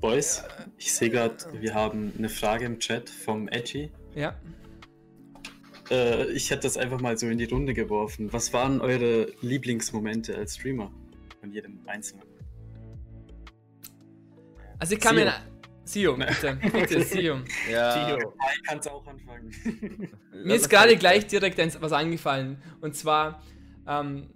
Boys, 0.01 0.43
ich 0.76 0.93
sehe 0.93 1.09
gerade, 1.09 1.37
wir 1.61 1.74
haben 1.74 2.12
eine 2.18 2.28
Frage 2.28 2.66
im 2.66 2.78
Chat 2.78 3.09
vom 3.09 3.49
Edgy. 3.49 3.91
Ja. 4.14 4.35
Äh, 5.91 6.30
ich 6.32 6.51
hätte 6.51 6.62
das 6.62 6.76
einfach 6.76 7.01
mal 7.01 7.16
so 7.16 7.26
in 7.26 7.39
die 7.39 7.45
Runde 7.45 7.74
geworfen. 7.74 8.32
Was 8.32 8.53
waren 8.53 8.80
eure 8.80 9.32
Lieblingsmomente 9.41 10.37
als 10.37 10.57
Streamer? 10.57 10.93
Von 11.41 11.53
jedem 11.53 11.78
Einzelnen. 11.87 12.24
Also 14.78 14.95
ich 14.95 15.01
kann 15.01 15.16
Sio. 15.16 15.24
mir... 15.24 15.35
Sio, 15.85 16.16
bitte. 16.18 16.59
Bitte, 16.72 17.03
Sio. 17.03 17.39
Ja. 17.70 18.07
Sio. 18.07 18.35
Ich 18.57 18.62
kann 18.64 18.78
es 18.78 18.87
auch 18.87 19.07
anfangen. 19.07 19.51
mir 20.45 20.55
ist 20.55 20.68
gerade 20.68 20.97
gleich 20.97 21.26
direkt 21.26 21.59
was 21.80 21.93
eingefallen. 21.93 22.59
Und 22.80 22.97
zwar, 22.97 23.43
ähm, 23.87 24.28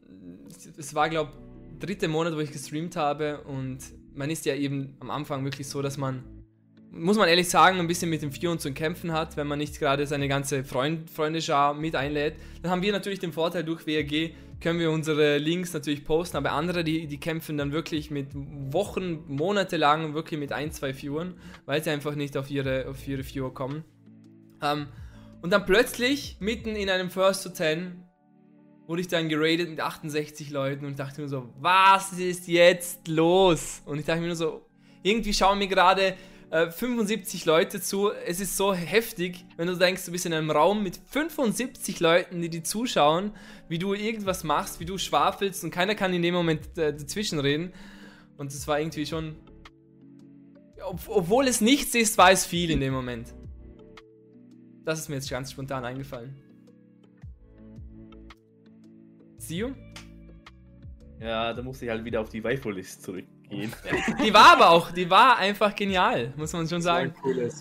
es 0.77 0.95
war, 0.95 1.09
glaube 1.09 1.33
ich, 1.33 1.48
dritte 1.79 2.09
Monat, 2.09 2.35
wo 2.35 2.41
ich 2.41 2.53
gestreamt 2.53 2.97
habe 2.97 3.43
und 3.43 3.79
man 4.15 4.31
ist 4.31 4.47
ja 4.47 4.55
eben 4.55 4.97
am 5.01 5.11
Anfang 5.11 5.45
wirklich 5.45 5.69
so, 5.69 5.81
dass 5.81 5.97
man, 5.97 6.25
muss 6.91 7.17
man 7.17 7.29
ehrlich 7.29 7.49
sagen, 7.49 7.79
ein 7.79 7.87
bisschen 7.87 8.11
mit 8.11 8.23
dem 8.23 8.33
Fion 8.33 8.59
zu 8.59 8.73
kämpfen 8.73 9.13
hat, 9.13 9.37
wenn 9.37 9.47
man 9.47 9.59
nicht 9.59 9.79
gerade 9.79 10.07
seine 10.07 10.29
ganze 10.29 10.65
Freund, 10.65 11.11
Freundeschar 11.11 11.75
mit 11.75 11.95
einlädt. 11.95 12.35
Dann 12.63 12.71
haben 12.71 12.83
wir 12.83 12.93
natürlich 12.93 13.21
den 13.21 13.33
Vorteil, 13.33 13.65
durch 13.65 13.87
WRG 13.87 14.33
können 14.61 14.81
wir 14.81 14.91
unsere 14.91 15.39
Links 15.39 15.73
natürlich 15.73 16.05
posten, 16.05 16.37
aber 16.37 16.53
andere, 16.53 16.83
die, 16.83 17.07
die 17.07 17.21
kämpfen 17.21 17.57
dann 17.57 17.71
wirklich 17.71 18.11
mit 18.11 18.29
Wochen, 18.35 19.25
Monate 19.29 19.77
lang 19.77 20.15
wirklich 20.15 20.41
mit 20.41 20.53
ein, 20.53 20.73
zwei 20.73 20.93
Viewern, 20.93 21.35
weil 21.65 21.83
sie 21.83 21.91
einfach 21.91 22.17
nicht 22.17 22.37
auf 22.37 22.51
ihre, 22.51 22.89
auf 22.89 23.07
ihre 23.07 23.23
Viewer 23.23 23.55
kommen. 23.55 23.85
Ähm, 24.61 24.89
und 25.41 25.53
dann 25.53 25.65
plötzlich, 25.65 26.39
mitten 26.41 26.75
in 26.75 26.91
einem 26.91 27.11
First 27.11 27.45
to 27.45 27.51
Ten, 27.51 28.03
wurde 28.89 29.03
ich 29.03 29.09
dann 29.09 29.29
geradet 29.29 29.69
mit 29.69 29.81
68 29.81 30.51
Leuten 30.51 30.87
und 30.87 30.99
dachte 30.99 31.21
mir 31.21 31.29
so, 31.29 31.51
was 31.61 32.15
ist 32.15 32.49
jetzt 32.49 33.07
los? 33.07 33.83
Und 33.85 33.99
ich 33.99 34.07
dachte 34.07 34.21
mir 34.23 34.29
nur 34.29 34.37
so, 34.37 34.67
irgendwie 35.03 35.35
schauen 35.35 35.59
mir 35.59 35.69
gerade 35.69 36.17
äh, 36.49 36.71
75 36.71 37.45
Leute 37.45 37.83
zu. 37.83 38.11
Es 38.11 38.41
ist 38.41 38.57
so 38.57 38.73
heftig, 38.73 39.45
wenn 39.59 39.67
du 39.67 39.77
denkst, 39.77 40.07
du 40.07 40.11
bist 40.11 40.25
in 40.25 40.33
einem 40.33 40.51
Raum 40.51 40.83
mit 40.83 40.99
75 41.11 42.01
Leuten, 42.01 42.41
die 42.41 42.49
dir 42.49 42.65
zuschauen, 42.65 43.33
wie 43.69 43.79
du 43.79 43.93
irgendwas 43.93 44.43
machst, 44.43 44.81
wie 44.81 44.87
du 44.87 44.97
schwafelst 44.97 45.65
und 45.65 45.71
keiner 45.71 45.95
kann 45.95 46.15
in 46.15 46.23
dem 46.23 46.33
Moment 46.33 46.79
äh, 46.79 46.95
dazwischen 46.95 47.41
reden. 47.41 47.75
Und 48.39 48.53
es 48.53 48.67
war 48.67 48.81
irgendwie 48.81 49.05
schon. 49.05 49.37
Ob, 50.83 51.01
obwohl 51.09 51.47
es 51.47 51.61
nichts 51.61 51.95
ist, 51.95 52.17
war 52.17 52.31
es 52.31 52.47
viel 52.47 52.71
in 52.71 52.81
dem 52.81 52.95
Moment. 52.95 53.35
Das 54.87 54.99
ist 54.99 55.11
mir 55.11 55.17
jetzt 55.17 55.29
ganz 55.29 55.53
spontan 55.53 55.85
eingefallen. 55.85 56.48
Sio? 59.49 59.75
Ja, 61.21 61.55
da 61.55 61.63
musste 61.63 61.87
ich 61.87 61.91
halt 61.91 62.05
wieder 62.05 62.21
auf 62.21 62.29
die 62.29 62.45
Waifu-List 62.45 63.03
zurückgehen. 63.03 63.73
die 64.23 64.33
war 64.33 64.53
aber 64.53 64.71
auch, 64.71 64.91
die 64.91 65.09
war 65.09 65.39
einfach 65.39 65.75
genial, 65.75 66.35
muss 66.37 66.53
man 66.53 66.69
schon 66.69 66.83
sagen. 66.83 67.15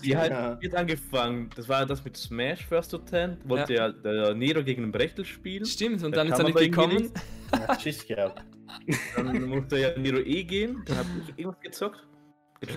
Die 0.04 0.14
hat 0.14 0.30
ja. 0.30 0.58
jetzt 0.60 0.76
angefangen, 0.76 1.48
das 1.56 1.66
war 1.66 1.86
das 1.86 2.04
mit 2.04 2.14
Smash 2.16 2.66
First 2.66 2.90
to 2.90 2.98
Ten, 2.98 3.38
wollte 3.44 3.72
ja, 3.72 3.90
der 3.90 4.34
Nero 4.34 4.62
gegen 4.62 4.82
den 4.82 4.92
Brechtel 4.92 5.24
spielen. 5.24 5.64
Stimmt, 5.64 6.04
und 6.04 6.12
da 6.12 6.18
dann 6.18 6.28
ist 6.28 6.38
er 6.38 6.44
nicht 6.44 6.58
gekommen. 6.58 7.10
Ja, 7.52 7.74
Tschüss 7.74 8.06
gehabt. 8.06 8.44
Dann 9.16 9.48
musste 9.48 9.78
ja 9.78 9.98
Nero 9.98 10.18
E 10.18 10.44
gehen, 10.44 10.82
dann 10.84 10.98
hab 10.98 11.06
ich 11.22 11.38
irgendwas 11.38 11.60
gezockt. 11.62 12.06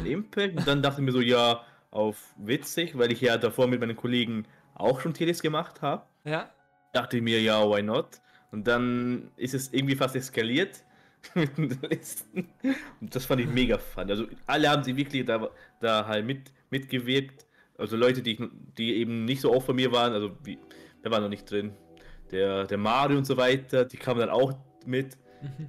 Impact, 0.06 0.58
und 0.58 0.66
dann 0.66 0.82
dachte 0.82 1.02
ich 1.02 1.06
mir 1.06 1.12
so, 1.12 1.20
ja, 1.20 1.62
auf 1.90 2.34
witzig, 2.38 2.98
weil 2.98 3.12
ich 3.12 3.20
ja 3.20 3.38
davor 3.38 3.68
mit 3.68 3.82
meinen 3.82 3.98
Kollegen 3.98 4.46
auch 4.74 5.02
schon 5.02 5.14
Teles 5.14 5.42
gemacht 5.42 5.82
habe. 5.82 6.04
Ja. 6.24 6.50
Dachte 6.94 7.18
ich 7.18 7.24
mir, 7.24 7.42
ja, 7.42 7.62
why 7.70 7.84
not? 7.84 8.22
Und 8.52 8.68
dann 8.68 9.32
ist 9.38 9.54
es 9.54 9.72
irgendwie 9.74 9.96
fast 9.96 10.16
eskaliert 10.16 10.84
mit 11.36 11.58
den 11.58 11.80
Listen. 11.90 12.50
Und 13.00 13.16
das 13.16 13.26
fand 13.26 13.42
ich 13.42 13.48
mega 13.48 13.78
fun. 13.78 14.10
Also 14.10 14.28
alle 14.46 14.70
haben 14.70 14.84
sie 14.84 14.96
wirklich 14.96 15.26
da, 15.26 15.50
da 15.80 16.06
halt 16.06 16.26
mit, 16.26 16.52
mitgewirkt. 16.70 17.46
Also 17.78 17.96
Leute, 17.96 18.22
die, 18.22 18.38
die 18.78 18.96
eben 18.96 19.26
nicht 19.26 19.42
so 19.42 19.54
oft 19.54 19.66
von 19.66 19.76
mir 19.76 19.92
waren, 19.92 20.14
also 20.14 20.32
wie, 20.44 20.60
wer 21.02 21.12
war 21.12 21.20
noch 21.20 21.30
nicht 21.30 21.50
drin? 21.50 21.74
Der, 22.32 22.66
der 22.66 22.78
Mario 22.78 23.18
und 23.18 23.26
so 23.26 23.38
weiter, 23.38 23.86
die 23.86 23.98
kamen 23.98 24.20
dann 24.20 24.30
auch 24.30 24.54
mit. 24.86 25.18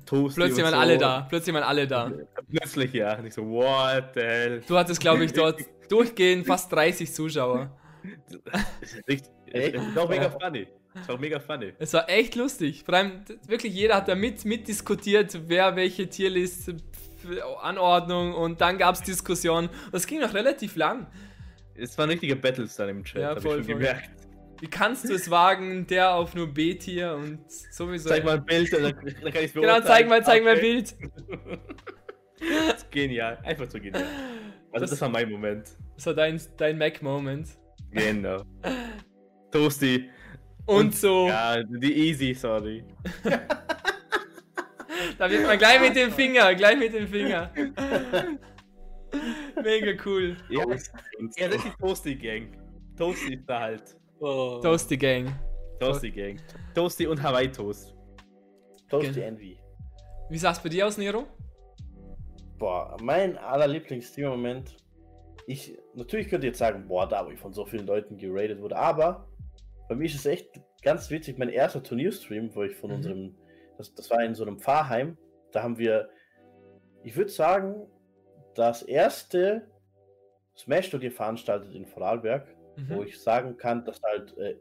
Toasty 0.05 0.41
Plötzlich 0.41 0.65
waren 0.65 0.75
so. 0.75 0.81
alle 0.81 0.99
da. 0.99 1.21
Plötzlich 1.23 1.55
waren 1.55 1.65
alle 1.65 1.87
da. 1.87 2.13
Plötzlich, 2.51 2.93
ja. 2.93 3.17
Nicht 3.23 3.33
so, 3.33 3.43
what 3.49 4.11
the 4.15 4.21
hell. 4.21 4.63
Du 4.67 4.77
hattest, 4.77 5.01
glaube 5.01 5.25
ich, 5.25 5.33
dort 5.33 5.61
durchgehend 5.89 6.47
fast 6.47 6.71
30 6.73 7.13
Zuschauer. 7.13 7.75
Richtig. 9.09 9.31
Ist 9.47 9.99
auch 9.99 10.09
mega 10.09 10.31
funny. 10.31 10.67
Das 10.95 11.09
war 11.09 11.19
mega 11.19 11.41
funny. 11.41 11.73
Es 11.79 11.93
war 11.95 12.09
echt 12.09 12.35
lustig. 12.35 12.85
Vor 12.85 12.95
allem, 12.95 13.25
wirklich 13.47 13.73
jeder 13.73 13.97
hat 13.97 14.09
da 14.09 14.15
mit, 14.15 14.45
mitdiskutiert, 14.45 15.39
wer 15.49 15.75
welche 15.77 16.09
Tierlist 16.09 16.75
Anordnung 17.61 18.35
und 18.35 18.61
dann 18.61 18.79
gab 18.79 18.95
es 18.95 19.03
Diskussionen. 19.03 19.69
Das 19.91 20.07
ging 20.07 20.21
noch 20.21 20.35
relativ 20.35 20.77
lang. 20.77 21.07
Es 21.75 21.97
waren 21.97 22.11
richtige 22.11 22.37
Battles 22.37 22.77
dann 22.77 22.89
im 22.89 23.05
Chat, 23.05 23.23
ja, 23.23 23.41
voll, 23.41 23.61
ich 23.61 23.67
schon 23.67 23.75
voll. 23.75 23.75
gemerkt. 23.75 24.11
Wie 24.61 24.69
kannst 24.69 25.09
du 25.09 25.15
es 25.15 25.31
wagen, 25.31 25.87
der 25.87 26.15
auf 26.15 26.35
nur 26.35 26.47
B-Tier 26.47 27.15
und 27.15 27.51
sowieso. 27.51 28.09
Zeig 28.09 28.25
mal 28.25 28.37
ein 28.37 28.45
Bild, 28.45 28.73
dann, 28.73 28.95
kann 29.33 29.45
ich 29.45 29.53
Genau, 29.53 29.81
zeig 29.81 30.09
mal, 30.09 30.25
zeig 30.25 30.45
mal 30.45 30.55
ein 30.55 30.61
Bild. 30.61 30.95
genial, 32.91 33.39
einfach 33.43 33.69
so 33.69 33.81
genial. 33.81 34.05
Also 34.71 34.85
das, 34.85 34.91
das 34.91 35.01
war 35.01 35.09
mein 35.09 35.31
Moment. 35.31 35.71
Das 35.97 36.07
war 36.07 36.15
dein, 36.15 36.41
dein 36.57 36.79
Mac-Moment. 36.79 37.49
Genau. 37.91 38.45
Toasty. 39.51 40.09
Und, 40.67 40.77
und, 40.77 40.95
so. 40.95 41.27
Ja, 41.29 41.63
die 41.63 42.09
Easy, 42.09 42.35
sorry. 42.35 42.85
da 45.19 45.31
wird 45.31 45.47
man 45.47 45.59
gleich 45.59 45.81
mit 45.81 45.97
dem 45.97 46.13
Finger, 46.13 46.55
gleich 46.55 46.79
mit 46.79 46.95
dem 46.95 47.09
Finger. 47.09 47.51
Mega 49.63 49.93
cool. 50.05 50.37
Ja, 50.49 50.61
ja 50.61 50.67
das 50.67 50.83
ist 50.83 51.65
die 51.65 51.73
Toasty 51.81 52.15
Gang. 52.15 52.49
Toasty 52.97 53.35
ist 53.35 53.45
da 53.47 53.61
halt. 53.61 53.97
Oh. 54.21 54.61
Toasty 54.63 54.97
Gang. 54.97 55.33
Toasty 55.81 56.11
Gang. 56.11 56.39
Toasty 56.75 57.07
und 57.07 57.23
Hawaii 57.23 57.51
Toast. 57.51 57.95
Toasty 58.89 59.11
okay. 59.11 59.23
Envy. 59.23 59.59
Wie 60.31 60.39
sah 60.39 60.53
es 60.53 60.61
bei 60.61 60.69
dir 60.69 60.87
aus, 60.87 60.97
Nero? 60.97 61.27
Boah, 62.59 62.97
mein 63.03 63.37
allerlieblings 63.39 64.17
moment 64.19 64.77
Ich, 65.47 65.77
natürlich 65.95 66.29
könnte 66.29 66.47
ich 66.47 66.53
jetzt 66.53 66.59
sagen, 66.59 66.87
boah, 66.87 67.09
da 67.09 67.27
wo 67.27 67.31
ich 67.31 67.39
von 67.39 67.53
so 67.53 67.67
vielen 67.67 67.87
Leuten 67.87 68.17
geratet 68.17 68.61
wurde, 68.61 68.77
aber 68.77 69.27
bei 69.93 69.99
mir 69.99 70.07
ist 70.07 70.15
es 70.15 70.27
echt 70.27 70.61
ganz 70.83 71.11
witzig. 71.11 71.39
Mein 71.39 71.49
erster 71.49 71.83
Turnierstream, 71.83 72.55
wo 72.55 72.63
ich 72.63 72.75
von 72.77 72.91
mhm. 72.91 72.97
unserem, 72.97 73.35
das, 73.79 73.95
das 73.95 74.11
war 74.11 74.23
in 74.23 74.35
so 74.35 74.45
einem 74.45 74.59
Pfarrheim, 74.59 75.17
da 75.53 75.63
haben 75.63 75.79
wir, 75.79 76.09
ich 77.03 77.17
würde 77.17 77.31
sagen, 77.31 77.87
das 78.55 78.83
erste 78.83 79.69
Smash-Turnier 80.57 81.13
veranstaltet 81.13 81.75
in 81.75 81.87
Vorarlberg 81.87 82.47
mhm. 82.77 82.97
wo 82.97 83.03
ich 83.03 83.21
sagen 83.21 83.57
kann, 83.57 83.85
dass 83.85 84.01
halt 84.03 84.37
äh, 84.39 84.57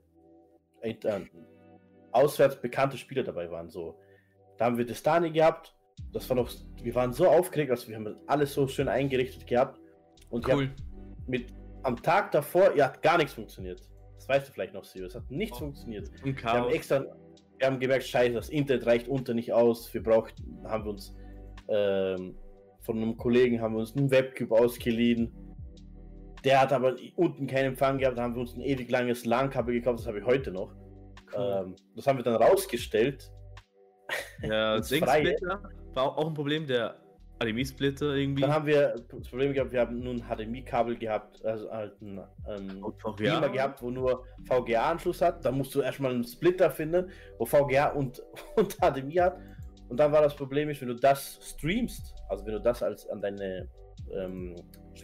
äh, 0.81 1.21
auswärts 2.11 2.59
bekannte 2.61 2.97
Spieler 2.97 3.23
dabei 3.23 3.49
waren. 3.51 3.69
So, 3.69 3.99
da 4.57 4.65
haben 4.65 4.77
wir 4.77 4.85
Destani 4.85 5.31
gehabt. 5.31 5.75
Das 6.13 6.29
war 6.29 6.35
noch, 6.35 6.51
wir 6.81 6.95
waren 6.95 7.13
so 7.13 7.27
aufgeregt, 7.27 7.71
also 7.71 7.87
wir 7.87 7.95
haben 7.95 8.15
alles 8.27 8.53
so 8.53 8.67
schön 8.67 8.87
eingerichtet 8.87 9.47
gehabt. 9.47 9.79
Und 10.29 10.47
cool. 10.47 10.71
mit 11.27 11.53
am 11.83 12.01
Tag 12.01 12.31
davor, 12.31 12.75
ja, 12.75 12.85
hat 12.85 13.01
gar 13.01 13.17
nichts 13.17 13.33
funktioniert. 13.33 13.81
Das 14.21 14.29
weißt 14.29 14.49
du 14.49 14.53
vielleicht 14.53 14.73
noch, 14.73 14.83
Sio. 14.83 15.05
Es 15.05 15.15
hat 15.15 15.29
nichts 15.29 15.57
oh. 15.57 15.65
funktioniert. 15.65 16.09
Wir 16.23 16.35
haben 16.43 16.69
extra, 16.71 17.05
wir 17.57 17.67
haben 17.67 17.79
gemerkt, 17.79 18.05
scheiße, 18.05 18.33
das 18.33 18.49
Internet 18.49 18.85
reicht 18.85 19.07
unter 19.07 19.33
nicht 19.33 19.51
aus. 19.51 19.93
Wir 19.93 20.03
brauchten, 20.03 20.63
haben 20.65 20.85
wir 20.85 20.91
uns 20.91 21.15
ähm, 21.67 22.35
von 22.81 22.97
einem 22.97 23.17
Kollegen 23.17 23.61
haben 23.61 23.73
wir 23.75 23.79
uns 23.79 23.95
einen 23.95 24.09
Webcube 24.09 24.55
ausgeliehen 24.55 25.31
der 26.43 26.61
hat 26.61 26.73
aber 26.73 26.95
unten 27.15 27.47
keinen 27.47 27.67
Empfang 27.67 27.97
gehabt, 27.97 28.17
da 28.17 28.23
haben 28.23 28.35
wir 28.35 28.41
uns 28.41 28.55
ein 28.55 28.61
ewig 28.61 28.89
langes 28.89 29.25
LAN-Kabel 29.25 29.75
gekauft, 29.75 29.99
das 29.99 30.07
habe 30.07 30.19
ich 30.19 30.25
heute 30.25 30.51
noch. 30.51 30.73
Cool. 31.35 31.63
Ähm, 31.65 31.75
das 31.95 32.07
haben 32.07 32.17
wir 32.17 32.23
dann 32.23 32.35
rausgestellt. 32.35 33.31
Ja, 34.41 34.81
Splitter 34.83 35.61
war 35.93 36.17
auch 36.17 36.27
ein 36.27 36.33
Problem, 36.33 36.65
der 36.65 36.99
HDMI-Splitter 37.41 38.15
irgendwie. 38.15 38.41
Dann 38.41 38.53
haben 38.53 38.65
wir 38.65 38.95
das 39.09 39.27
Problem 39.27 39.53
gehabt, 39.53 39.71
wir 39.71 39.81
haben 39.81 39.99
nur 39.99 40.13
ein 40.13 40.23
HDMI-Kabel 40.23 40.97
gehabt, 40.97 41.43
also 41.45 41.71
halt 41.71 41.99
ein 42.01 42.21
ähm, 42.47 42.83
VGA 42.97 43.47
gehabt, 43.47 43.81
wo 43.81 43.89
nur 43.89 44.25
VGA-Anschluss 44.47 45.21
hat. 45.21 45.43
Da 45.43 45.51
musst 45.51 45.73
du 45.73 45.81
erstmal 45.81 46.11
einen 46.11 46.23
Splitter 46.23 46.69
finden, 46.69 47.09
wo 47.37 47.45
VGA 47.45 47.89
und, 47.89 48.21
und 48.55 48.77
HDMI 48.77 49.15
hat. 49.15 49.37
Und 49.89 49.97
dann 49.97 50.11
war 50.11 50.21
das 50.21 50.35
Problem, 50.35 50.69
wenn 50.69 50.87
du 50.87 50.95
das 50.95 51.39
streamst, 51.41 52.15
also 52.29 52.45
wenn 52.45 52.53
du 52.53 52.61
das 52.61 52.81
als 52.81 53.09
an 53.09 53.21
deine 53.21 53.67
ähm, 54.13 54.55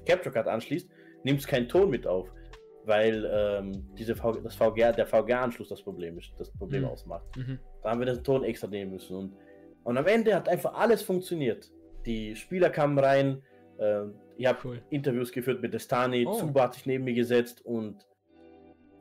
Capture 0.06 0.32
Card 0.32 0.48
anschließt, 0.48 0.88
nimmst 1.24 1.48
keinen 1.48 1.68
Ton 1.68 1.90
mit 1.90 2.08
auf, 2.08 2.32
weil 2.86 3.30
ähm, 3.30 3.86
diese 3.98 4.16
v 4.16 4.32
das 4.34 4.56
VGA, 4.56 4.94
der 4.94 5.06
VGA-Anschluss 5.06 5.70
das 5.70 5.82
Problem 5.82 6.18
ist, 6.18 6.32
das 6.38 6.50
Problem 6.52 6.84
mhm. 6.84 6.90
ausmacht. 6.90 7.26
Mhm. 7.36 7.60
Da 7.84 7.92
haben 7.92 8.00
wir 8.00 8.06
den 8.06 8.24
Ton 8.24 8.44
extra 8.44 8.68
nehmen 8.68 8.92
müssen. 8.92 9.16
Und, 9.18 9.36
und 9.84 9.98
am 9.98 10.08
Ende 10.08 10.34
hat 10.34 10.48
einfach 10.48 10.74
alles 10.74 11.02
funktioniert. 11.02 11.70
Die 12.08 12.36
Spieler 12.36 12.70
kamen 12.70 12.98
rein, 12.98 13.44
äh, 13.78 14.06
ich 14.38 14.48
habe 14.48 14.60
cool. 14.64 14.82
Interviews 14.90 15.32
geführt 15.32 15.62
mit 15.62 15.74
Destani, 15.74 16.26
oh. 16.26 16.34
Zuba 16.34 16.64
hat 16.64 16.74
sich 16.74 16.86
neben 16.86 17.04
mir 17.04 17.14
gesetzt 17.14 17.64
und 17.66 18.08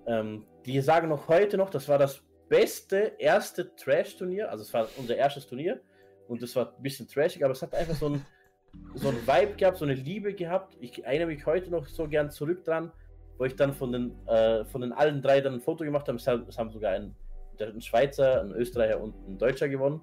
ähm, 0.06 0.44
die 0.66 0.80
sagen 0.80 1.08
noch 1.08 1.28
heute 1.28 1.56
noch, 1.56 1.70
das 1.70 1.88
war 1.88 1.98
das 1.98 2.22
beste 2.48 3.12
erste 3.18 3.74
Trash-Turnier, 3.76 4.50
also 4.50 4.62
es 4.62 4.74
war 4.74 4.88
unser 4.98 5.16
erstes 5.16 5.46
Turnier 5.46 5.80
und 6.28 6.42
es 6.42 6.54
war 6.56 6.74
ein 6.76 6.82
bisschen 6.82 7.08
trashig, 7.08 7.44
aber 7.44 7.52
es 7.52 7.62
hat 7.62 7.74
einfach 7.74 7.94
so 7.94 8.08
ein 8.10 8.26
so 8.94 9.08
ein 9.08 9.26
Vibe 9.26 9.54
gehabt, 9.56 9.78
so 9.78 9.84
eine 9.84 9.94
Liebe 9.94 10.34
gehabt. 10.34 10.76
Ich 10.80 11.04
erinnere 11.04 11.28
mich 11.28 11.46
heute 11.46 11.70
noch 11.70 11.86
so 11.86 12.08
gern 12.08 12.30
zurück 12.30 12.64
dran, 12.64 12.92
wo 13.38 13.44
ich 13.44 13.56
dann 13.56 13.74
von 13.74 13.92
den, 13.92 14.26
äh, 14.26 14.64
von 14.64 14.80
den 14.80 14.92
allen 14.92 15.22
drei 15.22 15.40
dann 15.40 15.54
ein 15.54 15.60
Foto 15.60 15.84
gemacht 15.84 16.08
habe. 16.08 16.18
Es 16.18 16.26
haben 16.58 16.70
sogar 16.70 16.92
ein, 16.92 17.14
ein 17.60 17.80
Schweizer, 17.80 18.40
ein 18.40 18.52
Österreicher 18.52 19.00
und 19.00 19.14
ein 19.28 19.38
Deutscher 19.38 19.68
gewonnen. 19.68 20.00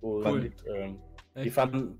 Und 0.00 0.26
cool. 0.26 0.52
ähm, 0.74 0.98
die 1.42 1.50
fanden, 1.50 1.98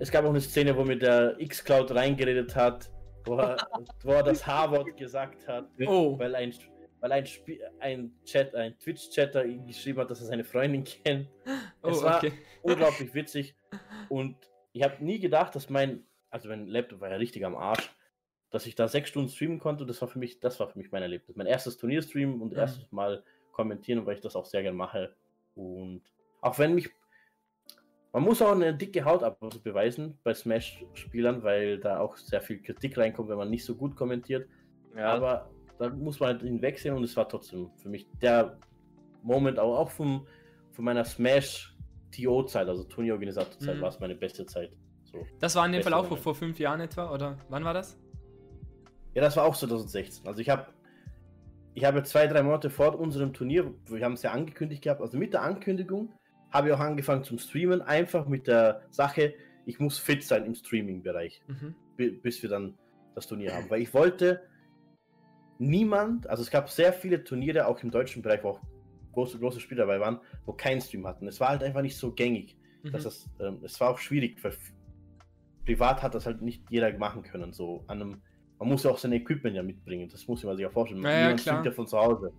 es 0.00 0.10
gab 0.10 0.24
auch 0.24 0.30
eine 0.30 0.40
Szene, 0.40 0.76
wo 0.76 0.82
mir 0.82 0.98
der 0.98 1.38
X-Cloud 1.38 1.94
reingeredet 1.94 2.56
hat, 2.56 2.90
wo 3.26 3.36
er, 3.36 3.56
wo 4.02 4.12
er 4.12 4.22
das 4.22 4.46
H-Wort 4.46 4.96
gesagt 4.96 5.46
hat, 5.46 5.68
oh. 5.86 6.18
weil 6.18 6.34
ein 6.34 6.52
weil 7.00 7.12
ein, 7.12 7.24
Spiel, 7.24 7.60
ein 7.78 8.12
Chat, 8.24 8.54
ein 8.54 8.78
Twitch-Chatter 8.78 9.46
geschrieben 9.66 10.00
hat, 10.00 10.10
dass 10.10 10.20
er 10.20 10.26
seine 10.26 10.44
Freundin 10.44 10.84
kennt. 10.84 11.28
Oh, 11.82 11.88
es 11.88 12.02
war 12.02 12.18
okay. 12.18 12.32
unglaublich 12.60 13.14
witzig 13.14 13.54
und 14.10 14.36
ich 14.72 14.82
habe 14.82 15.02
nie 15.02 15.18
gedacht, 15.18 15.54
dass 15.54 15.70
mein, 15.70 16.04
also 16.28 16.48
mein 16.48 16.66
Laptop 16.66 17.00
war 17.00 17.10
ja 17.10 17.16
richtig 17.16 17.44
am 17.46 17.56
Arsch, 17.56 17.90
dass 18.50 18.66
ich 18.66 18.74
da 18.74 18.86
sechs 18.86 19.10
Stunden 19.10 19.30
streamen 19.30 19.58
konnte. 19.58 19.86
Das 19.86 20.00
war 20.02 20.08
für 20.08 20.18
mich, 20.18 20.40
das 20.40 20.60
war 20.60 20.68
für 20.68 20.78
mich 20.78 20.92
mein 20.92 21.02
Erlebnis. 21.02 21.36
Mein 21.36 21.46
erstes 21.46 21.78
Turnierstream 21.78 22.42
und 22.42 22.52
mhm. 22.52 22.58
erstes 22.58 22.92
Mal 22.92 23.22
kommentieren, 23.52 24.04
weil 24.04 24.16
ich 24.16 24.20
das 24.20 24.36
auch 24.36 24.44
sehr 24.44 24.62
gerne 24.62 24.76
mache. 24.76 25.14
Und 25.54 26.02
auch 26.40 26.58
wenn 26.58 26.74
mich, 26.74 26.90
man 28.12 28.22
muss 28.22 28.42
auch 28.42 28.52
eine 28.52 28.74
dicke 28.74 29.04
Haut 29.04 29.22
ab 29.22 29.38
beweisen 29.62 30.18
bei 30.24 30.34
Smash-Spielern, 30.34 31.42
weil 31.42 31.78
da 31.78 32.00
auch 32.00 32.16
sehr 32.16 32.40
viel 32.40 32.60
Kritik 32.60 32.98
reinkommt, 32.98 33.28
wenn 33.28 33.38
man 33.38 33.50
nicht 33.50 33.64
so 33.64 33.76
gut 33.76 33.94
kommentiert. 33.94 34.48
Ja. 34.96 35.14
Aber 35.14 35.50
da 35.78 35.88
muss 35.90 36.18
man 36.18 36.30
halt 36.30 36.42
hinwegsehen 36.42 36.94
und 36.94 37.04
es 37.04 37.16
war 37.16 37.28
trotzdem 37.28 37.70
für 37.76 37.88
mich 37.88 38.06
der 38.20 38.58
Moment 39.22 39.58
auch, 39.58 39.78
auch 39.78 39.90
vom, 39.90 40.26
von 40.72 40.84
meiner 40.84 41.04
Smash 41.04 41.76
TO-Zeit, 42.10 42.68
also 42.68 42.84
Turnierorganisatorzeit, 42.84 43.76
mhm. 43.76 43.80
war 43.80 43.88
es 43.88 44.00
meine 44.00 44.16
beste 44.16 44.44
Zeit. 44.44 44.72
So. 45.04 45.24
Das 45.38 45.54
war 45.54 45.64
in 45.66 45.72
dem 45.72 45.82
Fall 45.82 45.94
auch 45.94 46.06
vor, 46.06 46.16
vor 46.16 46.34
fünf 46.34 46.58
Jahren 46.58 46.80
etwa, 46.80 47.12
oder 47.12 47.38
wann 47.48 47.64
war 47.64 47.74
das? 47.74 47.98
Ja, 49.14 49.22
das 49.22 49.36
war 49.36 49.44
auch 49.44 49.56
2016. 49.56 50.26
Also 50.26 50.40
ich 50.40 50.50
habe 50.50 50.66
ich 51.74 51.84
habe 51.84 52.02
zwei, 52.02 52.26
drei 52.26 52.42
Monate 52.42 52.68
vor 52.68 52.98
unserem 52.98 53.32
Turnier, 53.32 53.72
wir 53.86 54.04
haben 54.04 54.14
es 54.14 54.22
ja 54.22 54.32
angekündigt 54.32 54.82
gehabt, 54.82 55.00
also 55.00 55.16
mit 55.16 55.32
der 55.32 55.42
Ankündigung 55.42 56.12
habe 56.50 56.68
ich 56.68 56.74
auch 56.74 56.80
angefangen 56.80 57.24
zum 57.24 57.38
Streamen, 57.38 57.82
einfach 57.82 58.26
mit 58.26 58.46
der 58.46 58.82
Sache, 58.90 59.34
ich 59.66 59.78
muss 59.78 59.98
fit 59.98 60.22
sein 60.24 60.44
im 60.44 60.54
Streaming-Bereich, 60.54 61.42
mhm. 61.46 61.74
bis 61.96 62.42
wir 62.42 62.50
dann 62.50 62.76
das 63.14 63.26
Turnier 63.26 63.54
haben. 63.54 63.70
Weil 63.70 63.82
ich 63.82 63.92
wollte 63.94 64.42
niemand, 65.58 66.28
also 66.28 66.42
es 66.42 66.50
gab 66.50 66.68
sehr 66.70 66.92
viele 66.92 67.22
Turniere, 67.22 67.66
auch 67.66 67.82
im 67.82 67.90
deutschen 67.90 68.22
Bereich, 68.22 68.42
wo 68.42 68.50
auch 68.50 68.60
große, 69.12 69.38
große 69.38 69.60
Spiele 69.60 69.82
dabei 69.82 70.00
waren, 70.00 70.20
wo 70.46 70.52
kein 70.52 70.80
Stream 70.80 71.06
hatten. 71.06 71.28
Es 71.28 71.40
war 71.40 71.50
halt 71.50 71.62
einfach 71.62 71.82
nicht 71.82 71.96
so 71.96 72.12
gängig. 72.12 72.56
Mhm. 72.82 72.92
Dass 72.92 73.04
das, 73.04 73.30
ähm, 73.40 73.60
es 73.62 73.78
war 73.80 73.90
auch 73.90 73.98
schwierig, 73.98 74.42
weil 74.42 74.54
privat 75.64 76.02
hat 76.02 76.14
das 76.14 76.26
halt 76.26 76.42
nicht 76.42 76.64
jeder 76.70 76.96
machen 76.98 77.22
können. 77.22 77.52
So 77.52 77.84
an 77.86 78.00
einem, 78.00 78.22
man 78.58 78.68
muss 78.68 78.84
ja 78.84 78.90
auch 78.90 78.98
sein 78.98 79.12
Equipment 79.12 79.54
ja 79.54 79.62
mitbringen. 79.62 80.08
Das 80.10 80.26
muss 80.26 80.42
man 80.42 80.56
sich 80.56 80.62
ja 80.62 80.70
vorstellen. 80.70 81.02
Ja, 81.02 81.30
ja, 81.30 81.38
streamt 81.38 81.66
ja 81.66 81.72
von 81.72 81.86
zu 81.86 81.98
Hause. 81.98 82.32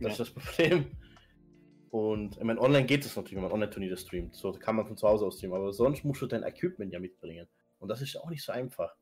ja. 0.00 0.08
ist 0.08 0.20
das 0.20 0.30
Problem. 0.30 0.86
Und 1.90 2.36
ich 2.36 2.44
meine, 2.44 2.60
online 2.60 2.86
geht 2.86 3.04
es 3.04 3.16
natürlich, 3.16 3.36
wenn 3.36 3.42
man 3.42 3.52
Online-Turniere 3.52 3.96
streamt. 3.96 4.34
So 4.34 4.52
kann 4.52 4.76
man 4.76 4.86
von 4.86 4.96
zu 4.96 5.08
Hause 5.08 5.26
aus 5.26 5.36
streamen. 5.38 5.56
Aber 5.56 5.72
sonst 5.72 6.04
musst 6.04 6.20
du 6.20 6.26
dein 6.26 6.42
Equipment 6.42 6.92
ja 6.92 7.00
mitbringen. 7.00 7.48
Und 7.78 7.88
das 7.88 8.02
ist 8.02 8.16
auch 8.16 8.28
nicht 8.28 8.44
so 8.44 8.52
einfach. 8.52 8.94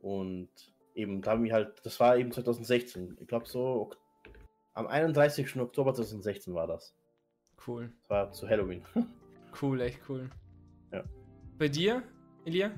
Und 0.00 0.48
eben, 0.94 1.20
da 1.20 1.32
haben 1.32 1.44
wir 1.44 1.52
halt, 1.52 1.80
das 1.84 2.00
war 2.00 2.16
eben 2.16 2.32
2016. 2.32 3.18
Ich 3.20 3.28
glaube 3.28 3.46
so 3.46 3.90
am 4.74 4.86
31. 4.86 5.56
Oktober 5.56 5.94
2016 5.94 6.54
war 6.54 6.66
das. 6.66 6.94
Cool. 7.66 7.92
Das 8.02 8.10
war 8.10 8.32
zu 8.32 8.48
Halloween. 8.48 8.82
cool, 9.62 9.80
echt 9.80 10.00
cool. 10.08 10.30
Ja. 10.92 11.04
Bei 11.58 11.68
dir, 11.68 12.02
Elia? 12.44 12.72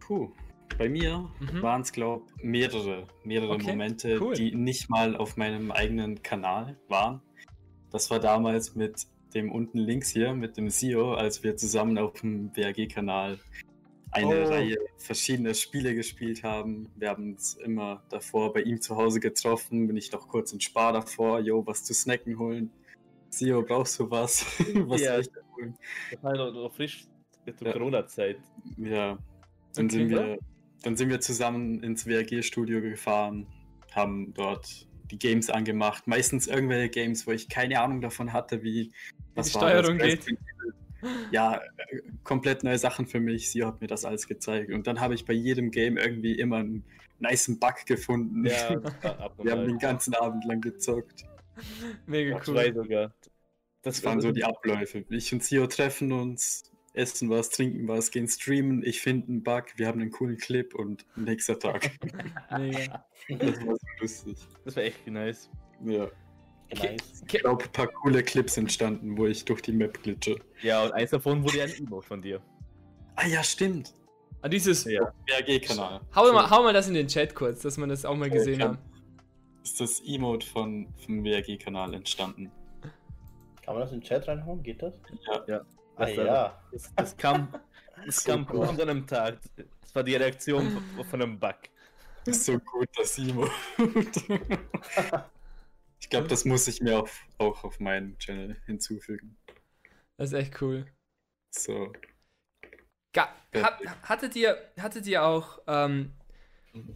Puh. 0.00 0.32
Bei 0.78 0.88
mir 0.88 1.30
mhm. 1.40 1.62
waren 1.62 1.82
es, 1.82 1.92
glaube 1.92 2.26
ich, 2.36 2.44
mehrere, 2.44 3.06
mehrere 3.24 3.54
okay, 3.54 3.70
Momente, 3.70 4.18
cool. 4.20 4.34
die 4.34 4.54
nicht 4.54 4.90
mal 4.90 5.16
auf 5.16 5.36
meinem 5.36 5.70
eigenen 5.70 6.22
Kanal 6.22 6.76
waren. 6.88 7.22
Das 7.96 8.10
war 8.10 8.20
damals 8.20 8.74
mit 8.74 9.06
dem 9.32 9.50
unten 9.50 9.78
links 9.78 10.10
hier, 10.10 10.34
mit 10.34 10.58
dem 10.58 10.68
SEO, 10.68 11.14
als 11.14 11.42
wir 11.42 11.56
zusammen 11.56 11.96
auf 11.96 12.20
dem 12.20 12.50
BRG-Kanal 12.50 13.38
eine 14.10 14.44
oh. 14.44 14.48
Reihe 14.50 14.76
verschiedener 14.98 15.54
Spiele 15.54 15.94
gespielt 15.94 16.42
haben. 16.42 16.90
Wir 16.96 17.08
haben 17.08 17.32
uns 17.32 17.54
immer 17.54 18.02
davor 18.10 18.52
bei 18.52 18.60
ihm 18.60 18.82
zu 18.82 18.96
Hause 18.96 19.18
getroffen, 19.18 19.86
bin 19.86 19.96
ich 19.96 20.12
noch 20.12 20.28
kurz 20.28 20.52
in 20.52 20.60
Spar 20.60 20.92
davor, 20.92 21.40
jo, 21.40 21.66
was 21.66 21.84
zu 21.84 21.94
snacken 21.94 22.38
holen. 22.38 22.70
Sio, 23.30 23.62
brauchst 23.62 23.98
du 23.98 24.10
was? 24.10 24.44
was 24.74 25.00
ja, 25.00 25.18
ich 25.18 25.30
holen? 25.56 25.74
Das 26.10 26.22
war 26.22 26.34
noch 26.36 26.74
frisch 26.74 27.06
zur 27.56 27.66
ja. 27.66 27.72
Corona-Zeit. 27.72 28.36
Ja. 28.76 29.16
Dann 29.74 29.86
okay, 29.86 29.96
sind 29.96 30.10
wir, 30.10 30.38
dann 30.82 30.96
sind 30.98 31.08
wir 31.08 31.20
zusammen 31.20 31.82
ins 31.82 32.06
WRG-Studio 32.06 32.82
gefahren, 32.82 33.46
haben 33.94 34.34
dort 34.34 34.86
die 35.10 35.18
Games 35.18 35.50
angemacht. 35.50 36.06
Meistens 36.06 36.46
irgendwelche 36.46 36.88
Games, 36.90 37.26
wo 37.26 37.32
ich 37.32 37.48
keine 37.48 37.80
Ahnung 37.80 38.00
davon 38.00 38.32
hatte, 38.32 38.62
wie 38.62 38.92
was 39.34 39.46
die 39.46 39.52
Steuerung 39.52 39.98
geht. 39.98 40.26
Ja, 41.30 41.60
komplett 42.24 42.64
neue 42.64 42.78
Sachen 42.78 43.06
für 43.06 43.20
mich. 43.20 43.50
Sie 43.50 43.64
hat 43.64 43.80
mir 43.80 43.86
das 43.86 44.04
alles 44.04 44.26
gezeigt. 44.26 44.72
Und 44.72 44.86
dann 44.86 45.00
habe 45.00 45.14
ich 45.14 45.24
bei 45.24 45.34
jedem 45.34 45.70
Game 45.70 45.98
irgendwie 45.98 46.38
immer 46.38 46.56
einen 46.58 46.84
nice 47.18 47.58
Bug 47.58 47.86
gefunden. 47.86 48.46
Ja, 48.46 48.80
wir 49.42 49.52
haben 49.52 49.66
den 49.66 49.78
ganzen 49.78 50.14
Abend 50.14 50.44
lang 50.44 50.60
gezockt. 50.60 51.24
Mega 52.06 52.40
cool. 52.46 53.12
Das 53.82 54.02
waren 54.04 54.20
so 54.20 54.32
die 54.32 54.44
Abläufe. 54.44 55.04
Ich 55.10 55.32
und 55.32 55.44
Sio 55.44 55.66
treffen 55.68 56.10
uns, 56.10 56.72
essen 56.96 57.30
was, 57.30 57.50
trinken 57.50 57.86
was, 57.88 58.10
gehen 58.10 58.28
streamen, 58.28 58.82
ich 58.84 59.00
finde 59.00 59.28
einen 59.28 59.42
Bug, 59.42 59.64
wir 59.76 59.86
haben 59.86 60.00
einen 60.00 60.10
coolen 60.10 60.36
Clip 60.36 60.74
und 60.74 61.06
nächster 61.16 61.58
Tag. 61.58 61.90
Mega. 62.58 63.04
Das 63.28 63.66
war 63.66 63.74
so 63.74 63.86
lustig. 64.00 64.36
Das 64.64 64.76
war 64.76 64.82
echt 64.82 65.06
nice. 65.06 65.50
Ja. 65.84 66.08
Nice. 66.74 67.22
Ich 67.22 67.40
glaube, 67.40 67.64
ein 67.64 67.72
paar 67.72 67.86
coole 67.86 68.22
Clips 68.22 68.56
entstanden, 68.56 69.16
wo 69.16 69.26
ich 69.26 69.44
durch 69.44 69.62
die 69.62 69.72
Map 69.72 70.02
glitsche. 70.02 70.36
Ja, 70.62 70.84
und 70.84 70.92
eins 70.92 71.10
davon 71.10 71.44
wurde 71.44 71.58
ja 71.58 71.64
ein 71.64 71.74
Emote 71.74 72.06
von 72.06 72.22
dir. 72.22 72.40
Ah 73.14 73.26
ja, 73.26 73.42
stimmt. 73.42 73.94
Ah, 74.42 74.48
dieses 74.48 74.84
ja. 74.84 75.12
BRG-Kanal. 75.26 76.00
Hau, 76.14 76.32
mal, 76.32 76.50
hau 76.50 76.62
mal 76.62 76.72
das 76.72 76.88
in 76.88 76.94
den 76.94 77.08
Chat 77.08 77.34
kurz, 77.34 77.62
dass 77.62 77.76
man 77.78 77.88
das 77.88 78.04
auch 78.04 78.16
mal 78.16 78.30
gesehen 78.30 78.62
okay. 78.62 78.64
haben. 78.64 78.78
Ist 79.62 79.80
das 79.80 80.00
Emote 80.00 80.46
von, 80.46 80.92
vom 81.04 81.24
WRG-Kanal 81.24 81.94
entstanden? 81.94 82.50
Kann 83.64 83.74
man 83.74 83.82
das 83.82 83.92
in 83.92 84.00
den 84.00 84.06
Chat 84.06 84.28
reinhauen? 84.28 84.62
Geht 84.62 84.82
das? 84.82 84.94
Ja. 85.26 85.44
ja. 85.48 85.66
Ah, 85.96 86.06
das, 86.06 86.16
ja. 86.16 86.62
Das, 86.72 86.94
das 86.94 87.16
kam, 87.16 87.48
das 88.04 88.16
so 88.22 88.30
kam 88.30 88.46
cool. 88.52 88.66
an 88.66 88.80
einem 88.80 89.06
Tag. 89.06 89.38
Das 89.80 89.94
war 89.94 90.02
die 90.04 90.14
Reaktion 90.14 90.82
von, 91.10 91.22
einem 91.22 91.38
Bug. 91.38 91.56
Das 92.24 92.36
ist 92.36 92.46
so 92.46 92.58
gut, 92.58 92.88
das 92.96 93.18
Emote. 93.18 93.50
ich 95.98 96.10
glaube, 96.10 96.28
das 96.28 96.44
muss 96.44 96.68
ich 96.68 96.80
mir 96.80 96.98
auch, 96.98 97.08
auch 97.38 97.64
auf 97.64 97.80
meinen 97.80 98.18
Channel 98.18 98.56
hinzufügen. 98.66 99.38
Das 100.18 100.32
ist 100.32 100.38
echt 100.38 100.60
cool. 100.60 100.86
So. 101.50 101.92
Ga 103.12 103.28
hat, 103.54 103.80
hattet, 104.02 104.36
ihr, 104.36 104.58
hattet 104.78 105.06
ihr 105.06 105.24
auch 105.24 105.60
ähm, 105.66 106.12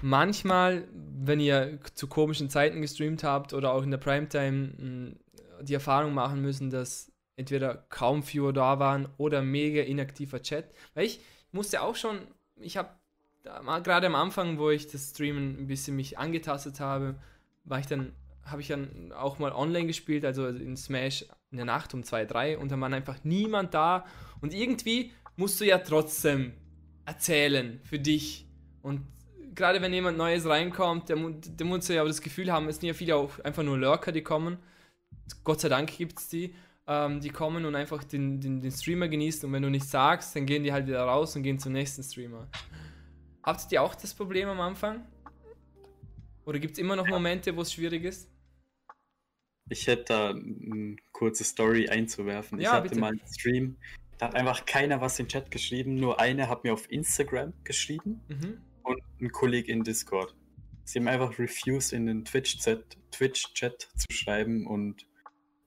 manchmal, 0.02 0.86
wenn 0.92 1.40
ihr 1.40 1.78
zu 1.94 2.06
komischen 2.06 2.50
Zeiten 2.50 2.82
gestreamt 2.82 3.24
habt 3.24 3.54
oder 3.54 3.72
auch 3.72 3.82
in 3.82 3.90
der 3.90 3.98
Primetime 3.98 5.16
die 5.62 5.74
Erfahrung 5.74 6.12
machen 6.12 6.42
müssen, 6.42 6.68
dass 6.70 7.10
entweder 7.40 7.86
kaum 7.88 8.22
Viewer 8.22 8.52
da 8.52 8.78
waren 8.78 9.08
oder 9.16 9.42
mega 9.42 9.82
inaktiver 9.82 10.42
Chat? 10.42 10.66
Weil 10.94 11.06
ich 11.06 11.20
musste 11.52 11.82
auch 11.82 11.96
schon, 11.96 12.18
ich 12.60 12.76
habe 12.76 12.90
gerade 13.42 14.06
am 14.06 14.14
Anfang, 14.14 14.58
wo 14.58 14.70
ich 14.70 14.86
das 14.86 15.10
Streamen 15.10 15.58
ein 15.58 15.66
bisschen 15.66 15.96
mich 15.96 16.18
angetastet 16.18 16.78
habe, 16.78 17.16
war 17.64 17.80
ich 17.80 17.86
dann 17.86 18.12
habe 18.44 18.62
ich 18.62 18.68
dann 18.68 19.12
auch 19.12 19.38
mal 19.38 19.52
online 19.52 19.86
gespielt, 19.86 20.24
also 20.24 20.48
in 20.48 20.76
Smash 20.76 21.24
in 21.50 21.56
der 21.56 21.66
Nacht 21.66 21.94
um 21.94 22.02
2, 22.02 22.24
3 22.24 22.58
und 22.58 22.72
da 22.72 22.80
war 22.80 22.92
einfach 22.92 23.18
niemand 23.22 23.74
da 23.74 24.06
und 24.40 24.54
irgendwie 24.54 25.12
musst 25.36 25.60
du 25.60 25.64
ja 25.64 25.78
trotzdem 25.78 26.52
erzählen 27.04 27.80
für 27.84 27.98
dich. 27.98 28.46
Und 28.82 29.06
gerade 29.54 29.82
wenn 29.82 29.92
jemand 29.92 30.16
Neues 30.16 30.46
reinkommt, 30.46 31.08
der, 31.08 31.16
der 31.16 31.66
muss 31.66 31.88
ja 31.88 32.00
aber 32.00 32.08
das 32.08 32.20
Gefühl 32.20 32.52
haben, 32.52 32.68
es 32.68 32.76
sind 32.76 32.88
ja 32.88 32.94
viele 32.94 33.16
auch 33.16 33.38
einfach 33.40 33.62
nur 33.62 33.78
Lurker, 33.78 34.12
die 34.12 34.22
kommen. 34.22 34.58
Gott 35.44 35.60
sei 35.60 35.68
Dank 35.68 35.96
gibt 35.96 36.18
es 36.18 36.28
die, 36.28 36.54
ähm, 36.90 37.20
die 37.20 37.30
kommen 37.30 37.64
und 37.64 37.76
einfach 37.76 38.02
den, 38.02 38.40
den, 38.40 38.60
den 38.60 38.72
Streamer 38.72 39.06
genießen. 39.06 39.46
Und 39.46 39.52
wenn 39.52 39.62
du 39.62 39.70
nichts 39.70 39.92
sagst, 39.92 40.34
dann 40.34 40.44
gehen 40.44 40.64
die 40.64 40.72
halt 40.72 40.88
wieder 40.88 41.04
raus 41.04 41.36
und 41.36 41.44
gehen 41.44 41.60
zum 41.60 41.72
nächsten 41.72 42.02
Streamer. 42.02 42.48
Habt 43.44 43.70
ihr 43.70 43.80
auch 43.80 43.94
das 43.94 44.12
Problem 44.12 44.48
am 44.48 44.60
Anfang? 44.60 45.06
Oder 46.44 46.58
gibt 46.58 46.72
es 46.72 46.78
immer 46.78 46.96
noch 46.96 47.06
Momente, 47.06 47.56
wo 47.56 47.62
es 47.62 47.72
schwierig 47.72 48.02
ist? 48.02 48.28
Ich 49.68 49.86
hätte 49.86 50.04
da 50.08 50.30
eine 50.30 50.96
kurze 51.12 51.44
Story 51.44 51.88
einzuwerfen. 51.88 52.58
Ja, 52.58 52.70
ich 52.70 52.72
hatte 52.72 52.88
bitte. 52.88 53.00
mal 53.00 53.12
einen 53.12 53.20
Stream, 53.32 53.76
da 54.18 54.26
hat 54.26 54.34
einfach 54.34 54.66
keiner 54.66 55.00
was 55.00 55.20
im 55.20 55.28
Chat 55.28 55.52
geschrieben, 55.52 55.94
nur 55.94 56.18
eine 56.18 56.48
hat 56.48 56.64
mir 56.64 56.72
auf 56.72 56.90
Instagram 56.90 57.52
geschrieben 57.62 58.20
mhm. 58.26 58.60
und 58.82 59.00
ein 59.20 59.30
Kollege 59.30 59.70
in 59.70 59.84
Discord. 59.84 60.34
Sie 60.82 60.98
haben 60.98 61.06
einfach 61.06 61.38
refused, 61.38 61.92
in 61.92 62.06
den 62.06 62.24
Twitch-Chat 62.24 62.98
Twitch 63.12 63.54
zu 63.54 64.06
schreiben 64.10 64.66
und 64.66 65.06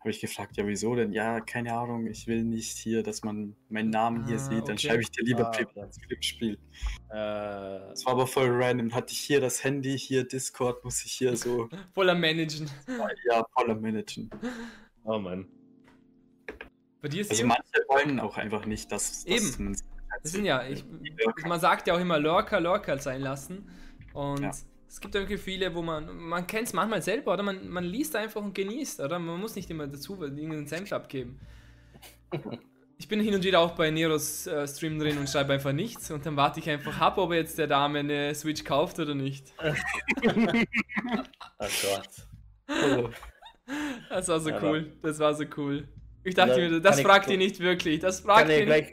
habe 0.03 0.11
ich 0.11 0.19
gefragt, 0.19 0.57
ja, 0.57 0.67
wieso 0.67 0.95
denn? 0.95 1.13
Ja, 1.13 1.39
keine 1.39 1.73
Ahnung, 1.73 2.07
ich 2.07 2.27
will 2.27 2.43
nicht 2.43 2.77
hier, 2.77 3.03
dass 3.03 3.23
man 3.23 3.55
meinen 3.69 3.89
Namen 3.89 4.25
hier 4.25 4.35
ah, 4.35 4.39
sieht, 4.39 4.67
dann 4.67 4.73
okay. 4.73 4.88
schreibe 4.88 5.01
ich 5.01 5.11
dir 5.11 5.23
lieber 5.23 5.47
ah, 5.47 5.51
privat 5.51 5.95
okay. 5.95 6.17
Spiel. 6.19 6.53
Äh, 7.09 7.15
das 7.89 8.05
war 8.05 8.11
aber 8.11 8.27
voll 8.27 8.49
random. 8.49 8.93
Hatte 8.93 9.13
ich 9.13 9.19
hier 9.19 9.39
das 9.39 9.63
Handy, 9.63 9.97
hier 9.97 10.27
Discord, 10.27 10.84
muss 10.84 11.05
ich 11.05 11.13
hier 11.13 11.38
so. 11.38 11.69
voller 11.93 12.15
managen. 12.15 12.69
Ja, 13.30 13.45
voller 13.53 13.75
managen. 13.75 14.30
Oh 15.05 15.17
Mann. 15.19 15.47
Bei 17.01 17.07
dir 17.07 17.21
ist 17.21 17.31
also 17.31 17.45
manche 17.45 17.63
wollen 17.88 18.19
auch 18.19 18.35
einfach 18.35 18.65
nicht, 18.65 18.91
dass, 18.91 19.23
dass 19.23 19.25
eben. 19.25 19.63
man 19.63 19.77
das 20.21 20.31
sind 20.34 20.43
ja, 20.43 20.67
ich, 20.67 20.84
man 21.47 21.61
sagt 21.61 21.88
ja 21.88 21.95
auch 21.95 21.99
immer 21.99 22.19
Lurker, 22.19 22.59
Lurker 22.59 22.99
sein 22.99 23.21
lassen. 23.21 23.69
Und 24.13 24.41
ja. 24.41 24.51
Es 24.94 25.02
gibt 25.02 25.15
irgendwie 25.15 25.40
viele, 25.40 25.74
wo 25.74 25.82
man, 25.82 26.15
man 26.15 26.45
kennt 26.45 26.68
es 26.68 26.74
manchmal 26.74 27.02
selber, 27.02 27.34
oder? 27.34 27.41
Man, 27.41 27.68
man 27.68 27.84
liest 27.84 28.15
einfach 28.15 28.44
und 28.44 28.53
genießt, 28.53 28.99
oder? 28.99 29.18
Man 29.18 29.40
muss 29.40 29.56
nicht 29.56 29.68
immer 29.72 29.88
dazu 29.88 30.22
irgendeinen 30.22 30.68
Senf 30.68 30.94
abgeben. 30.94 31.40
Ich 32.99 33.07
bin 33.07 33.20
hin 33.20 33.34
und 33.34 33.44
wieder 33.44 33.60
auch 33.60 33.72
bei 33.72 33.90
Neros 33.90 34.45
äh, 34.45 34.68
Stream 34.68 34.99
drin 34.99 35.18
und 35.18 35.28
schreibe 35.28 35.53
einfach 35.53 35.74
nichts 35.74 36.11
und 36.11 36.24
dann 36.28 36.36
warte 36.36 36.60
ich 36.60 36.70
einfach 36.70 37.02
ab, 37.02 37.18
ob 37.18 37.34
jetzt 37.34 37.57
der 37.57 37.65
Dame 37.65 37.99
eine 37.99 38.36
Switch 38.36 38.64
kauft 38.64 38.99
oder 38.99 39.15
nicht. 39.15 39.52
oh 39.61 39.74
Gott. 41.57 42.10
Das 44.10 44.28
war 44.28 44.40
so 44.40 44.52
ja, 44.52 44.61
cool. 44.61 44.94
Das 45.02 45.18
war 45.18 45.34
so 45.34 45.45
cool. 45.57 45.88
Ich 46.24 46.36
dachte 46.36 46.57
mir, 46.57 46.80
das 46.80 47.02
fragt 47.02 47.32
ihr 47.32 47.40
nicht 47.40 47.60
wirklich. 47.60 47.99
Das 47.99 48.20
fragt 48.20 48.48
ihr 48.52 48.68
nicht. 48.68 48.91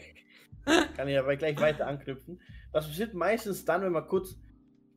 Kann 0.96 1.08
ich 1.08 1.18
aber 1.18 1.36
gleich 1.36 1.60
weiter 1.60 1.86
anknüpfen. 1.86 2.40
Das 2.72 2.88
passiert 2.88 3.12
meistens 3.12 3.66
dann, 3.66 3.82
wenn 3.82 3.92
man 3.92 4.08
kurz. 4.08 4.34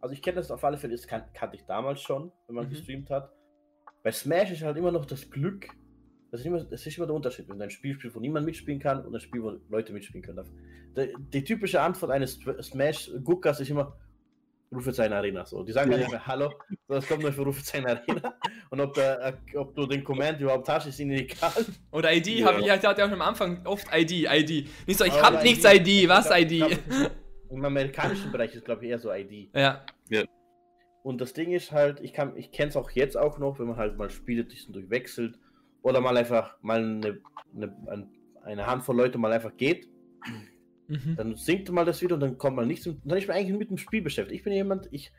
Also 0.04 0.16
ich 0.16 0.22
kenne 0.22 0.36
das 0.36 0.52
auf 0.52 0.62
alle 0.66 0.78
Fälle, 0.78 0.98
das 0.98 1.08
kan 1.08 1.24
kannte 1.34 1.56
ich 1.56 1.64
damals 1.64 2.02
schon, 2.02 2.30
wenn 2.48 2.56
man 2.56 2.66
mhm. 2.66 2.72
gestreamt 2.72 3.10
hat. 3.10 3.32
Bei 4.04 4.12
Smash 4.12 4.52
ist 4.52 4.62
halt 4.62 4.76
immer 4.76 4.92
noch 4.92 5.06
das 5.06 5.30
Glück. 5.30 5.70
Das 6.30 6.42
ist, 6.42 6.46
immer, 6.46 6.62
das 6.62 6.86
ist 6.86 6.98
immer 6.98 7.08
der 7.08 7.16
Unterschied, 7.16 7.48
wenn 7.48 7.58
du 7.58 7.64
ein 7.64 7.70
Spiel 7.70 7.94
spielst, 7.94 8.14
wo 8.14 8.20
niemand 8.20 8.46
mitspielen 8.46 8.82
kann 8.82 9.06
und 9.06 9.16
ein 9.16 9.22
Spiel, 9.22 9.42
wo 9.42 9.52
Leute 9.70 9.94
mitspielen 9.94 10.22
können. 10.22 10.44
Die, 10.98 11.14
die 11.32 11.44
typische 11.46 11.80
Antwort 11.80 12.12
eines 12.12 12.38
Smash-Guckers 12.62 13.62
ist 13.62 13.70
immer, 13.70 13.96
Rufezeichen 14.74 15.14
Arena. 15.14 15.46
So. 15.46 15.64
Die 15.64 15.72
sagen 15.72 15.90
ja. 15.94 16.00
nicht 16.00 16.12
mehr 16.12 16.28
Hallo, 16.28 16.52
das 16.90 17.08
kommt 17.08 17.22
nur 17.22 17.32
für 17.32 17.44
Rufezeichen 17.44 17.88
Arena. 17.88 18.34
Und 18.72 18.82
ob, 18.82 18.94
der, 18.96 19.38
äh, 19.54 19.58
ob 19.58 19.74
du 19.74 19.86
den 19.86 20.04
Command 20.04 20.42
überhaupt 20.42 20.68
hast, 20.68 20.86
ist 20.86 21.00
ihnen 21.00 21.12
egal. 21.12 21.66
Oder 21.92 22.14
ID, 22.14 22.28
ja. 22.28 22.48
habe 22.48 22.60
ich 22.60 22.70
halt 22.70 22.86
auch 22.86 23.00
am 23.10 23.22
Anfang 23.22 23.66
oft 23.66 23.88
ID, 23.96 24.28
ID. 24.30 24.68
Nicht 24.86 25.00
so, 25.00 25.06
ich 25.06 25.22
habe 25.22 25.42
nichts 25.44 25.64
ID, 25.64 26.10
was 26.10 26.30
ID? 26.30 26.58
Glaub, 26.58 27.12
Im 27.54 27.66
amerikanischen 27.66 28.32
Bereich 28.32 28.56
ist, 28.56 28.66
glaube 28.66 28.84
ich, 28.84 28.92
eher 28.92 29.00
so 29.00 29.12
ID. 29.12 29.50
Ja. 29.56 29.86
ja. 30.10 30.24
Und 31.04 31.22
das 31.22 31.34
Ding 31.34 31.52
ist 31.52 31.72
halt, 31.72 32.00
ich, 32.00 32.14
ich 32.36 32.52
kenne 32.52 32.70
es 32.70 32.78
auch 32.78 32.92
jetzt 32.92 33.18
auch 33.18 33.38
noch, 33.38 33.60
wenn 33.60 33.68
man 33.68 33.78
halt 33.78 33.98
mal 33.98 34.10
Spiele 34.10 34.46
durchwechselt 34.46 35.38
oder 35.82 36.02
mal 36.02 36.16
einfach 36.16 36.58
mal 36.62 36.80
eine, 36.80 37.20
eine, 37.56 38.10
eine 38.44 38.68
Handvoll 38.68 38.96
Leute 38.98 39.18
mal 39.18 39.32
einfach 39.32 39.56
geht 39.58 39.88
Mhm. 40.88 41.16
Dann 41.16 41.36
sinkt 41.36 41.72
mal 41.72 41.86
das 41.86 42.02
wieder 42.02 42.16
und 42.16 42.22
dann 42.22 42.38
kommt 42.38 42.56
man 42.56 42.68
nichts. 42.68 42.88
Und 42.88 43.02
dann 43.04 43.18
ist 43.18 43.28
man 43.28 43.38
eigentlich 43.38 43.58
mit 43.58 43.70
dem 43.70 43.78
Spiel 43.78 44.02
beschäftigt. 44.02 44.38
Ich 44.38 44.44
bin 44.44 44.54
jemand, 44.54 44.88
ich 44.92 45.12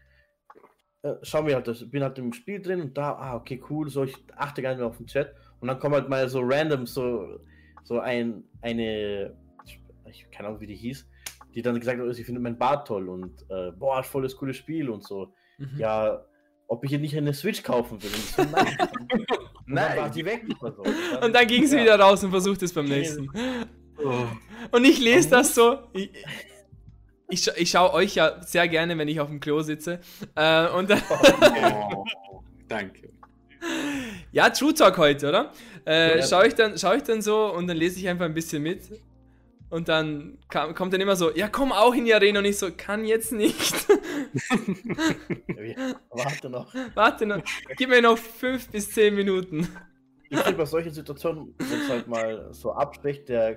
äh, 1.03 1.15
schau 1.23 1.43
mir 1.43 1.55
halt 1.55 1.69
das, 1.69 1.91
bin 1.91 2.03
halt 2.03 2.19
im 2.19 2.33
Spiel 2.33 2.61
drin 2.61 2.81
und 2.81 2.97
da, 2.97 3.13
ah, 3.13 3.37
okay, 3.37 3.63
cool, 3.71 3.89
so, 3.89 4.05
ich 4.05 4.17
achte 4.37 4.63
gar 4.63 4.71
nicht 4.71 4.79
mehr 4.79 4.87
auf 4.87 4.99
den 4.99 5.07
Chat. 5.07 5.35
Und 5.61 5.69
dann 5.69 5.79
kommt 5.79 5.95
halt 5.95 6.09
mal 6.09 6.29
so 6.29 6.41
random 6.43 6.87
so, 6.87 7.41
so 7.83 7.99
ein, 8.01 8.45
eine, 8.61 9.37
ich 10.11 10.31
keine 10.31 10.49
Ahnung, 10.49 10.61
wie 10.61 10.67
die 10.67 10.77
hieß, 10.77 11.09
die 11.55 11.63
dann 11.63 11.79
gesagt 11.79 12.01
hat, 12.01 12.15
sie 12.15 12.25
findet 12.25 12.43
mein 12.43 12.59
Bart 12.59 12.89
toll 12.89 13.09
und 13.09 13.43
äh, 13.49 13.71
boah, 13.73 14.03
voll 14.03 14.23
das 14.23 14.37
coole 14.37 14.55
Spiel 14.55 14.91
und 14.91 15.05
so. 15.05 15.33
Mhm. 15.59 15.79
Ja, 15.79 16.25
ob 16.67 16.85
ich 16.85 16.91
hier 16.91 16.99
nicht 16.99 17.17
eine 17.17 17.33
Switch 17.35 17.63
kaufen 17.63 18.03
will. 18.03 18.11
Und 18.15 18.25
so, 18.25 18.43
nein. 18.57 18.77
nein. 19.67 19.97
Dann 19.97 20.13
die 20.13 20.25
weg. 20.25 20.45
So. 20.61 20.71
Dann, 20.71 21.23
und 21.25 21.35
dann 21.35 21.47
ging 21.47 21.67
sie 21.67 21.77
ja. 21.77 21.83
wieder 21.83 22.01
raus 22.01 22.25
und 22.25 22.31
versucht 22.31 22.63
es 22.63 22.73
beim 22.73 22.87
nächsten. 22.87 23.31
Oh. 23.99 24.27
Und 24.73 24.85
ich 24.85 24.99
lese 24.99 25.29
das 25.29 25.55
so. 25.55 25.79
Ich, 25.93 26.11
ich, 27.29 27.49
ich 27.57 27.71
schaue 27.71 27.93
euch 27.93 28.15
ja 28.15 28.43
sehr 28.43 28.67
gerne, 28.67 28.97
wenn 28.97 29.09
ich 29.09 29.21
auf 29.21 29.29
dem 29.29 29.41
Klo 29.41 29.61
sitze. 29.61 30.01
Äh, 30.35 30.69
und 30.69 30.91
oh, 30.91 32.05
danke. 32.69 33.11
Ja, 34.33 34.51
True 34.51 34.75
Talk 34.75 34.99
heute, 34.99 35.29
oder? 35.29 35.53
Äh, 35.85 36.23
schaue 36.23 36.49
ich, 36.49 36.55
dann, 36.55 36.77
schau 36.77 36.95
ich 36.95 37.03
dann 37.03 37.23
so 37.23 37.53
und 37.53 37.67
dann 37.67 37.77
lese 37.77 37.99
ich 37.99 38.09
einfach 38.09 38.25
ein 38.25 38.35
bisschen 38.35 38.63
mit. 38.63 38.83
Und 39.75 39.89
dann 39.89 40.39
kam, 40.51 40.73
kommt 40.73 40.93
dann 40.93 41.01
immer 41.01 41.17
so, 41.17 41.35
ja, 41.35 41.49
komm 41.49 41.73
auch 41.73 41.93
in 41.95 42.05
die 42.05 42.15
Arena. 42.15 42.39
Und 42.39 42.45
ich 42.45 42.59
so, 42.59 42.69
kann 42.77 43.05
jetzt 43.05 43.33
nicht. 43.33 43.75
Warte 46.11 46.49
noch. 46.49 46.73
Warte 46.95 47.27
noch. 47.27 47.43
Gib 47.77 47.89
mir 47.91 48.01
noch 48.01 48.17
fünf 48.17 48.71
bis 48.71 48.93
zehn 48.93 49.17
Minuten. 49.17 49.67
Ich 50.31 50.39
finde 50.39 50.59
bei 50.59 50.65
solchen 50.65 50.93
Situationen, 50.93 51.57
wenn 51.59 51.81
es 51.81 51.89
halt 51.89 52.07
mal 52.07 52.55
so 52.55 52.71
abspricht, 52.73 53.29
der 53.29 53.57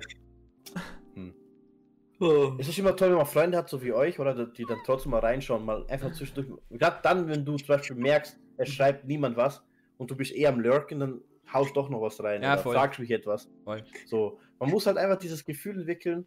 Oh. 2.18 2.56
Es 2.58 2.66
ist 2.66 2.76
immer 2.80 2.96
toll, 2.96 3.10
wenn 3.10 3.18
man 3.18 3.26
Freunde 3.26 3.56
hat, 3.56 3.68
so 3.68 3.80
wie 3.80 3.92
euch, 3.92 4.18
oder 4.18 4.44
die 4.44 4.64
dann 4.64 4.78
trotzdem 4.84 5.12
mal 5.12 5.20
reinschauen, 5.20 5.64
mal 5.64 5.86
einfach 5.86 6.12
zwischendurch. 6.12 6.48
Gerade 6.70 6.98
dann, 7.04 7.28
wenn 7.28 7.44
du 7.44 7.56
zum 7.58 7.68
Beispiel 7.68 7.94
merkst, 7.94 8.36
es 8.56 8.70
schreibt 8.70 9.06
niemand 9.06 9.36
was 9.36 9.62
und 9.98 10.10
du 10.10 10.16
bist 10.16 10.32
eher 10.32 10.48
am 10.48 10.58
Lurken, 10.58 10.98
dann 10.98 11.20
haust 11.52 11.76
doch 11.76 11.88
noch 11.88 12.00
was 12.00 12.22
rein. 12.22 12.42
Ja, 12.42 12.54
oder 12.54 12.62
voll. 12.62 12.74
fragst 12.74 13.00
mich 13.00 13.10
etwas. 13.10 13.48
Voll. 13.64 13.84
So, 14.06 14.40
man 14.58 14.70
muss 14.70 14.86
halt 14.86 14.96
einfach 14.96 15.18
dieses 15.18 15.44
Gefühl 15.44 15.80
entwickeln. 15.80 16.26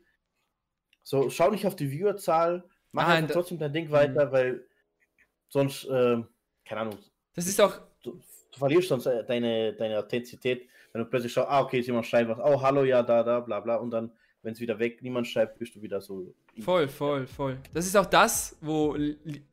So, 1.04 1.30
schau 1.30 1.50
nicht 1.50 1.66
auf 1.66 1.76
die 1.76 1.92
Viewerzahl, 1.92 2.64
mach 2.92 3.08
ah, 3.08 3.22
trotzdem 3.24 3.58
dein 3.58 3.74
Ding 3.74 3.92
weiter, 3.92 4.28
mhm. 4.28 4.32
weil 4.32 4.68
sonst, 5.50 5.86
äh, 5.86 6.22
keine 6.66 6.82
Ahnung. 6.82 6.98
Das 7.34 7.48
ist 7.48 7.60
auch. 7.60 7.80
Du, 8.04 8.20
du 8.52 8.60
verlierst 8.60 8.90
sonst 8.90 9.06
äh, 9.06 9.26
deine, 9.26 9.74
deine 9.74 10.00
Authentizität, 10.00 10.68
wenn 10.92 11.04
du 11.04 11.10
plötzlich 11.10 11.34
schaust, 11.34 11.50
ah, 11.50 11.62
okay, 11.62 11.80
jemand 11.80 12.06
schreibt 12.06 12.30
was, 12.30 12.40
oh, 12.40 12.62
hallo, 12.62 12.84
ja, 12.84 13.02
da, 13.02 13.24
da, 13.24 13.40
bla, 13.40 13.60
bla, 13.60 13.78
und 13.78 13.92
dann 13.92 14.12
wenn 14.44 14.54
es 14.54 14.60
wieder 14.60 14.80
weg 14.80 15.02
niemand 15.02 15.28
schreibt, 15.28 15.60
bist 15.60 15.76
du 15.76 15.82
wieder 15.82 16.02
so. 16.02 16.34
Voll, 16.60 16.88
voll, 16.88 17.28
voll. 17.28 17.58
Das 17.74 17.86
ist 17.86 17.96
auch 17.96 18.06
das, 18.06 18.58
wo 18.62 18.98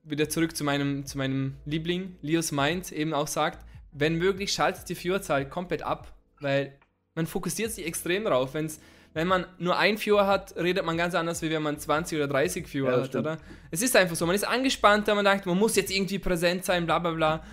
wieder 0.02 0.28
zurück 0.28 0.56
zu 0.56 0.64
meinem, 0.64 1.04
zu 1.04 1.18
meinem 1.18 1.56
Liebling, 1.64 2.16
Leos 2.22 2.52
Mind, 2.52 2.90
eben 2.92 3.12
auch 3.12 3.26
sagt, 3.26 3.64
wenn 3.92 4.16
möglich, 4.16 4.52
schaltet 4.52 4.88
die 4.88 4.94
Viewerzahl 4.94 5.48
komplett 5.48 5.82
ab, 5.82 6.12
weil 6.40 6.78
man 7.14 7.26
fokussiert 7.26 7.72
sich 7.72 7.86
extrem 7.86 8.24
drauf. 8.24 8.54
Wenn's, 8.54 8.80
wenn 9.14 9.26
man 9.26 9.46
nur 9.58 9.76
ein 9.76 9.98
Viewer 9.98 10.26
hat, 10.26 10.56
redet 10.56 10.84
man 10.84 10.96
ganz 10.96 11.14
anders, 11.14 11.42
wie 11.42 11.50
wenn 11.50 11.62
man 11.62 11.78
20 11.78 12.18
oder 12.18 12.28
30 12.28 12.72
Viewer 12.72 12.92
ja, 12.92 12.98
hat, 12.98 13.06
stimmt. 13.06 13.26
oder? 13.26 13.38
Es 13.70 13.82
ist 13.82 13.96
einfach 13.96 14.16
so, 14.16 14.26
man 14.26 14.36
ist 14.36 14.46
angespannter, 14.46 15.14
man 15.14 15.24
denkt, 15.24 15.46
man 15.46 15.58
muss 15.58 15.76
jetzt 15.76 15.90
irgendwie 15.90 16.18
präsent 16.18 16.64
sein, 16.64 16.86
bla 16.86 16.98
bla 16.98 17.12
bla. 17.12 17.44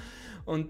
Und 0.45 0.70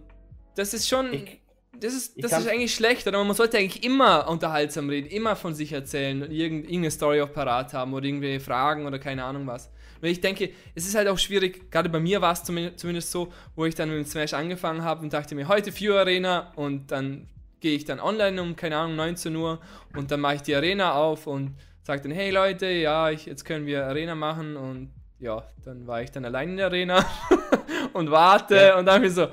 das 0.56 0.74
ist 0.74 0.88
schon. 0.88 1.14
Ich, 1.14 1.42
das 1.78 1.94
ist, 1.94 2.24
das 2.24 2.32
ist 2.32 2.48
eigentlich 2.48 2.74
schlecht, 2.74 3.06
oder? 3.06 3.22
Man 3.22 3.36
sollte 3.36 3.58
eigentlich 3.58 3.84
immer 3.84 4.30
unterhaltsam 4.30 4.88
reden, 4.88 5.10
immer 5.10 5.36
von 5.36 5.54
sich 5.54 5.74
erzählen, 5.74 6.32
irgendeine 6.32 6.90
Story 6.90 7.20
auf 7.22 7.34
Parat 7.34 7.74
haben 7.74 7.94
oder 7.94 8.06
irgendwelche 8.06 8.40
Fragen 8.40 8.86
oder 8.86 8.98
keine 8.98 9.26
Ahnung 9.26 9.46
was. 9.46 9.70
Weil 10.06 10.12
ich 10.12 10.22
denke, 10.22 10.52
es 10.76 10.86
ist 10.86 10.94
halt 10.94 11.08
auch 11.08 11.18
schwierig, 11.18 11.72
gerade 11.72 11.90
bei 11.90 12.00
mir 12.00 12.22
war 12.22 12.32
es 12.32 12.44
zumindest 12.44 13.10
so, 13.10 13.34
wo 13.56 13.66
ich 13.66 13.74
dann 13.74 13.90
mit 13.90 13.98
dem 13.98 14.06
Smash 14.06 14.36
angefangen 14.36 14.84
habe 14.84 15.02
und 15.02 15.12
dachte 15.12 15.34
mir, 15.34 15.48
heute 15.48 15.76
View 15.76 15.96
Arena 15.96 16.52
und 16.56 16.92
dann 16.92 17.28
gehe 17.60 17.76
ich 17.76 17.86
dann 17.86 18.00
online 18.00 18.40
um, 18.40 18.56
keine 18.56 18.78
Ahnung, 18.78 18.96
19 18.98 19.36
Uhr 19.36 19.60
und 19.96 20.12
dann 20.12 20.20
mache 20.20 20.36
ich 20.36 20.42
die 20.44 20.54
Arena 20.54 20.94
auf 20.94 21.26
und 21.26 21.56
sage 21.82 22.04
dann, 22.04 22.12
hey 22.12 22.30
Leute, 22.30 22.68
ja, 22.68 23.10
ich, 23.10 23.26
jetzt 23.26 23.46
können 23.46 23.66
wir 23.66 23.88
Arena 23.88 24.14
machen 24.14 24.56
und 24.56 24.92
ja, 25.18 25.44
dann 25.64 25.88
war 25.88 26.04
ich 26.04 26.12
dann 26.12 26.24
allein 26.24 26.50
in 26.50 26.58
der 26.58 26.68
Arena 26.68 27.04
und 27.94 28.12
warte 28.12 28.56
ja. 28.58 28.78
und 28.78 28.86
dann 28.86 29.02
bin 29.02 29.10
ich 29.10 29.16
so, 29.16 29.28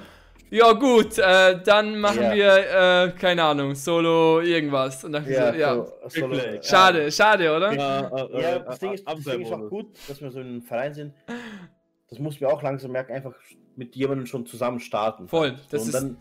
ja 0.52 0.72
gut, 0.72 1.18
äh, 1.18 1.62
dann 1.62 1.98
machen 1.98 2.22
ja. 2.22 2.34
wir, 2.34 3.06
äh, 3.06 3.12
keine 3.18 3.42
Ahnung, 3.42 3.74
Solo 3.74 4.40
irgendwas. 4.40 5.04
Und 5.04 5.12
dann 5.12 5.28
ja, 5.28 5.52
so, 5.52 5.58
ja. 5.58 5.74
So, 5.74 5.92
Solo, 6.08 6.36
schade, 6.62 7.10
schade, 7.10 7.56
oder? 7.56 7.72
Ja, 7.72 8.26
äh, 8.28 8.42
ja 8.42 8.58
das 8.58 8.78
Ding 8.78 8.92
ist, 8.92 9.08
das 9.08 9.24
Ding 9.24 9.40
ist 9.40 9.52
auch 9.52 9.68
gut, 9.68 9.86
dass 10.08 10.20
wir 10.20 10.30
so 10.30 10.40
in 10.40 10.46
einem 10.46 10.62
Verein 10.62 10.94
sind. 10.94 11.14
Das 12.08 12.18
muss 12.18 12.40
wir 12.40 12.48
auch 12.50 12.62
langsam 12.62 12.92
merken, 12.92 13.12
einfach 13.12 13.34
mit 13.76 13.96
jemandem 13.96 14.26
schon 14.26 14.44
zusammen 14.44 14.80
starten. 14.80 15.28
Voll, 15.28 15.56
das 15.70 15.82
so, 15.82 15.88
ist... 15.88 15.94
Dann, 15.94 16.18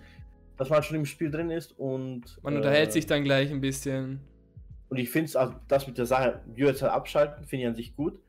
dass 0.58 0.70
man 0.70 0.84
schon 0.84 0.98
im 0.98 1.06
Spiel 1.06 1.30
drin 1.32 1.50
ist 1.50 1.78
und... 1.78 2.38
Man 2.44 2.54
äh, 2.54 2.58
unterhält 2.58 2.94
sich 2.94 3.08
dann 3.08 3.24
gleich 3.24 3.52
ein 3.52 3.62
bisschen. 3.62 4.22
Und 4.90 4.98
ich 4.98 5.10
finde 5.10 5.26
es, 5.26 5.36
also 5.36 5.56
das 5.68 5.88
mit 5.88 5.98
der 5.98 6.06
Sache, 6.06 6.42
Viewer 6.46 6.74
abschalten, 6.94 7.46
finde 7.46 7.64
ich 7.64 7.68
an 7.70 7.76
sich 7.76 7.96
gut. 7.96 8.20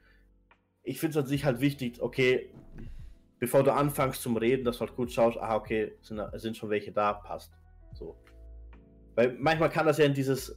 Ich 0.83 0.99
finde 0.99 1.19
es 1.19 1.25
an 1.25 1.29
sich 1.29 1.45
halt 1.45 1.61
wichtig, 1.61 2.01
okay, 2.01 2.51
bevor 3.43 3.65
du 3.65 3.73
anfängst 3.73 4.23
zum 4.23 4.37
Reden, 4.37 4.65
dass 4.65 4.77
du 4.77 4.83
halt 4.83 4.95
gut 4.95 5.11
schaust, 5.11 5.37
ah, 5.37 5.57
okay, 5.57 5.97
sind, 6.01 6.23
sind 6.35 6.57
schon 6.57 6.71
welche 6.71 6.93
da, 6.93 7.13
passt. 7.13 7.51
So. 7.93 8.17
Weil 9.17 9.37
manchmal 9.37 9.69
kann 9.69 9.85
das 9.85 9.99
ja 9.99 10.05
in 10.05 10.15
dieses, 10.15 10.57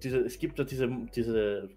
diese, 0.00 0.18
es 0.18 0.38
gibt 0.38 0.56
ja 0.60 0.64
diese, 0.64 0.88
diese, 1.12 1.68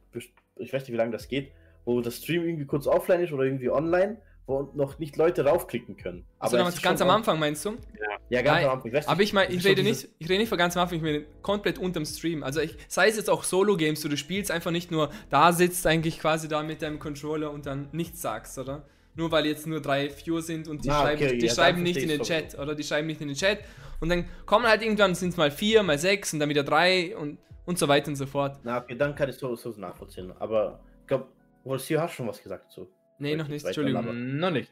ich 0.58 0.72
weiß 0.72 0.84
nicht, 0.84 0.92
wie 0.92 0.98
lange 0.98 1.10
das 1.10 1.28
geht, 1.28 1.52
wo 1.84 2.00
das 2.00 2.18
Stream 2.18 2.44
irgendwie 2.44 2.68
kurz 2.68 2.86
offline 2.86 3.22
ist 3.22 3.34
oder 3.34 3.46
irgendwie 3.46 3.72
online, 3.72 4.22
wo 4.46 4.70
noch 4.76 5.00
nicht 5.00 5.18
Leute 5.18 5.46
raufklicken 5.46 5.98
können. 5.98 6.28
Aber 6.38 6.64
also 6.64 6.80
ganz 6.84 7.02
am 7.02 7.10
Anfang 7.10 7.40
meinst 7.40 7.66
du? 7.66 7.72
Ja, 7.72 8.18
ja 8.30 8.42
ganz 8.44 8.58
Nein, 8.58 8.66
am 8.66 8.72
Anfang. 8.74 8.94
Ich 8.94 9.10
aber 9.10 9.22
ich 9.24 9.34
meine, 9.34 9.52
ich 9.52 9.66
rede 9.66 9.82
nicht, 9.82 10.10
ich 10.20 10.30
rede 10.30 10.38
nicht 10.38 10.50
von 10.50 10.60
ganz 10.60 10.78
am 10.78 10.84
Anfang, 10.84 10.98
ich 10.98 11.04
meine 11.04 11.26
komplett 11.42 11.80
unterm 11.80 12.06
Stream. 12.06 12.44
Also 12.44 12.60
ich, 12.60 12.78
sei 12.88 13.08
es 13.08 13.18
jetzt 13.18 13.32
auch 13.32 13.44
Solo-Games, 13.44 14.06
wo 14.06 14.10
du 14.10 14.18
spielst 14.18 14.52
einfach 14.52 14.70
nicht 14.70 14.92
nur 14.92 15.10
da 15.32 15.52
sitzt 15.54 15.88
eigentlich 15.88 16.20
quasi 16.20 16.48
da 16.48 16.62
mit 16.62 16.84
deinem 16.84 17.00
Controller 17.00 17.50
und 17.50 17.66
dann 17.66 17.90
nichts 17.94 18.22
sagst, 18.22 18.60
oder? 18.60 18.86
Nur 19.16 19.32
weil 19.32 19.46
jetzt 19.46 19.68
nur 19.68 19.82
drei 19.82 20.10
Viewer 20.10 20.42
sind 20.42 20.68
und 20.68 20.84
die 20.86 20.90
ah, 20.90 21.02
schreiben, 21.02 21.24
okay, 21.24 21.38
die 21.38 21.46
ja, 21.46 21.54
schreiben 21.54 21.84
nicht 21.84 21.98
in 21.98 22.10
den 22.10 22.22
Chat, 22.22 22.58
oder 22.58 22.76
die 22.76 22.84
schreiben 22.84 23.08
nicht 23.08 23.22
in 23.22 23.28
den 23.28 23.38
Chat. 23.38 23.60
Und 24.00 24.10
dann 24.10 24.26
kommen 24.46 24.66
halt 24.66 24.82
irgendwann, 24.82 25.16
sind 25.16 25.30
es 25.30 25.38
mal 25.38 25.52
vier, 25.52 25.84
mal 25.84 25.98
sechs 25.98 26.34
und 26.34 26.40
dann 26.40 26.50
wieder 26.50 26.64
drei 26.64 27.16
und, 27.16 27.38
und 27.66 27.78
so 27.78 27.88
weiter 27.88 28.10
und 28.10 28.16
so 28.16 28.26
fort. 28.26 28.60
Na, 28.64 28.82
okay, 28.82 28.96
dann 28.96 29.16
kann 29.16 29.30
ich 29.30 29.36
so, 29.36 29.56
so 29.56 29.70
nachvollziehen. 29.72 30.34
Aber 30.40 30.80
ich 31.02 31.08
glaube, 31.08 31.28
Wolfio 31.64 32.02
hast 32.02 32.14
schon 32.14 32.28
was 32.28 32.42
gesagt 32.42 32.72
so. 32.72 32.90
Nee, 33.20 33.36
noch 33.36 33.48
nicht, 33.48 33.66
Entschuldigung. 33.66 34.38
Noch 34.38 34.52
nicht. 34.52 34.72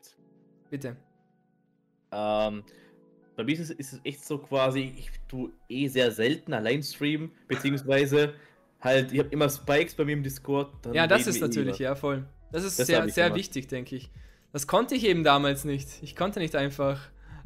Bitte. 0.70 0.98
Ähm, 2.12 2.64
bei 3.36 3.44
mir 3.44 3.54
ist 3.54 3.60
es, 3.62 3.72
ist 3.72 3.94
es 3.94 4.02
echt 4.04 4.26
so 4.26 4.38
quasi, 4.38 4.94
ich 4.98 5.12
tue 5.28 5.52
eh 5.70 5.88
sehr 5.88 6.12
selten 6.12 6.54
allein 6.54 6.84
streamen, 6.84 7.32
beziehungsweise 7.48 8.34
halt, 8.82 9.14
ich 9.14 9.20
habe 9.20 9.30
immer 9.30 9.50
Spikes 9.50 9.96
bei 9.96 10.04
mir 10.06 10.14
im 10.14 10.24
Discord. 10.24 10.74
ja, 10.94 11.08
das 11.08 11.28
ist 11.28 11.40
natürlich, 11.40 11.80
ja, 11.80 11.96
voll. 11.96 12.26
Das 12.52 12.64
ist 12.64 12.80
das 12.80 12.88
sehr, 12.88 13.08
sehr 13.08 13.34
wichtig, 13.34 13.68
denke 13.68 13.96
ich. 13.96 14.12
Das 14.54 14.68
konnte 14.68 14.96
ich 14.96 15.06
eben 15.06 15.24
damals 15.24 15.66
nicht. 15.66 15.88
Ich 16.02 16.16
konnte 16.16 16.40
nicht 16.40 16.56
einfach 16.56 17.00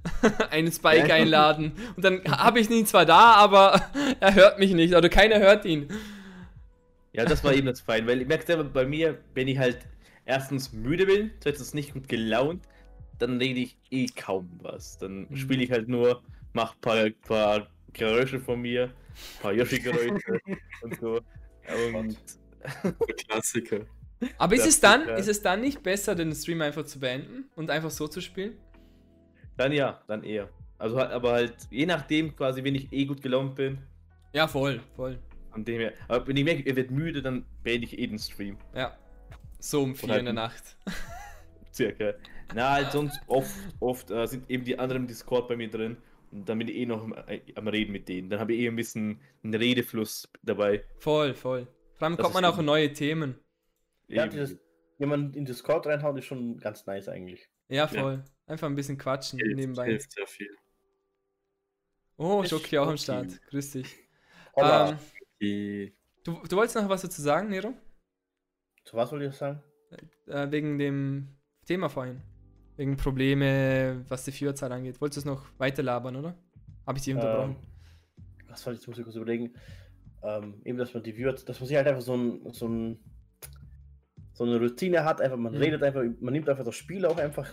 einen 0.51 0.71
Spike 0.71 1.13
einladen. 1.13 1.73
Und 1.95 2.03
dann 2.03 2.23
habe 2.25 2.59
ich 2.59 2.69
ihn 2.69 2.85
zwar 2.85 3.05
da, 3.05 3.33
aber 3.35 3.81
er 4.19 4.33
hört 4.33 4.59
mich 4.59 4.73
nicht. 4.73 4.95
Oder 4.95 5.09
keiner 5.09 5.39
hört 5.39 5.65
ihn. 5.65 5.87
Ja, 7.13 7.25
das 7.25 7.43
war 7.43 7.53
eben 7.53 7.67
das 7.67 7.81
Fein, 7.81 8.07
weil 8.07 8.21
ich 8.21 8.27
merke 8.27 8.45
selber 8.45 8.65
bei 8.65 8.85
mir, 8.85 9.19
wenn 9.33 9.47
ich 9.47 9.57
halt 9.57 9.79
erstens 10.25 10.73
müde 10.73 11.05
bin, 11.05 11.31
zweitens 11.39 11.73
nicht 11.73 11.93
gut 11.93 12.09
gelaunt, 12.09 12.65
dann 13.19 13.37
rede 13.37 13.61
ich 13.61 13.77
eh 13.91 14.07
kaum 14.07 14.49
was. 14.61 14.97
Dann 14.97 15.27
mhm. 15.29 15.35
spiele 15.37 15.63
ich 15.63 15.71
halt 15.71 15.87
nur, 15.87 16.21
mach 16.53 16.73
ein 16.73 16.81
paar, 16.81 17.09
paar 17.25 17.67
Geräusche 17.93 18.39
von 18.39 18.61
mir, 18.61 18.85
ein 18.85 19.41
paar 19.41 19.53
Yoshi-Geräusche 19.53 20.39
und 20.81 20.99
so. 20.99 21.21
Und 21.93 22.17
Klassiker. 23.27 23.81
Aber 24.37 24.55
ist 24.55 24.65
es, 24.65 24.79
dann, 24.79 25.07
ist 25.09 25.27
es 25.27 25.41
dann 25.41 25.61
nicht 25.61 25.83
besser, 25.83 26.15
den 26.15 26.33
Stream 26.33 26.61
einfach 26.61 26.85
zu 26.85 26.99
beenden 26.99 27.49
und 27.55 27.69
einfach 27.69 27.91
so 27.91 28.07
zu 28.07 28.21
spielen? 28.21 28.57
Dann 29.57 29.71
ja, 29.71 30.01
dann 30.07 30.23
eher. 30.23 30.49
Also 30.77 30.99
aber 30.99 31.31
halt, 31.31 31.55
je 31.69 31.85
nachdem 31.85 32.35
quasi, 32.35 32.63
wenn 32.63 32.75
ich 32.75 32.91
eh 32.91 33.05
gut 33.05 33.21
gelaunt 33.21 33.55
bin. 33.55 33.77
Ja, 34.33 34.47
voll, 34.47 34.81
voll. 34.95 35.19
Von 35.51 35.63
dem 35.63 35.79
her. 35.79 35.93
Aber 36.07 36.27
wenn 36.27 36.35
ich 36.35 36.43
merke, 36.43 36.67
er 36.67 36.75
wird 36.75 36.91
müde, 36.91 37.21
dann 37.21 37.45
beende 37.63 37.87
ich 37.87 37.97
eh 37.97 38.07
den 38.07 38.19
Stream. 38.19 38.57
Ja. 38.73 38.97
So 39.59 39.83
um 39.83 39.95
vier 39.95 40.09
halt 40.09 40.19
in 40.19 40.25
der 40.25 40.33
Nacht. 40.33 40.77
Circa. 41.73 42.13
Na, 42.53 42.71
halt 42.71 42.91
sonst 42.91 43.19
oft, 43.27 43.55
oft 43.79 44.11
äh, 44.11 44.27
sind 44.27 44.49
eben 44.49 44.65
die 44.65 44.77
anderen 44.77 45.03
im 45.03 45.07
Discord 45.07 45.47
bei 45.47 45.55
mir 45.55 45.69
drin. 45.69 45.97
Und 46.31 46.47
dann 46.49 46.59
bin 46.59 46.67
ich 46.67 46.75
eh 46.75 46.85
noch 46.85 47.03
am, 47.03 47.13
äh, 47.27 47.39
am 47.55 47.67
Reden 47.67 47.93
mit 47.93 48.09
denen. 48.09 48.29
Dann 48.29 48.39
habe 48.39 48.53
ich 48.53 48.59
eh 48.59 48.67
ein 48.67 48.75
bisschen 48.75 49.21
einen 49.43 49.53
Redefluss 49.53 50.27
dabei. 50.43 50.83
Voll, 50.99 51.33
voll. 51.33 51.67
Vor 51.95 52.05
allem 52.05 52.17
das 52.17 52.23
kommt 52.23 52.35
man 52.35 52.45
auch 52.45 52.59
in 52.59 52.65
neue 52.65 52.91
Themen. 52.91 53.39
Ja, 54.07 54.27
dieses, 54.27 54.57
jemand 54.97 55.35
in 55.35 55.45
Discord 55.45 55.87
reinhauen 55.87 56.17
ist 56.17 56.25
schon 56.25 56.57
ganz 56.57 56.85
nice 56.85 57.09
eigentlich. 57.09 57.49
Ja, 57.67 57.87
voll. 57.87 58.23
Ja. 58.23 58.23
Einfach 58.47 58.67
ein 58.67 58.75
bisschen 58.75 58.97
quatschen 58.97 59.39
hilft, 59.39 59.55
nebenbei. 59.55 59.85
Hilft 59.87 60.11
sehr 60.11 60.27
viel. 60.27 60.55
Oh, 62.17 62.43
Schoki 62.43 62.77
auch 62.77 62.87
am 62.87 62.97
Start. 62.97 63.41
Grüß 63.49 63.71
dich. 63.71 63.95
Ähm, 64.57 64.97
du, 66.23 66.39
du 66.47 66.55
wolltest 66.55 66.75
noch 66.75 66.87
was 66.87 67.01
dazu 67.01 67.21
sagen, 67.21 67.49
Nero? 67.49 67.73
Zu 68.85 68.95
was 68.95 69.11
wollte 69.11 69.25
ich 69.25 69.33
sagen? 69.33 69.61
Äh, 70.27 70.49
wegen 70.51 70.77
dem 70.77 71.35
Thema 71.65 71.89
vorhin. 71.89 72.21
Wegen 72.77 72.97
Probleme, 72.97 74.05
was 74.07 74.25
die 74.25 74.31
Vierzahl 74.31 74.71
angeht. 74.71 75.01
Wolltest 75.01 75.25
du 75.25 75.31
es 75.31 75.35
noch 75.35 75.45
weiter 75.57 75.83
labern, 75.83 76.15
oder? 76.15 76.37
Habe 76.85 76.97
ich 76.97 77.03
dich 77.03 77.13
unterbrochen? 77.13 77.55
Ähm, 77.57 78.37
was 78.47 78.61
soll 78.61 78.75
ich, 78.75 78.87
muss 78.87 78.97
ich 78.97 79.03
kurz 79.03 79.15
überlegen. 79.15 79.53
Ähm, 80.23 80.61
eben, 80.63 80.77
dass 80.77 80.93
man 80.93 81.03
die 81.03 81.17
Viewer, 81.17 81.33
dass 81.33 81.59
man 81.59 81.67
sich 81.67 81.75
halt 81.75 81.87
einfach 81.87 82.01
so 82.01 82.15
ein, 82.15 82.53
so 82.53 82.67
ein 82.67 82.99
so 84.35 84.43
eine 84.43 84.59
Routine 84.59 85.03
hat, 85.05 85.21
einfach 85.21 85.37
man 85.37 85.53
mhm. 85.53 85.59
redet 85.59 85.81
einfach, 85.81 86.03
man 86.19 86.33
nimmt 86.33 86.47
einfach 86.49 86.65
das 86.65 86.75
Spiel 86.75 87.05
auch 87.05 87.17
einfach 87.17 87.49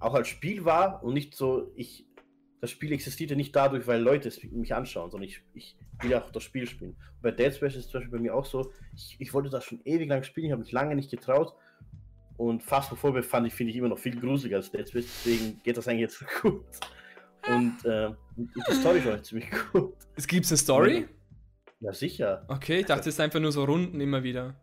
auch 0.00 0.14
als 0.14 0.28
Spiel 0.28 0.64
wahr 0.64 1.04
und 1.04 1.12
nicht 1.12 1.34
so, 1.34 1.70
ich, 1.76 2.06
das 2.60 2.70
Spiel 2.70 2.92
existiert 2.92 3.30
ja 3.30 3.36
nicht 3.36 3.54
dadurch, 3.54 3.86
weil 3.86 4.00
Leute 4.00 4.32
mich 4.52 4.74
anschauen, 4.74 5.10
sondern 5.10 5.28
ich, 5.28 5.42
ich 5.52 5.76
will 6.00 6.14
auch 6.14 6.30
das 6.30 6.42
Spiel 6.42 6.66
spielen. 6.66 6.92
Und 6.92 7.22
bei 7.22 7.30
Dead 7.30 7.54
Space 7.54 7.76
ist 7.76 7.84
es 7.84 7.90
zum 7.90 8.00
Beispiel 8.00 8.18
bei 8.18 8.22
mir 8.22 8.34
auch 8.34 8.46
so, 8.46 8.72
ich, 8.94 9.16
ich 9.18 9.34
wollte 9.34 9.50
das 9.50 9.64
schon 9.64 9.80
ewig 9.84 10.08
lang 10.08 10.22
spielen, 10.22 10.46
ich 10.46 10.52
habe 10.52 10.62
mich 10.62 10.72
lange 10.72 10.96
nicht 10.96 11.10
getraut 11.10 11.54
und 12.38 12.62
Fast 12.62 12.88
bevor 12.88 13.14
wir 13.14 13.22
fand 13.22 13.46
ich, 13.46 13.52
finde 13.52 13.72
ich 13.72 13.76
immer 13.76 13.88
noch 13.88 13.98
viel 13.98 14.18
gruseliger 14.18 14.56
als 14.56 14.70
Dead 14.70 14.88
Space, 14.88 15.04
deswegen 15.04 15.60
geht 15.62 15.76
das 15.76 15.86
eigentlich 15.86 16.00
jetzt 16.00 16.18
so 16.18 16.24
gut. 16.40 16.64
Und 17.46 17.84
äh, 17.84 18.10
die 18.36 18.74
Story 18.74 18.98
ist 18.98 19.08
auch 19.08 19.20
ziemlich 19.22 19.50
gut. 19.72 19.94
Es 20.16 20.26
gibt 20.26 20.46
eine 20.46 20.56
Story? 20.56 21.06
Ja, 21.80 21.92
sicher. 21.92 22.44
Okay, 22.48 22.80
ich 22.80 22.86
dachte, 22.86 23.08
es 23.08 23.14
ist 23.14 23.20
einfach 23.20 23.40
nur 23.40 23.52
so 23.52 23.64
Runden 23.64 24.00
immer 24.00 24.22
wieder. 24.22 24.54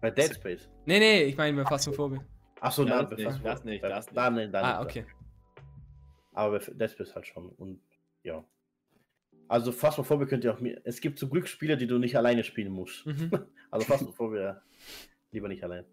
Bei 0.00 0.10
Dead 0.10 0.34
Space? 0.34 0.68
Nee, 0.86 0.98
nee, 0.98 1.22
ich 1.24 1.36
meine 1.36 1.62
bei 1.62 1.68
Phasmophobia. 1.68 2.24
Achso, 2.60 2.84
ja, 2.84 3.02
das, 3.02 3.18
nicht, 3.18 3.26
das 3.26 3.34
nicht, 3.36 3.44
das 3.44 3.64
nicht. 3.64 3.84
Dann, 4.16 4.36
dann, 4.36 4.52
dann, 4.52 4.64
ah, 4.64 4.82
okay. 4.82 5.06
Aber 6.32 6.58
bei 6.58 6.64
Dead 6.72 6.90
Space 6.90 7.14
halt 7.14 7.26
schon. 7.26 7.48
Und 7.50 7.80
ja. 8.22 8.44
Also 9.48 9.72
Phasmophobia 9.72 10.26
könnt 10.26 10.44
ihr 10.44 10.54
auch 10.54 10.60
mir. 10.60 10.80
Es 10.84 11.00
gibt 11.00 11.18
zum 11.18 11.30
Glück 11.30 11.48
Spiele, 11.48 11.76
die 11.76 11.86
du 11.86 11.98
nicht 11.98 12.16
alleine 12.16 12.44
spielen 12.44 12.72
musst. 12.72 13.06
Mhm. 13.06 13.30
Also 13.72 13.86
Phasmophobia 13.86 14.60
lieber 15.30 15.46
nicht 15.46 15.62
allein. 15.62 15.84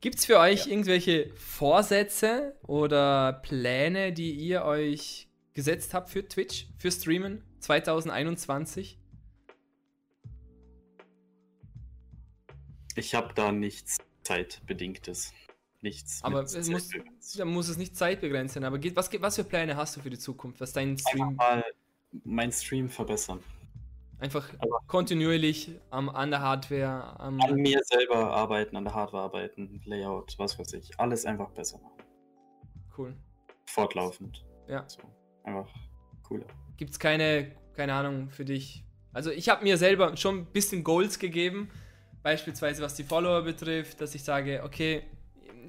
Gibt 0.00 0.18
es 0.18 0.26
für 0.26 0.38
euch 0.38 0.66
ja. 0.66 0.72
irgendwelche 0.72 1.30
Vorsätze 1.34 2.56
oder 2.66 3.40
Pläne, 3.42 4.12
die 4.12 4.32
ihr 4.32 4.64
euch 4.64 5.28
gesetzt 5.54 5.92
habt 5.94 6.10
für 6.10 6.26
Twitch, 6.26 6.68
für 6.78 6.90
Streamen 6.90 7.42
2021? 7.60 8.98
Ich 12.96 13.14
habe 13.14 13.32
da 13.34 13.52
nichts 13.52 13.98
Zeitbedingtes. 14.22 15.32
Nichts. 15.80 16.22
Aber 16.22 16.42
es 16.42 16.68
muss, 16.68 16.90
da 17.36 17.44
muss 17.44 17.68
es 17.68 17.76
nicht 17.76 17.96
zeitbegrenzt 17.96 18.54
sein. 18.54 18.64
Aber 18.64 18.78
geht, 18.78 18.94
was, 18.94 19.10
was 19.20 19.36
für 19.36 19.44
Pläne 19.44 19.76
hast 19.76 19.96
du 19.96 20.00
für 20.00 20.10
die 20.10 20.18
Zukunft? 20.18 20.60
Was 20.60 20.72
dein 20.72 20.96
Stream. 20.96 21.30
Einfach 21.30 21.36
mal 21.36 21.64
mein 22.24 22.52
Stream 22.52 22.88
verbessern. 22.88 23.40
Einfach 24.20 24.48
Aber 24.60 24.78
kontinuierlich 24.86 25.80
am, 25.90 26.08
an 26.08 26.30
der 26.30 26.40
Hardware. 26.40 27.18
Am 27.18 27.40
an 27.40 27.56
mir 27.56 27.80
selber 27.82 28.32
arbeiten, 28.32 28.76
an 28.76 28.84
der 28.84 28.94
Hardware 28.94 29.24
arbeiten, 29.24 29.82
Layout, 29.84 30.38
was 30.38 30.56
weiß 30.56 30.74
ich. 30.74 30.98
Alles 31.00 31.26
einfach 31.26 31.50
besser 31.50 31.78
machen. 31.78 32.04
Cool. 32.96 33.16
Fortlaufend. 33.64 34.44
Ja. 34.68 34.88
So, 34.88 35.00
einfach 35.42 35.68
cooler. 36.22 36.46
Gibt 36.76 36.92
es 36.92 37.00
keine, 37.00 37.56
keine 37.74 37.94
Ahnung 37.94 38.30
für 38.30 38.44
dich? 38.44 38.84
Also 39.12 39.30
ich 39.30 39.48
habe 39.48 39.64
mir 39.64 39.76
selber 39.76 40.16
schon 40.16 40.38
ein 40.38 40.46
bisschen 40.46 40.84
Goals 40.84 41.18
gegeben, 41.18 41.70
beispielsweise 42.22 42.82
was 42.82 42.94
die 42.94 43.04
Follower 43.04 43.42
betrifft, 43.42 44.00
dass 44.00 44.14
ich 44.14 44.22
sage, 44.22 44.62
okay, 44.64 45.02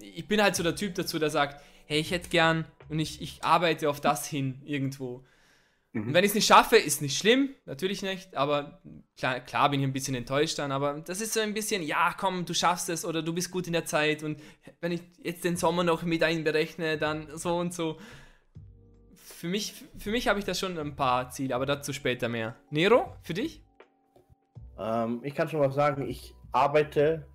ich 0.01 0.27
bin 0.27 0.41
halt 0.41 0.55
so 0.55 0.63
der 0.63 0.75
Typ 0.75 0.95
dazu, 0.95 1.19
der 1.19 1.29
sagt, 1.29 1.61
hey, 1.85 1.99
ich 1.99 2.11
hätte 2.11 2.29
gern 2.29 2.65
und 2.89 2.99
ich, 2.99 3.21
ich 3.21 3.43
arbeite 3.43 3.89
auf 3.89 4.01
das 4.01 4.27
hin 4.27 4.61
irgendwo. 4.65 5.23
Mhm. 5.93 6.07
Und 6.07 6.13
wenn 6.13 6.23
ich 6.23 6.29
es 6.29 6.35
nicht 6.35 6.47
schaffe, 6.47 6.75
ist 6.75 7.01
nicht 7.01 7.17
schlimm, 7.17 7.49
natürlich 7.65 8.01
nicht, 8.01 8.35
aber 8.35 8.81
klar, 9.17 9.39
klar 9.39 9.69
bin 9.69 9.79
ich 9.79 9.85
ein 9.85 9.93
bisschen 9.93 10.15
enttäuscht 10.15 10.59
dann, 10.59 10.71
aber 10.71 11.01
das 11.01 11.21
ist 11.21 11.33
so 11.33 11.39
ein 11.39 11.53
bisschen, 11.53 11.83
ja, 11.83 12.13
komm, 12.17 12.45
du 12.45 12.53
schaffst 12.53 12.89
es 12.89 13.05
oder 13.05 13.21
du 13.21 13.33
bist 13.33 13.51
gut 13.51 13.67
in 13.67 13.73
der 13.73 13.85
Zeit 13.85 14.23
und 14.23 14.39
wenn 14.81 14.91
ich 14.91 15.01
jetzt 15.21 15.43
den 15.43 15.55
Sommer 15.55 15.83
noch 15.83 16.03
mit 16.03 16.23
einberechne, 16.23 16.97
dann 16.97 17.27
so 17.37 17.57
und 17.57 17.73
so. 17.73 17.97
Für 19.13 19.47
mich, 19.47 19.73
für 19.97 20.11
mich 20.11 20.27
habe 20.27 20.39
ich 20.39 20.45
da 20.45 20.53
schon 20.53 20.77
ein 20.79 20.95
paar 20.95 21.29
Ziele, 21.29 21.53
aber 21.55 21.65
dazu 21.65 21.91
später 21.91 22.29
mehr. 22.29 22.55
Nero, 22.69 23.15
für 23.21 23.33
dich? 23.33 23.61
Ähm, 24.79 25.19
ich 25.23 25.35
kann 25.35 25.49
schon 25.49 25.59
mal 25.59 25.71
sagen, 25.71 26.07
ich 26.07 26.33
arbeite 26.53 27.27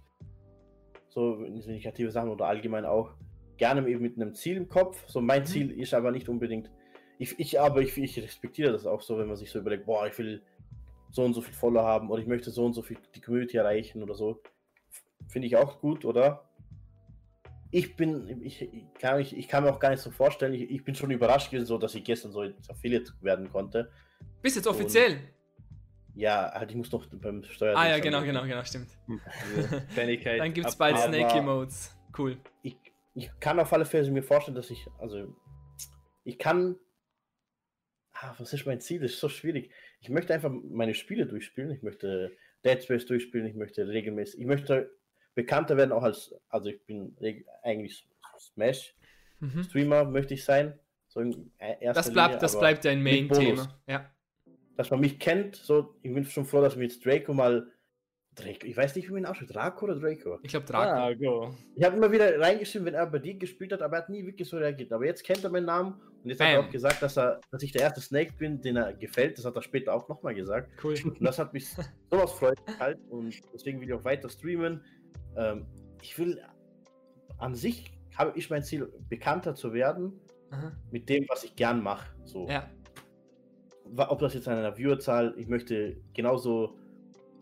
so 1.09 1.37
negative 1.37 2.11
Sachen 2.11 2.31
oder 2.31 2.47
allgemein 2.47 2.85
auch 2.85 3.15
gerne 3.57 3.87
eben 3.89 4.03
mit 4.03 4.17
einem 4.17 4.35
Ziel 4.35 4.57
im 4.57 4.69
Kopf. 4.69 5.05
So 5.09 5.21
mein 5.21 5.43
mhm. 5.43 5.47
Ziel 5.47 5.71
ist 5.73 5.93
aber 5.93 6.11
nicht 6.13 6.29
unbedingt 6.29 6.71
ich, 7.19 7.39
ich 7.39 7.61
aber 7.61 7.83
ich, 7.83 7.97
ich 7.99 8.17
respektiere 8.19 8.73
das 8.73 8.87
auch 8.87 9.03
so, 9.03 9.19
wenn 9.19 9.27
man 9.27 9.37
sich 9.37 9.51
so 9.51 9.59
überlegt, 9.59 9.87
boah, 9.87 10.07
ich 10.07 10.17
will 10.19 10.43
so 11.11 11.25
und 11.25 11.35
so 11.35 11.41
viel 11.41 11.55
Follower 11.55 11.85
haben 11.85 12.11
oder 12.11 12.23
ich 12.23 12.29
möchte 12.29 12.51
so 12.51 12.65
und 12.65 12.75
so 12.75 12.83
viel 12.83 12.97
die 13.15 13.21
Community 13.21 13.57
erreichen 13.57 14.03
oder 14.03 14.15
so. 14.15 14.41
Finde 15.29 15.49
ich 15.49 15.57
auch 15.57 15.81
gut, 15.81 16.05
oder? 16.05 16.49
Ich 17.71 17.97
bin, 17.97 18.43
ich, 18.43 18.63
ich, 18.63 18.85
kann, 18.99 19.21
ich, 19.21 19.37
ich 19.37 19.49
kann 19.49 19.65
mir 19.65 19.71
auch 19.71 19.81
gar 19.81 19.91
nicht 19.91 20.01
so 20.01 20.11
vorstellen, 20.11 20.55
ich, 20.55 20.71
ich 20.71 20.85
bin 20.85 20.95
schon 20.95 21.11
überrascht 21.11 21.51
gewesen, 21.51 21.67
so 21.67 21.77
dass 21.77 21.95
ich 21.95 22.05
gestern 22.05 22.33
so 22.33 22.49
Affiliate 22.69 23.13
werden 23.21 23.51
konnte. 23.51 23.91
Bist 24.41 24.57
jetzt 24.57 24.69
offiziell? 24.69 25.13
Und, 25.13 25.21
ja, 26.19 26.53
halt, 26.53 26.71
ich 26.71 26.77
muss 26.77 26.91
noch 26.93 27.07
beim 27.07 27.45
Steuer. 27.45 27.77
Ah 27.77 27.89
ja, 27.89 27.99
genau, 27.99 28.23
genau, 28.23 28.43
genau, 28.43 28.63
stimmt. 28.65 28.89
Also, 29.07 29.81
Dann 30.39 30.53
gibt 30.53 30.69
es 30.69 30.77
bald 30.77 30.99
Snake 30.99 31.39
Emotes. 31.39 31.97
Cool. 32.17 32.37
Ich, 32.63 32.77
ich 33.15 33.31
kann 33.41 33.61
auf 33.61 33.73
alle 33.73 33.85
Fälle 33.85 34.11
mir 34.11 34.23
vorstellen, 34.23 34.57
dass 34.57 34.71
ich, 34.71 34.87
also 34.99 35.35
ich 36.25 36.39
kann 36.39 36.77
ah, 38.21 38.35
was 38.39 38.53
ist 38.53 38.67
mein 38.67 38.81
Ziel? 38.81 39.01
Das 39.01 39.13
ist 39.13 39.21
so 39.21 39.29
schwierig. 39.29 39.71
Ich 40.01 40.09
möchte 40.09 40.35
einfach 40.35 40.51
meine 40.51 40.95
Spiele 40.95 41.27
durchspielen. 41.27 41.71
Ich 41.71 41.83
möchte 41.83 42.37
Dead 42.65 42.83
Space 42.83 43.07
durchspielen. 43.07 43.47
Ich 43.47 43.55
möchte 43.55 43.87
regelmäßig, 43.87 44.41
ich 44.41 44.47
möchte 44.47 44.91
bekannter 45.35 45.77
werden, 45.77 45.93
auch 45.93 46.03
als, 46.03 46.35
also 46.49 46.69
ich 46.69 46.85
bin 46.85 47.17
eigentlich 47.63 48.09
Smash-Streamer, 48.39 50.05
mhm. 50.05 50.13
möchte 50.13 50.35
ich 50.35 50.45
sein. 50.45 50.79
So 51.07 51.21
in 51.21 51.53
das 51.81 52.13
bleibt, 52.13 52.29
Linie, 52.29 52.39
das 52.41 52.59
bleibt 52.59 52.85
dein 52.85 53.03
Main-Thema. 53.03 53.81
Ja. 53.87 54.11
Dass 54.79 54.91
man 54.91 55.01
mich 55.01 55.19
kennt, 55.19 55.57
so, 55.57 55.97
ich 56.03 56.15
bin 56.15 56.25
schon 56.25 56.45
froh, 56.45 56.61
dass 56.61 56.77
mir 56.77 56.85
jetzt 56.85 57.05
Draco 57.05 57.35
mal 57.35 57.71
Draco. 58.37 58.65
Ich 58.65 58.77
weiß 58.77 58.95
nicht, 58.95 59.09
wie 59.09 59.13
man 59.13 59.23
ihn 59.23 59.27
ausspricht. 59.27 59.53
Draco 59.53 59.87
oder 59.87 59.97
Draco? 59.97 60.39
Ich 60.43 60.51
glaube 60.51 60.67
Draco. 60.67 61.15
Draco. 61.15 61.55
Ich 61.75 61.85
habe 61.85 61.97
immer 61.97 62.13
wieder 62.13 62.39
reingeschrieben, 62.39 62.87
wenn 62.87 62.95
er 62.95 63.07
bei 63.07 63.19
dir 63.19 63.35
gespielt 63.35 63.73
hat, 63.73 63.83
aber 63.83 63.97
er 63.97 64.03
hat 64.03 64.09
nie 64.09 64.25
wirklich 64.25 64.49
so 64.49 64.57
reagiert. 64.57 64.93
Aber 64.93 65.05
jetzt 65.05 65.25
kennt 65.25 65.43
er 65.43 65.51
meinen 65.51 65.67
Namen 65.67 66.01
und 66.23 66.31
jetzt 66.31 66.39
Bam. 66.39 66.47
hat 66.47 66.55
er 66.55 66.61
auch 66.61 66.71
gesagt, 66.71 67.03
dass, 67.03 67.19
er, 67.19 67.41
dass 67.51 67.63
ich 67.63 67.73
der 67.73 67.83
erste 67.83 68.01
Snake 68.01 68.35
bin, 68.39 68.61
den 68.61 68.77
er 68.77 68.93
gefällt. 68.93 69.37
Das 69.37 69.45
hat 69.45 69.57
er 69.57 69.63
später 69.63 69.93
auch 69.93 70.09
nochmal 70.09 70.35
gesagt. 70.35 70.71
Cool. 70.83 70.95
Und 71.05 71.21
das 71.21 71.39
hat 71.39 71.53
mich 71.53 71.69
sowas 72.11 72.33
freut 72.33 72.61
halt 72.79 73.01
und 73.11 73.35
deswegen 73.53 73.81
will 73.81 73.89
ich 73.89 73.95
auch 73.95 74.05
weiter 74.05 74.29
streamen. 74.29 74.85
Ähm, 75.37 75.67
ich 76.01 76.17
will 76.19 76.41
an 77.39 77.55
sich 77.55 77.93
habe 78.17 78.37
ich 78.37 78.51
mein 78.51 78.63
Ziel, 78.65 78.93
bekannter 79.09 79.55
zu 79.55 79.73
werden 79.73 80.21
Aha. 80.51 80.73
mit 80.91 81.09
dem, 81.09 81.25
was 81.29 81.45
ich 81.45 81.55
gern 81.55 81.83
mache. 81.83 82.09
So. 82.25 82.49
Ja. 82.49 82.69
Ob 83.97 84.19
das 84.19 84.35
jetzt 84.35 84.49
an 84.49 84.59
einer 84.59 84.77
Viewerzahl, 84.77 85.35
ich 85.37 85.49
möchte 85.49 85.97
genauso, 86.15 86.79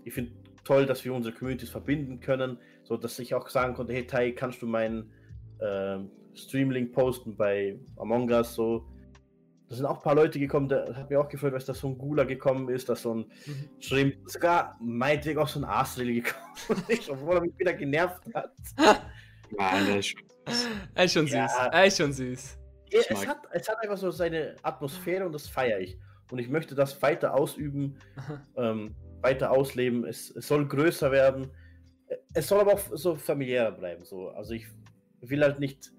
ich 0.05 0.15
finde 0.15 0.33
toll, 0.65 0.87
dass 0.87 1.05
wir 1.05 1.15
unsere 1.15 1.35
Communities 1.35 1.71
verbinden 1.71 2.21
können, 2.21 2.59
so 2.83 2.97
dass 2.97 3.19
ich 3.19 3.35
auch 3.35 3.49
sagen 3.49 3.75
konnte, 3.75 3.93
hey 3.93 4.07
Tai, 4.07 4.33
kannst 4.33 4.63
du 4.63 4.67
meinen 4.67 5.11
äh, 5.59 5.99
Streamlink 6.35 6.93
posten 6.93 7.37
bei 7.37 7.79
Among 7.97 8.31
Us 8.31 8.55
so. 8.55 8.87
Da 9.69 9.75
sind 9.75 9.85
auch 9.85 9.97
ein 9.97 10.03
paar 10.03 10.15
Leute 10.15 10.39
gekommen, 10.39 10.69
da 10.69 10.95
hat 10.95 11.11
mir 11.11 11.21
auch 11.21 11.29
gefreut, 11.29 11.53
dass 11.53 11.65
da 11.65 11.75
so 11.75 11.89
ein 11.89 11.99
Gula 11.99 12.23
gekommen 12.23 12.69
ist, 12.69 12.89
dass 12.89 13.03
so 13.03 13.15
ein 13.15 13.19
mhm. 13.47 13.69
Stream, 13.81 14.13
sogar 14.27 14.77
meinetwegen 14.81 15.41
auch 15.41 15.49
so 15.49 15.59
ein 15.59 15.65
Arsenal 15.65 16.15
gekommen 16.15 16.85
ist, 16.89 17.11
obwohl 17.11 17.35
er 17.35 17.41
mich 17.41 17.59
wieder 17.59 17.73
genervt 17.73 18.23
hat. 18.33 18.53
Nein, 19.51 19.89
er 19.89 19.99
ist 19.99 20.07
schon, 20.07 20.23
er 20.95 21.05
ist 21.05 21.13
schon 21.13 21.27
ja. 21.27 21.49
süß. 21.49 21.57
Er 21.73 21.87
ist 21.87 21.97
schon 21.97 22.13
süß. 22.13 22.59
Ja, 22.93 23.01
es, 23.09 23.27
hat, 23.27 23.39
es 23.51 23.69
hat 23.69 23.83
einfach 23.83 23.97
so 23.97 24.11
seine 24.13 24.55
Atmosphäre 24.63 25.27
und 25.27 25.33
das 25.33 25.49
feiere 25.49 25.81
ich. 25.81 25.99
Und 26.31 26.39
ich 26.39 26.49
möchte 26.49 26.75
das 26.75 27.01
weiter 27.03 27.35
ausüben. 27.35 27.97
Ähm, 28.57 28.95
weiter 29.21 29.51
ausleben. 29.51 30.05
Es, 30.05 30.31
es 30.31 30.49
soll 30.49 30.67
größer 30.67 31.11
werden. 31.11 31.51
Es 32.33 32.49
soll 32.49 32.61
aber 32.61 32.75
auch 32.75 32.81
so 32.93 33.17
familiärer 33.17 33.73
bleiben. 33.73 34.05
So. 34.05 34.29
Also 34.31 34.55
ich 34.55 34.67
will 35.21 35.43
halt 35.43 35.59
nicht, 35.59 35.93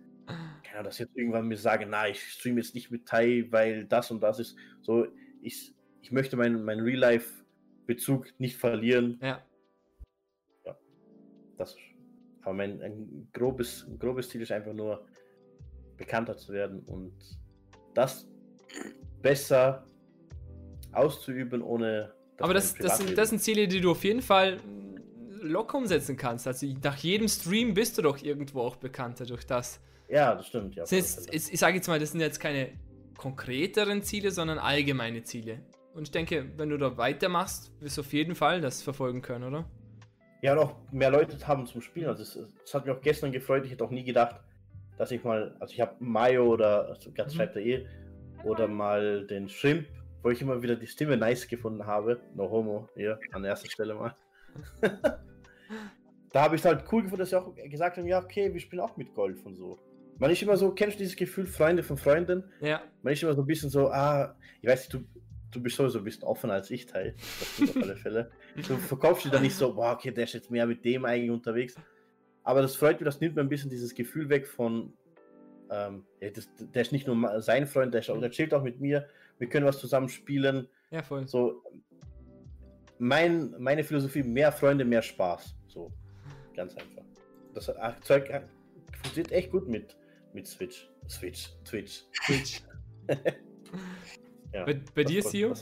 kann 0.63 0.83
das 0.83 0.97
jetzt 0.97 1.15
irgendwann 1.15 1.47
mir 1.47 1.57
sagen, 1.57 1.87
na, 1.89 2.07
ich 2.07 2.21
streame 2.31 2.59
jetzt 2.61 2.73
nicht 2.73 2.89
mit 2.89 3.05
Tai, 3.05 3.45
weil 3.51 3.85
das 3.85 4.11
und 4.11 4.21
das 4.21 4.39
ist. 4.39 4.55
So, 4.81 5.07
ich, 5.41 5.75
ich 6.01 6.11
möchte 6.11 6.37
meinen 6.37 6.63
mein 6.63 6.79
Real-Life-Bezug 6.79 8.33
nicht 8.39 8.57
verlieren. 8.57 9.19
Ja. 9.21 9.43
Ja. 10.65 10.77
Das 11.57 11.75
aber 12.41 12.53
mein 12.53 12.81
ein 12.81 13.27
grobes, 13.33 13.85
ein 13.87 13.99
grobes 13.99 14.29
Ziel 14.29 14.41
ist 14.41 14.53
einfach 14.53 14.73
nur, 14.73 15.05
bekannter 15.97 16.37
zu 16.37 16.53
werden 16.53 16.79
und 16.85 17.13
das 17.93 18.29
besser 19.21 19.85
auszuüben, 20.97 21.61
ohne 21.61 22.11
aber 22.39 22.53
das, 22.53 22.75
das, 22.75 22.97
sind, 22.97 23.17
das 23.17 23.29
sind 23.29 23.39
Ziele, 23.39 23.67
die 23.67 23.81
du 23.81 23.91
auf 23.91 24.03
jeden 24.03 24.21
Fall 24.21 24.57
locker 25.41 25.77
umsetzen 25.77 26.17
kannst. 26.17 26.47
Also 26.47 26.67
nach 26.83 26.97
jedem 26.97 27.27
Stream 27.27 27.73
bist 27.73 27.97
du 27.97 28.01
doch 28.01 28.21
irgendwo 28.21 28.61
auch 28.61 28.75
bekannter 28.75 29.25
durch 29.25 29.45
das. 29.45 29.79
Ja, 30.07 30.35
das 30.35 30.47
stimmt. 30.47 30.75
Ja, 30.75 30.85
jetzt, 30.87 31.33
ich 31.33 31.59
sage 31.59 31.77
jetzt 31.77 31.87
mal, 31.87 31.99
das 31.99 32.11
sind 32.11 32.21
jetzt 32.21 32.39
keine 32.39 32.69
konkreteren 33.17 34.03
Ziele, 34.03 34.31
sondern 34.31 34.59
allgemeine 34.59 35.23
Ziele. 35.23 35.59
Und 35.93 36.03
ich 36.03 36.11
denke, 36.11 36.45
wenn 36.57 36.69
du 36.69 36.77
da 36.77 36.95
weitermachst, 36.97 37.71
wirst 37.81 37.97
du 37.97 38.01
auf 38.01 38.13
jeden 38.13 38.35
Fall 38.35 38.61
das 38.61 38.83
verfolgen 38.83 39.21
können, 39.21 39.45
oder? 39.45 39.65
Ja, 40.43 40.53
noch 40.53 40.75
mehr 40.91 41.09
Leute 41.09 41.35
haben 41.47 41.65
zum 41.65 41.81
Spielen. 41.81 42.07
Also 42.07 42.21
es, 42.21 42.73
hat 42.73 42.85
mich 42.85 42.95
auch 42.95 43.01
gestern 43.01 43.31
gefreut. 43.31 43.65
Ich 43.65 43.71
hätte 43.71 43.83
auch 43.83 43.89
nie 43.89 44.03
gedacht, 44.03 44.39
dass 44.99 45.09
ich 45.09 45.23
mal, 45.23 45.55
also 45.59 45.73
ich 45.73 45.81
habe 45.81 45.95
Mayo 45.99 46.45
oder 46.45 46.89
also 46.89 47.11
ganz 47.11 47.33
mhm. 47.33 47.37
schreibt 47.37 47.55
er 47.55 47.63
eh, 47.63 47.87
oder 48.43 48.67
mal 48.67 49.25
den 49.25 49.49
Shrimp 49.49 49.87
wo 50.23 50.29
ich 50.29 50.41
immer 50.41 50.61
wieder 50.61 50.75
die 50.75 50.87
Stimme 50.87 51.17
nice 51.17 51.47
gefunden 51.47 51.85
habe. 51.85 52.19
No 52.35 52.49
homo, 52.49 52.89
hier 52.95 53.19
an 53.31 53.43
erster 53.43 53.69
Stelle 53.69 53.95
mal. 53.95 54.15
da 56.31 56.41
habe 56.41 56.55
ich 56.55 56.61
es 56.61 56.65
halt 56.65 56.85
cool 56.91 57.03
gefunden, 57.03 57.19
dass 57.19 57.29
sie 57.29 57.39
auch 57.39 57.53
gesagt 57.55 57.97
haben, 57.97 58.07
ja, 58.07 58.21
okay, 58.21 58.53
wir 58.53 58.59
spielen 58.59 58.81
auch 58.81 58.97
mit 58.97 59.13
Golf 59.13 59.45
und 59.45 59.55
so. 59.55 59.79
Man 60.19 60.31
ist 60.31 60.41
immer 60.41 60.57
so, 60.57 60.71
kennst 60.71 60.95
du 60.95 61.03
dieses 61.03 61.15
Gefühl, 61.15 61.45
Freunde 61.45 61.83
von 61.83 61.97
Freunden? 61.97 62.43
Ja. 62.59 62.81
Man 63.03 63.13
ist 63.13 63.21
immer 63.21 63.33
so 63.33 63.41
ein 63.41 63.47
bisschen 63.47 63.69
so, 63.69 63.89
ah, 63.89 64.35
ich 64.61 64.67
weiß 64.67 64.81
nicht, 64.81 64.93
du, 64.93 65.07
du 65.51 65.61
bist 65.61 65.75
sowieso 65.75 65.99
ein 65.99 66.03
bisschen 66.03 66.23
offener 66.23 66.53
als 66.53 66.71
ich, 66.71 66.87
Teil. 66.87 67.15
Das 67.59 67.69
auf 67.69 67.83
alle 67.83 67.95
Fälle. 67.95 68.31
Du 68.55 68.77
verkaufst 68.77 69.25
dich 69.25 69.31
da 69.31 69.39
nicht 69.39 69.55
so, 69.55 69.73
boah, 69.73 69.93
okay, 69.93 70.11
der 70.11 70.23
ist 70.23 70.33
jetzt 70.33 70.49
mehr 70.49 70.65
mit 70.65 70.83
dem 70.83 71.05
eigentlich 71.05 71.29
unterwegs. 71.29 71.75
Aber 72.43 72.61
das 72.61 72.75
freut 72.75 72.99
mich, 72.99 73.05
das 73.05 73.19
nimmt 73.19 73.35
mir 73.35 73.41
ein 73.41 73.49
bisschen 73.49 73.69
dieses 73.69 73.93
Gefühl 73.93 74.29
weg 74.29 74.47
von, 74.47 74.93
ähm, 75.69 76.05
ja, 76.19 76.29
das, 76.29 76.49
der 76.57 76.81
ist 76.81 76.91
nicht 76.91 77.05
nur 77.07 77.41
sein 77.41 77.67
Freund, 77.67 77.93
der, 77.93 78.01
ist, 78.01 78.07
der 78.07 78.31
chillt 78.31 78.53
auch 78.53 78.63
mit 78.63 78.79
mir 78.79 79.07
wir 79.39 79.47
können 79.49 79.65
was 79.65 79.79
zusammen 79.79 80.09
spielen. 80.09 80.67
Ja, 80.91 81.03
voll. 81.03 81.27
So, 81.27 81.63
mein, 82.99 83.53
meine 83.59 83.83
Philosophie, 83.83 84.23
mehr 84.23 84.51
Freunde, 84.51 84.85
mehr 84.85 85.01
Spaß. 85.01 85.55
So, 85.67 85.91
ganz 86.55 86.75
einfach. 86.75 87.03
Das 87.53 87.71
Zeug 88.01 88.29
funktioniert 89.01 89.31
echt 89.31 89.51
gut 89.51 89.67
mit, 89.67 89.97
mit 90.33 90.47
Switch. 90.47 90.89
Switch, 91.07 91.49
Twitch. 91.63 92.03
Twitch. 92.25 92.61
ja, 94.53 94.65
bei, 94.65 94.81
bei 94.93 95.03
dir, 95.03 95.23
Sio? 95.23 95.53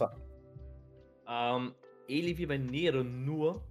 Ähm, 1.28 1.74
ähnlich 2.08 2.38
wie 2.38 2.46
bei 2.46 2.58
Nero, 2.58 3.04
nur 3.04 3.64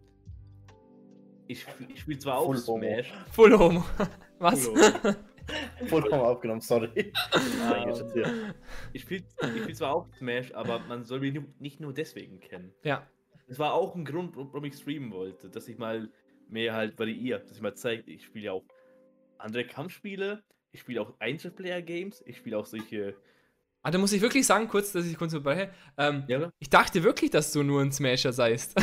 ich, 1.47 1.67
ich 1.89 2.01
spiele 2.01 2.19
zwar 2.19 2.39
auch 2.39 2.47
Full 2.47 2.59
Smash. 2.59 3.13
Homo. 3.13 3.25
Full 3.33 3.59
Homo. 3.59 3.85
Was? 4.39 4.67
Full 4.67 4.93
Homo. 5.03 5.15
Vollkommen 5.87 6.23
aufgenommen, 6.23 6.61
sorry. 6.61 7.13
Um, 7.35 7.91
ich 8.93 9.03
spiele 9.03 9.25
spiel 9.41 9.75
zwar 9.75 9.95
auch 9.95 10.09
Smash, 10.19 10.53
aber 10.55 10.79
man 10.81 11.05
soll 11.05 11.21
mich 11.21 11.41
nicht 11.59 11.81
nur 11.81 11.93
deswegen 11.93 12.41
kennen. 12.41 12.73
Ja. 12.83 13.07
Das 13.49 13.59
war 13.59 13.75
auch 13.75 13.95
ein 13.95 14.05
Grund, 14.05 14.37
warum 14.37 14.65
ich 14.65 14.75
streamen 14.75 15.13
wollte, 15.13 15.51
dass 15.51 15.69
ich 15.69 15.77
mal 15.77 16.09
mehr 16.49 16.75
halt 16.75 16.99
variiere, 16.99 17.41
dass 17.41 17.57
ich 17.57 17.63
mal 17.63 17.75
zeige, 17.75 18.11
ich 18.11 18.25
spiele 18.25 18.47
ja 18.47 18.53
auch 18.53 18.65
andere 19.39 19.65
Kampfspiele, 19.65 20.43
ich 20.73 20.81
spiele 20.81 21.03
auch 21.03 21.13
Einzelplayer-Games, 21.19 22.23
ich 22.27 22.39
spiele 22.39 22.59
auch 22.59 22.67
solche. 22.67 23.15
Ah, 23.83 23.91
da 23.91 23.99
muss 23.99 24.13
ich 24.13 24.23
wirklich 24.23 24.47
sagen, 24.47 24.67
kurz, 24.67 24.93
dass 24.93 25.05
ich 25.05 25.19
kurz 25.19 25.33
vorbei. 25.33 25.71
Ähm, 25.99 26.25
ja, 26.27 26.51
ich 26.59 26.71
dachte 26.71 27.03
wirklich, 27.05 27.31
dass 27.31 27.53
du 27.53 27.63
nur 27.63 27.83
ein 27.83 27.93
Smasher 27.93 28.33
seist. 28.33 28.75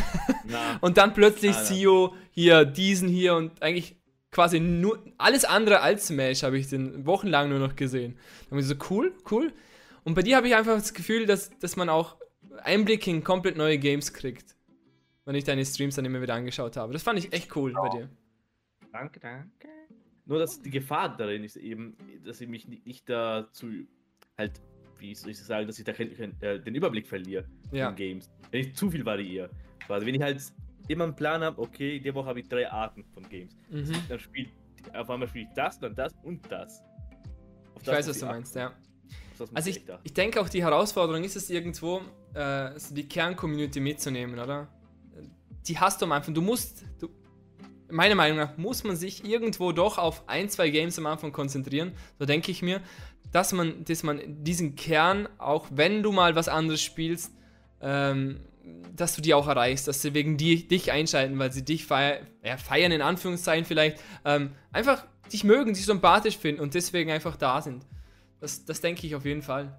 und 0.81 0.97
dann 0.97 1.13
plötzlich 1.13 1.55
ah, 1.55 1.63
CEO 1.63 2.15
hier, 2.29 2.65
diesen 2.65 3.09
hier 3.09 3.35
und 3.35 3.63
eigentlich 3.63 4.00
quasi 4.31 4.59
nur 4.59 5.03
alles 5.17 5.45
andere 5.45 5.81
als 5.81 6.07
Smash 6.07 6.43
habe 6.43 6.57
ich 6.57 6.69
den 6.69 7.05
wochenlang 7.05 7.49
nur 7.49 7.59
noch 7.59 7.75
gesehen. 7.75 8.17
Da 8.49 8.57
ich 8.57 8.65
so, 8.65 8.75
cool, 8.89 9.13
cool. 9.29 9.53
Und 10.03 10.15
bei 10.15 10.21
dir 10.21 10.37
habe 10.37 10.47
ich 10.47 10.55
einfach 10.55 10.75
das 10.75 10.93
Gefühl, 10.93 11.25
dass, 11.25 11.57
dass 11.59 11.75
man 11.75 11.89
auch 11.89 12.17
Einblick 12.63 13.05
in 13.07 13.23
komplett 13.23 13.57
neue 13.57 13.77
Games 13.77 14.13
kriegt. 14.13 14.55
Wenn 15.25 15.35
ich 15.35 15.43
deine 15.43 15.63
Streams 15.65 15.95
dann 15.95 16.05
immer 16.05 16.21
wieder 16.21 16.33
angeschaut 16.33 16.77
habe. 16.77 16.93
Das 16.93 17.03
fand 17.03 17.19
ich 17.19 17.31
echt 17.31 17.55
cool 17.55 17.73
oh. 17.77 17.81
bei 17.83 17.89
dir. 17.89 18.09
Danke, 18.91 19.19
danke. 19.19 19.67
Nur, 20.25 20.39
dass 20.39 20.61
die 20.61 20.69
Gefahr 20.69 21.15
darin 21.15 21.43
ist 21.43 21.57
eben, 21.57 21.95
dass 22.25 22.41
ich 22.41 22.47
mich 22.47 22.67
nicht, 22.67 23.09
dazu 23.09 23.67
halt, 24.37 24.61
wie 24.97 25.13
soll 25.13 25.31
ich 25.31 25.37
sagen, 25.37 25.67
dass 25.67 25.77
ich 25.77 25.85
da 25.85 25.91
äh, 25.91 26.59
den 26.59 26.75
Überblick 26.75 27.07
verliere 27.07 27.45
ja. 27.71 27.89
in 27.89 27.95
Games. 27.95 28.29
Wenn 28.49 28.61
ich 28.61 28.75
zu 28.75 28.89
viel 28.89 29.05
variiere. 29.05 29.49
Also 29.87 30.07
wenn 30.07 30.15
ich 30.15 30.21
halt 30.21 30.41
immer 30.87 31.05
einen 31.05 31.15
Plan 31.15 31.43
habe, 31.43 31.61
okay, 31.61 31.99
die 31.99 32.13
Woche 32.13 32.27
habe 32.27 32.39
ich 32.39 32.47
drei 32.47 32.69
Arten 32.69 33.03
von 33.13 33.27
Games. 33.29 33.55
Mhm. 33.69 33.93
Dann 34.09 34.19
spielt 34.19 34.49
auf 34.93 35.09
einmal 35.09 35.27
spiele 35.27 35.45
ich 35.45 35.53
das, 35.55 35.79
dann 35.79 35.95
das 35.95 36.13
und 36.23 36.51
das. 36.51 36.81
Auf 37.75 37.81
ich 37.81 37.83
das 37.83 37.95
weiß, 37.95 38.09
was 38.09 38.19
du 38.19 38.25
meinst, 38.25 38.55
ja. 38.55 38.73
Also 39.53 39.71
ich, 39.71 39.83
ich 40.03 40.13
denke 40.13 40.39
auch 40.39 40.49
die 40.49 40.63
Herausforderung 40.63 41.23
ist 41.23 41.35
es 41.35 41.49
irgendwo, 41.49 42.01
äh, 42.35 42.71
die 42.91 43.07
Kern-Community 43.07 43.79
mitzunehmen, 43.79 44.39
oder? 44.39 44.67
Die 45.67 45.79
hast 45.79 46.01
du 46.01 46.05
am 46.05 46.11
Anfang. 46.11 46.35
Du 46.35 46.41
musst, 46.41 46.83
du, 46.99 47.09
meiner 47.89 48.13
Meinung 48.13 48.37
nach, 48.37 48.57
muss 48.57 48.83
man 48.83 48.95
sich 48.95 49.25
irgendwo 49.25 49.71
doch 49.71 49.97
auf 49.97 50.27
ein, 50.29 50.47
zwei 50.49 50.69
Games 50.69 50.99
am 50.99 51.07
Anfang 51.07 51.31
konzentrieren. 51.31 51.93
So 52.19 52.25
denke 52.25 52.51
ich 52.51 52.61
mir, 52.61 52.81
dass 53.31 53.51
man, 53.51 53.83
dass 53.85 54.03
man 54.03 54.43
diesen 54.43 54.75
Kern, 54.75 55.27
auch 55.39 55.67
wenn 55.71 56.03
du 56.03 56.11
mal 56.11 56.35
was 56.35 56.47
anderes 56.47 56.81
spielst, 56.81 57.33
ähm, 57.81 58.41
dass 58.95 59.15
du 59.15 59.21
die 59.21 59.33
auch 59.33 59.47
erreichst, 59.47 59.87
dass 59.87 60.01
sie 60.01 60.13
wegen 60.13 60.37
die, 60.37 60.67
dich 60.67 60.91
einschalten, 60.91 61.37
weil 61.39 61.51
sie 61.51 61.63
dich 61.63 61.85
feier, 61.85 62.21
ja, 62.43 62.57
feiern, 62.57 62.91
in 62.91 63.01
Anführungszeichen 63.01 63.65
vielleicht, 63.65 64.01
ähm, 64.25 64.51
einfach 64.71 65.05
dich 65.31 65.43
mögen, 65.43 65.73
dich 65.73 65.85
sympathisch 65.85 66.37
finden 66.37 66.61
und 66.61 66.73
deswegen 66.73 67.11
einfach 67.11 67.35
da 67.35 67.61
sind. 67.61 67.85
Das, 68.39 68.65
das 68.65 68.81
denke 68.81 69.05
ich 69.07 69.15
auf 69.15 69.25
jeden 69.25 69.41
Fall. 69.41 69.77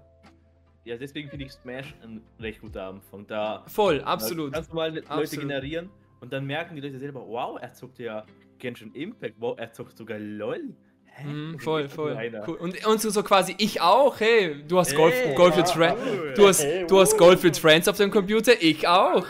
Ja, 0.85 0.97
deswegen 0.97 1.29
finde 1.29 1.45
ich 1.45 1.51
Smash 1.51 1.93
ein 2.03 2.21
recht 2.39 2.61
guter 2.61 2.87
Anfang. 2.87 3.25
Da 3.27 3.63
Voll, 3.67 4.01
absolut. 4.01 4.53
Kannst 4.53 4.71
du 4.71 4.75
mal 4.75 4.93
Leute 4.93 5.09
absolut. 5.09 5.47
generieren 5.47 5.89
und 6.19 6.33
dann 6.33 6.45
merken 6.45 6.75
die 6.75 6.81
Leute 6.81 6.99
selber, 6.99 7.25
wow, 7.25 7.57
er 7.61 7.73
zockt 7.73 7.99
ja 7.99 8.25
Genshin 8.57 8.93
Impact, 8.93 9.35
wow, 9.39 9.57
er 9.57 9.71
zockt 9.71 9.97
sogar 9.97 10.19
LOL. 10.19 10.75
Mm, 11.21 11.57
voll, 11.59 11.89
voll. 11.89 12.17
Cool. 12.47 12.55
Und, 12.55 12.85
und 12.85 13.01
so, 13.01 13.23
quasi, 13.23 13.55
ich 13.57 13.81
auch, 13.81 14.19
hey, 14.19 14.63
du 14.67 14.79
hast 14.79 14.95
Golf, 14.95 15.13
hey, 15.13 15.35
Golf, 15.35 15.55
with, 15.55 15.71
Fra 15.71 15.95
du 16.35 16.47
hast, 16.47 16.63
hey, 16.63 16.87
du 16.87 16.99
hast 16.99 17.17
Golf 17.17 17.43
with 17.43 17.57
Friends 17.57 17.87
auf 17.87 17.97
dem 17.97 18.09
Computer, 18.09 18.53
ich 18.59 18.87
auch. 18.87 19.25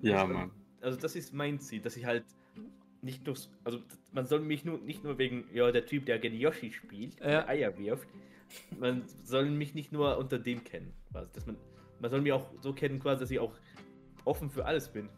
Ja, 0.00 0.26
Mann. 0.26 0.50
Also 0.80 0.98
das 0.98 1.14
ist 1.16 1.32
mein 1.32 1.60
Ziel, 1.60 1.80
dass 1.80 1.96
ich 1.96 2.04
halt 2.04 2.24
nicht 3.02 3.26
nur, 3.26 3.36
also 3.64 3.80
man 4.12 4.26
soll 4.26 4.40
mich 4.40 4.64
nur 4.64 4.78
nicht 4.78 5.04
nur 5.04 5.18
wegen, 5.18 5.44
ja, 5.52 5.70
der 5.70 5.84
Typ, 5.86 6.06
der 6.06 6.18
gerne 6.18 6.36
Yoshi 6.36 6.72
spielt, 6.72 7.20
ja. 7.20 7.46
Eier 7.46 7.76
wirft, 7.78 8.08
man 8.78 9.04
soll 9.24 9.50
mich 9.50 9.74
nicht 9.74 9.92
nur 9.92 10.16
unter 10.16 10.38
dem 10.38 10.64
kennen, 10.64 10.92
quasi, 11.12 11.30
dass 11.34 11.46
man, 11.46 11.56
man 12.00 12.10
soll 12.10 12.22
mich 12.22 12.32
auch 12.32 12.46
so 12.60 12.72
kennen, 12.72 12.98
quasi, 12.98 13.20
dass 13.20 13.30
ich 13.30 13.38
auch 13.38 13.52
offen 14.24 14.50
für 14.50 14.64
alles 14.64 14.88
bin. 14.88 15.08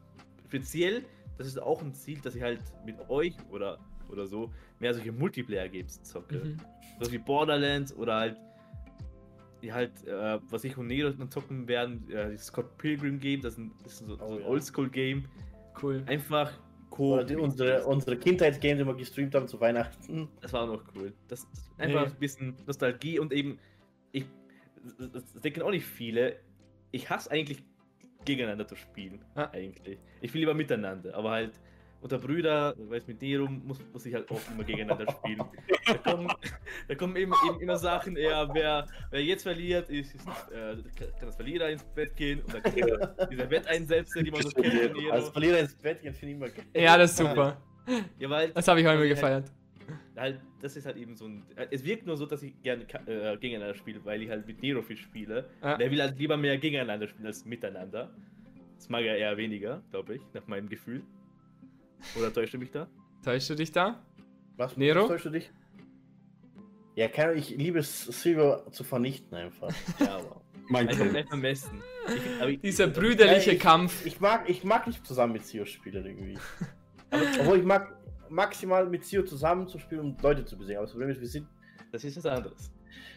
Speziell, 0.47 1.05
das 1.39 1.47
ist 1.47 1.61
auch 1.61 1.83
ein 1.83 1.95
Ziel, 1.95 2.21
dass 2.21 2.35
ich 2.35 2.43
halt 2.43 2.61
mit 2.85 2.97
euch 3.09 3.35
oder 3.51 3.79
oder 4.11 4.27
so 4.27 4.53
mehr 4.78 4.95
solche 4.95 5.12
Multiplayer-Games 5.12 6.03
zocke. 6.03 6.37
Mhm. 6.37 6.57
So 7.01 7.12
wie 7.12 7.19
Borderlands 7.19 7.95
oder 7.95 8.16
halt, 8.16 8.37
die 9.62 9.73
halt, 9.73 10.07
äh, 10.07 10.39
was 10.51 10.65
ich 10.65 10.77
und 10.77 10.87
Nero 10.87 11.12
zocken 11.28 11.69
werden, 11.69 12.09
äh, 12.11 12.33
das 12.33 12.47
Scott 12.47 12.77
Pilgrim 12.78 13.19
Game, 13.19 13.41
das 13.41 13.55
ist 13.55 13.59
ein, 13.59 13.73
das 13.83 14.01
ist 14.01 14.07
so, 14.07 14.15
oh, 14.15 14.27
so 14.27 14.35
ein 14.35 14.41
ja. 14.41 14.47
Oldschool-Game. 14.47 15.24
Cool. 15.83 16.03
Einfach 16.07 16.53
cool. 16.99 17.24
Die, 17.24 17.37
unsere, 17.37 17.85
unsere 17.85 18.16
Kindheitsgames, 18.16 18.78
die 18.78 18.87
wir 18.87 18.95
gestreamt 18.95 19.35
haben 19.35 19.49
zu 19.49 19.61
Weihnachten. 19.61 20.28
Das 20.41 20.53
war 20.53 20.62
auch 20.62 20.74
noch 20.74 20.85
cool. 20.95 21.12
Das, 21.28 21.47
das 21.51 21.70
einfach 21.78 22.07
nee. 22.07 22.12
ein 22.12 22.19
bisschen 22.19 22.57
Nostalgie 22.66 23.19
und 23.19 23.33
eben, 23.33 23.59
ich, 24.12 24.24
das 24.99 25.35
denken 25.43 25.62
auch 25.62 25.70
nicht 25.70 25.85
viele, 25.85 26.37
ich 26.93 27.11
hasse 27.11 27.31
eigentlich 27.31 27.62
gegeneinander 28.24 28.66
zu 28.66 28.77
spielen. 28.77 29.24
Ah. 29.35 29.49
Eigentlich. 29.53 29.99
Ich 30.20 30.33
will 30.35 30.41
lieber 30.41 30.55
miteinander, 30.55 31.15
aber 31.15 31.31
halt 31.31 31.61
unter 32.01 32.18
Brüder, 32.18 32.74
weil 32.77 33.02
mit 33.06 33.20
Nero 33.20 33.47
muss, 33.47 33.81
muss 33.93 34.06
ich 34.06 34.14
halt 34.14 34.31
auch 34.31 34.40
immer 34.52 34.64
gegeneinander 34.64 35.10
spielen. 35.10 35.43
Da 35.86 35.94
kommen, 35.94 36.28
da 36.89 36.94
kommen 36.94 37.16
eben, 37.16 37.32
eben 37.48 37.60
immer 37.60 37.77
Sachen, 37.77 38.16
eher, 38.16 38.48
wer, 38.52 38.86
wer 39.10 39.24
jetzt 39.24 39.43
verliert, 39.43 39.89
ist, 39.89 40.14
ist 40.14 40.27
äh, 40.27 40.77
kann 40.97 41.27
das 41.27 41.36
Verlierer 41.36 41.70
ins 41.70 41.85
Bett 41.85 42.14
gehen 42.16 42.40
und 42.43 42.55
dann 42.55 42.62
kann 42.62 43.28
diese 43.31 43.51
Wetteinsätze, 43.51 44.23
die 44.23 44.31
man 44.31 44.43
so 44.43 44.51
kennt. 44.51 44.94
Als 45.10 45.28
Verlierer 45.31 45.59
ins 45.60 45.74
Bett 45.74 46.02
gehen, 46.02 46.14
finde 46.14 46.32
ich 46.32 46.36
immer 46.36 46.48
geil. 46.48 46.64
Ja, 46.74 46.97
das 46.97 47.12
ist 47.12 47.18
super. 47.18 47.60
Ja, 48.18 48.31
weil, 48.31 48.51
das 48.51 48.66
habe 48.68 48.81
ich 48.81 48.86
heute 48.86 48.98
halt, 48.98 49.09
gefeiert. 49.09 49.52
Halt, 50.16 50.40
das 50.60 50.77
ist 50.77 50.86
halt 50.86 50.97
eben 50.97 51.14
so 51.14 51.27
ein. 51.27 51.44
Es 51.70 51.85
wirkt 51.85 52.06
nur 52.06 52.16
so, 52.16 52.27
dass 52.27 52.43
ich 52.43 52.60
gerne 52.62 52.85
äh, 53.06 53.36
gegeneinander 53.36 53.74
spiele, 53.74 54.05
weil 54.05 54.23
ich 54.23 54.31
halt 54.31 54.47
mit 54.47 54.60
Nero 54.62 54.82
viel 54.82 54.97
spiele. 54.97 55.48
Ja. 55.62 55.77
Der 55.77 55.90
will 55.90 56.01
halt 56.01 56.18
lieber 56.18 56.36
mehr 56.36 56.59
gegeneinander 56.59 57.06
spielen 57.06 57.27
als 57.27 57.44
miteinander. 57.44 58.10
Das 58.77 58.89
mag 58.89 59.05
er 59.05 59.16
eher 59.16 59.36
weniger, 59.36 59.82
glaube 59.90 60.16
ich, 60.16 60.23
nach 60.35 60.47
meinem 60.47 60.68
Gefühl. 60.68 61.02
Oder 62.18 62.32
täuscht 62.32 62.55
du 62.55 62.59
mich 62.59 62.70
da? 62.70 62.89
Täuscht 63.24 63.51
du 63.51 63.55
dich 63.55 63.73
da? 63.73 64.02
Was? 64.56 64.77
Nero? 64.77 65.06
Täuscht 65.06 65.27
du 65.27 65.31
dich? 65.31 65.51
Ja, 66.94 67.09
kann, 67.09 67.36
ich 67.36 67.51
liebe 67.51 67.78
es, 67.78 68.05
Silber 68.06 68.64
zu 68.73 68.82
vernichten 68.82 69.36
einfach. 69.36 69.68
ja, 70.01 70.16
aber. 70.16 70.40
Mein 70.68 70.89
also 70.89 71.05
Kampf. 71.05 71.32
am 71.32 71.43
besten. 71.43 71.82
Ich, 72.48 72.60
Dieser 72.60 72.89
brüderliche 72.89 73.52
ich, 73.52 73.60
Kampf. 73.60 74.05
Ich 74.05 74.20
mag, 74.20 74.48
ich 74.48 74.64
mag 74.64 74.86
nicht 74.86 75.06
zusammen 75.06 75.35
mit 75.35 75.44
Zio 75.44 75.64
spielen 75.64 76.05
irgendwie. 76.05 76.39
obwohl 77.40 77.59
ich 77.59 77.64
mag 77.64 77.97
maximal 78.28 78.86
mit 78.86 79.05
Zio 79.05 79.23
zusammen 79.23 79.68
zu 79.68 79.78
spielen 79.78 80.01
und 80.01 80.23
Leute 80.23 80.44
zu 80.44 80.56
besiegen. 80.56 80.78
Aber 80.78 80.86
das 80.86 80.93
Problem 80.93 81.10
ist, 81.10 81.20
wir 81.20 81.28
sind. 81.28 81.47
Das 81.93 82.02
ist 82.02 82.16
was 82.16 82.27
anderes. 82.27 82.73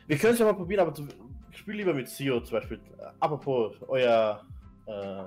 Wir 0.06 0.18
können 0.18 0.34
es 0.34 0.40
ja 0.40 0.46
mal 0.46 0.54
probieren, 0.54 0.82
aber 0.82 0.94
zu, 0.94 1.08
spiel 1.52 1.76
lieber 1.76 1.94
mit 1.94 2.08
Zio 2.08 2.40
zum 2.42 2.60
Beispiel. 2.60 2.80
Apropos, 3.20 3.76
euer 3.88 4.46
äh, 4.86 5.24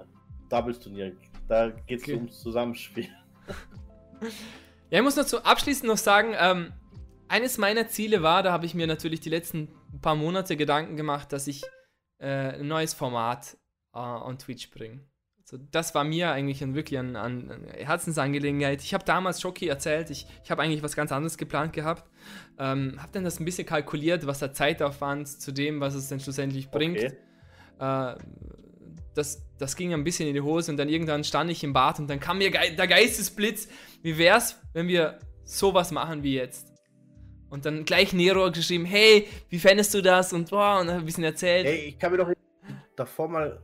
Doubles-Turnier. 0.48 1.16
Da 1.48 1.70
geht 1.70 1.98
es 1.98 2.04
okay. 2.04 2.14
ums 2.14 2.40
Zusammenspiel. 2.40 3.08
Ja, 4.90 4.98
ich 4.98 5.02
muss 5.02 5.16
noch 5.16 5.24
zu 5.24 5.44
abschließend 5.44 5.88
noch 5.88 5.96
sagen, 5.96 6.34
ähm, 6.38 6.72
eines 7.28 7.56
meiner 7.56 7.88
Ziele 7.88 8.22
war, 8.22 8.42
da 8.42 8.52
habe 8.52 8.66
ich 8.66 8.74
mir 8.74 8.86
natürlich 8.86 9.20
die 9.20 9.30
letzten 9.30 9.68
paar 10.02 10.14
Monate 10.14 10.56
Gedanken 10.56 10.96
gemacht, 10.96 11.32
dass 11.32 11.46
ich 11.46 11.62
äh, 12.18 12.58
ein 12.58 12.68
neues 12.68 12.92
Format 12.92 13.56
äh, 13.94 13.98
on 13.98 14.38
Twitch 14.38 14.70
bringe. 14.70 15.00
Also 15.40 15.56
das 15.70 15.94
war 15.94 16.04
mir 16.04 16.30
eigentlich 16.30 16.62
ein, 16.62 16.74
wirklich 16.74 16.98
eine 16.98 17.18
an 17.20 17.66
Herzensangelegenheit. 17.74 18.82
Ich 18.82 18.94
habe 18.94 19.04
damals 19.04 19.40
Schoki 19.40 19.66
erzählt, 19.66 20.10
ich, 20.10 20.26
ich 20.44 20.50
habe 20.50 20.62
eigentlich 20.62 20.82
was 20.82 20.94
ganz 20.94 21.10
anderes 21.10 21.36
geplant 21.36 21.72
gehabt. 21.72 22.08
Ähm, 22.58 22.96
habe 23.00 23.12
dann 23.12 23.24
das 23.24 23.40
ein 23.40 23.44
bisschen 23.44 23.66
kalkuliert, 23.66 24.26
was 24.26 24.38
der 24.38 24.52
Zeitaufwand 24.52 25.28
zu 25.28 25.52
dem, 25.52 25.80
was 25.80 25.94
es 25.94 26.08
dann 26.08 26.20
schlussendlich 26.20 26.70
bringt. 26.70 26.98
Okay. 26.98 27.16
Äh, 27.80 28.16
das, 29.14 29.46
das 29.58 29.76
ging 29.76 29.92
ein 29.92 30.04
bisschen 30.04 30.28
in 30.28 30.34
die 30.34 30.40
Hose 30.40 30.70
und 30.70 30.76
dann 30.76 30.88
irgendwann 30.88 31.24
stand 31.24 31.50
ich 31.50 31.62
im 31.64 31.72
Bad 31.72 31.98
und 31.98 32.08
dann 32.08 32.20
kam 32.20 32.38
mir 32.38 32.50
ge 32.50 32.74
der 32.74 32.86
Geistesblitz. 32.86 33.68
Wie 34.02 34.16
wär's, 34.18 34.58
wenn 34.72 34.88
wir 34.88 35.18
sowas 35.44 35.90
machen 35.90 36.22
wie 36.22 36.34
jetzt? 36.34 36.72
Und 37.50 37.66
dann 37.66 37.84
gleich 37.84 38.14
Nero 38.14 38.50
geschrieben, 38.50 38.86
hey, 38.86 39.28
wie 39.50 39.58
fändest 39.58 39.92
du 39.92 40.00
das? 40.00 40.32
Und 40.32 40.48
boah, 40.48 40.80
und 40.80 40.86
dann 40.86 41.00
ein 41.00 41.04
bisschen 41.04 41.24
erzählt. 41.24 41.66
Hey, 41.66 41.88
ich 41.88 41.98
kann 41.98 42.12
mir 42.12 42.18
doch 42.18 42.30
davor 42.96 43.28
mal 43.28 43.62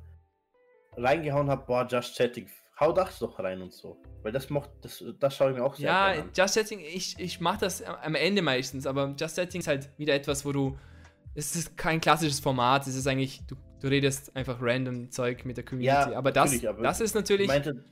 reingehauen 0.96 1.48
habe, 1.48 1.64
boah, 1.66 1.86
Just 1.88 2.16
Chatting, 2.16 2.48
hau 2.78 2.92
das 2.92 3.18
doch 3.18 3.38
rein 3.38 3.62
und 3.62 3.72
so. 3.72 3.96
Weil 4.22 4.32
das 4.32 4.50
macht, 4.50 4.70
das, 4.82 5.02
das 5.18 5.36
schaue 5.36 5.52
ich 5.52 5.56
mir 5.56 5.64
auch 5.64 5.74
sehr 5.74 5.86
Ja, 5.86 6.06
an. 6.08 6.30
Just 6.36 6.54
Chatting, 6.54 6.80
ich, 6.80 7.18
ich 7.18 7.40
mache 7.40 7.60
das 7.60 7.82
am 7.82 8.14
Ende 8.14 8.42
meistens, 8.42 8.86
aber 8.86 9.14
Just 9.18 9.36
Chatting 9.36 9.60
ist 9.60 9.68
halt 9.68 9.88
wieder 9.96 10.14
etwas, 10.14 10.44
wo 10.44 10.52
du, 10.52 10.76
es 11.34 11.56
ist 11.56 11.76
kein 11.76 12.00
klassisches 12.00 12.40
Format, 12.40 12.86
es 12.86 12.94
ist 12.94 13.06
eigentlich, 13.06 13.40
du 13.46 13.56
Du 13.80 13.88
redest 13.88 14.34
einfach 14.36 14.58
random 14.60 15.10
Zeug 15.10 15.44
mit 15.44 15.56
der 15.56 15.64
Community. 15.64 15.86
Ja, 15.86 16.16
aber 16.16 16.32
das, 16.32 16.64
aber 16.64 16.82
das 16.82 17.00
ist 17.00 17.14
natürlich. 17.14 17.42
Ich 17.42 17.48
meinte, 17.48 17.84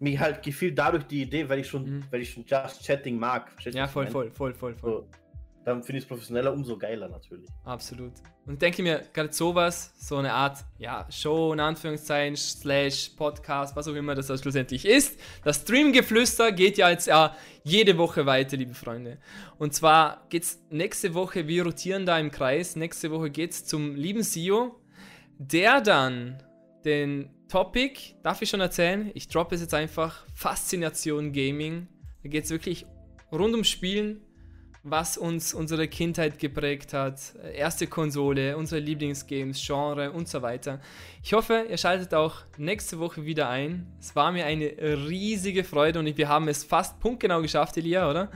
mir 0.00 0.18
halt 0.18 0.42
gefiel 0.42 0.72
dadurch 0.72 1.04
die 1.04 1.22
Idee, 1.22 1.48
weil 1.48 1.60
ich 1.60 1.68
schon, 1.68 1.84
mhm. 1.84 2.04
weil 2.10 2.22
ich 2.22 2.30
schon 2.30 2.44
Just 2.46 2.84
Chatting 2.84 3.18
mag. 3.18 3.50
Ja, 3.66 3.86
voll, 3.86 4.06
voll, 4.06 4.30
voll, 4.30 4.54
voll, 4.54 4.74
voll. 4.74 4.90
So. 4.90 5.08
dann 5.64 5.82
finde 5.82 5.98
ich 5.98 6.04
es 6.04 6.08
professioneller 6.08 6.52
umso 6.52 6.76
geiler 6.76 7.08
natürlich. 7.08 7.48
Absolut. 7.64 8.12
Und 8.46 8.54
ich 8.54 8.58
denke 8.58 8.82
mir, 8.82 9.02
gerade 9.12 9.32
sowas, 9.32 9.92
so 9.98 10.16
eine 10.16 10.32
Art, 10.32 10.64
ja, 10.78 11.06
Show 11.10 11.52
in 11.52 11.60
Anführungszeichen, 11.60 12.36
slash 12.36 13.10
Podcast, 13.10 13.76
was 13.76 13.86
auch 13.86 13.94
immer 13.94 14.14
das 14.14 14.26
schlussendlich 14.40 14.86
ist. 14.86 15.20
Das 15.44 15.56
Streamgeflüster 15.56 16.50
geht 16.50 16.78
ja 16.78 16.88
jetzt 16.88 17.06
ja 17.06 17.36
jede 17.62 17.98
Woche 17.98 18.24
weiter, 18.24 18.56
liebe 18.56 18.74
Freunde. 18.74 19.18
Und 19.58 19.74
zwar 19.74 20.26
geht 20.30 20.44
es 20.44 20.58
nächste 20.70 21.12
Woche, 21.12 21.46
wir 21.46 21.64
rotieren 21.64 22.06
da 22.06 22.18
im 22.18 22.30
Kreis, 22.30 22.74
nächste 22.74 23.10
Woche 23.10 23.30
geht 23.30 23.50
es 23.50 23.66
zum 23.66 23.94
lieben 23.94 24.22
Sio, 24.22 24.79
der 25.40 25.80
dann 25.80 26.42
den 26.84 27.30
Topic, 27.48 28.14
darf 28.22 28.42
ich 28.42 28.50
schon 28.50 28.60
erzählen? 28.60 29.10
Ich 29.14 29.26
droppe 29.26 29.54
es 29.54 29.62
jetzt 29.62 29.72
einfach, 29.72 30.26
Faszination 30.34 31.32
Gaming. 31.32 31.88
Da 32.22 32.28
geht 32.28 32.44
es 32.44 32.50
wirklich 32.50 32.84
rund 33.32 33.52
ums 33.52 33.70
Spielen, 33.70 34.20
was 34.82 35.16
uns 35.16 35.54
unsere 35.54 35.88
Kindheit 35.88 36.38
geprägt 36.38 36.92
hat, 36.92 37.34
erste 37.54 37.86
Konsole, 37.86 38.56
unsere 38.58 38.82
Lieblingsgames, 38.82 39.64
Genre 39.66 40.12
und 40.12 40.28
so 40.28 40.42
weiter. 40.42 40.78
Ich 41.22 41.32
hoffe, 41.32 41.64
ihr 41.70 41.78
schaltet 41.78 42.12
auch 42.12 42.42
nächste 42.58 42.98
Woche 42.98 43.24
wieder 43.24 43.48
ein. 43.48 43.86
Es 43.98 44.14
war 44.14 44.32
mir 44.32 44.44
eine 44.44 44.66
riesige 45.08 45.64
Freude 45.64 46.00
und 46.00 46.16
wir 46.18 46.28
haben 46.28 46.48
es 46.48 46.64
fast 46.64 47.00
punktgenau 47.00 47.40
geschafft, 47.40 47.78
Elia, 47.78 48.10
oder? 48.10 48.30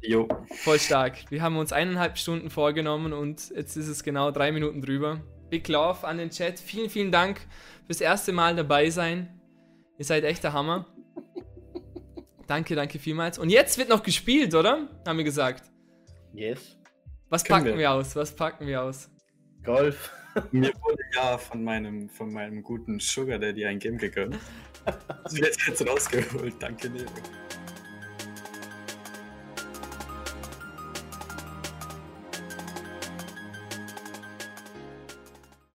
Jo. 0.00 0.28
Voll 0.64 0.80
stark. 0.80 1.30
Wir 1.30 1.42
haben 1.42 1.56
uns 1.56 1.72
eineinhalb 1.72 2.18
Stunden 2.18 2.50
vorgenommen 2.50 3.12
und 3.12 3.50
jetzt 3.54 3.76
ist 3.76 3.88
es 3.88 4.02
genau 4.02 4.32
drei 4.32 4.50
Minuten 4.50 4.82
drüber. 4.82 5.20
Big 5.50 5.68
Love 5.68 6.06
an 6.06 6.18
den 6.18 6.30
Chat. 6.30 6.58
Vielen, 6.58 6.90
vielen 6.90 7.12
Dank 7.12 7.40
fürs 7.86 8.00
erste 8.00 8.32
Mal 8.32 8.56
dabei 8.56 8.90
sein. 8.90 9.40
Ihr 9.98 10.04
seid 10.04 10.24
echt 10.24 10.42
der 10.42 10.52
Hammer. 10.52 10.86
Danke, 12.46 12.74
danke 12.74 12.98
vielmals. 12.98 13.38
Und 13.38 13.50
jetzt 13.50 13.78
wird 13.78 13.88
noch 13.88 14.02
gespielt, 14.02 14.54
oder? 14.54 14.88
Haben 15.06 15.18
wir 15.18 15.24
gesagt. 15.24 15.64
Yes. 16.32 16.76
Was 17.30 17.44
Können 17.44 17.60
packen 17.60 17.72
wir. 17.72 17.78
wir 17.78 17.90
aus? 17.92 18.14
Was 18.16 18.34
packen 18.34 18.66
wir 18.66 18.82
aus? 18.82 19.10
Golf. 19.62 20.12
Mir 20.50 20.72
wurde 20.82 21.02
ja 21.14 21.38
von 21.38 21.62
meinem, 21.62 22.08
von 22.08 22.32
meinem 22.32 22.62
guten 22.62 22.98
Sugar 22.98 23.38
Daddy 23.38 23.64
ein 23.66 23.78
Game 23.78 23.98
gegönnt. 23.98 24.36
Das 24.84 25.34
wird 25.36 25.56
jetzt 25.66 25.88
rausgeholt. 25.88 26.54
Danke, 26.58 26.90
Nero. 26.90 27.10